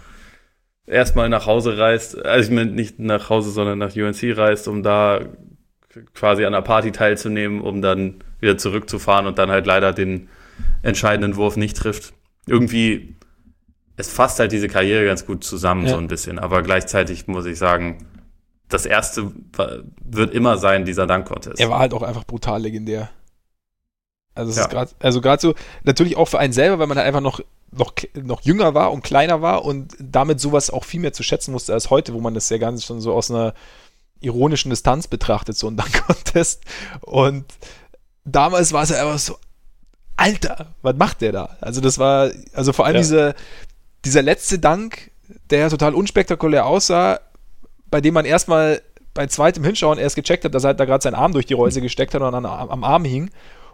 erstmal 0.85 1.29
nach 1.29 1.45
Hause 1.45 1.77
reist, 1.77 2.23
also 2.23 2.49
ich 2.49 2.55
meine 2.55 2.71
nicht 2.71 2.99
nach 2.99 3.29
Hause, 3.29 3.51
sondern 3.51 3.79
nach 3.79 3.95
UNC 3.95 4.37
reist, 4.37 4.67
um 4.67 4.83
da 4.83 5.21
quasi 6.13 6.45
an 6.45 6.53
der 6.53 6.61
Party 6.61 6.91
teilzunehmen, 6.91 7.61
um 7.61 7.81
dann 7.81 8.23
wieder 8.39 8.57
zurückzufahren 8.57 9.25
und 9.25 9.37
dann 9.37 9.51
halt 9.51 9.65
leider 9.65 9.93
den 9.93 10.29
entscheidenden 10.83 11.35
Wurf 11.35 11.57
nicht 11.57 11.77
trifft. 11.77 12.13
Irgendwie, 12.47 13.15
es 13.97 14.11
fasst 14.11 14.39
halt 14.39 14.51
diese 14.51 14.67
Karriere 14.67 15.05
ganz 15.05 15.25
gut 15.25 15.43
zusammen, 15.43 15.85
ja. 15.85 15.91
so 15.91 15.97
ein 15.97 16.07
bisschen. 16.07 16.39
Aber 16.39 16.61
gleichzeitig 16.61 17.27
muss 17.27 17.45
ich 17.45 17.57
sagen, 17.57 18.05
das 18.67 18.85
erste 18.85 19.31
wird 20.03 20.33
immer 20.33 20.57
sein, 20.57 20.85
dieser 20.85 21.07
Dunk-Contest. 21.07 21.59
Er 21.59 21.69
war 21.69 21.79
halt 21.79 21.93
auch 21.93 22.03
einfach 22.03 22.23
brutal 22.23 22.61
legendär. 22.61 23.09
Also 24.33 24.53
ja. 24.53 24.61
ist 24.61 24.69
gerade, 24.69 24.91
also 24.99 25.21
gerade 25.21 25.41
so, 25.41 25.55
natürlich 25.83 26.17
auch 26.17 26.27
für 26.27 26.39
einen 26.39 26.53
selber, 26.53 26.79
weil 26.79 26.87
man 26.87 26.97
halt 26.97 27.07
einfach 27.07 27.21
noch, 27.21 27.41
noch, 27.71 27.93
noch 28.21 28.41
jünger 28.41 28.73
war 28.73 28.91
und 28.91 29.03
kleiner 29.03 29.41
war 29.41 29.65
und 29.65 29.95
damit 29.99 30.39
sowas 30.39 30.69
auch 30.69 30.85
viel 30.85 31.01
mehr 31.01 31.13
zu 31.13 31.23
schätzen 31.23 31.51
musste 31.51 31.73
als 31.73 31.89
heute, 31.89 32.13
wo 32.13 32.19
man 32.21 32.33
das 32.33 32.49
ja 32.49 32.57
ganz 32.57 32.85
schon 32.85 33.01
so 33.01 33.13
aus 33.13 33.29
einer 33.29 33.53
ironischen 34.21 34.69
Distanz 34.69 35.07
betrachtet, 35.07 35.57
so 35.57 35.67
ein 35.67 35.75
Dunk-Contest. 35.77 36.63
Und 37.01 37.45
damals 38.23 38.71
war 38.71 38.83
es 38.83 38.89
ja 38.89 39.01
einfach 39.01 39.19
so, 39.19 39.37
Alter, 40.15 40.67
was 40.81 40.95
macht 40.95 41.21
der 41.21 41.31
da? 41.31 41.57
Also 41.61 41.81
das 41.81 41.97
war, 41.97 42.31
also 42.53 42.73
vor 42.73 42.85
allem 42.85 42.95
ja. 42.95 43.01
diese, 43.01 43.35
dieser 44.05 44.21
letzte 44.21 44.59
Dank, 44.59 45.11
der 45.49 45.59
ja 45.59 45.69
total 45.69 45.95
unspektakulär 45.95 46.65
aussah, 46.65 47.19
bei 47.89 48.01
dem 48.01 48.13
man 48.13 48.25
erstmal 48.25 48.81
bei 49.13 49.27
zweitem 49.27 49.63
Hinschauen 49.63 49.97
erst 49.97 50.15
gecheckt 50.15 50.45
hat, 50.45 50.53
dass 50.53 50.63
er 50.63 50.69
halt 50.69 50.79
da 50.79 50.85
gerade 50.85 51.01
seinen 51.01 51.15
Arm 51.15 51.33
durch 51.33 51.45
die 51.45 51.53
Reuse 51.53 51.81
gesteckt 51.81 52.13
hat 52.13 52.21
und 52.21 52.33
an, 52.33 52.45
am 52.45 52.83
Arm 52.83 53.03
hing. 53.03 53.29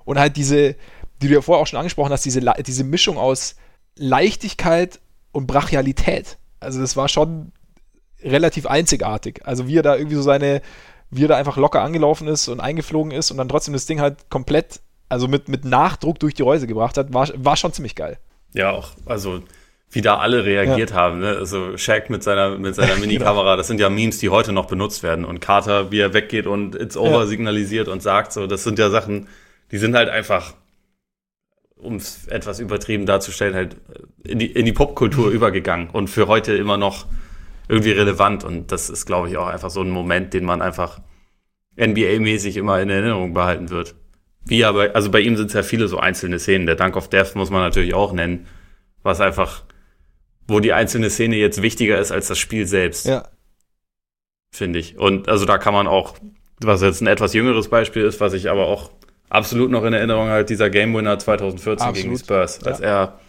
Und 0.08 0.18
halt 0.18 0.38
diese, 0.38 0.76
die 1.22 1.28
du 1.28 1.34
ja 1.34 1.42
vorher 1.42 1.62
auch 1.62 1.68
schon 1.68 1.80
angesprochen 1.80 2.14
hast, 2.14 2.24
diese, 2.24 2.40
diese 2.66 2.86
Mischung 2.86 3.18
aus 3.18 3.58
Leichtigkeit 3.98 5.02
und 5.34 5.48
Brachialität. 5.48 6.38
Also 6.62 6.80
das 6.80 6.96
war 6.96 7.10
schon 7.10 7.52
relativ 8.24 8.66
einzigartig. 8.68 9.42
Also 9.46 9.68
wie 9.68 9.78
er 9.78 9.84
da 9.84 9.98
irgendwie 9.98 10.16
so 10.16 10.22
seine, 10.22 10.62
wie 11.10 11.26
er 11.26 11.28
da 11.28 11.36
einfach 11.36 11.58
locker 11.58 11.82
angelaufen 11.82 12.30
ist 12.30 12.48
und 12.48 12.62
eingeflogen 12.62 13.12
ist 13.12 13.32
und 13.32 13.38
dann 13.38 13.50
trotzdem 13.50 13.74
das 13.74 13.86
Ding 13.86 14.00
halt 14.00 14.30
komplett, 14.30 14.80
also 15.10 15.28
mit, 15.28 15.50
mit 15.50 15.66
Nachdruck 15.66 16.20
durch 16.20 16.34
die 16.34 16.42
Reuse 16.42 16.68
gebracht 16.68 16.98
hat, 16.98 17.14
war, 17.14 17.28
war 17.36 17.58
schon 17.58 17.74
ziemlich 17.74 17.96
geil. 17.96 18.18
Ja, 18.54 18.72
auch, 18.72 18.92
also 19.06 19.42
wie 19.92 20.02
da 20.02 20.20
alle 20.20 20.46
reagiert 20.46 20.92
ja. 20.92 20.96
haben. 20.96 21.20
Ne? 21.20 21.36
Also 21.36 21.76
Shaq 21.76 22.10
mit 22.10 22.24
seiner, 22.24 22.58
mit 22.58 22.76
seiner 22.76 22.96
Mini-Kamera, 23.02 23.58
das 23.58 23.68
sind 23.68 23.82
ja 23.82 23.90
Memes, 23.90 24.20
die 24.20 24.30
heute 24.30 24.54
noch 24.54 24.68
benutzt 24.68 25.04
werden. 25.04 25.26
Und 25.26 25.42
Carter, 25.42 25.92
wie 25.92 26.00
er 26.00 26.14
weggeht 26.14 26.48
und 26.48 26.76
It's 26.76 26.96
Over 26.96 27.20
ja. 27.20 27.26
signalisiert 27.26 27.90
und 27.90 28.02
sagt, 28.02 28.32
so, 28.32 28.48
das 28.48 28.64
sind 28.64 28.80
ja 28.80 28.90
Sachen, 28.90 29.28
die 29.72 29.78
sind 29.78 29.96
halt 29.96 30.10
einfach, 30.10 30.54
um 31.76 31.96
es 31.96 32.28
etwas 32.28 32.60
übertrieben 32.60 33.06
darzustellen, 33.06 33.56
halt 33.56 33.78
in 34.24 34.40
die, 34.40 34.48
in 34.48 34.66
die 34.66 34.74
Popkultur 34.74 35.30
übergegangen 35.32 35.90
und 35.90 36.10
für 36.10 36.28
heute 36.28 36.54
immer 36.54 36.78
noch 36.78 37.06
irgendwie 37.68 37.92
relevant. 37.92 38.44
Und 38.44 38.72
das 38.72 38.90
ist, 38.90 39.06
glaube 39.06 39.30
ich, 39.30 39.38
auch 39.38 39.48
einfach 39.48 39.70
so 39.70 39.82
ein 39.82 39.90
Moment, 39.90 40.34
den 40.34 40.46
man 40.46 40.62
einfach 40.62 41.02
NBA-mäßig 41.78 42.58
immer 42.58 42.82
in 42.82 42.90
Erinnerung 42.90 43.34
behalten 43.34 43.70
wird. 43.70 43.96
Wie 44.46 44.64
aber, 44.64 44.96
also 44.96 45.12
bei 45.12 45.20
ihm 45.20 45.36
sind 45.36 45.48
es 45.48 45.54
ja 45.54 45.64
viele 45.64 45.88
so 45.88 46.00
einzelne 46.00 46.40
Szenen. 46.40 46.66
Der 46.66 46.76
Dunk 46.76 46.96
of 46.96 47.10
Death 47.10 47.36
muss 47.36 47.50
man 47.50 47.62
natürlich 47.62 47.94
auch 47.94 48.14
nennen, 48.14 48.48
was 49.04 49.20
einfach, 49.20 49.64
wo 50.48 50.60
die 50.60 50.74
einzelne 50.74 51.10
Szene 51.10 51.36
jetzt 51.36 51.62
wichtiger 51.62 52.00
ist 52.00 52.12
als 52.12 52.28
das 52.28 52.40
Spiel 52.40 52.66
selbst. 52.66 53.06
Ja. 53.06 53.28
Finde 54.52 54.80
ich. 54.80 54.98
Und 54.98 55.28
also 55.28 55.46
da 55.46 55.58
kann 55.58 55.74
man 55.74 55.88
auch, 55.88 56.16
was 56.62 56.82
jetzt 56.82 57.02
ein 57.02 57.08
etwas 57.08 57.34
jüngeres 57.34 57.68
Beispiel 57.70 58.04
ist, 58.04 58.22
was 58.22 58.34
ich 58.34 58.50
aber 58.50 58.68
auch 58.68 58.92
absolut 59.30 59.72
noch 59.72 59.84
in 59.84 59.94
Erinnerung 59.94 60.30
halt 60.30 60.50
dieser 60.50 60.70
Game 60.70 60.94
Winner 60.96 61.20
2014 61.20 61.88
absolut. 61.88 61.96
gegen 61.96 62.16
die 62.16 62.20
Spurs, 62.20 62.64
als 62.64 62.80
ja. 62.80 62.86
er 62.86 63.20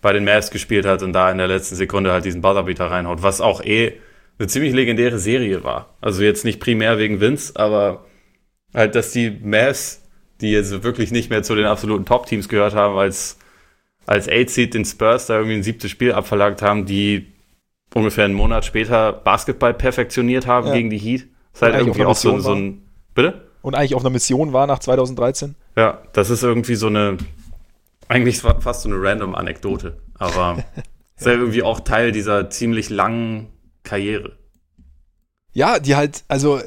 bei 0.00 0.12
den 0.12 0.24
Mavs 0.24 0.50
gespielt 0.50 0.84
hat 0.84 1.02
und 1.02 1.12
da 1.12 1.30
in 1.30 1.38
der 1.38 1.48
letzten 1.48 1.76
Sekunde 1.76 2.12
halt 2.12 2.24
diesen 2.24 2.42
Buzzerbeater 2.42 2.90
reinhaut, 2.90 3.22
was 3.22 3.40
auch 3.40 3.62
eh 3.64 3.94
eine 4.38 4.48
ziemlich 4.48 4.74
legendäre 4.74 5.18
Serie 5.18 5.64
war. 5.64 5.94
Also 6.00 6.22
jetzt 6.22 6.44
nicht 6.44 6.60
primär 6.60 6.98
wegen 6.98 7.20
Vince, 7.20 7.52
aber 7.56 8.04
halt, 8.74 8.94
dass 8.94 9.12
die 9.12 9.30
Mavs, 9.30 10.02
die 10.40 10.50
jetzt 10.50 10.82
wirklich 10.82 11.10
nicht 11.10 11.30
mehr 11.30 11.42
zu 11.42 11.54
den 11.54 11.66
absoluten 11.66 12.04
Top-Teams 12.04 12.48
gehört 12.48 12.74
haben, 12.74 12.98
als, 12.98 13.38
als 14.06 14.28
Eight-Seed 14.28 14.74
den 14.74 14.84
Spurs 14.84 15.26
da 15.26 15.36
irgendwie 15.36 15.54
ein 15.54 15.62
siebtes 15.62 15.90
Spiel 15.90 16.12
abverlangt 16.12 16.60
haben, 16.60 16.84
die 16.84 17.32
ungefähr 17.94 18.24
einen 18.24 18.34
Monat 18.34 18.64
später 18.64 19.12
Basketball 19.12 19.72
perfektioniert 19.72 20.46
haben 20.46 20.66
ja. 20.66 20.74
gegen 20.74 20.90
die 20.90 20.98
Heat. 20.98 21.28
Das 21.52 21.60
ist 21.60 21.62
halt 21.62 21.74
irgendwie 21.76 22.04
auch 22.04 22.16
so, 22.16 22.40
so 22.40 22.52
ein, 22.52 22.82
bitte? 23.14 23.48
Und 23.64 23.74
eigentlich 23.74 23.94
auf 23.94 24.02
einer 24.02 24.10
Mission 24.10 24.52
war 24.52 24.66
nach 24.66 24.78
2013. 24.78 25.54
Ja, 25.74 26.02
das 26.12 26.28
ist 26.28 26.42
irgendwie 26.42 26.74
so 26.74 26.88
eine, 26.88 27.16
eigentlich 28.08 28.42
fast 28.42 28.82
so 28.82 28.90
eine 28.90 29.00
random 29.00 29.34
Anekdote, 29.34 29.96
aber 30.18 30.62
ist 31.16 31.26
ja 31.26 31.32
irgendwie 31.32 31.62
auch 31.62 31.80
Teil 31.80 32.12
dieser 32.12 32.50
ziemlich 32.50 32.90
langen 32.90 33.48
Karriere. 33.82 34.36
Ja, 35.54 35.78
die 35.78 35.96
halt, 35.96 36.24
also 36.28 36.60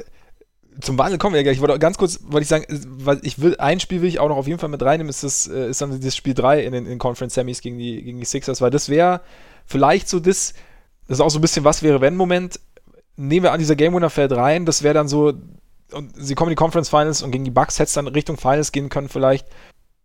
zum 0.80 0.98
Wandel 0.98 1.18
kommen 1.18 1.34
wir 1.34 1.38
ja 1.38 1.44
gleich. 1.44 1.58
Ich 1.58 1.60
wollte 1.60 1.78
ganz 1.78 1.98
kurz, 1.98 2.18
wollte 2.24 2.42
ich 2.42 2.48
sagen, 2.48 2.64
weil 2.98 3.20
ich 3.22 3.40
will, 3.40 3.54
ein 3.58 3.78
Spiel 3.78 4.02
will 4.02 4.08
ich 4.08 4.18
auch 4.18 4.28
noch 4.28 4.36
auf 4.36 4.48
jeden 4.48 4.58
Fall 4.58 4.68
mit 4.68 4.82
reinnehmen, 4.82 5.08
ist, 5.08 5.22
das, 5.22 5.46
äh, 5.46 5.68
ist 5.70 5.80
dann 5.80 6.00
das 6.00 6.16
Spiel 6.16 6.34
3 6.34 6.64
in 6.64 6.72
den 6.72 6.86
in 6.86 6.98
Conference 6.98 7.34
Semis 7.34 7.60
gegen 7.60 7.78
die, 7.78 8.02
gegen 8.02 8.18
die 8.18 8.26
Sixers, 8.26 8.60
weil 8.60 8.70
das 8.70 8.88
wäre 8.88 9.20
vielleicht 9.66 10.08
so 10.08 10.18
das, 10.18 10.52
das 11.06 11.18
ist 11.18 11.20
auch 11.20 11.30
so 11.30 11.38
ein 11.38 11.42
bisschen 11.42 11.62
was 11.62 11.84
wäre 11.84 12.00
wenn 12.00 12.16
Moment. 12.16 12.58
Nehmen 13.14 13.44
wir 13.44 13.52
an, 13.52 13.60
dieser 13.60 13.76
Game 13.76 13.94
Winner 13.94 14.10
fällt 14.10 14.32
rein, 14.32 14.64
das 14.64 14.82
wäre 14.82 14.94
dann 14.94 15.06
so 15.06 15.32
und 15.92 16.12
sie 16.16 16.34
kommen 16.34 16.50
in 16.50 16.56
die 16.56 16.60
Conference 16.60 16.88
Finals 16.88 17.22
und 17.22 17.30
gegen 17.30 17.44
die 17.44 17.50
Bucks 17.50 17.78
hätte 17.78 17.88
es 17.88 17.92
dann 17.94 18.06
Richtung 18.08 18.36
Finals 18.36 18.72
gehen 18.72 18.88
können 18.88 19.08
vielleicht. 19.08 19.46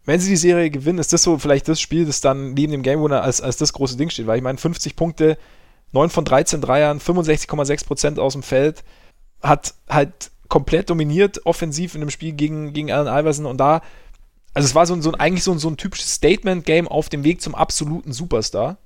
Wenn 0.05 0.19
sie 0.19 0.29
die 0.29 0.37
Serie 0.37 0.69
gewinnen, 0.69 0.99
ist 0.99 1.13
das 1.13 1.23
so 1.23 1.37
vielleicht 1.37 1.67
das 1.67 1.79
Spiel, 1.79 2.05
das 2.05 2.21
dann 2.21 2.53
neben 2.53 2.71
dem 2.71 2.83
Game 2.83 3.01
Winner 3.01 3.21
als, 3.21 3.41
als 3.41 3.57
das 3.57 3.73
große 3.73 3.97
Ding 3.97 4.09
steht, 4.09 4.27
weil 4.27 4.37
ich 4.37 4.43
meine 4.43 4.57
50 4.57 4.95
Punkte, 4.95 5.37
9 5.93 6.09
von 6.09 6.25
13 6.25 6.59
Dreiern, 6.59 6.99
65,6% 6.99 8.19
aus 8.19 8.33
dem 8.33 8.43
Feld, 8.43 8.83
hat 9.41 9.75
halt 9.89 10.31
komplett 10.49 10.89
dominiert 10.89 11.45
offensiv 11.45 11.95
in 11.95 12.01
dem 12.01 12.09
Spiel 12.09 12.33
gegen, 12.33 12.73
gegen 12.73 12.91
Allen 12.91 13.07
Iverson 13.07 13.45
und 13.45 13.57
da, 13.57 13.81
also 14.53 14.65
es 14.65 14.75
war 14.75 14.85
so, 14.85 14.93
ein, 14.93 15.01
so 15.01 15.11
ein, 15.11 15.19
eigentlich 15.19 15.43
so 15.43 15.51
ein, 15.51 15.59
so 15.59 15.69
ein 15.69 15.77
typisches 15.77 16.15
Statement-Game 16.15 16.87
auf 16.87 17.09
dem 17.09 17.23
Weg 17.23 17.41
zum 17.41 17.55
absoluten 17.55 18.13
Superstar. 18.13 18.77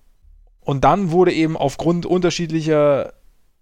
Und 0.62 0.84
dann 0.84 1.12
wurde 1.12 1.34
eben 1.34 1.58
aufgrund 1.58 2.06
unterschiedlicher 2.06 3.14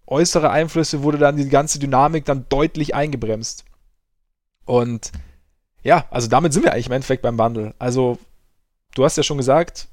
äußere 0.08 0.50
Einflüsse 0.50 1.04
wurde 1.04 1.18
dann 1.18 1.38
die 1.38 1.50
ganze 1.50 1.80
Dynamik 1.80 2.26
dann 2.26 2.46
deutlich 2.50 2.96
eingebremst. 2.96 3.66
Und 4.66 5.12
ja, 5.84 6.06
also 6.10 6.28
damit 6.28 6.54
sind 6.54 6.64
wir 6.64 6.74
eigentlich 6.74 6.88
im 6.88 6.94
Endeffekt 6.94 7.22
beim 7.22 7.38
Bundle. 7.38 7.74
Also, 7.80 8.18
du 8.96 9.04
hast 9.04 9.18
ja 9.18 9.24
schon 9.24 9.38
gesagt, 9.38 9.88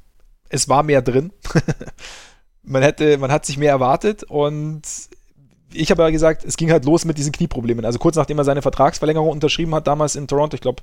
es 0.49 0.69
war 0.69 0.83
mehr 0.83 1.03
drin. 1.03 1.33
man 2.63 2.83
hätte, 2.83 3.19
man 3.19 3.33
hat 3.33 3.45
sich 3.47 3.59
mehr 3.59 3.71
erwartet 3.71 4.23
und 4.25 4.83
ich 5.73 5.91
habe 5.91 6.03
ja 6.03 6.11
gesagt, 6.11 6.45
es 6.45 6.57
ging 6.57 6.71
halt 6.71 6.85
los 6.85 7.05
mit 7.05 7.19
diesen 7.19 7.33
Knieproblemen. 7.33 7.85
Also 7.85 7.99
kurz 7.99 8.17
nachdem 8.17 8.39
er 8.39 8.45
seine 8.45 8.63
Vertragsverlängerung 8.63 9.31
unterschrieben 9.31 9.75
hat, 9.75 9.87
damals 9.87 10.17
in 10.17 10.29
Toronto, 10.29 10.55
ich 10.55 10.61
glaube, 10.61 10.83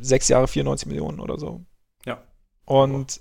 sechs 0.00 0.28
Jahre 0.28 0.48
94 0.48 0.86
Millionen 0.88 1.20
oder 1.20 1.38
so. 1.38 1.62
Ja. 2.04 2.22
Und 2.64 3.20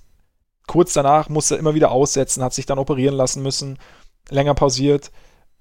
kurz 0.68 0.94
danach 0.94 1.30
musste 1.30 1.56
er 1.56 1.60
immer 1.60 1.76
wieder 1.76 1.92
aussetzen, 1.92 2.44
hat 2.44 2.54
sich 2.54 2.66
dann 2.66 2.80
operieren 2.80 3.16
lassen 3.16 3.42
müssen, 3.42 3.78
länger 4.30 4.54
pausiert. 4.54 5.12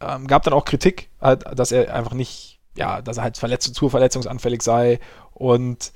Ähm, 0.01 0.27
gab 0.27 0.43
dann 0.43 0.55
auch 0.55 0.65
Kritik, 0.65 1.11
halt, 1.21 1.45
dass 1.59 1.73
er 1.73 1.95
einfach 1.95 2.13
nicht, 2.13 2.61
ja, 2.77 3.01
dass 3.01 3.17
er 3.17 3.23
halt 3.23 3.39
verletzt, 3.39 3.75
zu 3.75 3.89
verletzungsanfällig 3.89 4.63
sei 4.63 5.01
und 5.33 5.93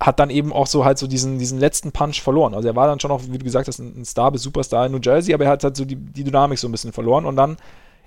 hat 0.00 0.18
dann 0.18 0.30
eben 0.30 0.52
auch 0.52 0.66
so 0.66 0.84
halt 0.84 0.98
so 0.98 1.06
diesen, 1.06 1.38
diesen 1.38 1.60
letzten 1.60 1.92
Punch 1.92 2.22
verloren. 2.22 2.54
Also 2.54 2.68
er 2.68 2.76
war 2.76 2.86
dann 2.86 2.98
schon 2.98 3.10
auch, 3.10 3.22
wie 3.28 3.38
du 3.38 3.44
gesagt 3.44 3.68
hast, 3.68 3.78
ein 3.78 4.04
Star 4.04 4.32
bis 4.32 4.42
Superstar 4.42 4.86
in 4.86 4.92
New 4.92 5.00
Jersey, 5.02 5.34
aber 5.34 5.44
er 5.44 5.50
hat 5.50 5.64
halt 5.64 5.76
so 5.76 5.84
die, 5.84 5.96
die 5.96 6.24
Dynamik 6.24 6.58
so 6.58 6.66
ein 6.66 6.72
bisschen 6.72 6.92
verloren 6.92 7.26
und 7.26 7.36
dann, 7.36 7.56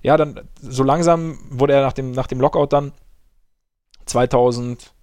ja, 0.02 0.18
dann 0.18 0.42
so 0.62 0.84
langsam 0.84 1.40
wurde 1.50 1.74
er 1.74 1.82
nach 1.82 1.94
dem, 1.94 2.12
nach 2.12 2.28
dem 2.28 2.42
Lockout 2.42 2.68
dann 2.68 2.92
2000, 4.06 4.94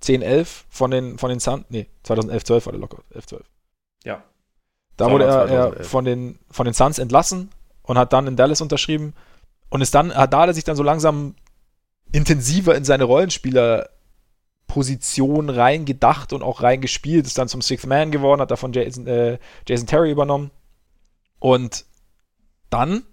10, 0.00 0.22
11 0.22 0.64
von 0.70 0.90
den, 0.90 1.18
von 1.18 1.28
den 1.28 1.40
Suns, 1.40 1.66
nee, 1.68 1.86
2011, 2.04 2.44
12 2.44 2.66
war 2.66 2.72
der 2.72 2.80
Lockout, 2.80 3.04
11, 3.14 3.26
12. 3.26 3.42
Ja. 4.04 4.22
Da 4.96 5.10
wurde 5.10 5.24
er, 5.24 5.48
er, 5.48 5.84
von, 5.84 6.04
den, 6.04 6.38
von 6.50 6.64
den 6.64 6.74
Suns 6.74 6.98
entlassen 6.98 7.50
und 7.82 7.98
hat 7.98 8.12
dann 8.12 8.26
in 8.26 8.36
Dallas 8.36 8.60
unterschrieben 8.60 9.14
und 9.70 9.80
ist 9.80 9.94
dann, 9.94 10.14
hat 10.14 10.34
da 10.34 10.52
sich 10.52 10.64
dann 10.64 10.76
so 10.76 10.82
langsam 10.82 11.36
intensiver 12.12 12.74
in 12.74 12.84
seine 12.84 13.04
Rollenspielerposition 13.04 15.48
reingedacht 15.48 16.32
und 16.32 16.42
auch 16.42 16.62
reingespielt, 16.62 17.24
ist 17.26 17.38
dann 17.38 17.46
zum 17.48 17.62
Sixth 17.62 17.86
Man 17.86 18.10
geworden, 18.10 18.40
hat 18.40 18.50
davon 18.50 18.72
Jason, 18.72 19.06
äh, 19.06 19.38
Jason 19.66 19.86
Terry 19.86 20.10
übernommen 20.10 20.50
und 21.38 21.84
dann 22.68 23.04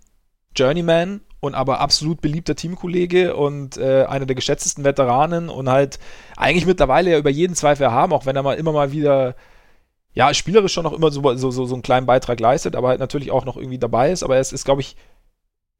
Journeyman 0.55 1.21
und 1.39 1.53
aber 1.53 1.79
absolut 1.79 2.21
beliebter 2.21 2.55
Teamkollege 2.55 3.35
und 3.35 3.77
äh, 3.77 4.05
einer 4.05 4.25
der 4.25 4.35
geschätztesten 4.35 4.83
Veteranen 4.83 5.49
und 5.49 5.69
halt 5.69 5.99
eigentlich 6.35 6.65
mittlerweile 6.65 7.11
ja 7.11 7.19
über 7.19 7.29
jeden 7.29 7.55
Zweifel 7.55 7.83
erhaben, 7.83 8.13
auch 8.13 8.25
wenn 8.25 8.35
er 8.35 8.41
mal 8.41 8.57
immer 8.57 8.71
mal 8.71 8.91
wieder 8.91 9.35
ja, 10.17 10.33
spielerisch 10.33 10.73
schon 10.73 10.83
noch 10.83 10.93
immer 10.93 11.11
so, 11.11 11.21
so, 11.35 11.51
so, 11.51 11.65
so 11.65 11.75
einen 11.75 11.83
kleinen 11.83 12.07
Beitrag 12.07 12.39
leistet, 12.39 12.75
aber 12.75 12.87
halt 12.87 12.99
natürlich 12.99 13.29
auch 13.29 13.45
noch 13.45 13.55
irgendwie 13.55 13.77
dabei 13.77 14.11
ist. 14.11 14.23
Aber 14.23 14.37
es 14.37 14.51
ist, 14.51 14.65
glaube 14.65 14.81
ich, 14.81 14.95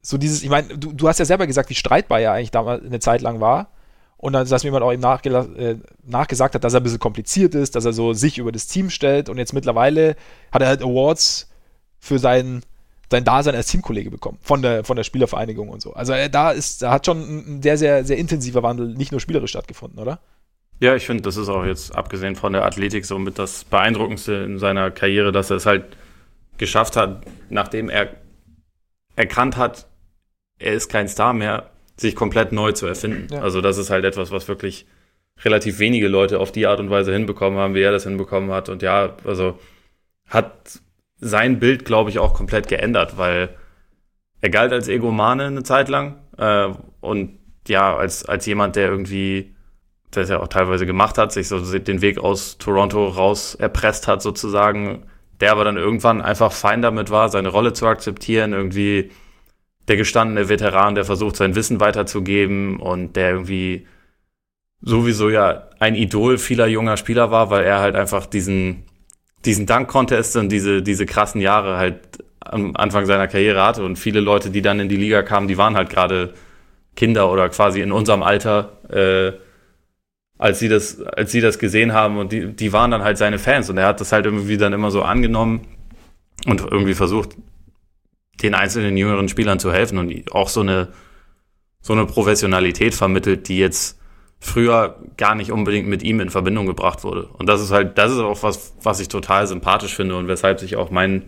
so 0.07 0.17
dieses, 0.17 0.41
ich 0.41 0.49
meine, 0.49 0.69
du, 0.69 0.93
du 0.93 1.09
hast 1.09 1.19
ja 1.19 1.25
selber 1.25 1.47
gesagt, 1.47 1.69
wie 1.69 1.75
streitbar 1.75 2.21
er 2.21 2.31
eigentlich 2.31 2.51
damals 2.51 2.85
eine 2.85 3.01
Zeit 3.01 3.19
lang 3.19 3.41
war. 3.41 3.67
Und 4.15 4.31
dann, 4.31 4.47
dass 4.47 4.63
mir 4.63 4.69
jemand 4.69 4.85
auch 4.85 4.93
ihm 4.93 5.03
äh, 5.03 5.75
nachgesagt 6.05 6.55
hat, 6.55 6.63
dass 6.63 6.73
er 6.73 6.79
ein 6.79 6.83
bisschen 6.83 6.99
kompliziert 6.99 7.53
ist, 7.53 7.75
dass 7.75 7.83
er 7.83 7.91
so 7.91 8.13
sich 8.13 8.37
über 8.37 8.53
das 8.53 8.67
Team 8.67 8.89
stellt. 8.89 9.27
Und 9.27 9.37
jetzt 9.37 9.51
mittlerweile 9.51 10.15
hat 10.53 10.61
er 10.61 10.69
halt 10.69 10.81
Awards 10.81 11.51
für 11.99 12.19
sein, 12.19 12.63
sein 13.11 13.25
Dasein 13.25 13.53
als 13.53 13.67
Teamkollege 13.67 14.09
bekommen, 14.09 14.37
von 14.41 14.61
der, 14.61 14.85
von 14.85 14.95
der 14.95 15.03
Spielervereinigung 15.03 15.67
und 15.67 15.81
so. 15.81 15.91
Also 15.91 16.13
äh, 16.13 16.29
da 16.29 16.51
ist, 16.51 16.83
da 16.83 16.91
hat 16.91 17.05
schon 17.05 17.57
ein 17.57 17.61
sehr, 17.61 17.77
sehr, 17.77 18.05
sehr 18.05 18.17
intensiver 18.17 18.63
Wandel, 18.63 18.95
nicht 18.95 19.11
nur 19.11 19.19
spielerisch 19.19 19.51
stattgefunden, 19.51 19.99
oder? 19.99 20.21
Ja, 20.79 20.95
ich 20.95 21.05
finde, 21.05 21.23
das 21.23 21.35
ist 21.35 21.49
auch 21.49 21.65
jetzt 21.65 21.93
abgesehen 21.93 22.37
von 22.37 22.53
der 22.53 22.63
Athletik 22.63 23.05
so 23.05 23.19
mit 23.19 23.37
das 23.37 23.65
Beeindruckendste 23.65 24.35
in 24.35 24.57
seiner 24.57 24.89
Karriere, 24.89 25.33
dass 25.33 25.49
er 25.49 25.57
es 25.57 25.65
halt 25.65 25.83
geschafft 26.57 26.95
hat, 26.95 27.25
nachdem 27.49 27.89
er 27.89 28.11
erkannt 29.17 29.57
hat, 29.57 29.85
er 30.59 30.73
ist 30.73 30.89
kein 30.89 31.07
Star 31.07 31.33
mehr, 31.33 31.69
sich 31.97 32.15
komplett 32.15 32.51
neu 32.51 32.71
zu 32.71 32.85
erfinden. 32.85 33.27
Ja. 33.33 33.41
Also 33.41 33.61
das 33.61 33.77
ist 33.77 33.89
halt 33.89 34.05
etwas, 34.05 34.31
was 34.31 34.47
wirklich 34.47 34.85
relativ 35.43 35.79
wenige 35.79 36.07
Leute 36.07 36.39
auf 36.39 36.51
die 36.51 36.67
Art 36.67 36.79
und 36.79 36.89
Weise 36.89 37.13
hinbekommen 37.13 37.59
haben, 37.59 37.75
wie 37.75 37.81
er 37.81 37.91
das 37.91 38.03
hinbekommen 38.03 38.51
hat. 38.51 38.69
Und 38.69 38.81
ja, 38.81 39.15
also 39.23 39.59
hat 40.27 40.79
sein 41.19 41.59
Bild, 41.59 41.85
glaube 41.85 42.09
ich, 42.09 42.19
auch 42.19 42.33
komplett 42.33 42.67
geändert, 42.67 43.17
weil 43.17 43.49
er 44.41 44.49
galt 44.49 44.71
als 44.71 44.87
Egomane 44.87 45.45
eine 45.45 45.63
Zeit 45.63 45.89
lang 45.89 46.19
äh, 46.37 46.69
und 47.01 47.39
ja, 47.67 47.95
als, 47.95 48.25
als 48.25 48.45
jemand, 48.45 48.75
der 48.75 48.89
irgendwie 48.89 49.53
es 50.15 50.29
ja 50.29 50.39
auch 50.39 50.47
teilweise 50.47 50.87
gemacht 50.87 51.19
hat, 51.19 51.31
sich 51.31 51.47
so 51.47 51.59
den 51.59 52.01
Weg 52.01 52.17
aus 52.17 52.57
Toronto 52.57 53.07
raus 53.07 53.53
erpresst 53.53 54.07
hat 54.07 54.23
sozusagen, 54.23 55.03
der 55.39 55.51
aber 55.51 55.63
dann 55.63 55.77
irgendwann 55.77 56.23
einfach 56.23 56.51
fein 56.51 56.81
damit 56.81 57.11
war, 57.11 57.29
seine 57.29 57.49
Rolle 57.49 57.73
zu 57.73 57.85
akzeptieren, 57.85 58.53
irgendwie 58.53 59.11
der 59.87 59.97
gestandene 59.97 60.49
Veteran, 60.49 60.95
der 60.95 61.05
versucht, 61.05 61.37
sein 61.37 61.55
Wissen 61.55 61.79
weiterzugeben 61.79 62.79
und 62.79 63.15
der 63.15 63.31
irgendwie 63.31 63.87
sowieso 64.81 65.29
ja 65.29 65.69
ein 65.79 65.95
Idol 65.95 66.37
vieler 66.37 66.67
junger 66.67 66.97
Spieler 66.97 67.31
war, 67.31 67.49
weil 67.49 67.63
er 67.63 67.79
halt 67.79 67.95
einfach 67.95 68.25
diesen, 68.25 68.83
diesen 69.45 69.65
Dank-Contest 69.65 70.35
und 70.37 70.49
diese, 70.49 70.81
diese 70.81 71.05
krassen 71.05 71.41
Jahre 71.41 71.77
halt 71.77 71.99
am 72.39 72.75
Anfang 72.75 73.05
seiner 73.05 73.27
Karriere 73.27 73.63
hatte. 73.63 73.83
Und 73.83 73.97
viele 73.97 74.19
Leute, 74.19 74.49
die 74.49 74.61
dann 74.61 74.79
in 74.79 74.89
die 74.89 74.97
Liga 74.97 75.23
kamen, 75.23 75.47
die 75.47 75.57
waren 75.57 75.75
halt 75.75 75.89
gerade 75.89 76.33
Kinder 76.95 77.31
oder 77.31 77.49
quasi 77.49 77.81
in 77.81 77.91
unserem 77.91 78.23
Alter, 78.23 78.77
äh, 78.89 79.33
als 80.37 80.59
sie 80.59 80.69
das, 80.69 81.01
als 81.01 81.31
sie 81.31 81.41
das 81.41 81.59
gesehen 81.59 81.93
haben. 81.93 82.17
Und 82.17 82.31
die, 82.31 82.53
die 82.53 82.73
waren 82.73 82.91
dann 82.91 83.03
halt 83.03 83.17
seine 83.17 83.39
Fans. 83.39 83.69
Und 83.69 83.77
er 83.77 83.87
hat 83.87 84.01
das 84.01 84.11
halt 84.11 84.25
irgendwie 84.25 84.57
dann 84.57 84.73
immer 84.73 84.91
so 84.91 85.01
angenommen 85.01 85.61
und 86.45 86.61
irgendwie 86.61 86.93
versucht, 86.93 87.35
den 88.41 88.53
einzelnen 88.53 88.97
jüngeren 88.97 89.29
Spielern 89.29 89.59
zu 89.59 89.71
helfen 89.71 89.97
und 89.97 90.31
auch 90.33 90.49
so 90.49 90.61
eine, 90.61 90.89
so 91.81 91.93
eine 91.93 92.05
Professionalität 92.05 92.93
vermittelt, 92.93 93.47
die 93.47 93.57
jetzt 93.57 93.99
früher 94.39 94.97
gar 95.17 95.35
nicht 95.35 95.51
unbedingt 95.51 95.87
mit 95.87 96.03
ihm 96.03 96.19
in 96.19 96.29
Verbindung 96.29 96.67
gebracht 96.67 97.03
wurde. 97.03 97.27
Und 97.27 97.47
das 97.49 97.61
ist 97.61 97.71
halt, 97.71 97.97
das 97.97 98.11
ist 98.11 98.19
auch 98.19 98.43
was, 98.43 98.75
was 98.81 98.99
ich 98.99 99.07
total 99.07 99.47
sympathisch 99.47 99.95
finde 99.95 100.15
und 100.15 100.27
weshalb 100.27 100.59
sich 100.59 100.75
auch 100.75 100.91
mein, 100.91 101.23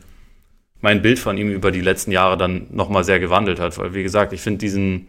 mein 0.81 1.01
Bild 1.01 1.19
von 1.19 1.37
ihm 1.37 1.49
über 1.49 1.71
die 1.71 1.81
letzten 1.81 2.11
Jahre 2.11 2.37
dann 2.37 2.67
nochmal 2.71 3.03
sehr 3.03 3.19
gewandelt 3.19 3.59
hat. 3.59 3.77
Weil, 3.77 3.93
wie 3.93 4.03
gesagt, 4.03 4.31
ich 4.31 4.41
finde 4.41 4.59
diesen, 4.59 5.07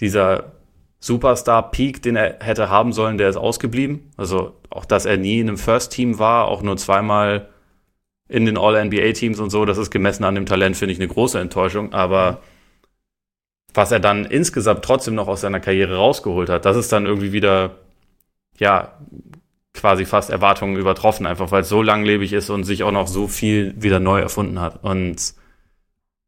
dieser 0.00 0.52
Superstar-Peak, 1.00 2.02
den 2.02 2.16
er 2.16 2.38
hätte 2.40 2.70
haben 2.70 2.92
sollen, 2.92 3.18
der 3.18 3.28
ist 3.28 3.36
ausgeblieben. 3.36 4.10
Also 4.16 4.56
auch, 4.70 4.84
dass 4.84 5.04
er 5.04 5.16
nie 5.16 5.40
in 5.40 5.48
einem 5.48 5.58
First-Team 5.58 6.18
war, 6.18 6.46
auch 6.46 6.62
nur 6.62 6.76
zweimal 6.76 7.48
in 8.28 8.44
den 8.44 8.58
All-NBA-Teams 8.58 9.40
und 9.40 9.50
so, 9.50 9.64
das 9.64 9.78
ist 9.78 9.90
gemessen 9.90 10.24
an 10.24 10.34
dem 10.34 10.46
Talent, 10.46 10.76
finde 10.76 10.92
ich, 10.92 10.98
eine 10.98 11.08
große 11.08 11.40
Enttäuschung. 11.40 11.92
Aber 11.92 12.42
was 13.74 13.90
er 13.90 14.00
dann 14.00 14.24
insgesamt 14.24 14.84
trotzdem 14.84 15.14
noch 15.14 15.28
aus 15.28 15.40
seiner 15.40 15.60
Karriere 15.60 15.96
rausgeholt 15.96 16.48
hat, 16.48 16.64
das 16.64 16.76
ist 16.76 16.92
dann 16.92 17.06
irgendwie 17.06 17.32
wieder, 17.32 17.76
ja, 18.58 18.98
quasi 19.74 20.04
fast 20.04 20.30
Erwartungen 20.30 20.76
übertroffen, 20.76 21.26
einfach 21.26 21.50
weil 21.52 21.62
es 21.62 21.68
so 21.68 21.82
langlebig 21.82 22.32
ist 22.32 22.50
und 22.50 22.64
sich 22.64 22.82
auch 22.82 22.90
noch 22.90 23.06
so 23.06 23.28
viel 23.28 23.74
wieder 23.80 24.00
neu 24.00 24.20
erfunden 24.20 24.60
hat. 24.60 24.82
Und 24.82 25.34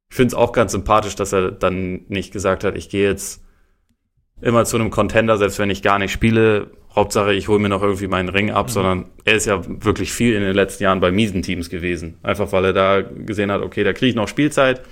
ich 0.08 0.16
finde 0.16 0.28
es 0.28 0.34
auch 0.34 0.52
ganz 0.52 0.72
sympathisch, 0.72 1.16
dass 1.16 1.32
er 1.32 1.50
dann 1.50 2.04
nicht 2.08 2.32
gesagt 2.32 2.64
hat, 2.64 2.76
ich 2.76 2.88
gehe 2.88 3.08
jetzt 3.08 3.42
immer 4.40 4.64
zu 4.64 4.76
einem 4.76 4.90
Contender, 4.90 5.36
selbst 5.36 5.58
wenn 5.58 5.70
ich 5.70 5.82
gar 5.82 5.98
nicht 5.98 6.12
spiele. 6.12 6.70
Hauptsache, 6.94 7.32
ich 7.32 7.46
hole 7.46 7.60
mir 7.60 7.68
noch 7.68 7.82
irgendwie 7.82 8.08
meinen 8.08 8.28
Ring 8.28 8.50
ab, 8.50 8.66
mhm. 8.66 8.72
sondern 8.72 9.04
er 9.24 9.34
ist 9.34 9.46
ja 9.46 9.62
wirklich 9.66 10.12
viel 10.12 10.34
in 10.34 10.42
den 10.42 10.54
letzten 10.54 10.82
Jahren 10.82 11.00
bei 11.00 11.12
miesen 11.12 11.42
Teams 11.42 11.70
gewesen. 11.70 12.18
Einfach 12.22 12.50
weil 12.52 12.64
er 12.66 12.72
da 12.72 13.00
gesehen 13.02 13.52
hat, 13.52 13.62
okay, 13.62 13.84
da 13.84 13.92
kriege 13.92 14.10
ich 14.10 14.16
noch 14.16 14.28
Spielzeit, 14.28 14.82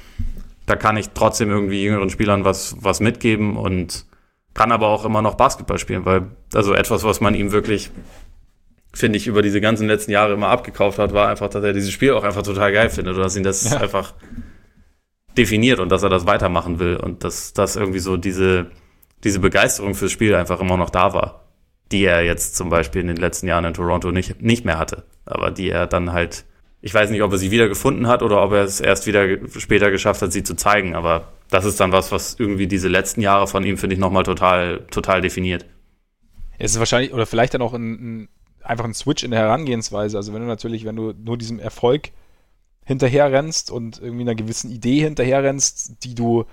da 0.66 0.76
kann 0.76 0.96
ich 0.96 1.10
trotzdem 1.10 1.50
irgendwie 1.50 1.82
jüngeren 1.82 2.10
Spielern 2.10 2.44
was, 2.44 2.76
was 2.80 3.00
mitgeben 3.00 3.56
und 3.56 4.06
kann 4.54 4.72
aber 4.72 4.88
auch 4.88 5.04
immer 5.04 5.22
noch 5.22 5.34
Basketball 5.34 5.78
spielen, 5.78 6.04
weil 6.04 6.26
also 6.54 6.74
etwas, 6.74 7.04
was 7.04 7.20
man 7.20 7.34
ihm 7.34 7.52
wirklich, 7.52 7.90
finde 8.92 9.16
ich, 9.16 9.26
über 9.26 9.42
diese 9.42 9.60
ganzen 9.60 9.86
letzten 9.86 10.10
Jahre 10.10 10.34
immer 10.34 10.48
abgekauft 10.48 10.98
hat, 10.98 11.12
war 11.12 11.28
einfach, 11.28 11.48
dass 11.48 11.64
er 11.64 11.72
dieses 11.72 11.90
Spiel 11.90 12.12
auch 12.12 12.24
einfach 12.24 12.42
total 12.42 12.72
geil 12.72 12.90
findet 12.90 13.16
und 13.16 13.22
dass 13.22 13.36
ihn 13.36 13.44
das 13.44 13.70
ja. 13.70 13.78
einfach 13.78 14.14
definiert 15.36 15.78
und 15.78 15.90
dass 15.90 16.02
er 16.02 16.08
das 16.08 16.26
weitermachen 16.26 16.80
will 16.80 16.96
und 16.96 17.24
dass 17.24 17.52
das 17.52 17.76
irgendwie 17.76 18.00
so 18.00 18.16
diese 18.16 18.66
diese 19.24 19.40
Begeisterung 19.40 19.94
fürs 19.94 20.12
Spiel 20.12 20.34
einfach 20.34 20.60
immer 20.60 20.76
noch 20.76 20.90
da 20.90 21.12
war, 21.12 21.44
die 21.90 22.04
er 22.04 22.24
jetzt 22.24 22.56
zum 22.56 22.68
Beispiel 22.68 23.00
in 23.00 23.08
den 23.08 23.16
letzten 23.16 23.48
Jahren 23.48 23.64
in 23.64 23.74
Toronto 23.74 24.10
nicht, 24.10 24.40
nicht 24.42 24.64
mehr 24.64 24.78
hatte, 24.78 25.04
aber 25.24 25.50
die 25.50 25.70
er 25.70 25.86
dann 25.86 26.12
halt, 26.12 26.44
ich 26.80 26.94
weiß 26.94 27.10
nicht, 27.10 27.22
ob 27.22 27.32
er 27.32 27.38
sie 27.38 27.50
wieder 27.50 27.68
gefunden 27.68 28.06
hat 28.06 28.22
oder 28.22 28.42
ob 28.42 28.52
er 28.52 28.62
es 28.62 28.80
erst 28.80 29.06
wieder 29.06 29.26
später 29.58 29.90
geschafft 29.90 30.22
hat, 30.22 30.32
sie 30.32 30.42
zu 30.42 30.54
zeigen, 30.54 30.94
aber 30.94 31.32
das 31.50 31.64
ist 31.64 31.80
dann 31.80 31.92
was, 31.92 32.12
was 32.12 32.36
irgendwie 32.38 32.66
diese 32.66 32.88
letzten 32.88 33.20
Jahre 33.20 33.46
von 33.46 33.64
ihm, 33.64 33.78
finde 33.78 33.94
ich, 33.94 34.00
nochmal 34.00 34.22
total, 34.22 34.86
total 34.90 35.20
definiert. 35.20 35.64
Es 36.58 36.72
ist 36.72 36.78
wahrscheinlich, 36.78 37.12
oder 37.12 37.26
vielleicht 37.26 37.54
dann 37.54 37.62
auch 37.62 37.72
ein, 37.72 37.92
ein, 37.92 38.28
einfach 38.62 38.84
ein 38.84 38.94
Switch 38.94 39.24
in 39.24 39.30
der 39.30 39.40
Herangehensweise. 39.40 40.16
Also 40.16 40.34
wenn 40.34 40.42
du 40.42 40.46
natürlich, 40.46 40.84
wenn 40.84 40.96
du 40.96 41.12
nur 41.12 41.38
diesem 41.38 41.58
Erfolg 41.58 42.10
hinterherrennst 42.84 43.70
und 43.70 44.00
irgendwie 44.00 44.22
einer 44.22 44.34
gewissen 44.34 44.70
Idee 44.70 45.00
hinterherrennst, 45.00 46.04
die 46.04 46.14
du 46.14 46.46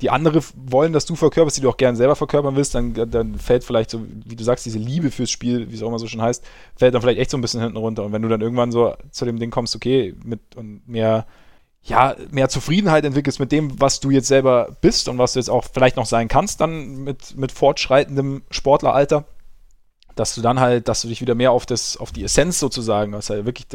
die 0.00 0.10
andere 0.10 0.42
wollen, 0.56 0.92
dass 0.92 1.06
du 1.06 1.14
verkörperst, 1.14 1.56
die 1.56 1.60
du 1.60 1.68
auch 1.68 1.76
gerne 1.76 1.96
selber 1.96 2.16
verkörpern 2.16 2.56
willst, 2.56 2.74
dann, 2.74 2.94
dann 3.10 3.38
fällt 3.38 3.62
vielleicht 3.62 3.90
so, 3.90 4.04
wie 4.24 4.34
du 4.34 4.42
sagst, 4.42 4.66
diese 4.66 4.78
Liebe 4.78 5.10
fürs 5.10 5.30
Spiel, 5.30 5.70
wie 5.70 5.74
es 5.76 5.82
auch 5.82 5.88
immer 5.88 6.00
so 6.00 6.08
schon 6.08 6.22
heißt, 6.22 6.44
fällt 6.74 6.94
dann 6.94 7.02
vielleicht 7.02 7.20
echt 7.20 7.30
so 7.30 7.38
ein 7.38 7.40
bisschen 7.40 7.60
hinten 7.60 7.76
runter. 7.76 8.04
Und 8.04 8.12
wenn 8.12 8.22
du 8.22 8.28
dann 8.28 8.40
irgendwann 8.40 8.72
so 8.72 8.96
zu 9.12 9.24
dem 9.24 9.38
Ding 9.38 9.50
kommst, 9.50 9.76
okay, 9.76 10.14
mit 10.24 10.56
und 10.56 10.86
mehr, 10.88 11.26
ja, 11.82 12.16
mehr 12.32 12.48
Zufriedenheit 12.48 13.04
entwickelst 13.04 13.38
mit 13.38 13.52
dem, 13.52 13.80
was 13.80 14.00
du 14.00 14.10
jetzt 14.10 14.26
selber 14.26 14.76
bist 14.80 15.08
und 15.08 15.18
was 15.18 15.34
du 15.34 15.38
jetzt 15.38 15.50
auch 15.50 15.64
vielleicht 15.72 15.96
noch 15.96 16.06
sein 16.06 16.26
kannst, 16.26 16.60
dann 16.60 17.04
mit, 17.04 17.36
mit 17.36 17.52
fortschreitendem 17.52 18.42
Sportleralter, 18.50 19.26
dass 20.16 20.34
du 20.34 20.42
dann 20.42 20.58
halt, 20.58 20.88
dass 20.88 21.02
du 21.02 21.08
dich 21.08 21.20
wieder 21.20 21.36
mehr 21.36 21.52
auf 21.52 21.66
das, 21.66 21.96
auf 21.98 22.10
die 22.10 22.24
Essenz 22.24 22.58
sozusagen, 22.58 23.12
was 23.12 23.28
ja 23.28 23.44
wirklich 23.44 23.66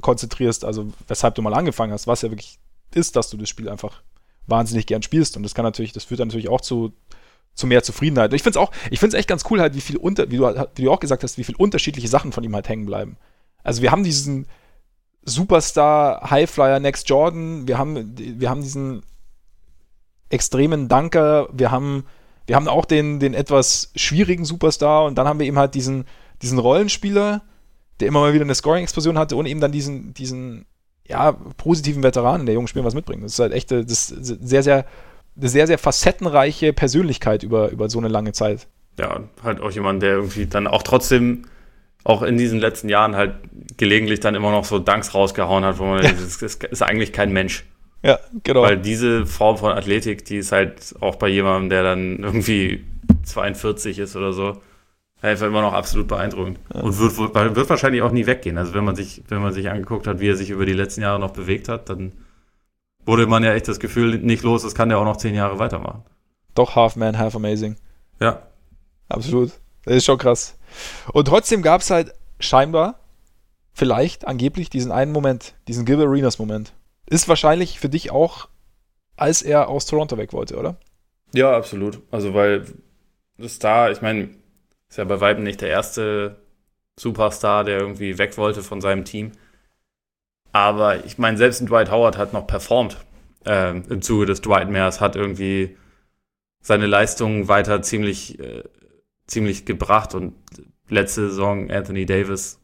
konzentrierst, 0.00 0.64
also 0.64 0.88
weshalb 1.06 1.36
du 1.36 1.42
mal 1.42 1.54
angefangen 1.54 1.92
hast, 1.92 2.08
was 2.08 2.22
ja 2.22 2.30
wirklich 2.30 2.58
ist, 2.94 3.14
dass 3.14 3.30
du 3.30 3.36
das 3.36 3.48
Spiel 3.48 3.68
einfach 3.68 4.02
wahnsinnig 4.46 4.86
gern 4.86 5.02
spielst. 5.02 5.36
Und 5.36 5.42
das 5.42 5.54
kann 5.54 5.64
natürlich, 5.64 5.92
das 5.92 6.04
führt 6.04 6.20
dann 6.20 6.28
natürlich 6.28 6.48
auch 6.48 6.60
zu, 6.60 6.92
zu 7.54 7.66
mehr 7.66 7.82
Zufriedenheit. 7.82 8.32
ich 8.32 8.42
finde 8.42 8.58
es 8.58 8.62
auch, 8.62 8.72
ich 8.90 9.00
finde 9.00 9.16
es 9.16 9.20
echt 9.20 9.28
ganz 9.28 9.44
cool 9.50 9.60
halt, 9.60 9.74
wie 9.74 9.80
viel 9.80 9.96
unter, 9.96 10.30
wie 10.30 10.36
du, 10.36 10.66
wie 10.74 10.82
du 10.82 10.92
auch 10.92 11.00
gesagt 11.00 11.22
hast, 11.22 11.38
wie 11.38 11.44
viel 11.44 11.56
unterschiedliche 11.56 12.08
Sachen 12.08 12.32
von 12.32 12.44
ihm 12.44 12.54
halt 12.54 12.68
hängen 12.68 12.86
bleiben. 12.86 13.16
Also 13.64 13.82
wir 13.82 13.90
haben 13.90 14.04
diesen 14.04 14.46
Superstar 15.24 16.30
Highflyer 16.30 16.78
Next 16.78 17.08
Jordan, 17.08 17.66
wir 17.66 17.78
haben, 17.78 18.14
wir 18.16 18.48
haben 18.48 18.62
diesen 18.62 19.02
extremen 20.28 20.88
Danker, 20.88 21.48
wir 21.52 21.70
haben, 21.70 22.04
wir 22.46 22.54
haben 22.54 22.68
auch 22.68 22.84
den, 22.84 23.18
den 23.18 23.34
etwas 23.34 23.90
schwierigen 23.96 24.44
Superstar 24.44 25.04
und 25.04 25.16
dann 25.16 25.26
haben 25.26 25.40
wir 25.40 25.46
eben 25.46 25.58
halt 25.58 25.74
diesen, 25.74 26.04
diesen 26.42 26.58
Rollenspieler, 26.58 27.42
der 27.98 28.08
immer 28.08 28.20
mal 28.20 28.34
wieder 28.34 28.44
eine 28.44 28.54
Scoring-Explosion 28.54 29.18
hatte 29.18 29.34
und 29.36 29.46
eben 29.46 29.60
dann 29.60 29.72
diesen, 29.72 30.14
diesen 30.14 30.66
ja, 31.08 31.32
positiven 31.56 32.02
Veteranen, 32.02 32.46
der 32.46 32.54
jungen 32.54 32.68
Spielen 32.68 32.84
was 32.84 32.94
mitbringen. 32.94 33.22
Das 33.22 33.32
ist 33.32 33.38
halt 33.38 33.52
echt 33.52 33.70
das 33.70 34.10
ist 34.10 34.48
sehr, 34.48 34.62
sehr, 34.62 34.86
eine 35.38 35.48
sehr, 35.48 35.66
sehr 35.66 35.78
facettenreiche 35.78 36.72
Persönlichkeit 36.72 37.42
über, 37.42 37.70
über 37.70 37.88
so 37.88 37.98
eine 37.98 38.08
lange 38.08 38.32
Zeit. 38.32 38.66
ja, 38.98 39.20
halt 39.42 39.60
auch 39.60 39.70
jemand, 39.70 40.02
der 40.02 40.14
irgendwie 40.14 40.46
dann 40.46 40.66
auch 40.66 40.82
trotzdem 40.82 41.46
auch 42.04 42.22
in 42.22 42.38
diesen 42.38 42.60
letzten 42.60 42.88
Jahren 42.88 43.16
halt 43.16 43.34
gelegentlich 43.76 44.20
dann 44.20 44.36
immer 44.36 44.52
noch 44.52 44.64
so 44.64 44.78
Danks 44.78 45.12
rausgehauen 45.12 45.64
hat, 45.64 45.78
wo 45.78 45.84
man 45.84 46.02
ja. 46.04 46.12
das, 46.12 46.38
das 46.38 46.54
ist 46.54 46.82
eigentlich 46.82 47.12
kein 47.12 47.32
Mensch. 47.32 47.64
Ja, 48.02 48.20
genau. 48.44 48.62
Weil 48.62 48.78
diese 48.78 49.26
Form 49.26 49.56
von 49.56 49.72
Athletik, 49.72 50.24
die 50.24 50.36
ist 50.36 50.52
halt 50.52 50.94
auch 51.00 51.16
bei 51.16 51.28
jemandem, 51.28 51.70
der 51.70 51.82
dann 51.82 52.18
irgendwie 52.22 52.84
42 53.24 53.98
ist 53.98 54.14
oder 54.14 54.32
so, 54.32 54.62
einfach 55.26 55.46
immer 55.46 55.62
noch 55.62 55.72
absolut 55.72 56.08
beeindruckend. 56.08 56.58
Und 56.72 56.98
wird, 56.98 57.34
wird 57.56 57.70
wahrscheinlich 57.70 58.02
auch 58.02 58.12
nie 58.12 58.26
weggehen. 58.26 58.58
Also 58.58 58.74
wenn 58.74 58.84
man 58.84 58.96
sich, 58.96 59.22
wenn 59.28 59.42
man 59.42 59.52
sich 59.52 59.68
angeguckt 59.68 60.06
hat, 60.06 60.20
wie 60.20 60.28
er 60.28 60.36
sich 60.36 60.50
über 60.50 60.66
die 60.66 60.72
letzten 60.72 61.02
Jahre 61.02 61.18
noch 61.18 61.32
bewegt 61.32 61.68
hat, 61.68 61.88
dann 61.88 62.12
wurde 63.04 63.26
man 63.26 63.44
ja 63.44 63.54
echt 63.54 63.68
das 63.68 63.78
Gefühl, 63.78 64.18
nicht 64.18 64.42
los, 64.42 64.62
das 64.62 64.74
kann 64.74 64.88
der 64.88 64.98
auch 64.98 65.04
noch 65.04 65.16
zehn 65.16 65.34
Jahre 65.34 65.58
weitermachen. 65.58 66.02
Doch 66.54 66.74
Half 66.74 66.96
Man, 66.96 67.18
Half 67.18 67.36
Amazing. 67.36 67.76
Ja. 68.20 68.42
Absolut. 69.08 69.52
Das 69.84 69.94
ist 69.94 70.04
schon 70.04 70.18
krass. 70.18 70.58
Und 71.12 71.28
trotzdem 71.28 71.62
gab 71.62 71.80
es 71.80 71.90
halt 71.90 72.12
scheinbar, 72.40 72.98
vielleicht, 73.72 74.26
angeblich, 74.26 74.70
diesen 74.70 74.90
einen 74.90 75.12
Moment, 75.12 75.54
diesen 75.68 75.84
Gil 75.84 76.00
Arenas 76.00 76.38
Moment. 76.38 76.72
Ist 77.06 77.28
wahrscheinlich 77.28 77.78
für 77.78 77.88
dich 77.88 78.10
auch, 78.10 78.48
als 79.16 79.42
er 79.42 79.68
aus 79.68 79.86
Toronto 79.86 80.16
weg 80.16 80.32
wollte, 80.32 80.56
oder? 80.56 80.76
Ja, 81.32 81.56
absolut. 81.56 82.00
Also, 82.10 82.34
weil 82.34 82.66
das 83.38 83.58
da, 83.58 83.90
ich 83.90 84.02
meine, 84.02 84.30
ist 84.88 84.98
ja 84.98 85.04
bei 85.04 85.20
Weitem 85.20 85.44
nicht 85.44 85.60
der 85.60 85.70
erste 85.70 86.36
Superstar, 86.98 87.64
der 87.64 87.80
irgendwie 87.80 88.18
weg 88.18 88.36
wollte 88.38 88.62
von 88.62 88.80
seinem 88.80 89.04
Team. 89.04 89.32
Aber 90.52 91.04
ich 91.04 91.18
meine, 91.18 91.36
selbst 91.36 91.60
ein 91.60 91.66
Dwight 91.66 91.90
Howard 91.90 92.16
hat 92.16 92.32
noch 92.32 92.46
performt 92.46 92.96
äh, 93.44 93.76
im 93.76 94.00
Zuge 94.00 94.26
des 94.26 94.40
Dwight 94.40 94.70
Mayers, 94.70 95.00
hat 95.00 95.16
irgendwie 95.16 95.76
seine 96.62 96.86
Leistungen 96.86 97.48
weiter 97.48 97.82
ziemlich, 97.82 98.38
äh, 98.40 98.64
ziemlich 99.26 99.66
gebracht 99.66 100.14
und 100.14 100.34
letzte 100.88 101.28
Saison 101.28 101.70
Anthony 101.70 102.06
Davis 102.06 102.58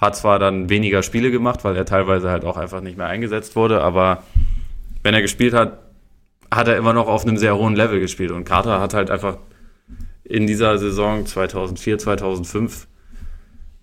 hat 0.00 0.16
zwar 0.16 0.38
dann 0.38 0.68
weniger 0.68 1.02
Spiele 1.02 1.30
gemacht, 1.30 1.64
weil 1.64 1.76
er 1.76 1.84
teilweise 1.84 2.30
halt 2.30 2.44
auch 2.44 2.56
einfach 2.56 2.80
nicht 2.80 2.96
mehr 2.96 3.06
eingesetzt 3.06 3.56
wurde, 3.56 3.82
aber 3.82 4.22
wenn 5.02 5.14
er 5.14 5.22
gespielt 5.22 5.54
hat, 5.54 5.78
hat 6.52 6.68
er 6.68 6.76
immer 6.76 6.92
noch 6.92 7.08
auf 7.08 7.24
einem 7.24 7.36
sehr 7.36 7.56
hohen 7.56 7.74
Level 7.74 8.00
gespielt 8.00 8.30
und 8.30 8.44
Carter 8.44 8.80
hat 8.80 8.94
halt 8.94 9.10
einfach 9.10 9.38
in 10.24 10.46
dieser 10.46 10.78
Saison 10.78 11.26
2004, 11.26 11.98
2005 11.98 12.88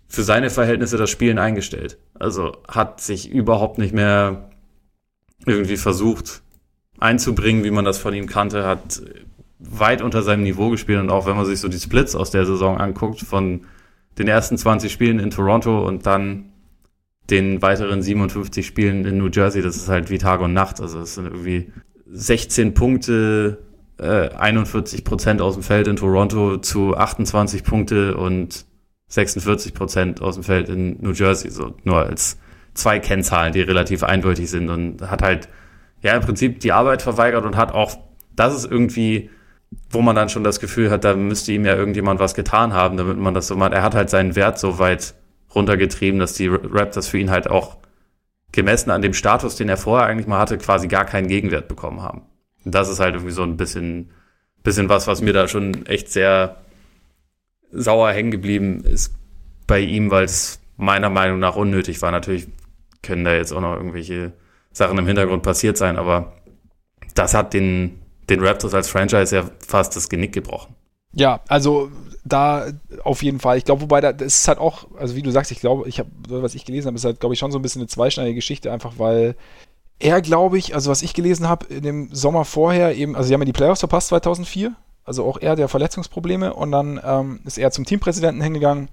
für 0.08 0.24
seine 0.24 0.50
Verhältnisse 0.50 0.98
das 0.98 1.10
Spielen 1.10 1.40
eingestellt. 1.40 1.98
Also 2.16 2.58
hat 2.68 3.00
sich 3.00 3.30
überhaupt 3.30 3.78
nicht 3.78 3.94
mehr 3.94 4.50
irgendwie 5.46 5.78
versucht 5.78 6.42
einzubringen, 7.00 7.64
wie 7.64 7.72
man 7.72 7.86
das 7.86 7.98
von 7.98 8.14
ihm 8.14 8.28
kannte, 8.28 8.66
hat 8.66 9.02
weit 9.60 10.02
unter 10.02 10.22
seinem 10.24 10.44
Niveau 10.44 10.70
gespielt 10.70 11.00
und 11.00 11.10
auch 11.10 11.26
wenn 11.26 11.36
man 11.36 11.46
sich 11.46 11.60
so 11.60 11.68
die 11.68 11.80
Splits 11.80 12.16
aus 12.16 12.32
der 12.32 12.46
Saison 12.46 12.78
anguckt, 12.78 13.22
von 13.22 13.62
den 14.18 14.28
ersten 14.28 14.58
20 14.58 14.92
Spielen 14.92 15.20
in 15.20 15.30
Toronto 15.30 15.88
und 15.88 16.06
dann 16.06 16.52
den 17.30 17.62
weiteren 17.62 18.02
57 18.02 18.66
Spielen 18.66 19.06
in 19.06 19.18
New 19.18 19.30
Jersey, 19.30 19.62
das 19.62 19.78
ist 19.78 19.88
halt 19.88 20.10
wie 20.10 20.18
Tag 20.18 20.42
und 20.42 20.54
Nacht. 20.54 20.82
Also 20.82 21.00
es 21.00 21.16
sind 21.16 21.26
irgendwie 21.26 21.72
16 22.08 22.74
Punkte, 22.74 23.60
äh, 24.02 24.30
41 24.36 25.04
Prozent 25.04 25.42
aus 25.42 25.56
dem 25.56 25.64
Feld 25.64 25.88
in 25.88 25.96
Toronto 25.96 26.58
zu 26.58 26.96
28 26.96 27.64
Punkte 27.64 28.18
und 28.18 28.66
46 29.08 29.74
Prozent 29.74 30.22
aus 30.22 30.36
dem 30.36 30.44
Feld 30.44 30.70
in 30.70 31.02
New 31.02 31.12
Jersey. 31.12 31.50
So 31.52 31.76
nur 31.84 31.98
als 31.98 32.38
zwei 32.74 33.00
Kennzahlen, 33.00 33.54
die 33.54 33.62
relativ 33.62 34.04
eindeutig 34.04 34.50
sind 34.50 34.70
und 34.70 35.10
hat 35.10 35.22
halt 35.22 35.50
ja 36.02 36.16
im 36.16 36.22
Prinzip 36.22 36.60
die 36.62 36.72
Arbeit 36.72 37.02
verweigert 37.02 37.46
und 37.46 37.58
hat 37.58 37.74
auch, 37.74 37.98
das 38.36 38.56
ist 38.56 38.70
irgendwie 38.70 39.30
wo 39.90 40.02
man 40.02 40.16
dann 40.16 40.30
schon 40.30 40.44
das 40.44 40.60
Gefühl 40.60 40.90
hat, 40.90 41.04
da 41.04 41.16
müsste 41.16 41.54
ihm 41.54 41.66
ja 41.66 41.76
irgendjemand 41.76 42.20
was 42.20 42.34
getan 42.34 42.74
haben, 42.74 42.98
damit 42.98 43.18
man 43.18 43.34
das 43.34 43.48
so 43.48 43.56
macht. 43.56 43.74
Er 43.74 43.84
hat 43.84 43.96
halt 43.96 44.10
seinen 44.10 44.36
Wert 44.36 44.60
so 44.60 44.80
weit 44.80 45.14
runtergetrieben, 45.54 46.20
dass 46.20 46.34
die 46.34 46.48
Raptors 46.48 47.08
für 47.08 47.18
ihn 47.18 47.32
halt 47.32 47.50
auch 47.50 47.78
gemessen 48.52 48.92
an 48.92 49.02
dem 49.02 49.14
Status, 49.14 49.56
den 49.56 49.70
er 49.70 49.78
vorher 49.78 50.08
eigentlich 50.08 50.28
mal 50.28 50.40
hatte, 50.40 50.58
quasi 50.58 50.88
gar 50.88 51.06
keinen 51.06 51.28
Gegenwert 51.28 51.68
bekommen 51.68 52.02
haben. 52.02 52.24
Das 52.64 52.90
ist 52.90 53.00
halt 53.00 53.16
irgendwie 53.16 53.34
so 53.34 53.44
ein 53.44 53.58
bisschen, 53.58 54.12
bisschen 54.64 54.90
was, 54.90 55.08
was 55.08 55.22
mir 55.22 55.34
da 55.34 55.48
schon 55.48 55.86
echt 55.86 56.10
sehr 56.10 56.58
sauer 57.72 58.12
hängen 58.12 58.32
geblieben 58.32 58.84
ist 58.84 59.14
bei 59.68 59.80
ihm, 59.80 60.12
weil 60.12 60.26
es 60.26 60.60
meiner 60.78 61.10
Meinung 61.10 61.40
nach 61.40 61.56
unnötig 61.56 62.02
war. 62.02 62.12
Natürlich 62.12 62.48
können 63.02 63.24
da 63.24 63.34
jetzt 63.34 63.52
auch 63.52 63.62
noch 63.62 63.76
irgendwelche 63.76 64.34
Sachen 64.72 64.98
im 64.98 65.08
Hintergrund 65.08 65.44
passiert 65.44 65.78
sein, 65.78 65.98
aber 65.98 66.34
das 67.16 67.34
hat 67.34 67.54
den, 67.54 68.00
den 68.30 68.44
Raptors 68.44 68.74
als 68.74 68.90
Franchise 68.90 69.36
ja 69.36 69.50
fast 69.66 69.96
das 69.96 70.10
Genick 70.10 70.34
gebrochen. 70.34 70.76
Ja, 71.14 71.42
also 71.48 71.92
da 72.24 72.72
auf 73.04 73.24
jeden 73.24 73.40
Fall. 73.40 73.58
Ich 73.58 73.66
glaube, 73.66 73.82
wobei 73.82 74.00
da, 74.02 74.14
das 74.14 74.40
ist 74.40 74.48
halt 74.48 74.60
auch, 74.60 74.88
also 74.98 75.16
wie 75.16 75.22
du 75.22 75.32
sagst, 75.32 75.52
ich 75.52 75.60
glaube, 75.60 75.90
ich 75.90 76.00
habe, 76.00 76.10
was 76.28 76.56
ich 76.56 76.66
gelesen 76.66 76.88
habe, 76.88 76.96
ist 76.96 77.06
halt, 77.06 77.20
glaube 77.20 77.34
ich, 77.34 77.40
schon 77.40 77.52
so 77.52 77.60
ein 77.60 77.62
bisschen 77.62 77.82
eine 77.82 77.88
zweischneidige 77.88 78.36
Geschichte, 78.36 78.72
einfach 78.72 78.94
weil 78.98 79.36
er, 80.02 80.22
glaube 80.22 80.58
ich, 80.58 80.74
also 80.76 80.90
was 80.90 81.02
ich 81.02 81.14
gelesen 81.14 81.48
habe, 81.48 81.68
in 81.68 81.84
dem 81.84 82.14
Sommer 82.14 82.46
vorher 82.46 82.96
eben, 82.96 83.16
also 83.16 83.28
sie 83.28 83.34
haben 83.34 83.42
ja 83.42 83.46
die 83.46 83.54
Playoffs 83.54 83.82
verpasst 83.82 84.10
2004, 84.10 84.76
also 85.04 85.26
auch 85.26 85.38
er 85.40 85.56
der 85.56 85.68
Verletzungsprobleme 85.68 86.54
und 86.54 86.72
dann 86.72 87.00
ähm, 87.04 87.42
ist 87.46 87.58
er 87.58 87.72
zum 87.72 87.86
Teampräsidenten 87.86 88.42
hingegangen, 88.42 88.90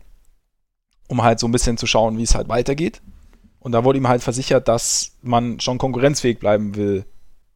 um 1.08 1.22
halt 1.22 1.38
so 1.38 1.48
ein 1.48 1.52
bisschen 1.52 1.78
zu 1.78 1.86
schauen, 1.86 2.18
wie 2.18 2.22
es 2.22 2.34
halt 2.34 2.48
weitergeht. 2.48 3.00
Und 3.58 3.72
da 3.72 3.84
wurde 3.84 3.98
ihm 3.98 4.08
halt 4.08 4.22
versichert, 4.22 4.68
dass 4.68 5.16
man 5.22 5.60
schon 5.60 5.78
konkurrenzfähig 5.78 6.38
bleiben 6.38 6.76
will. 6.76 7.04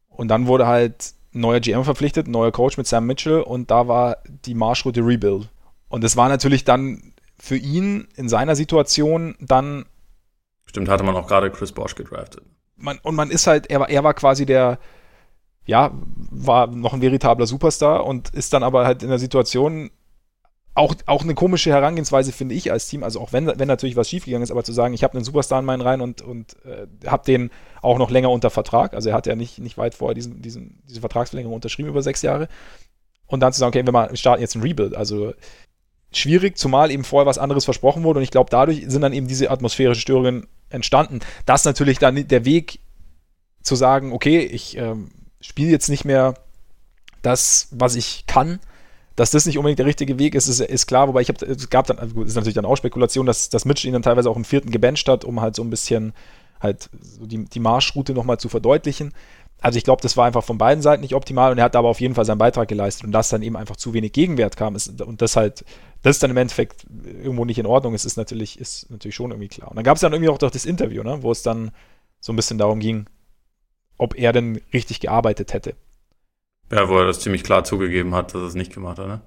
Und 0.09 0.27
dann 0.27 0.47
wurde 0.47 0.67
halt 0.67 1.13
neuer 1.31 1.59
GM 1.59 1.83
verpflichtet, 1.83 2.27
neuer 2.27 2.51
Coach 2.51 2.77
mit 2.77 2.87
Sam 2.87 3.05
Mitchell 3.05 3.41
und 3.41 3.71
da 3.71 3.87
war 3.87 4.17
die 4.45 4.53
Marschroute 4.53 5.01
Rebuild. 5.01 5.49
Und 5.89 6.03
es 6.03 6.17
war 6.17 6.29
natürlich 6.29 6.63
dann 6.63 7.13
für 7.39 7.55
ihn 7.55 8.07
in 8.15 8.29
seiner 8.29 8.55
Situation 8.55 9.35
dann. 9.39 9.85
Stimmt, 10.65 10.89
hatte 10.89 11.03
man 11.03 11.15
auch 11.15 11.27
gerade 11.27 11.51
Chris 11.51 11.71
Bosch 11.71 11.95
gedraftet. 11.95 12.43
Man, 12.83 12.99
und 13.01 13.15
man 13.15 13.31
ist 13.31 13.47
halt, 13.47 13.69
er 13.69 13.79
war, 13.79 13.89
er 13.89 14.03
war 14.03 14.13
quasi 14.13 14.45
der, 14.45 14.77
ja, 15.65 15.91
war 16.31 16.67
noch 16.67 16.93
ein 16.93 17.01
veritabler 17.01 17.47
Superstar 17.47 18.05
und 18.05 18.29
ist 18.31 18.51
dann 18.53 18.61
aber 18.61 18.85
halt 18.85 19.03
in 19.03 19.09
der 19.09 19.19
Situation, 19.19 19.89
auch, 20.75 20.95
auch 21.05 21.21
eine 21.21 21.35
komische 21.35 21.69
Herangehensweise, 21.69 22.31
finde 22.31 22.55
ich, 22.55 22.71
als 22.71 22.87
Team. 22.87 23.03
Also 23.03 23.21
auch 23.21 23.31
wenn, 23.31 23.47
wenn 23.47 23.67
natürlich 23.67 23.95
was 23.95 24.09
schiefgegangen 24.09 24.43
ist, 24.43 24.51
aber 24.51 24.63
zu 24.63 24.73
sagen, 24.73 24.93
ich 24.93 25.03
habe 25.03 25.13
einen 25.13 25.23
Superstar 25.23 25.59
in 25.59 25.65
meinen 25.65 25.81
Reihen 25.81 26.01
und, 26.01 26.21
und 26.21 26.57
äh, 26.65 26.87
habe 27.07 27.23
den 27.25 27.51
auch 27.81 27.97
noch 27.97 28.09
länger 28.09 28.31
unter 28.31 28.49
Vertrag. 28.49 28.93
Also 28.93 29.09
er 29.09 29.15
hat 29.15 29.27
ja 29.27 29.35
nicht, 29.35 29.59
nicht 29.59 29.77
weit 29.77 29.93
vorher 29.93 30.15
diesen, 30.15 30.41
diesen, 30.41 30.81
diese 30.89 30.99
Vertragsverlängerung 30.99 31.55
unterschrieben 31.55 31.89
über 31.89 32.01
sechs 32.01 32.21
Jahre. 32.21 32.47
Und 33.27 33.39
dann 33.39 33.53
zu 33.53 33.59
sagen, 33.59 33.69
okay, 33.69 33.85
wir, 33.85 34.15
starten 34.17 34.41
jetzt 34.41 34.55
ein 34.55 34.61
Rebuild. 34.61 34.95
Also 34.95 35.33
schwierig, 36.11 36.57
zumal 36.57 36.91
eben 36.91 37.03
vorher 37.03 37.27
was 37.27 37.37
anderes 37.37 37.65
versprochen 37.65 38.03
wurde. 38.03 38.17
Und 38.17 38.23
ich 38.23 38.31
glaube, 38.31 38.49
dadurch 38.49 38.83
sind 38.87 39.01
dann 39.01 39.13
eben 39.13 39.27
diese 39.27 39.51
atmosphärischen 39.51 40.01
Störungen 40.01 40.47
entstanden. 40.73 41.19
Das 41.45 41.65
natürlich 41.65 41.99
dann 41.99 42.27
der 42.27 42.45
Weg 42.45 42.79
zu 43.61 43.75
sagen, 43.75 44.11
okay, 44.11 44.39
ich 44.39 44.77
ähm, 44.77 45.09
spiele 45.39 45.71
jetzt 45.71 45.89
nicht 45.89 46.03
mehr 46.03 46.33
das, 47.21 47.69
was 47.71 47.95
ich 47.95 48.25
kann 48.27 48.59
dass 49.15 49.31
das 49.31 49.45
nicht 49.45 49.57
unbedingt 49.57 49.79
der 49.79 49.85
richtige 49.85 50.17
Weg 50.17 50.35
ist, 50.35 50.47
ist, 50.47 50.59
ist 50.59 50.87
klar, 50.87 51.07
wobei 51.07 51.21
ich 51.21 51.29
habe, 51.29 51.45
es 51.45 51.69
gab 51.69 51.85
dann, 51.87 51.99
also 51.99 52.23
ist 52.23 52.35
natürlich 52.35 52.55
dann 52.55 52.65
auch 52.65 52.75
Spekulation, 52.75 53.25
dass, 53.25 53.49
dass 53.49 53.65
Mitch 53.65 53.87
ihn 53.87 53.93
dann 53.93 54.01
teilweise 54.01 54.29
auch 54.29 54.37
im 54.37 54.45
vierten 54.45 54.71
gebencht 54.71 55.07
hat, 55.07 55.23
um 55.23 55.41
halt 55.41 55.55
so 55.55 55.63
ein 55.63 55.69
bisschen 55.69 56.13
halt 56.59 56.89
so 56.99 57.25
die, 57.25 57.45
die 57.45 57.59
Marschroute 57.59 58.13
nochmal 58.13 58.39
zu 58.39 58.49
verdeutlichen. 58.49 59.13
Also 59.63 59.77
ich 59.77 59.85
glaube, 59.85 60.01
das 60.01 60.17
war 60.17 60.25
einfach 60.25 60.43
von 60.43 60.57
beiden 60.57 60.81
Seiten 60.81 61.01
nicht 61.01 61.15
optimal 61.15 61.53
und 61.53 61.57
er 61.57 61.63
hat 61.63 61.77
aber 61.77 61.87
auf 61.87 62.01
jeden 62.01 62.15
Fall 62.15 62.25
seinen 62.25 62.37
Beitrag 62.37 62.67
geleistet 62.67 63.05
und 63.05 63.13
dass 63.13 63.29
dann 63.29 63.41
eben 63.41 63.55
einfach 63.55 63.77
zu 63.77 63.93
wenig 63.93 64.11
Gegenwert 64.11 64.57
kam 64.57 64.75
ist, 64.75 65.01
und 65.01 65.21
das 65.21 65.37
halt, 65.37 65.63
das 66.01 66.19
dann 66.19 66.31
im 66.31 66.37
Endeffekt 66.37 66.85
irgendwo 67.05 67.45
nicht 67.45 67.59
in 67.59 67.65
Ordnung 67.65 67.93
ist, 67.93 68.03
ist 68.03 68.17
natürlich, 68.17 68.59
ist 68.59 68.91
natürlich 68.91 69.15
schon 69.15 69.31
irgendwie 69.31 69.47
klar. 69.47 69.69
Und 69.69 69.77
dann 69.77 69.85
gab 69.85 69.95
es 69.95 70.01
dann 70.01 70.11
irgendwie 70.11 70.29
auch 70.29 70.37
doch 70.37 70.51
das 70.51 70.65
Interview, 70.65 71.01
ne, 71.01 71.23
wo 71.23 71.31
es 71.31 71.43
dann 71.43 71.71
so 72.19 72.33
ein 72.33 72.35
bisschen 72.35 72.57
darum 72.57 72.81
ging, 72.81 73.05
ob 73.97 74.19
er 74.19 74.33
denn 74.33 74.59
richtig 74.73 74.99
gearbeitet 74.99 75.53
hätte. 75.53 75.75
Ja, 76.69 76.89
wo 76.89 76.97
er 76.97 77.05
das 77.05 77.21
ziemlich 77.21 77.45
klar 77.45 77.63
zugegeben 77.63 78.13
hat, 78.15 78.33
dass 78.33 78.41
er 78.41 78.47
es 78.47 78.55
nicht 78.55 78.73
gemacht 78.73 78.99
hat, 78.99 79.07
ne? 79.07 79.21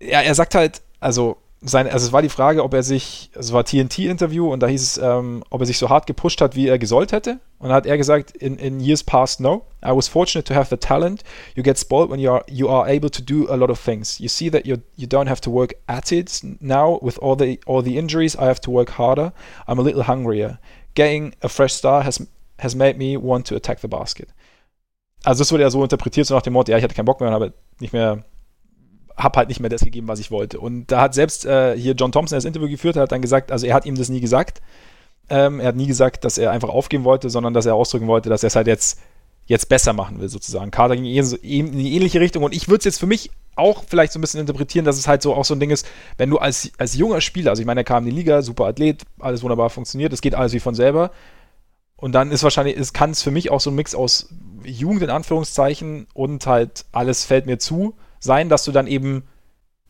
Ja, 0.00 0.22
er 0.22 0.34
sagt 0.34 0.54
halt, 0.54 0.80
also, 0.98 1.36
sein, 1.64 1.88
also 1.88 2.06
es 2.06 2.12
war 2.12 2.22
die 2.22 2.28
Frage, 2.28 2.62
ob 2.62 2.74
er 2.74 2.82
sich, 2.82 3.30
es 3.34 3.52
war 3.52 3.64
TNT-Interview 3.64 4.52
und 4.52 4.60
da 4.60 4.66
hieß 4.66 4.82
es, 4.82 4.98
ähm, 4.98 5.42
ob 5.50 5.60
er 5.60 5.66
sich 5.66 5.78
so 5.78 5.88
hart 5.88 6.06
gepusht 6.06 6.40
hat, 6.40 6.56
wie 6.56 6.68
er 6.68 6.78
gesollt 6.78 7.12
hätte. 7.12 7.40
Und 7.58 7.70
da 7.70 7.76
hat 7.76 7.86
er 7.86 7.96
gesagt, 7.96 8.32
in, 8.32 8.56
in 8.56 8.80
years 8.80 9.02
past, 9.02 9.40
no. 9.40 9.66
I 9.82 9.90
was 9.90 10.06
fortunate 10.06 10.44
to 10.44 10.54
have 10.54 10.68
the 10.68 10.76
talent. 10.76 11.22
You 11.54 11.62
get 11.62 11.78
spoiled 11.78 12.10
when 12.10 12.20
you 12.20 12.30
are, 12.30 12.44
you 12.48 12.68
are 12.68 12.88
able 12.88 13.10
to 13.10 13.22
do 13.22 13.50
a 13.50 13.56
lot 13.56 13.70
of 13.70 13.82
things. 13.82 14.18
You 14.18 14.28
see 14.28 14.50
that 14.50 14.66
you 14.66 14.76
you 14.96 15.06
don't 15.06 15.28
have 15.28 15.40
to 15.42 15.50
work 15.50 15.74
at 15.86 16.12
it. 16.12 16.40
Now, 16.60 16.98
with 17.00 17.18
all 17.18 17.36
the, 17.36 17.58
all 17.66 17.82
the 17.82 17.96
injuries, 17.98 18.36
I 18.36 18.46
have 18.46 18.60
to 18.62 18.70
work 18.70 18.90
harder. 18.90 19.32
I'm 19.66 19.78
a 19.78 19.82
little 19.82 20.02
hungrier. 20.02 20.58
Getting 20.94 21.34
a 21.42 21.48
fresh 21.48 21.72
star 21.72 22.02
has, 22.02 22.20
has 22.58 22.74
made 22.74 22.98
me 22.98 23.16
want 23.16 23.46
to 23.46 23.56
attack 23.56 23.80
the 23.80 23.88
basket 23.88 24.28
also 25.24 25.40
das 25.40 25.50
wurde 25.50 25.62
ja 25.62 25.70
so 25.70 25.82
interpretiert, 25.82 26.26
so 26.26 26.34
nach 26.34 26.42
dem 26.42 26.52
Motto, 26.52 26.70
ja, 26.70 26.78
ich 26.78 26.84
hatte 26.84 26.94
keinen 26.94 27.06
Bock 27.06 27.20
mehr 27.20 27.28
und 27.30 27.34
habe 27.34 27.54
nicht 27.80 27.92
mehr, 27.92 28.24
habe 29.16 29.38
halt 29.38 29.48
nicht 29.48 29.60
mehr 29.60 29.70
das 29.70 29.82
gegeben, 29.82 30.08
was 30.08 30.18
ich 30.18 30.30
wollte. 30.30 30.60
Und 30.60 30.86
da 30.86 31.00
hat 31.00 31.14
selbst 31.14 31.44
äh, 31.46 31.76
hier 31.78 31.94
John 31.94 32.12
Thompson 32.12 32.36
das 32.36 32.44
Interview 32.44 32.68
geführt, 32.68 32.96
hat 32.96 33.12
dann 33.12 33.22
gesagt, 33.22 33.52
also 33.52 33.66
er 33.66 33.74
hat 33.74 33.86
ihm 33.86 33.96
das 33.96 34.08
nie 34.08 34.20
gesagt. 34.20 34.60
Ähm, 35.28 35.60
er 35.60 35.68
hat 35.68 35.76
nie 35.76 35.86
gesagt, 35.86 36.24
dass 36.24 36.38
er 36.38 36.50
einfach 36.50 36.68
aufgeben 36.68 37.04
wollte, 37.04 37.30
sondern 37.30 37.54
dass 37.54 37.66
er 37.66 37.74
ausdrücken 37.74 38.06
wollte, 38.06 38.28
dass 38.28 38.42
er 38.42 38.48
es 38.48 38.56
halt 38.56 38.66
jetzt 38.66 38.98
jetzt 39.46 39.68
besser 39.68 39.92
machen 39.92 40.20
will, 40.20 40.28
sozusagen. 40.28 40.70
Carter 40.70 40.96
ging 40.96 41.04
in 41.04 41.72
die 41.72 41.96
ähnliche 41.96 42.20
Richtung 42.20 42.42
und 42.42 42.54
ich 42.54 42.68
würde 42.68 42.78
es 42.78 42.84
jetzt 42.84 42.98
für 42.98 43.06
mich 43.06 43.30
auch 43.56 43.84
vielleicht 43.86 44.12
so 44.12 44.18
ein 44.18 44.22
bisschen 44.22 44.40
interpretieren, 44.40 44.84
dass 44.84 44.98
es 44.98 45.06
halt 45.06 45.22
so 45.22 45.34
auch 45.34 45.44
so 45.44 45.54
ein 45.54 45.60
Ding 45.60 45.70
ist, 45.70 45.86
wenn 46.16 46.30
du 46.30 46.38
als, 46.38 46.72
als 46.78 46.94
junger 46.94 47.20
Spieler, 47.20 47.50
also 47.50 47.60
ich 47.60 47.66
meine, 47.66 47.80
er 47.80 47.84
kam 47.84 48.04
in 48.04 48.10
die 48.10 48.16
Liga, 48.16 48.42
super 48.42 48.64
Athlet, 48.64 49.02
alles 49.20 49.42
wunderbar 49.42 49.70
funktioniert, 49.70 50.12
es 50.12 50.22
geht 50.22 50.34
alles 50.34 50.52
wie 50.54 50.60
von 50.60 50.74
selber. 50.74 51.10
Und 51.96 52.12
dann 52.12 52.32
ist 52.32 52.42
wahrscheinlich, 52.42 52.76
es 52.76 52.92
kann 52.92 53.10
es 53.10 53.22
für 53.22 53.30
mich 53.30 53.50
auch 53.50 53.60
so 53.60 53.70
ein 53.70 53.76
Mix 53.76 53.94
aus 53.94 54.30
Jugend 54.64 55.02
in 55.02 55.10
Anführungszeichen 55.10 56.06
und 56.14 56.46
halt 56.46 56.86
alles 56.92 57.24
fällt 57.24 57.46
mir 57.46 57.58
zu 57.58 57.94
sein, 58.24 58.48
dass 58.48 58.64
du 58.64 58.72
dann 58.72 58.86
eben, 58.86 59.24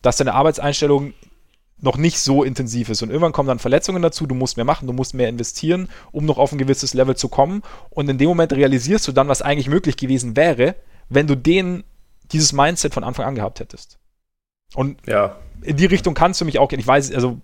dass 0.02 0.16
deine 0.16 0.34
Arbeitseinstellung 0.34 1.14
noch 1.80 1.96
nicht 1.96 2.18
so 2.18 2.44
intensiv 2.44 2.88
ist. 2.88 3.02
Und 3.02 3.10
irgendwann 3.10 3.32
kommen 3.32 3.48
dann 3.48 3.58
Verletzungen 3.58 4.02
dazu, 4.02 4.26
du 4.26 4.34
musst 4.34 4.56
mehr 4.56 4.64
machen, 4.64 4.86
du 4.86 4.92
musst 4.92 5.14
mehr 5.14 5.28
investieren, 5.28 5.88
um 6.12 6.24
noch 6.24 6.38
auf 6.38 6.52
ein 6.52 6.58
gewisses 6.58 6.94
Level 6.94 7.16
zu 7.16 7.28
kommen. 7.28 7.62
Und 7.90 8.08
in 8.08 8.18
dem 8.18 8.28
Moment 8.28 8.52
realisierst 8.52 9.06
du 9.08 9.12
dann, 9.12 9.28
was 9.28 9.42
eigentlich 9.42 9.68
möglich 9.68 9.96
gewesen 9.96 10.36
wäre, 10.36 10.76
wenn 11.08 11.26
du 11.26 11.36
den, 11.36 11.84
dieses 12.32 12.52
Mindset 12.52 12.94
von 12.94 13.04
Anfang 13.04 13.26
an 13.26 13.34
gehabt 13.34 13.60
hättest. 13.60 13.98
Und 14.74 15.06
ja. 15.06 15.36
in 15.62 15.76
die 15.76 15.86
Richtung 15.86 16.14
kannst 16.14 16.40
du 16.40 16.44
mich 16.44 16.58
auch 16.58 16.68
gehen. 16.68 16.80
Ich 16.80 16.86
weiß, 16.86 17.12
also 17.12 17.40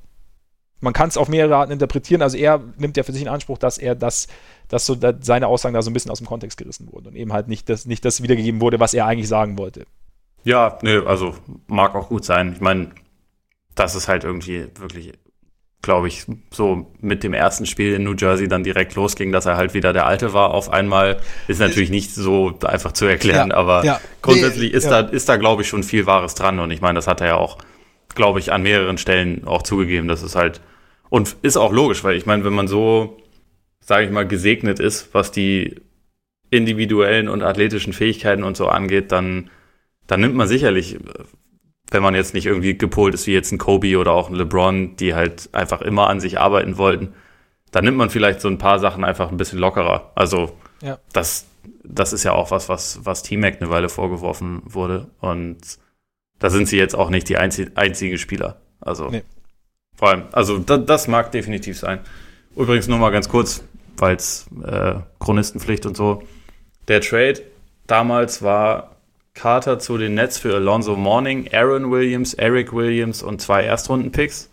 man 0.80 0.92
kann 0.92 1.08
es 1.08 1.16
auf 1.16 1.28
mehrere 1.28 1.56
Arten 1.56 1.72
interpretieren. 1.72 2.22
Also 2.22 2.36
er 2.36 2.62
nimmt 2.78 2.96
ja 2.96 3.02
für 3.02 3.12
sich 3.12 3.22
in 3.22 3.28
Anspruch, 3.28 3.58
dass 3.58 3.78
er 3.78 3.94
das, 3.94 4.28
dass 4.68 4.86
so 4.86 4.96
seine 5.20 5.46
Aussagen 5.46 5.74
da 5.74 5.82
so 5.82 5.90
ein 5.90 5.94
bisschen 5.94 6.10
aus 6.10 6.18
dem 6.18 6.26
Kontext 6.26 6.56
gerissen 6.56 6.90
wurden 6.90 7.08
und 7.08 7.16
eben 7.16 7.32
halt 7.32 7.48
nicht 7.48 7.68
das, 7.68 7.84
nicht 7.84 8.04
das 8.04 8.22
wiedergegeben 8.22 8.60
wurde, 8.60 8.80
was 8.80 8.94
er 8.94 9.06
eigentlich 9.06 9.28
sagen 9.28 9.58
wollte. 9.58 9.84
Ja, 10.44 10.78
nee, 10.82 10.98
also 10.98 11.34
mag 11.66 11.94
auch 11.94 12.08
gut 12.08 12.24
sein. 12.24 12.52
Ich 12.54 12.60
meine, 12.60 12.90
das 13.74 13.94
ist 13.94 14.08
halt 14.08 14.24
irgendwie 14.24 14.66
wirklich, 14.78 15.12
glaube 15.82 16.08
ich, 16.08 16.26
so 16.50 16.92
mit 17.00 17.22
dem 17.22 17.34
ersten 17.34 17.66
Spiel 17.66 17.94
in 17.94 18.04
New 18.04 18.14
Jersey 18.14 18.48
dann 18.48 18.64
direkt 18.64 18.94
losging, 18.94 19.32
dass 19.32 19.46
er 19.46 19.56
halt 19.56 19.74
wieder 19.74 19.92
der 19.92 20.06
Alte 20.06 20.32
war. 20.32 20.52
Auf 20.52 20.70
einmal 20.70 21.18
ist 21.48 21.60
natürlich 21.60 21.90
nicht 21.90 22.14
so 22.14 22.58
einfach 22.64 22.92
zu 22.92 23.06
erklären, 23.06 23.50
ja, 23.50 23.56
aber 23.56 23.84
ja. 23.84 24.00
grundsätzlich 24.22 24.72
nee, 24.72 24.76
ist, 24.76 24.84
ja. 24.84 25.02
da, 25.02 25.08
ist 25.08 25.28
da, 25.28 25.36
glaube 25.36 25.62
ich, 25.62 25.68
schon 25.68 25.82
viel 25.82 26.06
Wahres 26.06 26.34
dran. 26.34 26.58
Und 26.58 26.70
ich 26.70 26.80
meine, 26.80 26.96
das 26.96 27.06
hat 27.06 27.20
er 27.20 27.26
ja 27.28 27.36
auch, 27.36 27.58
glaube 28.14 28.38
ich, 28.38 28.52
an 28.52 28.62
mehreren 28.62 28.98
Stellen 28.98 29.46
auch 29.46 29.62
zugegeben. 29.62 30.08
Das 30.08 30.22
ist 30.22 30.36
halt, 30.36 30.60
und 31.10 31.36
ist 31.42 31.56
auch 31.56 31.72
logisch, 31.72 32.04
weil 32.04 32.16
ich 32.16 32.26
meine, 32.26 32.44
wenn 32.44 32.52
man 32.54 32.68
so, 32.68 33.18
sage 33.80 34.04
ich 34.04 34.10
mal, 34.10 34.26
gesegnet 34.26 34.78
ist, 34.80 35.14
was 35.14 35.32
die 35.32 35.80
individuellen 36.50 37.28
und 37.28 37.42
athletischen 37.42 37.92
Fähigkeiten 37.92 38.42
und 38.42 38.56
so 38.56 38.68
angeht, 38.68 39.12
dann, 39.12 39.50
dann 40.10 40.20
nimmt 40.20 40.34
man 40.34 40.48
sicherlich 40.48 40.98
wenn 41.90 42.02
man 42.02 42.14
jetzt 42.14 42.34
nicht 42.34 42.46
irgendwie 42.46 42.76
gepolt 42.78 43.14
ist 43.14 43.26
wie 43.26 43.32
jetzt 43.32 43.52
ein 43.52 43.58
Kobe 43.58 43.98
oder 43.98 44.12
auch 44.12 44.30
ein 44.30 44.36
LeBron, 44.36 44.96
die 44.96 45.14
halt 45.14 45.48
einfach 45.52 45.82
immer 45.82 46.08
an 46.08 46.20
sich 46.20 46.38
arbeiten 46.38 46.78
wollten, 46.78 47.14
dann 47.72 47.84
nimmt 47.84 47.96
man 47.96 48.10
vielleicht 48.10 48.40
so 48.40 48.48
ein 48.48 48.58
paar 48.58 48.78
Sachen 48.78 49.04
einfach 49.04 49.30
ein 49.30 49.36
bisschen 49.36 49.58
lockerer. 49.58 50.12
Also 50.14 50.56
ja. 50.82 50.98
das, 51.12 51.46
das 51.84 52.12
ist 52.12 52.24
ja 52.24 52.32
auch 52.32 52.50
was, 52.50 52.68
was, 52.68 53.00
was 53.04 53.22
T-Mac 53.22 53.60
eine 53.60 53.70
Weile 53.70 53.88
vorgeworfen 53.88 54.62
wurde. 54.64 55.08
Und 55.20 55.58
da 56.38 56.50
sind 56.50 56.68
sie 56.68 56.78
jetzt 56.78 56.94
auch 56.94 57.10
nicht 57.10 57.28
die 57.28 57.36
einzig, 57.36 57.72
einzigen 57.74 58.18
Spieler. 58.18 58.60
Also 58.80 59.08
nee. 59.08 59.22
vor 59.96 60.10
allem, 60.10 60.24
also 60.32 60.58
da, 60.58 60.78
das 60.78 61.08
mag 61.08 61.32
definitiv 61.32 61.78
sein. 61.78 62.00
Übrigens 62.56 62.88
nur 62.88 62.98
mal 62.98 63.10
ganz 63.10 63.28
kurz, 63.28 63.64
weil 63.96 64.16
es 64.16 64.46
äh, 64.64 64.94
Chronistenpflicht 65.18 65.86
und 65.86 65.96
so. 65.96 66.22
Der 66.88 67.00
Trade 67.00 67.42
damals 67.86 68.42
war 68.42 68.96
Carter 69.40 69.78
zu 69.78 69.96
den 69.96 70.12
Nets 70.12 70.38
für 70.38 70.54
Alonso 70.54 70.96
Morning, 70.96 71.48
Aaron 71.50 71.90
Williams, 71.90 72.34
Eric 72.34 72.74
Williams 72.74 73.22
und 73.22 73.40
zwei 73.40 73.62
Erstrunden-Picks. 73.64 74.50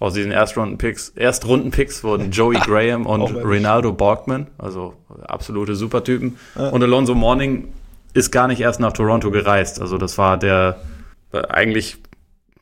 Aus 0.00 0.14
diesen 0.14 0.32
Erstrunden-Picks, 0.32 1.10
Erstrunden-Picks 1.10 2.02
wurden 2.02 2.32
Joey 2.32 2.58
Graham 2.64 3.06
und 3.06 3.36
Ronaldo 3.36 3.92
Borgman, 3.92 4.48
also 4.58 4.94
absolute 5.28 5.76
Supertypen. 5.76 6.38
Ja. 6.56 6.70
Und 6.70 6.82
Alonso 6.82 7.14
Morning 7.14 7.72
ist 8.14 8.32
gar 8.32 8.48
nicht 8.48 8.60
erst 8.60 8.80
nach 8.80 8.92
Toronto 8.92 9.30
gereist. 9.30 9.80
Also 9.80 9.96
das 9.96 10.18
war 10.18 10.36
der 10.36 10.80
eigentlich 11.48 11.98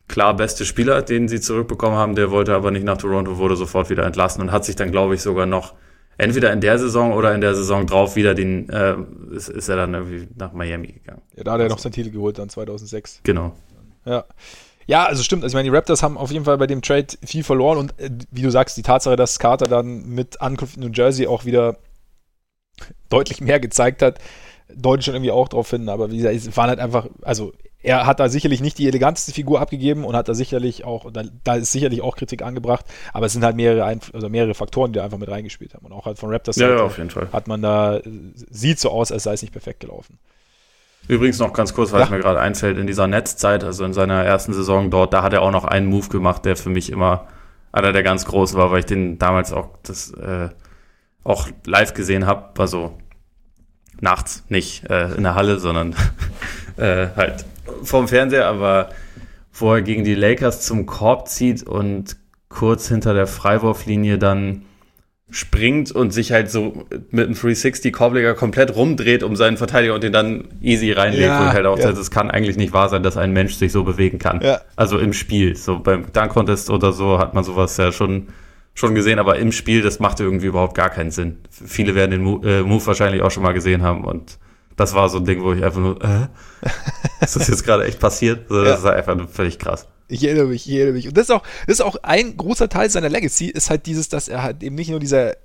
klar 0.06 0.34
beste 0.36 0.66
Spieler, 0.66 1.00
den 1.00 1.28
sie 1.28 1.40
zurückbekommen 1.40 1.96
haben. 1.96 2.14
Der 2.14 2.30
wollte 2.30 2.54
aber 2.54 2.72
nicht 2.72 2.84
nach 2.84 2.98
Toronto, 2.98 3.38
wurde 3.38 3.56
sofort 3.56 3.88
wieder 3.88 4.04
entlassen 4.04 4.42
und 4.42 4.52
hat 4.52 4.66
sich 4.66 4.76
dann, 4.76 4.92
glaube 4.92 5.14
ich, 5.14 5.22
sogar 5.22 5.46
noch 5.46 5.72
entweder 6.18 6.52
in 6.52 6.60
der 6.60 6.78
Saison 6.78 7.12
oder 7.12 7.34
in 7.34 7.40
der 7.40 7.54
Saison 7.54 7.86
drauf 7.86 8.16
wieder 8.16 8.34
den, 8.34 8.68
äh, 8.68 8.96
ist, 9.32 9.48
ist 9.48 9.68
er 9.68 9.76
dann 9.76 9.94
irgendwie 9.94 10.28
nach 10.36 10.52
Miami 10.52 10.88
gegangen. 10.88 11.22
Ja, 11.36 11.44
da 11.44 11.52
hat 11.52 11.60
er 11.60 11.68
noch 11.68 11.78
seinen 11.78 11.92
Titel 11.92 12.10
geholt, 12.10 12.38
dann 12.38 12.48
2006. 12.48 13.20
Genau. 13.22 13.52
Ja. 14.04 14.24
Ja, 14.86 15.06
also 15.06 15.22
stimmt. 15.22 15.44
Also 15.44 15.52
ich 15.52 15.54
meine, 15.54 15.70
die 15.70 15.74
Raptors 15.74 16.02
haben 16.02 16.18
auf 16.18 16.30
jeden 16.30 16.44
Fall 16.44 16.58
bei 16.58 16.66
dem 16.66 16.82
Trade 16.82 17.06
viel 17.24 17.42
verloren 17.42 17.78
und 17.78 17.98
äh, 17.98 18.10
wie 18.30 18.42
du 18.42 18.50
sagst, 18.50 18.76
die 18.76 18.82
Tatsache, 18.82 19.16
dass 19.16 19.38
Carter 19.38 19.66
dann 19.66 20.06
mit 20.08 20.40
Ankunft 20.40 20.76
in 20.76 20.82
New 20.82 20.90
Jersey 20.92 21.26
auch 21.26 21.44
wieder 21.44 21.78
deutlich 23.08 23.40
mehr 23.40 23.60
gezeigt 23.60 24.02
hat, 24.02 24.18
deutet 24.74 25.04
schon 25.04 25.14
irgendwie 25.14 25.30
auch 25.30 25.48
darauf 25.48 25.70
hin. 25.70 25.88
Aber 25.88 26.10
wie 26.10 26.18
gesagt, 26.18 26.34
es 26.34 26.56
waren 26.56 26.68
halt 26.68 26.80
einfach, 26.80 27.06
also 27.22 27.52
er 27.85 28.07
hat 28.07 28.18
da 28.18 28.30
sicherlich 28.30 28.62
nicht 28.62 28.78
die 28.78 28.89
eleganteste 28.89 29.32
Figur 29.32 29.61
abgegeben 29.61 30.05
und 30.05 30.16
hat 30.16 30.28
da 30.28 30.35
sicherlich 30.35 30.85
auch, 30.85 31.12
da, 31.12 31.22
da 31.45 31.57
ist 31.57 31.70
sicherlich 31.70 32.01
auch 32.01 32.16
Kritik 32.16 32.43
angebracht, 32.43 32.87
aber 33.12 33.26
es 33.26 33.35
sind 33.35 33.45
halt 33.45 33.57
mehrere, 33.57 33.85
Einf 33.85 34.11
also 34.14 34.30
mehrere 34.30 34.55
Faktoren, 34.55 34.93
die 34.93 34.99
da 34.99 35.05
einfach 35.05 35.18
mit 35.18 35.30
reingespielt 35.30 35.74
haben. 35.74 35.85
Und 35.85 35.93
auch 35.93 36.07
halt 36.07 36.18
von 36.18 36.30
Raptors 36.30 36.57
ja, 36.57 36.70
ja, 36.70 36.91
hat 37.32 37.47
man 37.47 37.61
da, 37.61 38.01
sieht 38.51 38.80
so 38.80 38.91
aus, 38.91 39.12
als 39.12 39.24
sei 39.24 39.35
es 39.35 39.43
nicht 39.43 39.53
perfekt 39.53 39.80
gelaufen. 39.80 40.18
Übrigens 41.09 41.39
noch 41.39 41.53
ganz 41.53 41.74
kurz, 41.74 41.93
weil 41.93 42.01
ja. 42.01 42.07
es 42.07 42.11
mir 42.11 42.20
gerade 42.20 42.41
einfällt, 42.41 42.78
in 42.78 42.87
dieser 42.87 43.07
Netzzeit, 43.07 43.62
also 43.62 43.85
in 43.85 43.93
seiner 43.93 44.24
ersten 44.24 44.55
Saison 44.55 44.91
dort, 44.91 45.12
da 45.12 45.22
hat 45.22 45.35
er 45.35 45.43
auch 45.43 45.51
noch 45.51 45.66
einen 45.66 45.87
Move 45.87 46.09
gemacht, 46.09 46.47
der 46.47 46.57
für 46.57 46.70
mich 46.70 46.91
immer 46.91 47.28
einer 47.70 47.93
der 47.93 48.03
ganz 48.03 48.24
großen 48.24 48.57
war, 48.57 48.70
weil 48.70 48.78
ich 48.78 48.87
den 48.87 49.18
damals 49.18 49.53
auch 49.53 49.68
das 49.82 50.11
äh, 50.12 50.49
auch 51.22 51.49
live 51.66 51.93
gesehen 51.93 52.24
habe, 52.24 52.59
also 52.59 52.97
nachts, 54.01 54.45
nicht 54.49 54.89
äh, 54.89 55.12
in 55.14 55.24
der 55.24 55.35
Halle, 55.35 55.59
sondern 55.59 55.95
äh, 56.78 57.09
halt 57.14 57.45
vom 57.82 58.08
Fernseher, 58.08 58.46
aber 58.46 58.90
wo 59.52 59.72
er 59.72 59.82
gegen 59.82 60.04
die 60.04 60.14
Lakers 60.14 60.62
zum 60.62 60.86
Korb 60.86 61.28
zieht 61.28 61.62
und 61.62 62.16
kurz 62.48 62.88
hinter 62.88 63.14
der 63.14 63.26
Freiwurflinie 63.26 64.18
dann 64.18 64.64
springt 65.30 65.90
und 65.90 66.12
sich 66.12 66.32
halt 66.32 66.50
so 66.50 66.84
mit 67.10 67.26
einem 67.26 67.34
360 67.34 67.92
Korbleger 67.92 68.34
komplett 68.34 68.76
rumdreht 68.76 69.22
um 69.22 69.36
seinen 69.36 69.56
Verteidiger 69.56 69.94
und 69.94 70.04
den 70.04 70.12
dann 70.12 70.44
easy 70.60 70.92
reinlegt 70.92 71.24
ja, 71.24 71.40
und 71.40 71.52
halt 71.52 71.66
auch 71.66 71.78
ja. 71.78 71.90
es 71.90 72.10
kann 72.10 72.30
eigentlich 72.30 72.56
nicht 72.56 72.72
wahr 72.72 72.88
sein, 72.88 73.02
dass 73.02 73.16
ein 73.16 73.32
Mensch 73.32 73.54
sich 73.54 73.72
so 73.72 73.84
bewegen 73.84 74.18
kann. 74.18 74.40
Ja. 74.42 74.60
Also 74.76 74.98
im 74.98 75.12
Spiel, 75.12 75.56
so 75.56 75.78
beim 75.80 76.12
Dunk 76.12 76.30
Contest 76.30 76.70
oder 76.70 76.92
so 76.92 77.18
hat 77.18 77.34
man 77.34 77.42
sowas 77.42 77.76
ja 77.76 77.90
schon 77.90 78.28
schon 78.74 78.94
gesehen, 78.94 79.18
aber 79.18 79.38
im 79.38 79.52
Spiel 79.52 79.82
das 79.82 79.98
macht 79.98 80.20
irgendwie 80.20 80.46
überhaupt 80.46 80.76
gar 80.76 80.90
keinen 80.90 81.10
Sinn. 81.10 81.38
Viele 81.50 81.94
werden 81.94 82.10
den 82.10 82.43
äh, 82.44 82.62
Move 82.62 82.86
wahrscheinlich 82.86 83.22
auch 83.22 83.30
schon 83.30 83.44
mal 83.44 83.55
gesehen 83.55 83.82
haben 83.82 84.05
und 84.05 84.39
das 84.76 84.94
war 84.94 85.09
so 85.09 85.18
ein 85.18 85.24
Ding, 85.24 85.42
wo 85.42 85.52
ich 85.52 85.64
einfach 85.64 85.80
nur, 85.80 86.02
äh, 86.02 86.28
ist 87.24 87.36
das 87.36 87.48
jetzt 87.48 87.64
gerade 87.64 87.84
echt 87.84 88.01
passiert? 88.01 88.51
Also, 88.51 88.64
das 88.64 88.82
ja. 88.82 88.90
ist 88.90 89.09
einfach 89.09 89.28
völlig 89.28 89.59
krass. 89.59 89.86
Ich 90.09 90.24
erinnere 90.24 90.46
mich, 90.46 90.68
ich 90.68 90.74
erinnere 90.74 90.94
mich. 90.94 91.09
Und 91.09 91.16
das 91.16 91.24
ist 91.24 91.30
auch, 91.30 91.42
das 91.66 91.76
ist 91.76 91.80
auch 91.80 91.96
ein 92.02 92.36
großer 92.36 92.68
Teil 92.68 92.90
seiner 92.90 93.09
Legacy, 93.09 93.46
ist 93.46 93.70
halt 93.70 93.86
dieses, 93.86 94.09
dass 94.09 94.28
er 94.28 94.42
halt 94.42 94.62
eben 94.62 94.74
nicht 94.74 94.90
nur 94.90 95.01
dieser 95.01 95.36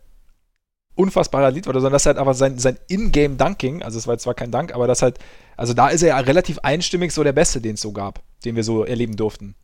unfassbare 0.95 1.49
Lied 1.51 1.65
war, 1.65 1.73
sondern 1.73 1.93
dass 1.93 2.05
halt 2.05 2.17
aber 2.17 2.33
sein, 2.33 2.59
sein 2.59 2.77
In-Game-Dunking, 2.89 3.83
also 3.83 3.97
es 3.97 4.05
war 4.05 4.17
zwar 4.17 4.33
kein 4.33 4.51
Dank, 4.51 4.73
aber 4.75 4.85
das 4.85 5.01
halt, 5.01 5.17
also 5.55 5.73
da 5.73 5.87
ist 5.87 6.01
er 6.01 6.09
ja 6.09 6.19
relativ 6.19 6.59
einstimmig 6.59 7.13
so 7.13 7.23
der 7.23 7.31
Beste, 7.31 7.61
den 7.61 7.75
es 7.75 7.81
so 7.81 7.93
gab, 7.93 8.21
den 8.43 8.57
wir 8.57 8.63
so 8.63 8.83
erleben 8.83 9.15
durften. 9.15 9.55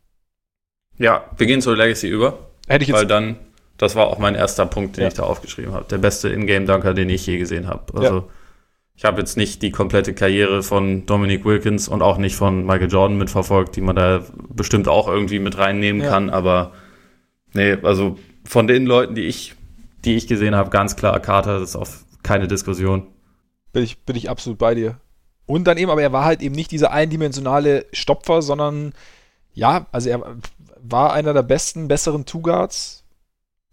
Ja, 0.98 1.24
wir 1.36 1.46
gehen 1.46 1.60
zur 1.60 1.76
Legacy 1.76 2.08
über. 2.08 2.38
Hätte 2.68 2.82
ich 2.82 2.88
jetzt. 2.88 2.98
Weil 2.98 3.06
dann, 3.06 3.36
das 3.76 3.96
war 3.96 4.06
auch 4.06 4.18
mein 4.18 4.34
erster 4.34 4.64
Punkt, 4.64 4.96
den 4.96 5.02
ja. 5.02 5.08
ich 5.08 5.14
da 5.14 5.24
aufgeschrieben 5.24 5.74
habe. 5.74 5.84
Der 5.90 5.98
beste 5.98 6.30
In-Game-Dunker, 6.30 6.94
den 6.94 7.10
ich 7.10 7.26
je 7.26 7.36
gesehen 7.36 7.66
habe. 7.66 7.92
Also, 7.98 8.16
ja. 8.16 8.24
Ich 8.96 9.04
habe 9.04 9.20
jetzt 9.20 9.36
nicht 9.36 9.60
die 9.60 9.70
komplette 9.70 10.14
Karriere 10.14 10.62
von 10.62 11.04
Dominic 11.04 11.44
Wilkins 11.44 11.86
und 11.86 12.00
auch 12.00 12.16
nicht 12.16 12.34
von 12.34 12.64
Michael 12.64 12.90
Jordan 12.90 13.18
mitverfolgt, 13.18 13.76
die 13.76 13.82
man 13.82 13.94
da 13.94 14.24
bestimmt 14.48 14.88
auch 14.88 15.06
irgendwie 15.06 15.38
mit 15.38 15.58
reinnehmen 15.58 16.02
ja. 16.02 16.08
kann, 16.08 16.30
aber 16.30 16.72
nee, 17.52 17.76
also 17.82 18.18
von 18.44 18.66
den 18.66 18.86
Leuten, 18.86 19.14
die 19.14 19.26
ich, 19.26 19.54
die 20.04 20.16
ich 20.16 20.26
gesehen 20.26 20.54
habe, 20.54 20.70
ganz 20.70 20.96
klar 20.96 21.20
Carter, 21.20 21.60
das 21.60 21.70
ist 21.70 21.76
auf 21.76 22.04
keine 22.22 22.48
Diskussion. 22.48 23.06
Bin 23.72 23.82
ich, 23.82 23.98
bin 24.04 24.16
ich 24.16 24.30
absolut 24.30 24.58
bei 24.58 24.74
dir. 24.74 24.98
Und 25.44 25.64
dann 25.64 25.76
eben, 25.76 25.90
aber 25.90 26.02
er 26.02 26.12
war 26.12 26.24
halt 26.24 26.40
eben 26.40 26.54
nicht 26.54 26.70
dieser 26.70 26.90
eindimensionale 26.90 27.86
Stopfer, 27.92 28.40
sondern 28.40 28.94
ja, 29.52 29.86
also 29.92 30.08
er 30.08 30.36
war 30.80 31.12
einer 31.12 31.34
der 31.34 31.42
besten, 31.42 31.88
besseren 31.88 32.24
Two-Guards. 32.24 33.04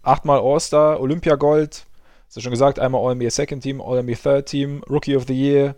Achtmal 0.01 0.39
All-Star, 0.39 0.99
Olympiagold, 0.99 1.85
Hast 2.33 2.37
du 2.37 2.41
schon 2.41 2.51
gesagt, 2.53 2.79
einmal 2.79 3.05
All-NBA 3.05 3.29
Second 3.29 3.61
Team, 3.61 3.79
All-NBA 3.79 4.15
Third 4.15 4.47
Team, 4.47 4.81
Rookie 4.89 5.15
of 5.15 5.25
the 5.27 5.39
Year, 5.39 5.75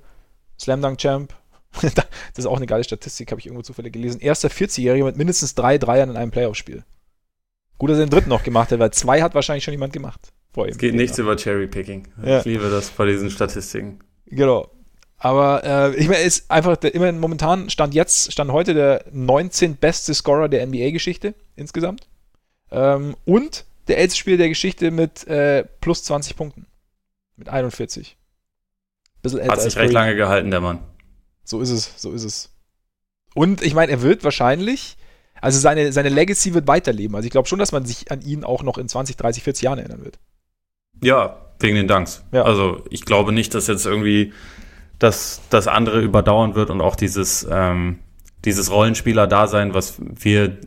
Slam 0.57 0.81
Dunk 0.81 0.99
Champ. 0.99 1.33
das 1.81 1.91
ist 2.37 2.45
auch 2.45 2.55
eine 2.55 2.65
geile 2.65 2.85
Statistik, 2.85 3.29
habe 3.31 3.41
ich 3.41 3.47
irgendwo 3.47 3.61
zufällig 3.61 3.91
gelesen. 3.91 4.21
Erster 4.21 4.47
40-Jähriger 4.47 5.03
mit 5.03 5.17
mindestens 5.17 5.53
drei 5.53 5.77
Dreiern 5.77 6.11
in 6.11 6.15
einem 6.15 6.31
Playoff-Spiel. 6.31 6.85
Gut, 7.77 7.89
dass 7.89 7.97
er 7.97 8.05
den 8.05 8.09
dritten 8.09 8.29
noch 8.29 8.43
gemacht 8.43 8.71
hat, 8.71 8.79
weil 8.79 8.91
zwei 8.91 9.21
hat 9.21 9.35
wahrscheinlich 9.35 9.65
schon 9.65 9.73
jemand 9.73 9.91
gemacht. 9.91 10.31
Vor 10.53 10.65
ihm. 10.65 10.71
Es 10.71 10.77
geht 10.77 10.95
nichts 10.95 11.19
über 11.19 11.35
Cherry-Picking. 11.35 12.07
Ja. 12.23 12.39
Ich 12.39 12.45
liebe 12.45 12.69
das 12.69 12.89
bei 12.91 13.05
diesen 13.05 13.29
Statistiken. 13.29 13.99
Genau. 14.27 14.71
Aber 15.17 15.61
äh, 15.65 15.95
ich 15.97 16.07
meine, 16.07 16.21
ist 16.21 16.49
einfach 16.49 16.77
der, 16.77 16.95
immerhin 16.95 17.19
momentan, 17.19 17.69
stand 17.69 17.93
jetzt, 17.93 18.31
stand 18.31 18.53
heute 18.53 18.73
der 18.73 19.03
19. 19.11 19.75
beste 19.75 20.13
Scorer 20.13 20.47
der 20.47 20.65
NBA-Geschichte 20.65 21.33
insgesamt. 21.57 22.07
Ähm, 22.71 23.17
und 23.25 23.65
der 23.87 23.97
älteste 23.97 24.19
Spieler 24.19 24.37
der 24.37 24.49
Geschichte 24.49 24.91
mit 24.91 25.27
äh, 25.27 25.63
plus 25.81 26.03
20 26.03 26.35
Punkten. 26.35 26.67
Mit 27.37 27.49
41. 27.49 28.17
Bisschen 29.21 29.39
älter 29.39 29.53
Hat 29.53 29.61
sich 29.61 29.75
recht 29.75 29.93
lange 29.93 30.15
gehalten, 30.15 30.51
der 30.51 30.61
Mann. 30.61 30.79
So 31.43 31.61
ist 31.61 31.69
es, 31.69 31.93
so 31.97 32.11
ist 32.11 32.23
es. 32.23 32.55
Und 33.33 33.61
ich 33.61 33.73
meine, 33.73 33.91
er 33.91 34.01
wird 34.01 34.23
wahrscheinlich, 34.23 34.97
also 35.41 35.59
seine, 35.59 35.91
seine 35.91 36.09
Legacy 36.09 36.53
wird 36.53 36.67
weiterleben. 36.67 37.15
Also 37.15 37.25
ich 37.25 37.31
glaube 37.31 37.47
schon, 37.47 37.59
dass 37.59 37.71
man 37.71 37.85
sich 37.85 38.11
an 38.11 38.21
ihn 38.21 38.43
auch 38.43 38.63
noch 38.63 38.77
in 38.77 38.87
20, 38.87 39.17
30, 39.17 39.43
40 39.43 39.63
Jahren 39.63 39.79
erinnern 39.79 40.03
wird. 40.03 40.19
Ja, 41.03 41.45
wegen 41.59 41.75
den 41.75 41.87
Danks. 41.87 42.23
Ja. 42.31 42.43
Also 42.43 42.83
ich 42.89 43.05
glaube 43.05 43.31
nicht, 43.31 43.53
dass 43.53 43.67
jetzt 43.67 43.85
irgendwie 43.85 44.33
das, 44.99 45.41
das 45.49 45.67
andere 45.67 46.01
überdauern 46.01 46.55
wird 46.55 46.69
und 46.69 46.81
auch 46.81 46.95
dieses, 46.95 47.45
ähm, 47.49 47.99
dieses 48.45 48.71
Rollenspieler-Dasein, 48.71 49.73
was 49.73 49.95
wir, 49.99 50.57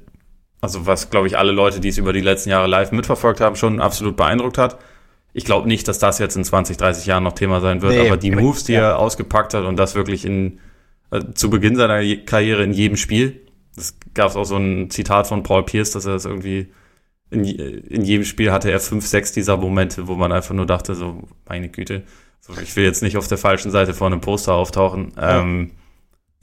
also 0.61 0.87
was, 0.87 1.11
glaube 1.11 1.27
ich, 1.27 1.39
alle 1.39 1.53
Leute, 1.53 1.81
die 1.81 1.89
es 1.89 1.99
über 1.99 2.13
die 2.13 2.21
letzten 2.21 2.51
Jahre 2.51 2.67
live 2.67 2.93
mitverfolgt 2.93 3.41
haben, 3.41 3.57
schon 3.57 3.81
absolut 3.81 4.17
beeindruckt 4.17 4.59
hat. 4.59 4.79
Ich 5.33 5.45
glaube 5.45 5.69
nicht, 5.69 5.87
dass 5.87 5.99
das 5.99 6.19
jetzt 6.19 6.37
in 6.37 6.45
20, 6.45 6.77
30 6.77 7.07
Jahren 7.07 7.23
noch 7.23 7.33
Thema 7.33 7.61
sein 7.61 7.83
wird, 7.83 7.93
nee, 7.93 8.07
aber 8.07 8.17
die 8.17 8.31
Moves, 8.31 8.65
die 8.65 8.73
ja. 8.73 8.81
er 8.81 8.99
ausgepackt 8.99 9.55
hat 9.55 9.65
und 9.65 9.77
das 9.77 9.95
wirklich 9.95 10.25
in, 10.25 10.59
äh, 11.11 11.21
zu 11.35 11.51
Beginn 11.51 11.77
seiner 11.77 12.03
Karriere 12.17 12.65
in 12.65 12.73
jedem 12.73 12.97
Spiel, 12.97 13.41
das 13.77 13.97
gab 14.15 14.31
es 14.31 14.37
auch 14.37 14.45
so 14.45 14.57
ein 14.57 14.91
Zitat 14.91 15.29
von 15.29 15.43
Paul 15.43 15.65
Pierce, 15.65 15.93
dass 15.93 16.07
er 16.07 16.15
das 16.15 16.25
irgendwie 16.25 16.69
in, 17.31 17.45
in 17.45 18.05
jedem 18.05 18.25
Spiel 18.25 18.53
hatte 18.53 18.71
er 18.71 18.81
fünf, 18.81 19.07
sechs 19.07 19.33
dieser 19.33 19.57
Momente, 19.57 20.09
wo 20.09 20.15
man 20.15 20.33
einfach 20.33 20.55
nur 20.55 20.67
dachte, 20.67 20.95
so, 20.95 21.23
meine 21.47 21.69
Güte, 21.69 22.03
so, 22.41 22.55
ich 22.61 22.75
will 22.77 22.85
jetzt 22.85 23.03
nicht 23.03 23.17
auf 23.17 23.29
der 23.29 23.39
falschen 23.39 23.71
Seite 23.71 23.95
vor 23.95 24.07
einem 24.07 24.21
Poster 24.21 24.55
auftauchen. 24.55 25.13
Ja. 25.17 25.41
Ähm, 25.41 25.73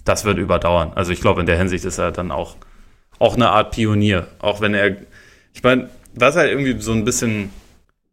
das 0.04 0.26
wird 0.26 0.38
überdauern. 0.38 0.92
Also 0.94 1.12
ich 1.12 1.22
glaube, 1.22 1.40
in 1.40 1.48
der 1.48 1.58
Hinsicht 1.58 1.84
ist 1.86 1.98
er 1.98 2.12
dann 2.12 2.32
auch, 2.32 2.56
auch 3.20 3.36
eine 3.36 3.50
Art 3.50 3.72
Pionier. 3.72 4.28
Auch 4.40 4.62
wenn 4.62 4.74
er, 4.74 4.98
ich 5.54 5.64
meine, 5.64 5.90
was 6.14 6.36
halt 6.36 6.52
irgendwie 6.52 6.80
so 6.80 6.92
ein 6.92 7.06
bisschen 7.06 7.52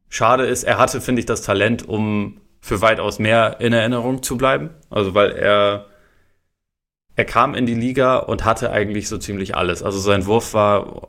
schade 0.09 0.47
ist, 0.47 0.65
er 0.65 0.79
hatte, 0.79 1.01
finde 1.01 1.21
ich, 1.21 1.27
das 1.27 1.43
Talent, 1.43 1.89
um 1.89 2.41
für 2.61 2.81
weitaus 2.81 3.19
mehr 3.19 3.57
in 3.61 3.73
Erinnerung 3.73 4.23
zu 4.23 4.37
bleiben. 4.37 4.71
Also 4.91 5.15
weil 5.15 5.33
er, 5.33 5.87
er 7.17 7.25
kam 7.25 7.55
in 7.55 7.67
die 7.67 7.75
Liga 7.75 8.19
und 8.19 8.45
hatte 8.45 8.71
eigentlich 8.71 9.09
so 9.09 9.19
ziemlich 9.19 9.57
alles. 9.57 9.83
Also 9.83 9.99
sein 9.99 10.27
Wurf 10.27 10.55
war 10.55 11.09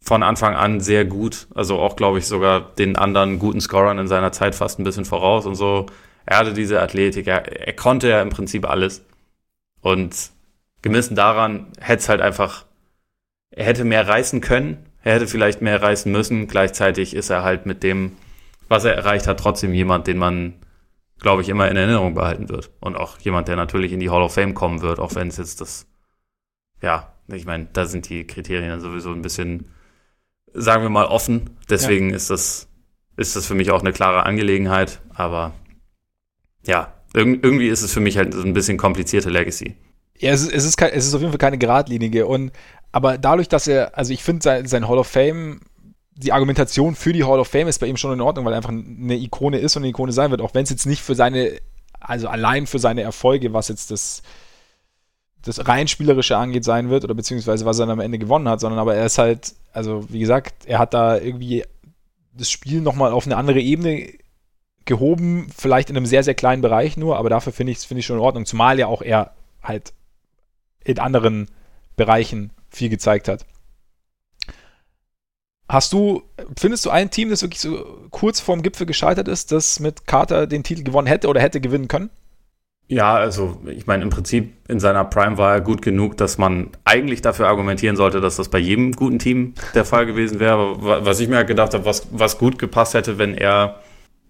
von 0.00 0.22
Anfang 0.22 0.54
an 0.54 0.80
sehr 0.80 1.04
gut. 1.04 1.48
Also 1.54 1.78
auch, 1.78 1.96
glaube 1.96 2.18
ich, 2.18 2.26
sogar 2.26 2.60
den 2.76 2.96
anderen 2.96 3.38
guten 3.38 3.60
Scorern 3.60 3.98
in 3.98 4.06
seiner 4.06 4.32
Zeit 4.32 4.54
fast 4.54 4.78
ein 4.78 4.84
bisschen 4.84 5.04
voraus 5.04 5.46
und 5.46 5.56
so. 5.56 5.86
Er 6.24 6.38
hatte 6.38 6.52
diese 6.52 6.80
Athletik, 6.80 7.26
er, 7.26 7.66
er 7.66 7.72
konnte 7.72 8.08
ja 8.08 8.22
im 8.22 8.30
Prinzip 8.30 8.68
alles. 8.68 9.04
Und 9.80 10.30
gemessen 10.82 11.16
daran 11.16 11.66
hätte 11.80 12.00
es 12.00 12.08
halt 12.08 12.20
einfach, 12.20 12.64
er 13.56 13.64
hätte 13.64 13.84
mehr 13.84 14.06
reißen 14.06 14.40
können, 14.40 14.86
er 15.02 15.14
hätte 15.14 15.26
vielleicht 15.26 15.62
mehr 15.62 15.82
reißen 15.82 16.10
müssen. 16.10 16.46
Gleichzeitig 16.46 17.16
ist 17.16 17.30
er 17.30 17.42
halt 17.42 17.66
mit 17.66 17.82
dem, 17.82 18.12
was 18.68 18.84
er 18.84 18.94
erreicht 18.94 19.26
hat, 19.26 19.40
trotzdem 19.40 19.74
jemand, 19.74 20.06
den 20.06 20.18
man, 20.18 20.54
glaube 21.18 21.42
ich, 21.42 21.48
immer 21.48 21.68
in 21.68 21.76
Erinnerung 21.76 22.14
behalten 22.14 22.48
wird. 22.48 22.70
Und 22.78 22.96
auch 22.96 23.18
jemand, 23.18 23.48
der 23.48 23.56
natürlich 23.56 23.92
in 23.92 23.98
die 23.98 24.10
Hall 24.10 24.22
of 24.22 24.34
Fame 24.34 24.54
kommen 24.54 24.82
wird, 24.82 25.00
auch 25.00 25.16
wenn 25.16 25.26
es 25.26 25.38
jetzt 25.38 25.60
das, 25.60 25.86
ja, 26.80 27.12
ich 27.26 27.44
meine, 27.44 27.66
da 27.72 27.86
sind 27.86 28.08
die 28.08 28.24
Kriterien 28.24 28.80
sowieso 28.80 29.10
ein 29.10 29.22
bisschen, 29.22 29.72
sagen 30.54 30.82
wir 30.82 30.90
mal, 30.90 31.06
offen. 31.06 31.58
Deswegen 31.68 32.10
ja. 32.10 32.16
ist 32.16 32.30
das, 32.30 32.68
ist 33.16 33.34
das 33.34 33.46
für 33.46 33.54
mich 33.54 33.72
auch 33.72 33.80
eine 33.80 33.92
klare 33.92 34.22
Angelegenheit. 34.24 35.00
Aber 35.14 35.54
ja, 36.64 36.96
Ir 37.16 37.22
irgendwie 37.22 37.68
ist 37.68 37.82
es 37.82 37.92
für 37.92 38.00
mich 38.00 38.18
halt 38.18 38.34
so 38.34 38.42
ein 38.42 38.52
bisschen 38.52 38.76
komplizierte 38.76 39.30
Legacy. 39.30 39.74
Ja, 40.18 40.32
es 40.32 40.42
ist, 40.42 40.52
es 40.52 40.64
ist, 40.64 40.80
es 40.80 41.06
ist 41.06 41.14
auf 41.14 41.20
jeden 41.20 41.32
Fall 41.32 41.38
keine 41.38 41.58
geradlinige. 41.58 42.26
Und, 42.26 42.52
aber 42.96 43.18
dadurch, 43.18 43.46
dass 43.50 43.66
er, 43.66 43.98
also 43.98 44.14
ich 44.14 44.22
finde 44.22 44.42
sein, 44.42 44.64
sein 44.64 44.88
Hall 44.88 44.96
of 44.96 45.06
Fame, 45.06 45.60
die 46.14 46.32
Argumentation 46.32 46.94
für 46.94 47.12
die 47.12 47.24
Hall 47.24 47.38
of 47.38 47.46
Fame 47.46 47.68
ist 47.68 47.78
bei 47.78 47.88
ihm 47.88 47.98
schon 47.98 48.14
in 48.14 48.22
Ordnung, 48.22 48.46
weil 48.46 48.54
er 48.54 48.56
einfach 48.56 48.70
eine 48.70 49.16
Ikone 49.16 49.58
ist 49.58 49.76
und 49.76 49.82
eine 49.82 49.90
Ikone 49.90 50.12
sein 50.12 50.30
wird, 50.30 50.40
auch 50.40 50.54
wenn 50.54 50.62
es 50.62 50.70
jetzt 50.70 50.86
nicht 50.86 51.02
für 51.02 51.14
seine, 51.14 51.60
also 52.00 52.28
allein 52.28 52.66
für 52.66 52.78
seine 52.78 53.02
Erfolge, 53.02 53.52
was 53.52 53.68
jetzt 53.68 53.90
das, 53.90 54.22
das 55.42 55.68
rein 55.68 55.88
spielerische 55.88 56.38
angeht, 56.38 56.64
sein 56.64 56.88
wird, 56.88 57.04
oder 57.04 57.12
beziehungsweise 57.12 57.66
was 57.66 57.78
er 57.78 57.84
dann 57.84 57.98
am 57.98 58.00
Ende 58.00 58.18
gewonnen 58.18 58.48
hat, 58.48 58.60
sondern 58.60 58.80
aber 58.80 58.94
er 58.94 59.04
ist 59.04 59.18
halt, 59.18 59.52
also 59.74 60.10
wie 60.10 60.20
gesagt, 60.20 60.64
er 60.64 60.78
hat 60.78 60.94
da 60.94 61.18
irgendwie 61.18 61.64
das 62.32 62.50
Spiel 62.50 62.80
nochmal 62.80 63.12
auf 63.12 63.26
eine 63.26 63.36
andere 63.36 63.60
Ebene 63.60 64.08
gehoben, 64.86 65.48
vielleicht 65.54 65.90
in 65.90 65.98
einem 65.98 66.06
sehr, 66.06 66.22
sehr 66.22 66.34
kleinen 66.34 66.62
Bereich 66.62 66.96
nur, 66.96 67.18
aber 67.18 67.28
dafür 67.28 67.52
finde 67.52 67.72
ich 67.72 67.78
es 67.78 67.84
find 67.84 68.02
schon 68.02 68.16
in 68.16 68.22
Ordnung, 68.22 68.46
zumal 68.46 68.78
ja 68.78 68.86
auch 68.86 69.02
er 69.02 69.32
halt 69.62 69.92
in 70.82 70.98
anderen 70.98 71.50
Bereichen 71.96 72.52
viel 72.76 72.88
gezeigt 72.88 73.28
hat. 73.28 73.44
Hast 75.68 75.92
du, 75.92 76.22
findest 76.56 76.86
du 76.86 76.90
ein 76.90 77.10
Team, 77.10 77.30
das 77.30 77.42
wirklich 77.42 77.60
so 77.60 78.06
kurz 78.10 78.38
vorm 78.38 78.62
Gipfel 78.62 78.86
gescheitert 78.86 79.26
ist, 79.26 79.50
das 79.50 79.80
mit 79.80 80.06
Carter 80.06 80.46
den 80.46 80.62
Titel 80.62 80.84
gewonnen 80.84 81.08
hätte 81.08 81.28
oder 81.28 81.40
hätte 81.40 81.60
gewinnen 81.60 81.88
können? 81.88 82.10
Ja, 82.88 83.16
also 83.16 83.60
ich 83.66 83.88
meine, 83.88 84.04
im 84.04 84.10
Prinzip 84.10 84.52
in 84.68 84.78
seiner 84.78 85.04
Prime 85.04 85.38
war 85.38 85.54
er 85.54 85.60
gut 85.60 85.82
genug, 85.82 86.16
dass 86.16 86.38
man 86.38 86.70
eigentlich 86.84 87.20
dafür 87.20 87.48
argumentieren 87.48 87.96
sollte, 87.96 88.20
dass 88.20 88.36
das 88.36 88.48
bei 88.48 88.58
jedem 88.58 88.92
guten 88.92 89.18
Team 89.18 89.54
der 89.74 89.84
Fall 89.84 90.06
gewesen 90.06 90.38
wäre. 90.38 90.76
Was 91.04 91.18
ich 91.18 91.28
mir 91.28 91.36
halt 91.36 91.48
gedacht 91.48 91.74
habe, 91.74 91.84
was, 91.84 92.06
was 92.12 92.38
gut 92.38 92.60
gepasst 92.60 92.94
hätte, 92.94 93.18
wenn 93.18 93.34
er 93.34 93.80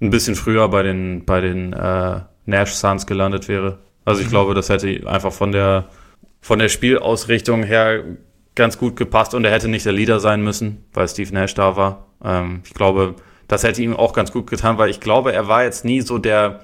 ein 0.00 0.08
bisschen 0.08 0.36
früher 0.36 0.68
bei 0.70 0.82
den, 0.82 1.26
bei 1.26 1.42
den 1.42 1.74
äh, 1.74 2.20
Nash 2.46 2.72
Suns 2.72 3.06
gelandet 3.06 3.46
wäre. 3.48 3.78
Also 4.06 4.22
ich 4.22 4.28
mhm. 4.28 4.30
glaube, 4.30 4.54
das 4.54 4.70
hätte 4.70 5.06
einfach 5.06 5.32
von 5.32 5.52
der, 5.52 5.88
von 6.40 6.58
der 6.58 6.70
Spielausrichtung 6.70 7.62
her 7.62 8.04
ganz 8.56 8.78
gut 8.78 8.96
gepasst 8.96 9.34
und 9.34 9.44
er 9.44 9.52
hätte 9.52 9.68
nicht 9.68 9.86
der 9.86 9.92
Leader 9.92 10.18
sein 10.18 10.42
müssen, 10.42 10.84
weil 10.92 11.06
Steve 11.08 11.32
Nash 11.32 11.54
da 11.54 11.76
war. 11.76 12.06
Ähm, 12.24 12.62
ich 12.64 12.74
glaube, 12.74 13.14
das 13.46 13.62
hätte 13.62 13.82
ihm 13.82 13.94
auch 13.94 14.12
ganz 14.12 14.32
gut 14.32 14.50
getan, 14.50 14.78
weil 14.78 14.90
ich 14.90 14.98
glaube, 14.98 15.32
er 15.32 15.46
war 15.46 15.62
jetzt 15.62 15.84
nie 15.84 16.00
so 16.00 16.18
der, 16.18 16.62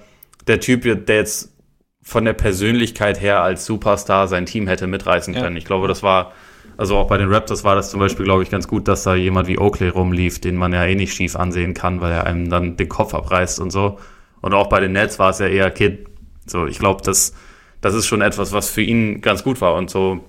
der 0.48 0.58
Typ, 0.58 0.82
der 1.06 1.16
jetzt 1.16 1.52
von 2.02 2.24
der 2.24 2.32
Persönlichkeit 2.32 3.20
her 3.20 3.42
als 3.42 3.64
Superstar 3.64 4.26
sein 4.26 4.46
Team 4.46 4.66
hätte 4.66 4.88
mitreißen 4.88 5.34
können. 5.34 5.54
Ja. 5.54 5.58
Ich 5.58 5.64
glaube, 5.64 5.86
das 5.86 6.02
war 6.02 6.32
also 6.76 6.96
auch 6.96 7.06
bei 7.06 7.18
den 7.18 7.32
Raptors 7.32 7.64
war 7.64 7.74
das 7.74 7.90
zum 7.90 8.00
Beispiel, 8.00 8.24
glaube 8.24 8.42
ich, 8.42 8.50
ganz 8.50 8.66
gut, 8.66 8.88
dass 8.88 9.02
da 9.02 9.14
jemand 9.14 9.46
wie 9.46 9.58
Oakley 9.58 9.88
rumlief, 9.88 10.40
den 10.40 10.56
man 10.56 10.72
ja 10.72 10.84
eh 10.84 10.94
nicht 10.94 11.14
schief 11.14 11.36
ansehen 11.36 11.74
kann, 11.74 12.00
weil 12.00 12.12
er 12.12 12.24
einem 12.26 12.50
dann 12.50 12.76
den 12.76 12.88
Kopf 12.88 13.14
abreißt 13.14 13.60
und 13.60 13.70
so. 13.70 13.98
Und 14.40 14.54
auch 14.54 14.68
bei 14.68 14.80
den 14.80 14.92
Nets 14.92 15.18
war 15.18 15.30
es 15.30 15.38
ja 15.38 15.46
eher 15.46 15.70
Kid. 15.70 16.06
So, 16.46 16.66
ich 16.66 16.78
glaube, 16.78 17.02
das, 17.04 17.34
das 17.80 17.94
ist 17.94 18.06
schon 18.06 18.22
etwas, 18.22 18.52
was 18.52 18.70
für 18.70 18.82
ihn 18.82 19.20
ganz 19.20 19.44
gut 19.44 19.60
war. 19.60 19.74
Und 19.74 19.90
so 19.90 20.24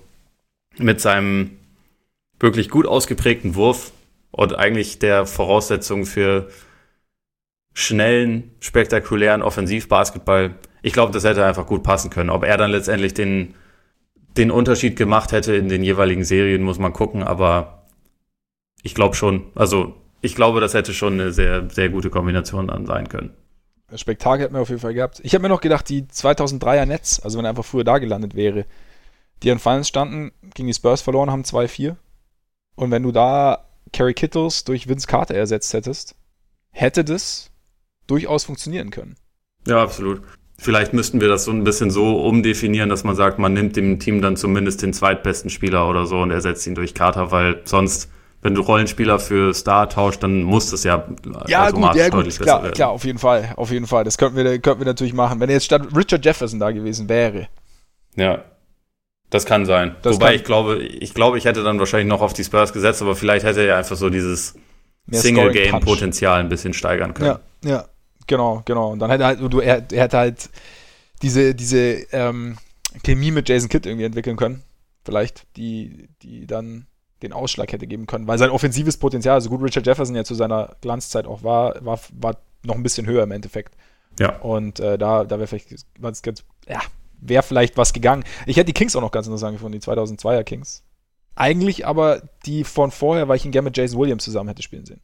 mit 0.78 1.00
seinem 1.00 1.58
wirklich 2.40 2.68
gut 2.68 2.86
ausgeprägten 2.86 3.54
Wurf 3.54 3.92
und 4.30 4.56
eigentlich 4.56 4.98
der 4.98 5.26
Voraussetzung 5.26 6.06
für 6.06 6.48
schnellen, 7.72 8.50
spektakulären 8.60 9.42
Offensivbasketball. 9.42 10.54
Ich 10.82 10.92
glaube, 10.92 11.12
das 11.12 11.24
hätte 11.24 11.44
einfach 11.44 11.66
gut 11.66 11.82
passen 11.82 12.10
können. 12.10 12.30
Ob 12.30 12.44
er 12.44 12.56
dann 12.56 12.70
letztendlich 12.70 13.14
den 13.14 13.54
den 14.36 14.50
Unterschied 14.50 14.96
gemacht 14.96 15.32
hätte 15.32 15.54
in 15.54 15.68
den 15.68 15.82
jeweiligen 15.82 16.24
Serien, 16.24 16.62
muss 16.62 16.78
man 16.78 16.92
gucken, 16.92 17.22
aber 17.22 17.84
ich 18.82 18.94
glaube 18.94 19.14
schon, 19.14 19.46
also 19.54 19.94
ich 20.20 20.34
glaube, 20.34 20.60
das 20.60 20.74
hätte 20.74 20.94
schon 20.94 21.14
eine 21.14 21.32
sehr, 21.32 21.68
sehr 21.70 21.88
gute 21.88 22.10
Kombination 22.10 22.68
dann 22.68 22.86
sein 22.86 23.08
können. 23.08 23.34
Spektakel 23.94 24.44
hätten 24.44 24.54
wir 24.54 24.62
auf 24.62 24.70
jeden 24.70 24.80
Fall 24.80 24.94
gehabt. 24.94 25.20
Ich 25.22 25.34
habe 25.34 25.42
mir 25.42 25.48
noch 25.48 25.60
gedacht, 25.60 25.88
die 25.88 26.02
2003er 26.02 26.86
Netz, 26.86 27.20
also 27.22 27.38
wenn 27.38 27.44
er 27.44 27.50
einfach 27.50 27.64
früher 27.64 27.84
da 27.84 27.98
gelandet 27.98 28.34
wäre, 28.34 28.64
die 29.44 29.50
an 29.50 29.58
Finals 29.58 29.88
standen, 29.88 30.32
gegen 30.54 30.68
die 30.68 30.74
Spurs 30.74 31.02
verloren 31.02 31.30
haben, 31.30 31.42
2-4. 31.42 31.96
Und 32.76 32.90
wenn 32.90 33.02
du 33.02 33.12
da 33.12 33.66
Kerry 33.92 34.14
Kittles 34.14 34.64
durch 34.64 34.88
Vince 34.88 35.06
Carter 35.06 35.34
ersetzt 35.34 35.72
hättest, 35.74 36.16
hätte 36.70 37.04
das 37.04 37.50
durchaus 38.06 38.44
funktionieren 38.44 38.90
können. 38.90 39.16
Ja, 39.66 39.82
absolut. 39.82 40.22
Vielleicht 40.58 40.92
müssten 40.92 41.20
wir 41.20 41.28
das 41.28 41.44
so 41.44 41.50
ein 41.50 41.64
bisschen 41.64 41.90
so 41.90 42.20
umdefinieren, 42.20 42.88
dass 42.88 43.04
man 43.04 43.16
sagt, 43.16 43.38
man 43.38 43.52
nimmt 43.52 43.76
dem 43.76 43.98
Team 43.98 44.22
dann 44.22 44.36
zumindest 44.36 44.82
den 44.82 44.92
zweitbesten 44.92 45.50
Spieler 45.50 45.88
oder 45.88 46.06
so 46.06 46.20
und 46.20 46.30
ersetzt 46.30 46.66
ihn 46.66 46.74
durch 46.74 46.94
Carter, 46.94 47.32
weil 47.32 47.60
sonst, 47.64 48.10
wenn 48.40 48.54
du 48.54 48.62
Rollenspieler 48.62 49.18
für 49.18 49.52
Star 49.52 49.88
tauscht, 49.88 50.22
dann 50.22 50.42
muss 50.42 50.70
das 50.70 50.84
ja 50.84 51.08
ja 51.46 51.70
gut, 51.70 51.94
ja 51.96 52.08
gut, 52.08 52.28
klar, 52.38 52.62
werden. 52.62 52.74
klar, 52.74 52.90
auf 52.90 53.04
jeden 53.04 53.18
Fall, 53.18 53.52
auf 53.56 53.70
jeden 53.70 53.86
Fall. 53.86 54.04
Das 54.04 54.16
könnten 54.16 54.36
wir, 54.36 54.58
könnten 54.60 54.80
wir 54.80 54.86
natürlich 54.86 55.14
machen. 55.14 55.40
Wenn 55.40 55.50
jetzt 55.50 55.64
statt 55.64 55.88
Richard 55.94 56.24
Jefferson 56.24 56.60
da 56.60 56.70
gewesen 56.70 57.08
wäre. 57.08 57.48
Ja, 58.14 58.44
das 59.34 59.46
kann 59.46 59.66
sein. 59.66 59.96
Das 60.02 60.14
Wobei 60.14 60.26
kann 60.26 60.34
ich 60.36 60.44
glaube, 60.44 60.82
ich 60.82 61.12
glaube, 61.12 61.38
ich 61.38 61.44
hätte 61.44 61.64
dann 61.64 61.78
wahrscheinlich 61.80 62.08
noch 62.08 62.20
auf 62.20 62.32
die 62.32 62.44
Spurs 62.44 62.72
gesetzt, 62.72 63.02
aber 63.02 63.16
vielleicht 63.16 63.44
hätte 63.44 63.66
er 63.66 63.76
einfach 63.78 63.96
so 63.96 64.08
dieses 64.08 64.54
Single-Game-Potenzial 65.10 66.38
ein 66.38 66.48
bisschen 66.48 66.72
steigern 66.72 67.14
können. 67.14 67.38
Ja, 67.64 67.68
ja. 67.68 67.84
Genau, 68.26 68.62
genau. 68.64 68.92
Und 68.92 69.00
dann 69.00 69.10
hätte 69.10 69.24
er 69.24 69.26
halt, 69.26 69.52
du, 69.52 69.60
er, 69.60 69.84
er 69.90 70.02
hätte 70.04 70.16
halt 70.16 70.48
diese, 71.20 71.54
diese 71.54 72.06
ähm, 72.12 72.56
Chemie 73.02 73.32
mit 73.32 73.48
Jason 73.48 73.68
Kidd 73.68 73.88
irgendwie 73.88 74.06
entwickeln 74.06 74.36
können. 74.36 74.62
Vielleicht, 75.04 75.46
die, 75.56 76.08
die 76.22 76.46
dann 76.46 76.86
den 77.22 77.32
Ausschlag 77.32 77.72
hätte 77.72 77.86
geben 77.86 78.06
können. 78.06 78.26
Weil 78.26 78.38
sein 78.38 78.50
offensives 78.50 78.96
Potenzial, 78.96 79.40
so 79.40 79.50
gut 79.50 79.62
Richard 79.62 79.86
Jefferson 79.86 80.14
ja 80.14 80.24
zu 80.24 80.34
seiner 80.34 80.76
Glanzzeit 80.80 81.26
auch 81.26 81.42
war, 81.42 81.84
war, 81.84 81.98
war 82.12 82.36
noch 82.62 82.76
ein 82.76 82.82
bisschen 82.82 83.06
höher 83.06 83.24
im 83.24 83.32
Endeffekt. 83.32 83.74
Ja. 84.18 84.36
Und 84.38 84.80
äh, 84.80 84.96
da, 84.96 85.24
da 85.24 85.38
wäre 85.38 85.48
vielleicht 85.48 85.84
was 85.98 86.22
ganz, 86.22 86.44
ja, 86.68 86.80
wäre 87.28 87.42
vielleicht 87.42 87.76
was 87.76 87.92
gegangen. 87.92 88.24
Ich 88.46 88.56
hätte 88.56 88.66
die 88.66 88.72
Kings 88.72 88.94
auch 88.94 89.00
noch 89.00 89.10
ganz 89.10 89.26
interessant 89.26 89.56
gefunden, 89.56 89.78
die 89.78 89.86
2002er 89.86 90.44
Kings. 90.44 90.82
Eigentlich 91.36 91.86
aber 91.86 92.22
die 92.46 92.64
von 92.64 92.90
vorher, 92.90 93.28
weil 93.28 93.36
ich 93.36 93.44
ihn 93.44 93.50
gerne 93.50 93.66
mit 93.66 93.76
Jason 93.76 93.98
Williams 93.98 94.24
zusammen 94.24 94.48
hätte 94.48 94.62
spielen 94.62 94.86
sehen. 94.86 95.00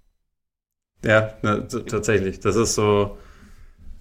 Ja, 1.05 1.35
na, 1.43 1.61
tatsächlich. 1.61 2.41
Das 2.41 2.57
ist 2.57 2.75
so. 2.75 3.17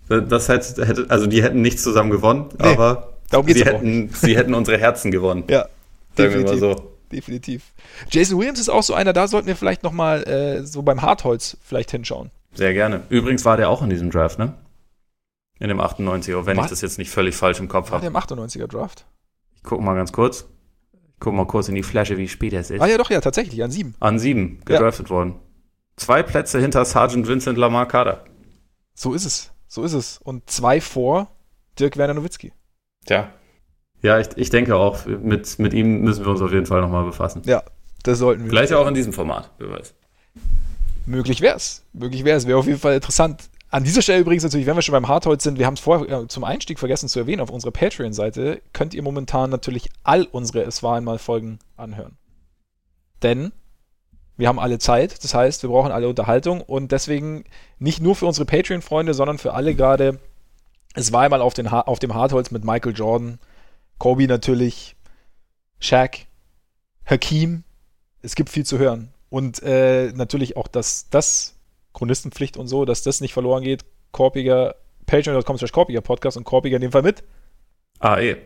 Das 0.10 0.50
hätte, 0.50 0.86
hätte, 0.86 1.06
also 1.10 1.28
die 1.28 1.44
hätten 1.44 1.62
nichts 1.62 1.84
zusammen 1.84 2.10
gewonnen, 2.10 2.50
nee, 2.58 2.66
aber 2.66 3.14
sie 3.46 3.64
hätten, 3.64 4.10
sie 4.10 4.36
hätten 4.36 4.56
unsere 4.56 4.80
Herzen 4.80 5.12
gewonnen. 5.12 5.44
Ja, 5.50 5.68
definitiv. 6.18 6.60
so. 6.60 6.96
Definitiv. 7.12 7.74
Jason 8.12 8.38
Williams 8.38 8.60
ist 8.60 8.70
auch 8.70 8.84
so 8.84 8.94
einer, 8.94 9.14
da 9.14 9.28
sollten 9.28 9.48
wir 9.48 9.56
vielleicht 9.56 9.84
nochmal 9.84 10.24
äh, 10.28 10.64
so 10.64 10.82
beim 10.82 11.02
Hartholz 11.02 11.58
vielleicht 11.62 11.92
hinschauen. 11.92 12.32
Sehr 12.54 12.74
gerne. 12.74 13.02
Übrigens 13.10 13.46
war 13.46 13.58
der 13.58 13.70
auch 13.70 13.82
in 13.82 13.90
diesem 13.90 14.12
Draft, 14.12 14.38
ne? 14.38 14.54
In 15.60 15.68
dem 15.68 15.80
98er, 15.82 16.46
wenn 16.46 16.58
Was? 16.58 16.66
ich 16.66 16.70
das 16.72 16.82
jetzt 16.82 16.98
nicht 16.98 17.12
völlig 17.12 17.36
falsch 17.36 17.60
im 17.60 17.68
Kopf 17.68 17.92
habe. 17.92 18.02
Der 18.02 18.10
im 18.10 18.16
98er 18.16 18.68
Draft? 18.68 19.06
Ich 19.56 19.64
gucke 19.64 19.84
mal 19.84 19.96
ganz 19.96 20.14
kurz. 20.14 20.46
Ich 21.14 21.20
gucke 21.20 21.36
mal 21.36 21.46
kurz 21.46 21.68
in 21.68 21.76
die 21.76 21.84
Flasche, 21.84 22.18
wie 22.18 22.30
spät 22.30 22.54
es 22.54 22.70
ist. 22.70 22.82
Ah 22.82 22.88
ja, 22.88 22.98
doch, 22.98 23.10
ja, 23.10 23.20
tatsächlich, 23.20 23.62
an 23.62 23.72
sieben. 23.72 23.94
An 24.00 24.20
sieben 24.20 24.62
gedraftet 24.64 25.08
ja. 25.08 25.16
worden. 25.16 25.36
Zwei 25.98 26.24
Plätze 26.24 26.62
hinter 26.62 26.86
Sergeant 26.86 27.28
Vincent 27.28 27.58
Lamar 27.58 27.88
Carter. 27.88 28.24
So 28.94 29.14
ist 29.14 29.26
es. 29.26 29.52
So 29.68 29.84
ist 29.84 29.94
es. 29.94 30.18
Und 30.24 30.50
zwei 30.50 30.80
vor 30.80 31.28
Dirk 31.78 31.98
Werner 31.98 32.14
Nowitzki. 32.14 32.54
Tja. 33.06 33.30
Ja, 34.02 34.18
ich, 34.20 34.30
ich 34.38 34.50
denke 34.50 34.78
auch, 34.78 35.06
mit, 35.06 35.60
mit 35.60 35.74
ihm 35.74 36.02
müssen 36.02 36.24
wir 36.24 36.32
uns 36.32 36.42
auf 36.42 36.54
jeden 36.54 36.66
Fall 36.66 36.80
nochmal 36.82 37.04
befassen. 37.04 37.42
Ja, 37.46 37.64
das 38.04 38.20
sollten 38.20 38.44
wir. 38.44 38.50
Vielleicht 38.50 38.72
auch 38.72 38.88
in 38.88 38.94
diesem 38.94 39.12
Format, 39.12 39.52
wer 39.58 39.72
weiß. 39.72 39.94
Möglich 41.06 41.42
wäre 41.42 41.58
es. 41.58 41.84
Möglich 41.92 42.24
wäre 42.24 42.38
es. 42.38 42.48
Wäre 42.48 42.58
auf 42.58 42.68
jeden 42.68 42.80
Fall 42.80 42.96
interessant. 42.96 43.50
An 43.72 43.84
dieser 43.84 44.02
Stelle 44.02 44.22
übrigens 44.22 44.44
natürlich, 44.44 44.66
wenn 44.66 44.76
wir 44.76 44.82
schon 44.82 44.94
beim 44.94 45.08
Hardholz 45.08 45.44
sind, 45.44 45.60
wir 45.60 45.68
haben 45.68 45.76
es 45.76 45.80
vorher 45.80 46.24
äh, 46.24 46.28
zum 46.28 46.44
Einstieg 46.44 46.80
vergessen 46.80 47.08
zu 47.08 47.20
erwähnen, 47.20 47.42
auf 47.42 47.52
unserer 47.52 47.72
Patreon-Seite 47.72 48.62
könnt 48.74 48.96
ihr 48.96 49.04
momentan 49.04 49.52
natürlich 49.52 49.90
all 50.04 50.24
unsere 50.32 50.64
Es 50.64 50.82
war 50.82 50.98
einmal 50.98 51.20
Folgen 51.20 51.60
anhören. 51.78 52.18
Denn 53.22 53.52
wir 54.38 54.48
haben 54.48 54.60
alle 54.60 54.80
Zeit, 54.80 55.24
das 55.24 55.36
heißt, 55.36 55.62
wir 55.62 55.70
brauchen 55.70 55.92
alle 55.92 56.08
Unterhaltung 56.08 56.62
und 56.62 56.92
deswegen 56.92 57.44
nicht 57.78 58.02
nur 58.02 58.16
für 58.16 58.26
unsere 58.26 58.46
Patreon-Freunde, 58.46 59.14
sondern 59.14 59.38
für 59.38 59.54
alle 59.54 59.76
gerade, 59.76 60.20
es 60.96 61.12
war 61.12 61.22
einmal 61.22 61.42
auf, 61.42 61.54
den 61.54 61.70
ha 61.70 61.82
auf 61.82 62.00
dem 62.00 62.16
Hartholz 62.16 62.50
mit 62.50 62.64
Michael 62.64 62.96
Jordan, 62.96 63.38
Kobe 64.00 64.26
natürlich, 64.26 64.96
Shaq, 65.80 66.26
Hakim, 67.06 67.64
es 68.24 68.34
gibt 68.34 68.50
viel 68.50 68.66
zu 68.66 68.80
hören. 68.80 69.14
Und 69.30 69.62
äh, 69.62 70.12
natürlich 70.14 70.58
auch, 70.58 70.68
dass 70.68 71.10
das 71.10 71.59
Chronistenpflicht 71.94 72.58
und 72.58 72.68
so, 72.68 72.86
dass 72.86 73.04
das 73.04 73.22
nicht 73.22 73.34
verloren 73.34 73.64
geht. 73.64 73.86
Korpiger, 74.12 74.76
patreon.com 75.06 75.58
slash 75.58 75.72
Korpiger 75.72 76.02
Podcast 76.02 76.38
und 76.38 76.44
Korpiger 76.44 76.78
in 76.78 76.82
dem 76.82 76.92
Fall 76.92 77.04
mit. 77.04 77.24
Ah, 78.00 78.20
eh. 78.20 78.38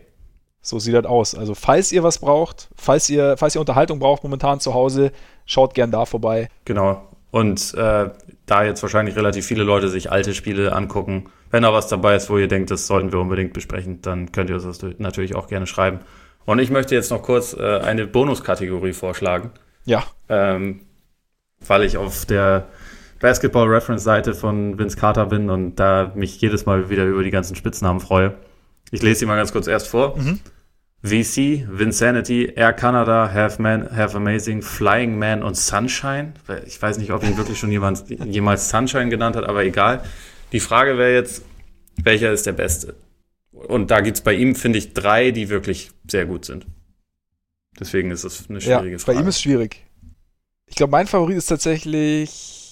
So 0.60 0.78
sieht 0.78 0.94
das 0.94 1.04
aus. 1.04 1.34
Also, 1.34 1.54
falls 1.54 1.92
ihr 1.92 2.02
was 2.02 2.18
braucht, 2.18 2.70
falls 2.74 3.10
ihr, 3.10 3.36
falls 3.36 3.54
ihr 3.54 3.60
Unterhaltung 3.60 3.98
braucht 3.98 4.24
momentan 4.24 4.60
zu 4.60 4.72
Hause, 4.72 5.12
schaut 5.44 5.74
gern 5.74 5.90
da 5.90 6.06
vorbei. 6.06 6.48
Genau. 6.64 7.06
Und 7.30 7.74
äh, 7.74 8.10
da 8.46 8.64
jetzt 8.64 8.82
wahrscheinlich 8.82 9.16
relativ 9.16 9.44
viele 9.44 9.64
Leute 9.64 9.88
sich 9.88 10.10
alte 10.10 10.34
Spiele 10.34 10.72
angucken, 10.72 11.30
wenn 11.50 11.64
da 11.64 11.72
was 11.72 11.88
dabei 11.88 12.16
ist, 12.16 12.30
wo 12.30 12.38
ihr 12.38 12.48
denkt, 12.48 12.70
das 12.70 12.86
sollten 12.86 13.12
wir 13.12 13.18
unbedingt 13.18 13.52
besprechen, 13.52 14.00
dann 14.02 14.32
könnt 14.32 14.50
ihr 14.50 14.56
uns 14.56 14.64
das 14.64 14.80
natürlich 14.98 15.34
auch 15.34 15.48
gerne 15.48 15.66
schreiben. 15.66 16.00
Und 16.46 16.58
ich 16.58 16.70
möchte 16.70 16.94
jetzt 16.94 17.10
noch 17.10 17.22
kurz 17.22 17.54
äh, 17.54 17.78
eine 17.78 18.06
Bonuskategorie 18.06 18.92
vorschlagen. 18.92 19.50
Ja. 19.84 20.04
Ähm, 20.28 20.80
weil 21.66 21.82
ich 21.82 21.96
auf 21.96 22.24
der 22.26 22.68
Basketball 23.24 23.66
Reference 23.66 24.04
Seite 24.04 24.34
von 24.34 24.78
Vince 24.78 24.98
Carter 24.98 25.24
bin 25.24 25.48
und 25.48 25.76
da 25.76 26.12
mich 26.14 26.38
jedes 26.42 26.66
Mal 26.66 26.90
wieder 26.90 27.06
über 27.06 27.24
die 27.24 27.30
ganzen 27.30 27.56
Spitznamen 27.56 27.98
freue. 27.98 28.34
Ich 28.90 29.00
lese 29.00 29.20
sie 29.20 29.24
mal 29.24 29.36
ganz 29.36 29.50
kurz 29.50 29.66
erst 29.66 29.88
vor. 29.88 30.18
Mhm. 30.18 30.40
VC, 31.02 31.66
Vinsanity, 31.70 32.52
Air 32.54 32.74
Canada, 32.74 33.30
Half 33.32 33.58
Man, 33.58 33.88
Half 33.96 34.14
Amazing, 34.14 34.60
Flying 34.60 35.18
Man 35.18 35.42
und 35.42 35.56
Sunshine. 35.56 36.34
Ich 36.66 36.82
weiß 36.82 36.98
nicht, 36.98 37.12
ob 37.12 37.24
ihn 37.24 37.38
wirklich 37.38 37.58
schon 37.58 37.72
jemand 37.72 38.04
jemals 38.10 38.68
Sunshine 38.68 39.08
genannt 39.08 39.36
hat, 39.36 39.44
aber 39.44 39.64
egal. 39.64 40.04
Die 40.52 40.60
Frage 40.60 40.98
wäre 40.98 41.14
jetzt, 41.14 41.46
welcher 41.96 42.30
ist 42.30 42.44
der 42.44 42.52
beste? 42.52 42.94
Und 43.52 43.90
da 43.90 44.02
gibt 44.02 44.18
es 44.18 44.22
bei 44.22 44.34
ihm, 44.34 44.54
finde 44.54 44.78
ich, 44.78 44.92
drei, 44.92 45.30
die 45.30 45.48
wirklich 45.48 45.92
sehr 46.06 46.26
gut 46.26 46.44
sind. 46.44 46.66
Deswegen 47.80 48.10
ist 48.10 48.24
es 48.24 48.50
eine 48.50 48.60
schwierige 48.60 48.92
ja, 48.92 48.98
Frage. 48.98 49.16
Bei 49.16 49.22
ihm 49.22 49.28
ist 49.28 49.36
es 49.36 49.40
schwierig. 49.40 49.82
Ich 50.66 50.76
glaube, 50.76 50.90
mein 50.90 51.06
Favorit 51.06 51.38
ist 51.38 51.46
tatsächlich. 51.46 52.63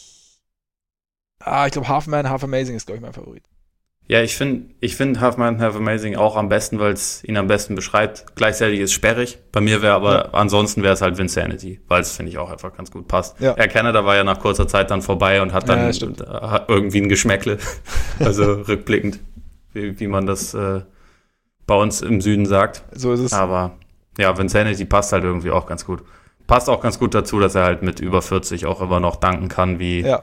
Ah, 1.44 1.66
ich 1.66 1.72
glaube, 1.72 1.88
Half 1.88 2.06
Man, 2.06 2.28
Half 2.28 2.44
Amazing 2.44 2.76
ist, 2.76 2.86
glaube 2.86 2.98
ich, 2.98 3.02
mein 3.02 3.12
Favorit. 3.12 3.44
Ja, 4.08 4.20
ich 4.20 4.36
finde 4.36 4.74
ich 4.80 4.96
find 4.96 5.20
Half 5.20 5.36
Man, 5.36 5.60
Half 5.60 5.76
Amazing 5.76 6.16
auch 6.16 6.36
am 6.36 6.48
besten, 6.48 6.78
weil 6.78 6.92
es 6.92 7.22
ihn 7.24 7.36
am 7.36 7.46
besten 7.46 7.74
beschreibt. 7.74 8.34
Gleichzeitig 8.34 8.80
ist 8.80 8.92
sperrig. 8.92 9.38
Bei 9.52 9.60
mir 9.60 9.80
wäre 9.80 9.94
aber, 9.94 10.14
ja. 10.14 10.30
ansonsten 10.32 10.82
wäre 10.82 10.92
es 10.92 11.00
halt 11.00 11.18
Vinsanity, 11.18 11.80
weil 11.88 12.02
es, 12.02 12.12
finde 12.12 12.30
ich, 12.30 12.38
auch 12.38 12.50
einfach 12.50 12.76
ganz 12.76 12.90
gut 12.90 13.08
passt. 13.08 13.40
Ja. 13.40 13.56
Air 13.56 13.68
Canada 13.68 14.04
war 14.04 14.16
ja 14.16 14.24
nach 14.24 14.40
kurzer 14.40 14.66
Zeit 14.66 14.90
dann 14.90 15.02
vorbei 15.02 15.40
und 15.40 15.52
hat 15.52 15.68
dann 15.68 15.90
ja, 15.92 16.64
irgendwie 16.68 17.00
ein 17.00 17.08
Geschmäckle. 17.08 17.58
also 18.18 18.54
rückblickend, 18.54 19.20
wie, 19.72 19.98
wie 19.98 20.08
man 20.08 20.26
das 20.26 20.52
äh, 20.52 20.82
bei 21.66 21.74
uns 21.76 22.02
im 22.02 22.20
Süden 22.20 22.44
sagt. 22.44 22.82
So 22.92 23.12
ist 23.12 23.20
es. 23.20 23.32
Aber 23.32 23.78
ja, 24.18 24.36
Vinsanity 24.36 24.84
passt 24.84 25.12
halt 25.12 25.24
irgendwie 25.24 25.52
auch 25.52 25.66
ganz 25.66 25.86
gut. 25.86 26.02
Passt 26.48 26.68
auch 26.68 26.82
ganz 26.82 26.98
gut 26.98 27.14
dazu, 27.14 27.38
dass 27.38 27.54
er 27.54 27.62
halt 27.62 27.82
mit 27.82 28.00
über 28.00 28.20
40 28.20 28.66
auch 28.66 28.82
immer 28.82 28.98
noch 28.98 29.16
danken 29.16 29.48
kann, 29.48 29.78
wie, 29.78 30.00
ja 30.00 30.22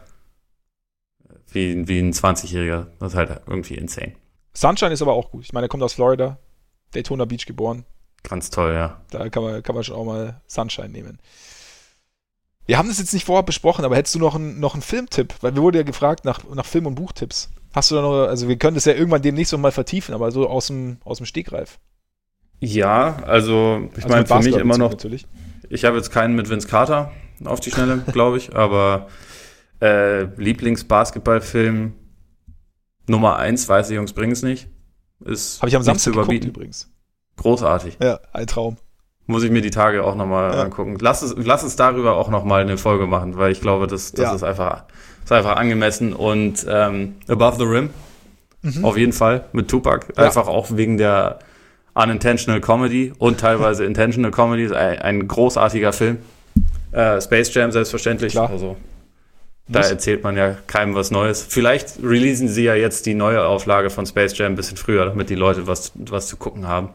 wie, 1.51 1.88
wie 1.88 1.99
ein 1.99 2.13
20-Jähriger. 2.13 2.88
Das 2.99 3.13
ist 3.13 3.17
halt 3.17 3.41
irgendwie 3.47 3.76
insane. 3.76 4.13
Sunshine 4.53 4.91
ist 4.91 5.01
aber 5.01 5.13
auch 5.13 5.31
gut. 5.31 5.45
Ich 5.45 5.53
meine, 5.53 5.65
er 5.65 5.69
kommt 5.69 5.84
aus 5.84 5.93
Florida, 5.93 6.38
Daytona 6.93 7.26
Beach 7.26 7.45
geboren. 7.45 7.85
Ganz 8.23 8.49
toll, 8.49 8.73
ja. 8.73 9.01
Da 9.11 9.30
kann 9.30 9.43
man, 9.43 9.63
kann 9.63 9.76
man 9.76 9.84
schon 9.84 9.95
auch 9.95 10.05
mal 10.05 10.41
Sunshine 10.47 10.89
nehmen. 10.89 11.19
Wir 12.65 12.77
haben 12.77 12.88
das 12.88 12.99
jetzt 12.99 13.13
nicht 13.13 13.26
vorher 13.26 13.43
besprochen, 13.43 13.85
aber 13.85 13.95
hättest 13.95 14.15
du 14.15 14.19
noch 14.19 14.35
einen, 14.35 14.59
noch 14.59 14.73
einen 14.73 14.84
Filmtipp? 14.84 15.34
Weil 15.41 15.55
wir 15.55 15.61
wurden 15.63 15.77
ja 15.77 15.84
gefragt 15.84 16.26
nach, 16.26 16.43
nach 16.53 16.65
Film- 16.65 16.85
und 16.85 16.95
Buchtipps. 16.95 17.49
Hast 17.73 17.89
du 17.89 17.95
da 17.95 18.01
noch, 18.01 18.27
also 18.27 18.47
wir 18.47 18.57
können 18.57 18.76
das 18.76 18.85
ja 18.85 18.93
irgendwann 18.93 19.21
demnächst 19.21 19.53
noch 19.53 19.59
mal 19.59 19.71
vertiefen, 19.71 20.13
aber 20.13 20.31
so 20.31 20.47
aus 20.47 20.67
dem, 20.67 20.97
aus 21.03 21.17
dem 21.17 21.26
Stegreif. 21.26 21.80
Ja, 22.59 23.23
also 23.26 23.89
ich 23.95 24.03
also 24.03 24.09
meine 24.09 24.26
für 24.26 24.39
mich 24.39 24.55
immer 24.55 24.77
noch. 24.77 24.91
Natürlich. 24.91 25.26
Ich 25.69 25.85
habe 25.85 25.97
jetzt 25.97 26.11
keinen 26.11 26.35
mit 26.35 26.49
Vince 26.49 26.67
Carter 26.67 27.11
auf 27.45 27.59
die 27.59 27.71
Schnelle, 27.71 28.03
glaube 28.11 28.38
ich, 28.38 28.55
aber 28.55 29.07
äh, 29.81 30.23
Lieblingsbasketballfilm 30.23 31.93
Nummer 33.07 33.38
eins, 33.38 33.68
weiß 33.68 33.89
ich, 33.89 33.95
Jungs, 33.95 34.14
bring's 34.14 34.43
nicht. 34.43 34.68
Ist 35.26 35.61
Habe 35.61 35.69
ich 35.69 35.76
am 35.76 35.84
Samstag 35.84 36.14
geguckt 36.14 36.45
übrigens. 36.45 36.91
Großartig. 37.38 37.97
Ja, 38.01 38.19
ein 38.34 38.47
Traum. 38.47 38.77
Muss 39.26 39.43
ich 39.43 39.51
mir 39.51 39.61
die 39.61 39.69
Tage 39.69 40.03
auch 40.03 40.15
nochmal 40.15 40.53
ja. 40.53 40.64
angucken. 40.64 40.97
Lass, 40.99 41.22
es, 41.22 41.35
lass 41.38 41.64
uns 41.64 41.76
darüber 41.76 42.15
auch 42.15 42.30
nochmal 42.30 42.61
eine 42.61 42.77
Folge 42.77 43.06
machen, 43.06 43.38
weil 43.38 43.51
ich 43.51 43.61
glaube, 43.61 43.88
das, 43.88 44.11
das 44.11 44.23
ja. 44.23 44.35
ist, 44.35 44.43
einfach, 44.43 44.85
ist 45.23 45.31
einfach 45.31 45.56
angemessen. 45.56 46.14
Und 46.14 46.65
ähm, 46.68 47.15
Above 47.27 47.57
the 47.57 47.64
Rim, 47.64 47.89
mhm. 48.61 48.85
auf 48.85 48.97
jeden 48.97 49.14
Fall, 49.14 49.45
mit 49.53 49.68
Tupac. 49.68 50.07
Ja. 50.18 50.26
Einfach 50.26 50.47
auch 50.47 50.68
wegen 50.72 50.97
der 50.97 51.39
Unintentional 51.93 52.61
Comedy 52.61 53.14
und 53.18 53.39
teilweise 53.39 53.85
Intentional 53.85 54.31
Comedy. 54.31 54.73
Ein, 54.73 54.99
ein 54.99 55.27
großartiger 55.27 55.93
Film. 55.93 56.18
Äh, 56.91 57.22
Space 57.22 57.53
Jam 57.53 57.72
selbstverständlich. 57.72 58.34
Klar. 58.34 58.49
Also 58.49 58.77
da 59.69 59.81
erzählt 59.81 60.23
man 60.23 60.35
ja 60.35 60.57
keinem 60.67 60.95
was 60.95 61.11
Neues. 61.11 61.45
Vielleicht 61.47 62.01
releasen 62.01 62.47
sie 62.47 62.63
ja 62.63 62.75
jetzt 62.75 63.05
die 63.05 63.13
neue 63.13 63.45
Auflage 63.45 63.89
von 63.89 64.05
Space 64.05 64.37
Jam 64.37 64.53
ein 64.53 64.55
bisschen 64.55 64.77
früher, 64.77 65.05
damit 65.05 65.29
die 65.29 65.35
Leute 65.35 65.67
was, 65.67 65.91
was 65.95 66.27
zu 66.27 66.37
gucken 66.37 66.67
haben. 66.67 66.89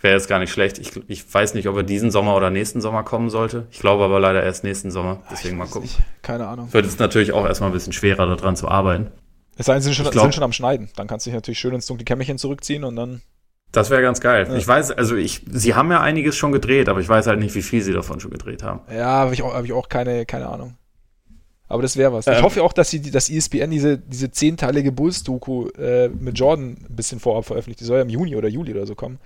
Wäre 0.00 0.14
jetzt 0.14 0.28
gar 0.28 0.38
nicht 0.38 0.52
schlecht. 0.52 0.78
Ich, 0.78 0.92
ich 1.08 1.34
weiß 1.34 1.54
nicht, 1.54 1.68
ob 1.68 1.76
er 1.76 1.82
diesen 1.82 2.10
Sommer 2.10 2.36
oder 2.36 2.50
nächsten 2.50 2.80
Sommer 2.80 3.02
kommen 3.02 3.30
sollte. 3.30 3.66
Ich 3.70 3.80
glaube 3.80 4.04
aber 4.04 4.20
leider 4.20 4.42
erst 4.42 4.62
nächsten 4.62 4.90
Sommer. 4.90 5.22
Deswegen 5.30 5.56
mal 5.56 5.66
gucken. 5.66 5.82
Nicht. 5.82 5.98
Keine 6.22 6.46
Ahnung. 6.46 6.72
Wird 6.72 6.86
es 6.86 6.98
natürlich 6.98 7.32
auch 7.32 7.44
erstmal 7.44 7.70
ein 7.70 7.72
bisschen 7.72 7.92
schwerer, 7.92 8.26
daran 8.26 8.54
zu 8.54 8.68
arbeiten. 8.68 9.08
Es 9.56 9.66
sei 9.66 9.72
denn, 9.72 9.82
sie 9.82 9.86
sind 9.86 9.96
schon, 9.96 10.10
glaub, 10.10 10.24
sind 10.24 10.34
schon 10.36 10.44
am 10.44 10.52
Schneiden. 10.52 10.88
Dann 10.94 11.08
kannst 11.08 11.26
du 11.26 11.30
dich 11.30 11.34
natürlich 11.34 11.58
schön 11.58 11.74
ins 11.74 11.86
dunkle 11.86 12.04
Kämmerchen 12.04 12.38
zurückziehen 12.38 12.84
und 12.84 12.94
dann. 12.94 13.22
Das 13.72 13.90
wäre 13.90 14.00
ganz 14.00 14.20
geil. 14.20 14.46
Ja. 14.48 14.56
Ich 14.56 14.66
weiß, 14.66 14.92
also 14.92 15.16
ich, 15.16 15.42
sie 15.50 15.74
haben 15.74 15.90
ja 15.90 16.00
einiges 16.00 16.36
schon 16.36 16.52
gedreht, 16.52 16.88
aber 16.88 17.00
ich 17.00 17.08
weiß 17.08 17.26
halt 17.26 17.40
nicht, 17.40 17.54
wie 17.56 17.62
viel 17.62 17.82
sie 17.82 17.92
davon 17.92 18.20
schon 18.20 18.30
gedreht 18.30 18.62
haben. 18.62 18.80
Ja, 18.90 19.06
habe 19.06 19.34
ich 19.34 19.42
auch, 19.42 19.52
hab 19.52 19.64
ich 19.64 19.72
auch 19.72 19.88
keine, 19.88 20.26
keine 20.26 20.48
Ahnung. 20.48 20.76
Aber 21.68 21.82
das 21.82 21.96
wäre 21.96 22.12
was. 22.12 22.26
Ähm, 22.26 22.34
ich 22.34 22.42
hoffe 22.42 22.62
auch, 22.62 22.72
dass 22.72 22.90
sie 22.90 23.10
dass 23.10 23.28
ESPN 23.28 23.70
diese, 23.70 23.98
diese 23.98 24.30
zehnteilige 24.30 24.90
Bulls-Doku 24.90 25.68
äh, 25.78 26.08
mit 26.08 26.38
Jordan 26.38 26.76
ein 26.88 26.96
bisschen 26.96 27.20
vorab 27.20 27.44
veröffentlicht. 27.44 27.80
Die 27.80 27.84
soll 27.84 27.96
ja 27.96 28.02
im 28.02 28.08
Juni 28.08 28.36
oder 28.36 28.48
Juli 28.48 28.72
oder 28.72 28.86
so 28.86 28.94
kommen. 28.94 29.18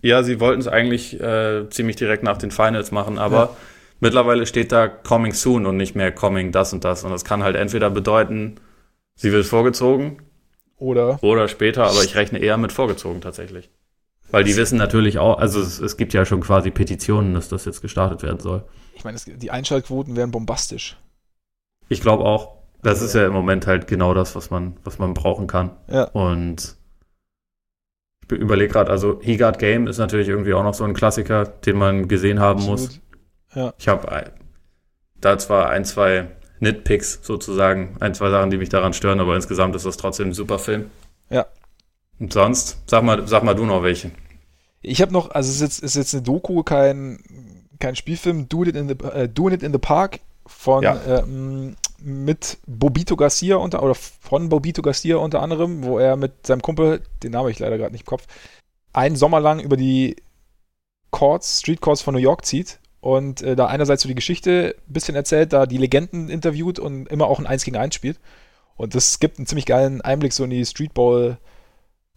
Ja, 0.00 0.22
sie 0.22 0.40
wollten 0.40 0.60
es 0.60 0.68
eigentlich 0.68 1.20
äh, 1.20 1.68
ziemlich 1.70 1.96
direkt 1.96 2.22
nach 2.22 2.38
den 2.38 2.50
Finals 2.50 2.90
machen, 2.90 3.18
aber 3.18 3.36
ja. 3.36 3.56
mittlerweile 4.00 4.46
steht 4.46 4.72
da 4.72 4.88
Coming 4.88 5.32
Soon 5.32 5.66
und 5.66 5.76
nicht 5.76 5.94
mehr 5.94 6.10
Coming 6.10 6.50
das 6.50 6.72
und 6.72 6.84
das. 6.84 7.04
Und 7.04 7.12
das 7.12 7.24
kann 7.24 7.44
halt 7.44 7.56
entweder 7.56 7.90
bedeuten, 7.90 8.56
sie 9.14 9.30
wird 9.30 9.46
vorgezogen 9.46 10.22
oder, 10.76 11.22
oder 11.22 11.46
später, 11.46 11.84
aber 11.84 12.02
ich 12.02 12.16
rechne 12.16 12.40
eher 12.40 12.56
mit 12.56 12.72
vorgezogen 12.72 13.20
tatsächlich. 13.20 13.70
Weil 14.32 14.44
die 14.44 14.56
wissen 14.56 14.78
natürlich 14.78 15.18
auch, 15.18 15.38
also 15.38 15.60
es, 15.60 15.78
es 15.78 15.98
gibt 15.98 16.14
ja 16.14 16.24
schon 16.24 16.40
quasi 16.40 16.70
Petitionen, 16.70 17.34
dass 17.34 17.50
das 17.50 17.66
jetzt 17.66 17.82
gestartet 17.82 18.22
werden 18.22 18.40
soll. 18.40 18.64
Ich 18.94 19.04
meine, 19.04 19.18
die 19.18 19.50
Einschaltquoten 19.50 20.16
wären 20.16 20.30
bombastisch. 20.30 20.96
Ich 21.92 22.00
glaube 22.00 22.24
auch, 22.24 22.56
das 22.82 22.94
also, 22.94 23.04
ist 23.04 23.14
ja 23.14 23.26
im 23.26 23.34
Moment 23.34 23.66
halt 23.66 23.86
genau 23.86 24.14
das, 24.14 24.34
was 24.34 24.50
man, 24.50 24.76
was 24.82 24.98
man 24.98 25.12
brauchen 25.12 25.46
kann. 25.46 25.72
Ja. 25.88 26.04
Und 26.04 26.76
ich 28.24 28.38
überlege 28.38 28.72
gerade, 28.72 28.90
also 28.90 29.20
He 29.22 29.36
Got 29.36 29.58
Game 29.58 29.86
ist 29.86 29.98
natürlich 29.98 30.28
irgendwie 30.28 30.54
auch 30.54 30.62
noch 30.62 30.72
so 30.72 30.84
ein 30.84 30.94
Klassiker, 30.94 31.44
den 31.44 31.76
man 31.76 32.08
gesehen 32.08 32.40
haben 32.40 32.60
Absolut. 32.60 32.80
muss. 32.80 33.00
Ja. 33.54 33.74
Ich 33.76 33.88
habe 33.88 34.32
da 35.20 35.36
zwar 35.36 35.68
ein, 35.68 35.84
zwei 35.84 36.28
Nitpicks 36.60 37.20
sozusagen, 37.22 37.96
ein, 38.00 38.14
zwei 38.14 38.30
Sachen, 38.30 38.50
die 38.50 38.56
mich 38.56 38.70
daran 38.70 38.94
stören, 38.94 39.20
aber 39.20 39.36
insgesamt 39.36 39.76
ist 39.76 39.84
das 39.84 39.98
trotzdem 39.98 40.28
ein 40.28 40.34
super 40.34 40.58
Film. 40.58 40.90
Ja. 41.28 41.44
Und 42.18 42.32
sonst, 42.32 42.82
sag 42.86 43.04
mal, 43.04 43.28
sag 43.28 43.42
mal 43.42 43.54
du 43.54 43.66
noch 43.66 43.82
welche. 43.82 44.12
Ich 44.80 45.02
habe 45.02 45.12
noch, 45.12 45.30
also 45.30 45.50
es 45.50 45.56
ist 45.56 45.60
jetzt, 45.60 45.82
ist 45.82 45.96
jetzt 45.96 46.14
eine 46.14 46.22
Doku, 46.22 46.62
kein, 46.62 47.18
kein 47.78 47.96
Spielfilm, 47.96 48.48
Do 48.48 48.64
It 48.64 48.76
in 48.76 48.88
the, 48.88 48.94
äh, 49.04 49.28
Doing 49.28 49.54
It 49.54 49.62
in 49.62 49.72
the 49.72 49.78
Park 49.78 50.20
von 50.46 50.82
Ja. 50.82 51.00
ähm, 51.06 51.76
mit 51.98 52.58
Bobito 52.66 53.16
Garcia 53.16 53.56
unter 53.56 53.82
oder 53.82 53.94
von 53.94 54.48
Bobito 54.48 54.82
Garcia 54.82 55.16
unter 55.16 55.40
anderem, 55.40 55.84
wo 55.84 55.98
er 55.98 56.16
mit 56.16 56.46
seinem 56.46 56.62
Kumpel, 56.62 57.02
den 57.22 57.32
Namen 57.32 57.50
ich 57.50 57.58
leider 57.58 57.78
gerade 57.78 57.92
nicht 57.92 58.02
im 58.02 58.06
Kopf, 58.06 58.26
einen 58.92 59.16
Sommer 59.16 59.40
lang 59.40 59.60
über 59.60 59.76
die 59.76 60.16
Courts, 61.10 61.60
Street 61.60 61.80
Courts 61.80 62.02
von 62.02 62.14
New 62.14 62.20
York 62.20 62.44
zieht 62.44 62.80
und 63.00 63.42
äh, 63.42 63.56
da 63.56 63.66
einerseits 63.66 64.02
so 64.02 64.08
die 64.08 64.14
Geschichte 64.14 64.76
ein 64.88 64.92
bisschen 64.92 65.14
erzählt, 65.14 65.52
da 65.52 65.66
die 65.66 65.76
Legenden 65.78 66.28
interviewt 66.28 66.78
und 66.78 67.08
immer 67.08 67.26
auch 67.26 67.38
ein 67.38 67.46
1 67.46 67.64
gegen 67.64 67.76
1 67.76 67.94
spielt. 67.94 68.18
Und 68.76 68.94
das 68.94 69.20
gibt 69.20 69.38
einen 69.38 69.46
ziemlich 69.46 69.66
geilen 69.66 70.00
Einblick 70.00 70.32
so 70.32 70.44
in 70.44 70.50
die 70.50 70.64
Streetball 70.64 71.38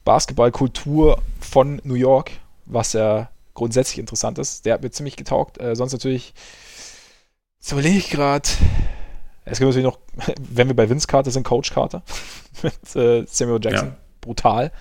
Basketballkultur 0.04 1.22
von 1.40 1.82
New 1.84 1.96
York, 1.96 2.32
was 2.66 2.94
ja 2.94 3.30
grundsätzlich 3.56 4.00
interessant 4.00 4.38
ist. 4.38 4.66
Der 4.66 4.76
hat 4.76 4.84
mir 4.84 4.92
ziemlich 4.92 5.16
getaugt. 5.18 5.60
Äh, 5.60 5.76
sonst 5.76 5.94
natürlich, 5.94 6.34
jetzt 7.66 7.72
überlege 7.72 7.98
ich 7.98 8.12
gerade, 8.12 8.48
es 9.44 9.58
gibt 9.58 9.70
natürlich 9.72 9.86
noch, 9.86 9.98
wenn 10.40 10.68
wir 10.68 10.76
bei 10.76 10.88
Vince 10.88 11.08
Carter 11.08 11.32
sind, 11.32 11.44
Coach 11.44 11.74
Carter 11.74 12.04
mit 12.62 12.96
äh, 12.96 13.26
Samuel 13.28 13.60
Jackson. 13.60 13.88
Ja. 13.90 13.96
Brutal. 14.22 14.72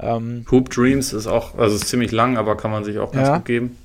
Ähm, 0.00 0.46
Hoop 0.50 0.70
Dreams 0.70 1.12
ist 1.12 1.26
auch, 1.26 1.54
also 1.58 1.76
ist 1.76 1.86
ziemlich 1.88 2.12
lang, 2.12 2.38
aber 2.38 2.56
kann 2.56 2.70
man 2.70 2.82
sich 2.82 2.98
auch 2.98 3.12
ganz 3.12 3.28
Ja. 3.28 3.36
gut 3.36 3.44
geben. 3.44 3.78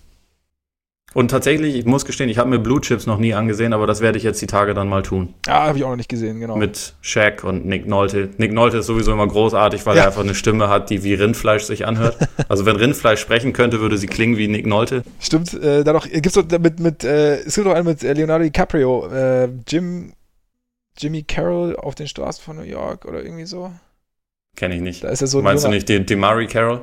Und 1.16 1.32
tatsächlich, 1.32 1.76
ich 1.76 1.86
muss 1.86 2.06
gestehen, 2.06 2.30
ich 2.30 2.38
habe 2.38 2.50
mir 2.52 2.60
Blue 2.60 2.80
Chips 2.82 3.08
noch 3.08 3.18
nie 3.18 3.34
angesehen, 3.34 3.74
aber 3.74 3.88
das 3.88 4.00
werde 4.00 4.20
ich 4.20 4.24
jetzt 4.24 4.40
die 4.42 4.48
Tage 4.48 4.76
dann 4.76 4.88
mal 4.88 5.02
tun. 5.02 5.34
ja, 5.48 5.64
habe 5.64 5.78
ich 5.80 5.84
auch 5.84 5.90
noch 5.90 5.96
nicht 5.96 6.10
gesehen, 6.10 6.40
genau. 6.40 6.56
Mit 6.56 6.94
Shaq 7.02 7.44
und 7.44 7.66
Nick 7.66 7.88
Nolte. 7.88 8.30
Nick 8.38 8.54
Nolte 8.54 8.78
ist 8.78 8.86
sowieso 8.86 9.12
immer 9.12 9.28
großartig, 9.28 9.84
weil 9.88 9.96
Ja. 9.98 10.04
er 10.04 10.08
einfach 10.10 10.22
eine 10.22 10.36
Stimme 10.36 10.70
hat, 10.70 10.92
die 10.92 11.04
wie 11.04 11.16
Rindfleisch 11.16 11.64
sich 11.64 11.86
anhört. 11.88 12.18
Also 12.48 12.66
wenn 12.66 12.76
Rindfleisch 12.76 13.20
sprechen 13.20 13.54
könnte, 13.54 13.80
würde 13.80 13.98
sie 13.98 14.08
klingen 14.08 14.38
wie 14.38 14.48
Nick 14.48 14.66
Nolte. 14.66 15.04
Stimmt, 15.20 15.54
äh, 15.56 15.84
da 15.84 15.94
doch, 15.94 16.08
gibt's 16.10 16.34
doch 16.34 16.48
mit, 16.60 16.80
mit, 16.80 17.04
äh, 17.04 17.38
es 17.40 17.56
gibt 17.56 17.68
doch 17.68 17.74
einen 17.74 17.86
mit 17.88 18.04
äh, 18.04 18.14
Leonardo 18.14 18.44
DiCaprio, 18.44 19.08
äh, 19.12 19.50
Jim, 19.68 20.14
Jimmy 20.98 21.24
Carroll 21.24 21.76
auf 21.76 21.96
den 21.96 22.08
Straßen 22.08 22.44
von 22.44 22.58
New 22.58 22.64
York 22.64 23.06
oder 23.06 23.24
irgendwie 23.24 23.46
so. 23.46 23.72
Kenne 24.56 24.76
ich 24.76 24.82
nicht. 24.82 25.04
Da 25.04 25.10
ist 25.10 25.22
er 25.22 25.28
so 25.28 25.40
ein 25.40 25.44
Meinst 25.44 25.64
du 25.64 25.70
nicht 25.70 25.88
den 25.90 26.06
Demari 26.06 26.48
Carroll? 26.48 26.82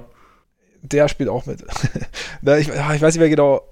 Der 0.82 1.08
spielt 1.08 1.28
auch 1.28 1.46
mit. 1.46 1.62
ich, 2.42 2.72
ah, 2.72 2.94
ich 2.94 3.02
weiß 3.02 3.14
nicht 3.14 3.20
mehr 3.20 3.28
genau. 3.28 3.62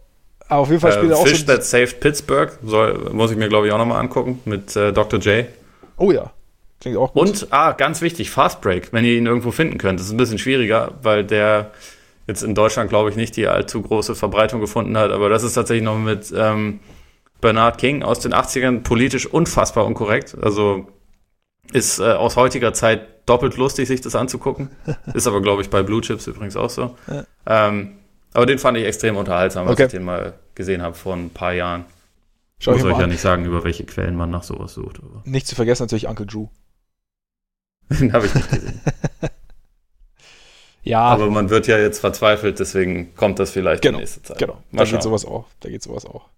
Aber 0.48 0.60
auf 0.60 0.68
jeden 0.68 0.80
Fall 0.80 0.92
spielt 0.92 1.10
Äh, 1.10 1.14
er 1.14 1.18
auch 1.18 1.26
Fish 1.26 1.40
so. 1.40 1.46
That 1.46 1.64
Saved 1.64 2.00
Pittsburgh 2.00 2.52
soll, 2.62 3.10
muss 3.12 3.30
ich 3.30 3.36
mir, 3.36 3.48
glaube 3.48 3.66
ich, 3.66 3.72
auch 3.72 3.78
nochmal 3.78 4.00
angucken 4.00 4.40
mit 4.44 4.76
äh, 4.76 4.92
Dr. 4.92 5.18
J. 5.20 5.46
Oh 5.96 6.10
ja. 6.10 6.32
Klingt 6.80 6.98
auch 6.98 7.12
gut. 7.14 7.22
Und, 7.22 7.46
ah, 7.50 7.72
ganz 7.72 8.02
wichtig, 8.02 8.30
Fast 8.30 8.60
Break, 8.60 8.92
wenn 8.92 9.04
ihr 9.04 9.14
ihn 9.14 9.26
irgendwo 9.26 9.50
finden 9.50 9.78
könnt. 9.78 9.98
Das 9.98 10.06
ist 10.06 10.12
ein 10.12 10.18
bisschen 10.18 10.38
schwieriger, 10.38 10.92
weil 11.02 11.24
der 11.24 11.70
jetzt 12.26 12.42
in 12.42 12.54
Deutschland, 12.54 12.90
glaube 12.90 13.10
ich, 13.10 13.16
nicht 13.16 13.36
die 13.36 13.46
allzu 13.46 13.80
große 13.82 14.14
Verbreitung 14.14 14.60
gefunden 14.60 14.96
hat. 14.96 15.10
Aber 15.10 15.28
das 15.28 15.42
ist 15.42 15.54
tatsächlich 15.54 15.84
noch 15.84 15.98
mit 15.98 16.32
ähm, 16.36 16.80
Bernard 17.40 17.78
King 17.78 18.02
aus 18.02 18.20
den 18.20 18.34
80ern 18.34 18.82
politisch 18.82 19.26
unfassbar 19.26 19.86
unkorrekt. 19.86 20.36
Also 20.40 20.88
ist 21.72 21.98
äh, 22.00 22.04
aus 22.12 22.36
heutiger 22.36 22.72
Zeit 22.72 23.28
doppelt 23.28 23.56
lustig, 23.56 23.88
sich 23.88 24.00
das 24.00 24.14
anzugucken. 24.14 24.70
ist 25.14 25.26
aber, 25.26 25.40
glaube 25.40 25.62
ich, 25.62 25.70
bei 25.70 25.82
Blue 25.82 26.00
Chips 26.02 26.26
übrigens 26.26 26.56
auch 26.56 26.70
so. 26.70 26.94
Ja. 27.06 27.24
Ähm, 27.46 27.98
aber 28.34 28.44
den 28.46 28.58
fand 28.58 28.76
ich 28.76 28.84
extrem 28.84 29.16
unterhaltsam, 29.16 29.66
als 29.66 29.72
Okay. 29.74 29.86
ich 29.86 29.90
den 29.92 30.04
mal 30.04 30.34
gesehen 30.54 30.82
habe 30.82 30.94
vor 30.94 31.14
ein 31.14 31.30
paar 31.30 31.54
Jahren. 31.54 31.86
Schau 32.58 32.72
ich 32.72 32.78
Muss 32.78 32.84
mir 32.84 32.92
euch 32.92 32.98
ja 32.98 33.04
an. 33.04 33.10
nicht 33.10 33.20
sagen, 33.20 33.44
über 33.46 33.64
welche 33.64 33.84
Quellen 33.84 34.14
man 34.16 34.30
nach 34.30 34.42
sowas 34.42 34.74
sucht. 34.74 34.98
Aber 35.00 35.22
Nicht 35.24 35.46
zu 35.46 35.54
vergessen 35.54 35.84
natürlich 35.84 36.06
Uncle 36.08 36.26
Drew. 36.26 36.48
den 37.90 38.12
habe 38.12 38.26
ich 38.26 38.34
nicht 38.34 38.50
gesehen. 38.50 38.80
Ja, 40.86 41.00
Aber 41.00 41.30
man 41.30 41.48
wird 41.48 41.66
ja 41.66 41.78
jetzt 41.78 41.98
verzweifelt, 42.00 42.58
deswegen 42.60 43.14
kommt 43.14 43.38
das 43.38 43.50
vielleicht 43.50 43.80
Genau, 43.80 43.96
in 43.96 44.02
nächster 44.02 44.22
Zeit. 44.22 44.36
genau. 44.38 44.58
Mal 44.70 44.84
Da 44.84 44.90
geht 44.90 45.02
sowas 45.02 45.24
auch. 45.24 45.46
Da 45.60 45.70
geht 45.70 45.82
sowas 45.82 46.04
auch. 46.04 46.28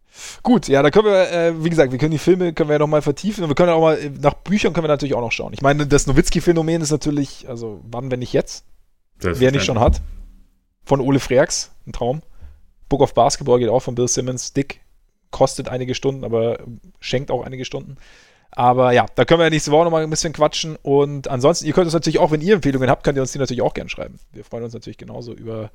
Gut, 0.44 0.68
ja, 0.68 0.84
da 0.84 0.90
können 0.92 1.06
wir, 1.06 1.32
äh, 1.32 1.64
wie 1.64 1.68
gesagt, 1.68 1.90
wir 1.90 1.98
können 1.98 2.12
die 2.12 2.18
Filme, 2.18 2.52
können 2.52 2.68
wir 2.68 2.74
ja 2.74 2.78
noch 2.78 2.86
mal 2.86 3.02
vertiefen 3.02 3.42
und 3.42 3.50
wir 3.50 3.56
können 3.56 3.70
auch 3.72 3.80
mal, 3.80 3.98
äh, 3.98 4.08
nach 4.08 4.34
Büchern 4.34 4.72
können 4.72 4.84
wir 4.84 4.88
natürlich 4.88 5.14
auch 5.16 5.20
noch 5.20 5.32
schauen. 5.32 5.52
Ich 5.52 5.62
meine, 5.62 5.88
das 5.88 6.06
Nowitzki-Phänomen 6.06 6.80
ist 6.80 6.92
natürlich, 6.92 7.48
also 7.48 7.80
wann, 7.90 8.08
wenn 8.12 8.20
nicht 8.20 8.32
jetzt? 8.32 8.64
Wer 9.18 9.50
nicht 9.50 9.64
schon 9.64 9.80
hat. 9.80 10.00
Von 10.86 11.00
Ole 11.00 11.20
Freaks, 11.20 11.72
ein 11.86 11.92
Traum. 11.92 12.22
Book 12.88 13.00
of 13.02 13.12
Basketball 13.12 13.58
geht 13.58 13.68
auch 13.68 13.80
von 13.80 13.96
Bill 13.96 14.08
Simmons. 14.08 14.52
Dick 14.52 14.80
kostet 15.32 15.68
einige 15.68 15.94
Stunden, 15.94 16.24
aber 16.24 16.60
schenkt 17.00 17.30
auch 17.30 17.44
einige 17.44 17.64
Stunden. 17.64 17.96
Aber 18.52 18.92
ja, 18.92 19.04
da 19.16 19.24
können 19.24 19.40
wir 19.40 19.44
ja 19.44 19.50
nächste 19.50 19.72
Woche 19.72 19.84
nochmal 19.84 20.04
ein 20.04 20.10
bisschen 20.10 20.32
quatschen. 20.32 20.76
Und 20.82 21.28
ansonsten, 21.28 21.66
ihr 21.66 21.72
könnt 21.72 21.86
uns 21.86 21.92
natürlich 21.92 22.20
auch, 22.20 22.30
wenn 22.30 22.40
ihr 22.40 22.54
Empfehlungen 22.54 22.88
habt, 22.88 23.02
könnt 23.02 23.18
ihr 23.18 23.22
uns 23.22 23.32
die 23.32 23.38
natürlich 23.38 23.62
auch 23.62 23.74
gerne 23.74 23.90
schreiben. 23.90 24.18
Wir 24.32 24.44
freuen 24.44 24.62
uns 24.62 24.72
natürlich 24.72 24.96
genauso 24.96 25.34
über 25.34 25.70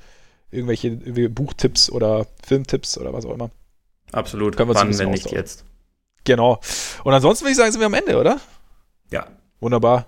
irgendwelche 0.49 0.91
Buchtipps 1.29 1.91
oder 1.91 2.25
Filmtipps 2.43 2.97
oder 2.97 3.13
was 3.13 3.25
auch 3.25 3.33
immer. 3.33 3.51
Absolut. 4.13 4.55
Können 4.55 4.69
wir 4.69 4.71
uns 4.71 4.79
Wann, 4.79 4.87
bisschen 4.87 5.05
wenn 5.07 5.11
nicht 5.11 5.31
jetzt? 5.31 5.65
Genau. 6.23 6.59
Und 7.03 7.13
ansonsten 7.13 7.43
würde 7.43 7.51
ich 7.51 7.57
sagen, 7.57 7.71
sind 7.71 7.81
wir 7.81 7.87
am 7.87 7.93
Ende, 7.93 8.17
oder? 8.17 8.39
Ja. 9.11 9.27
Wunderbar. 9.59 10.07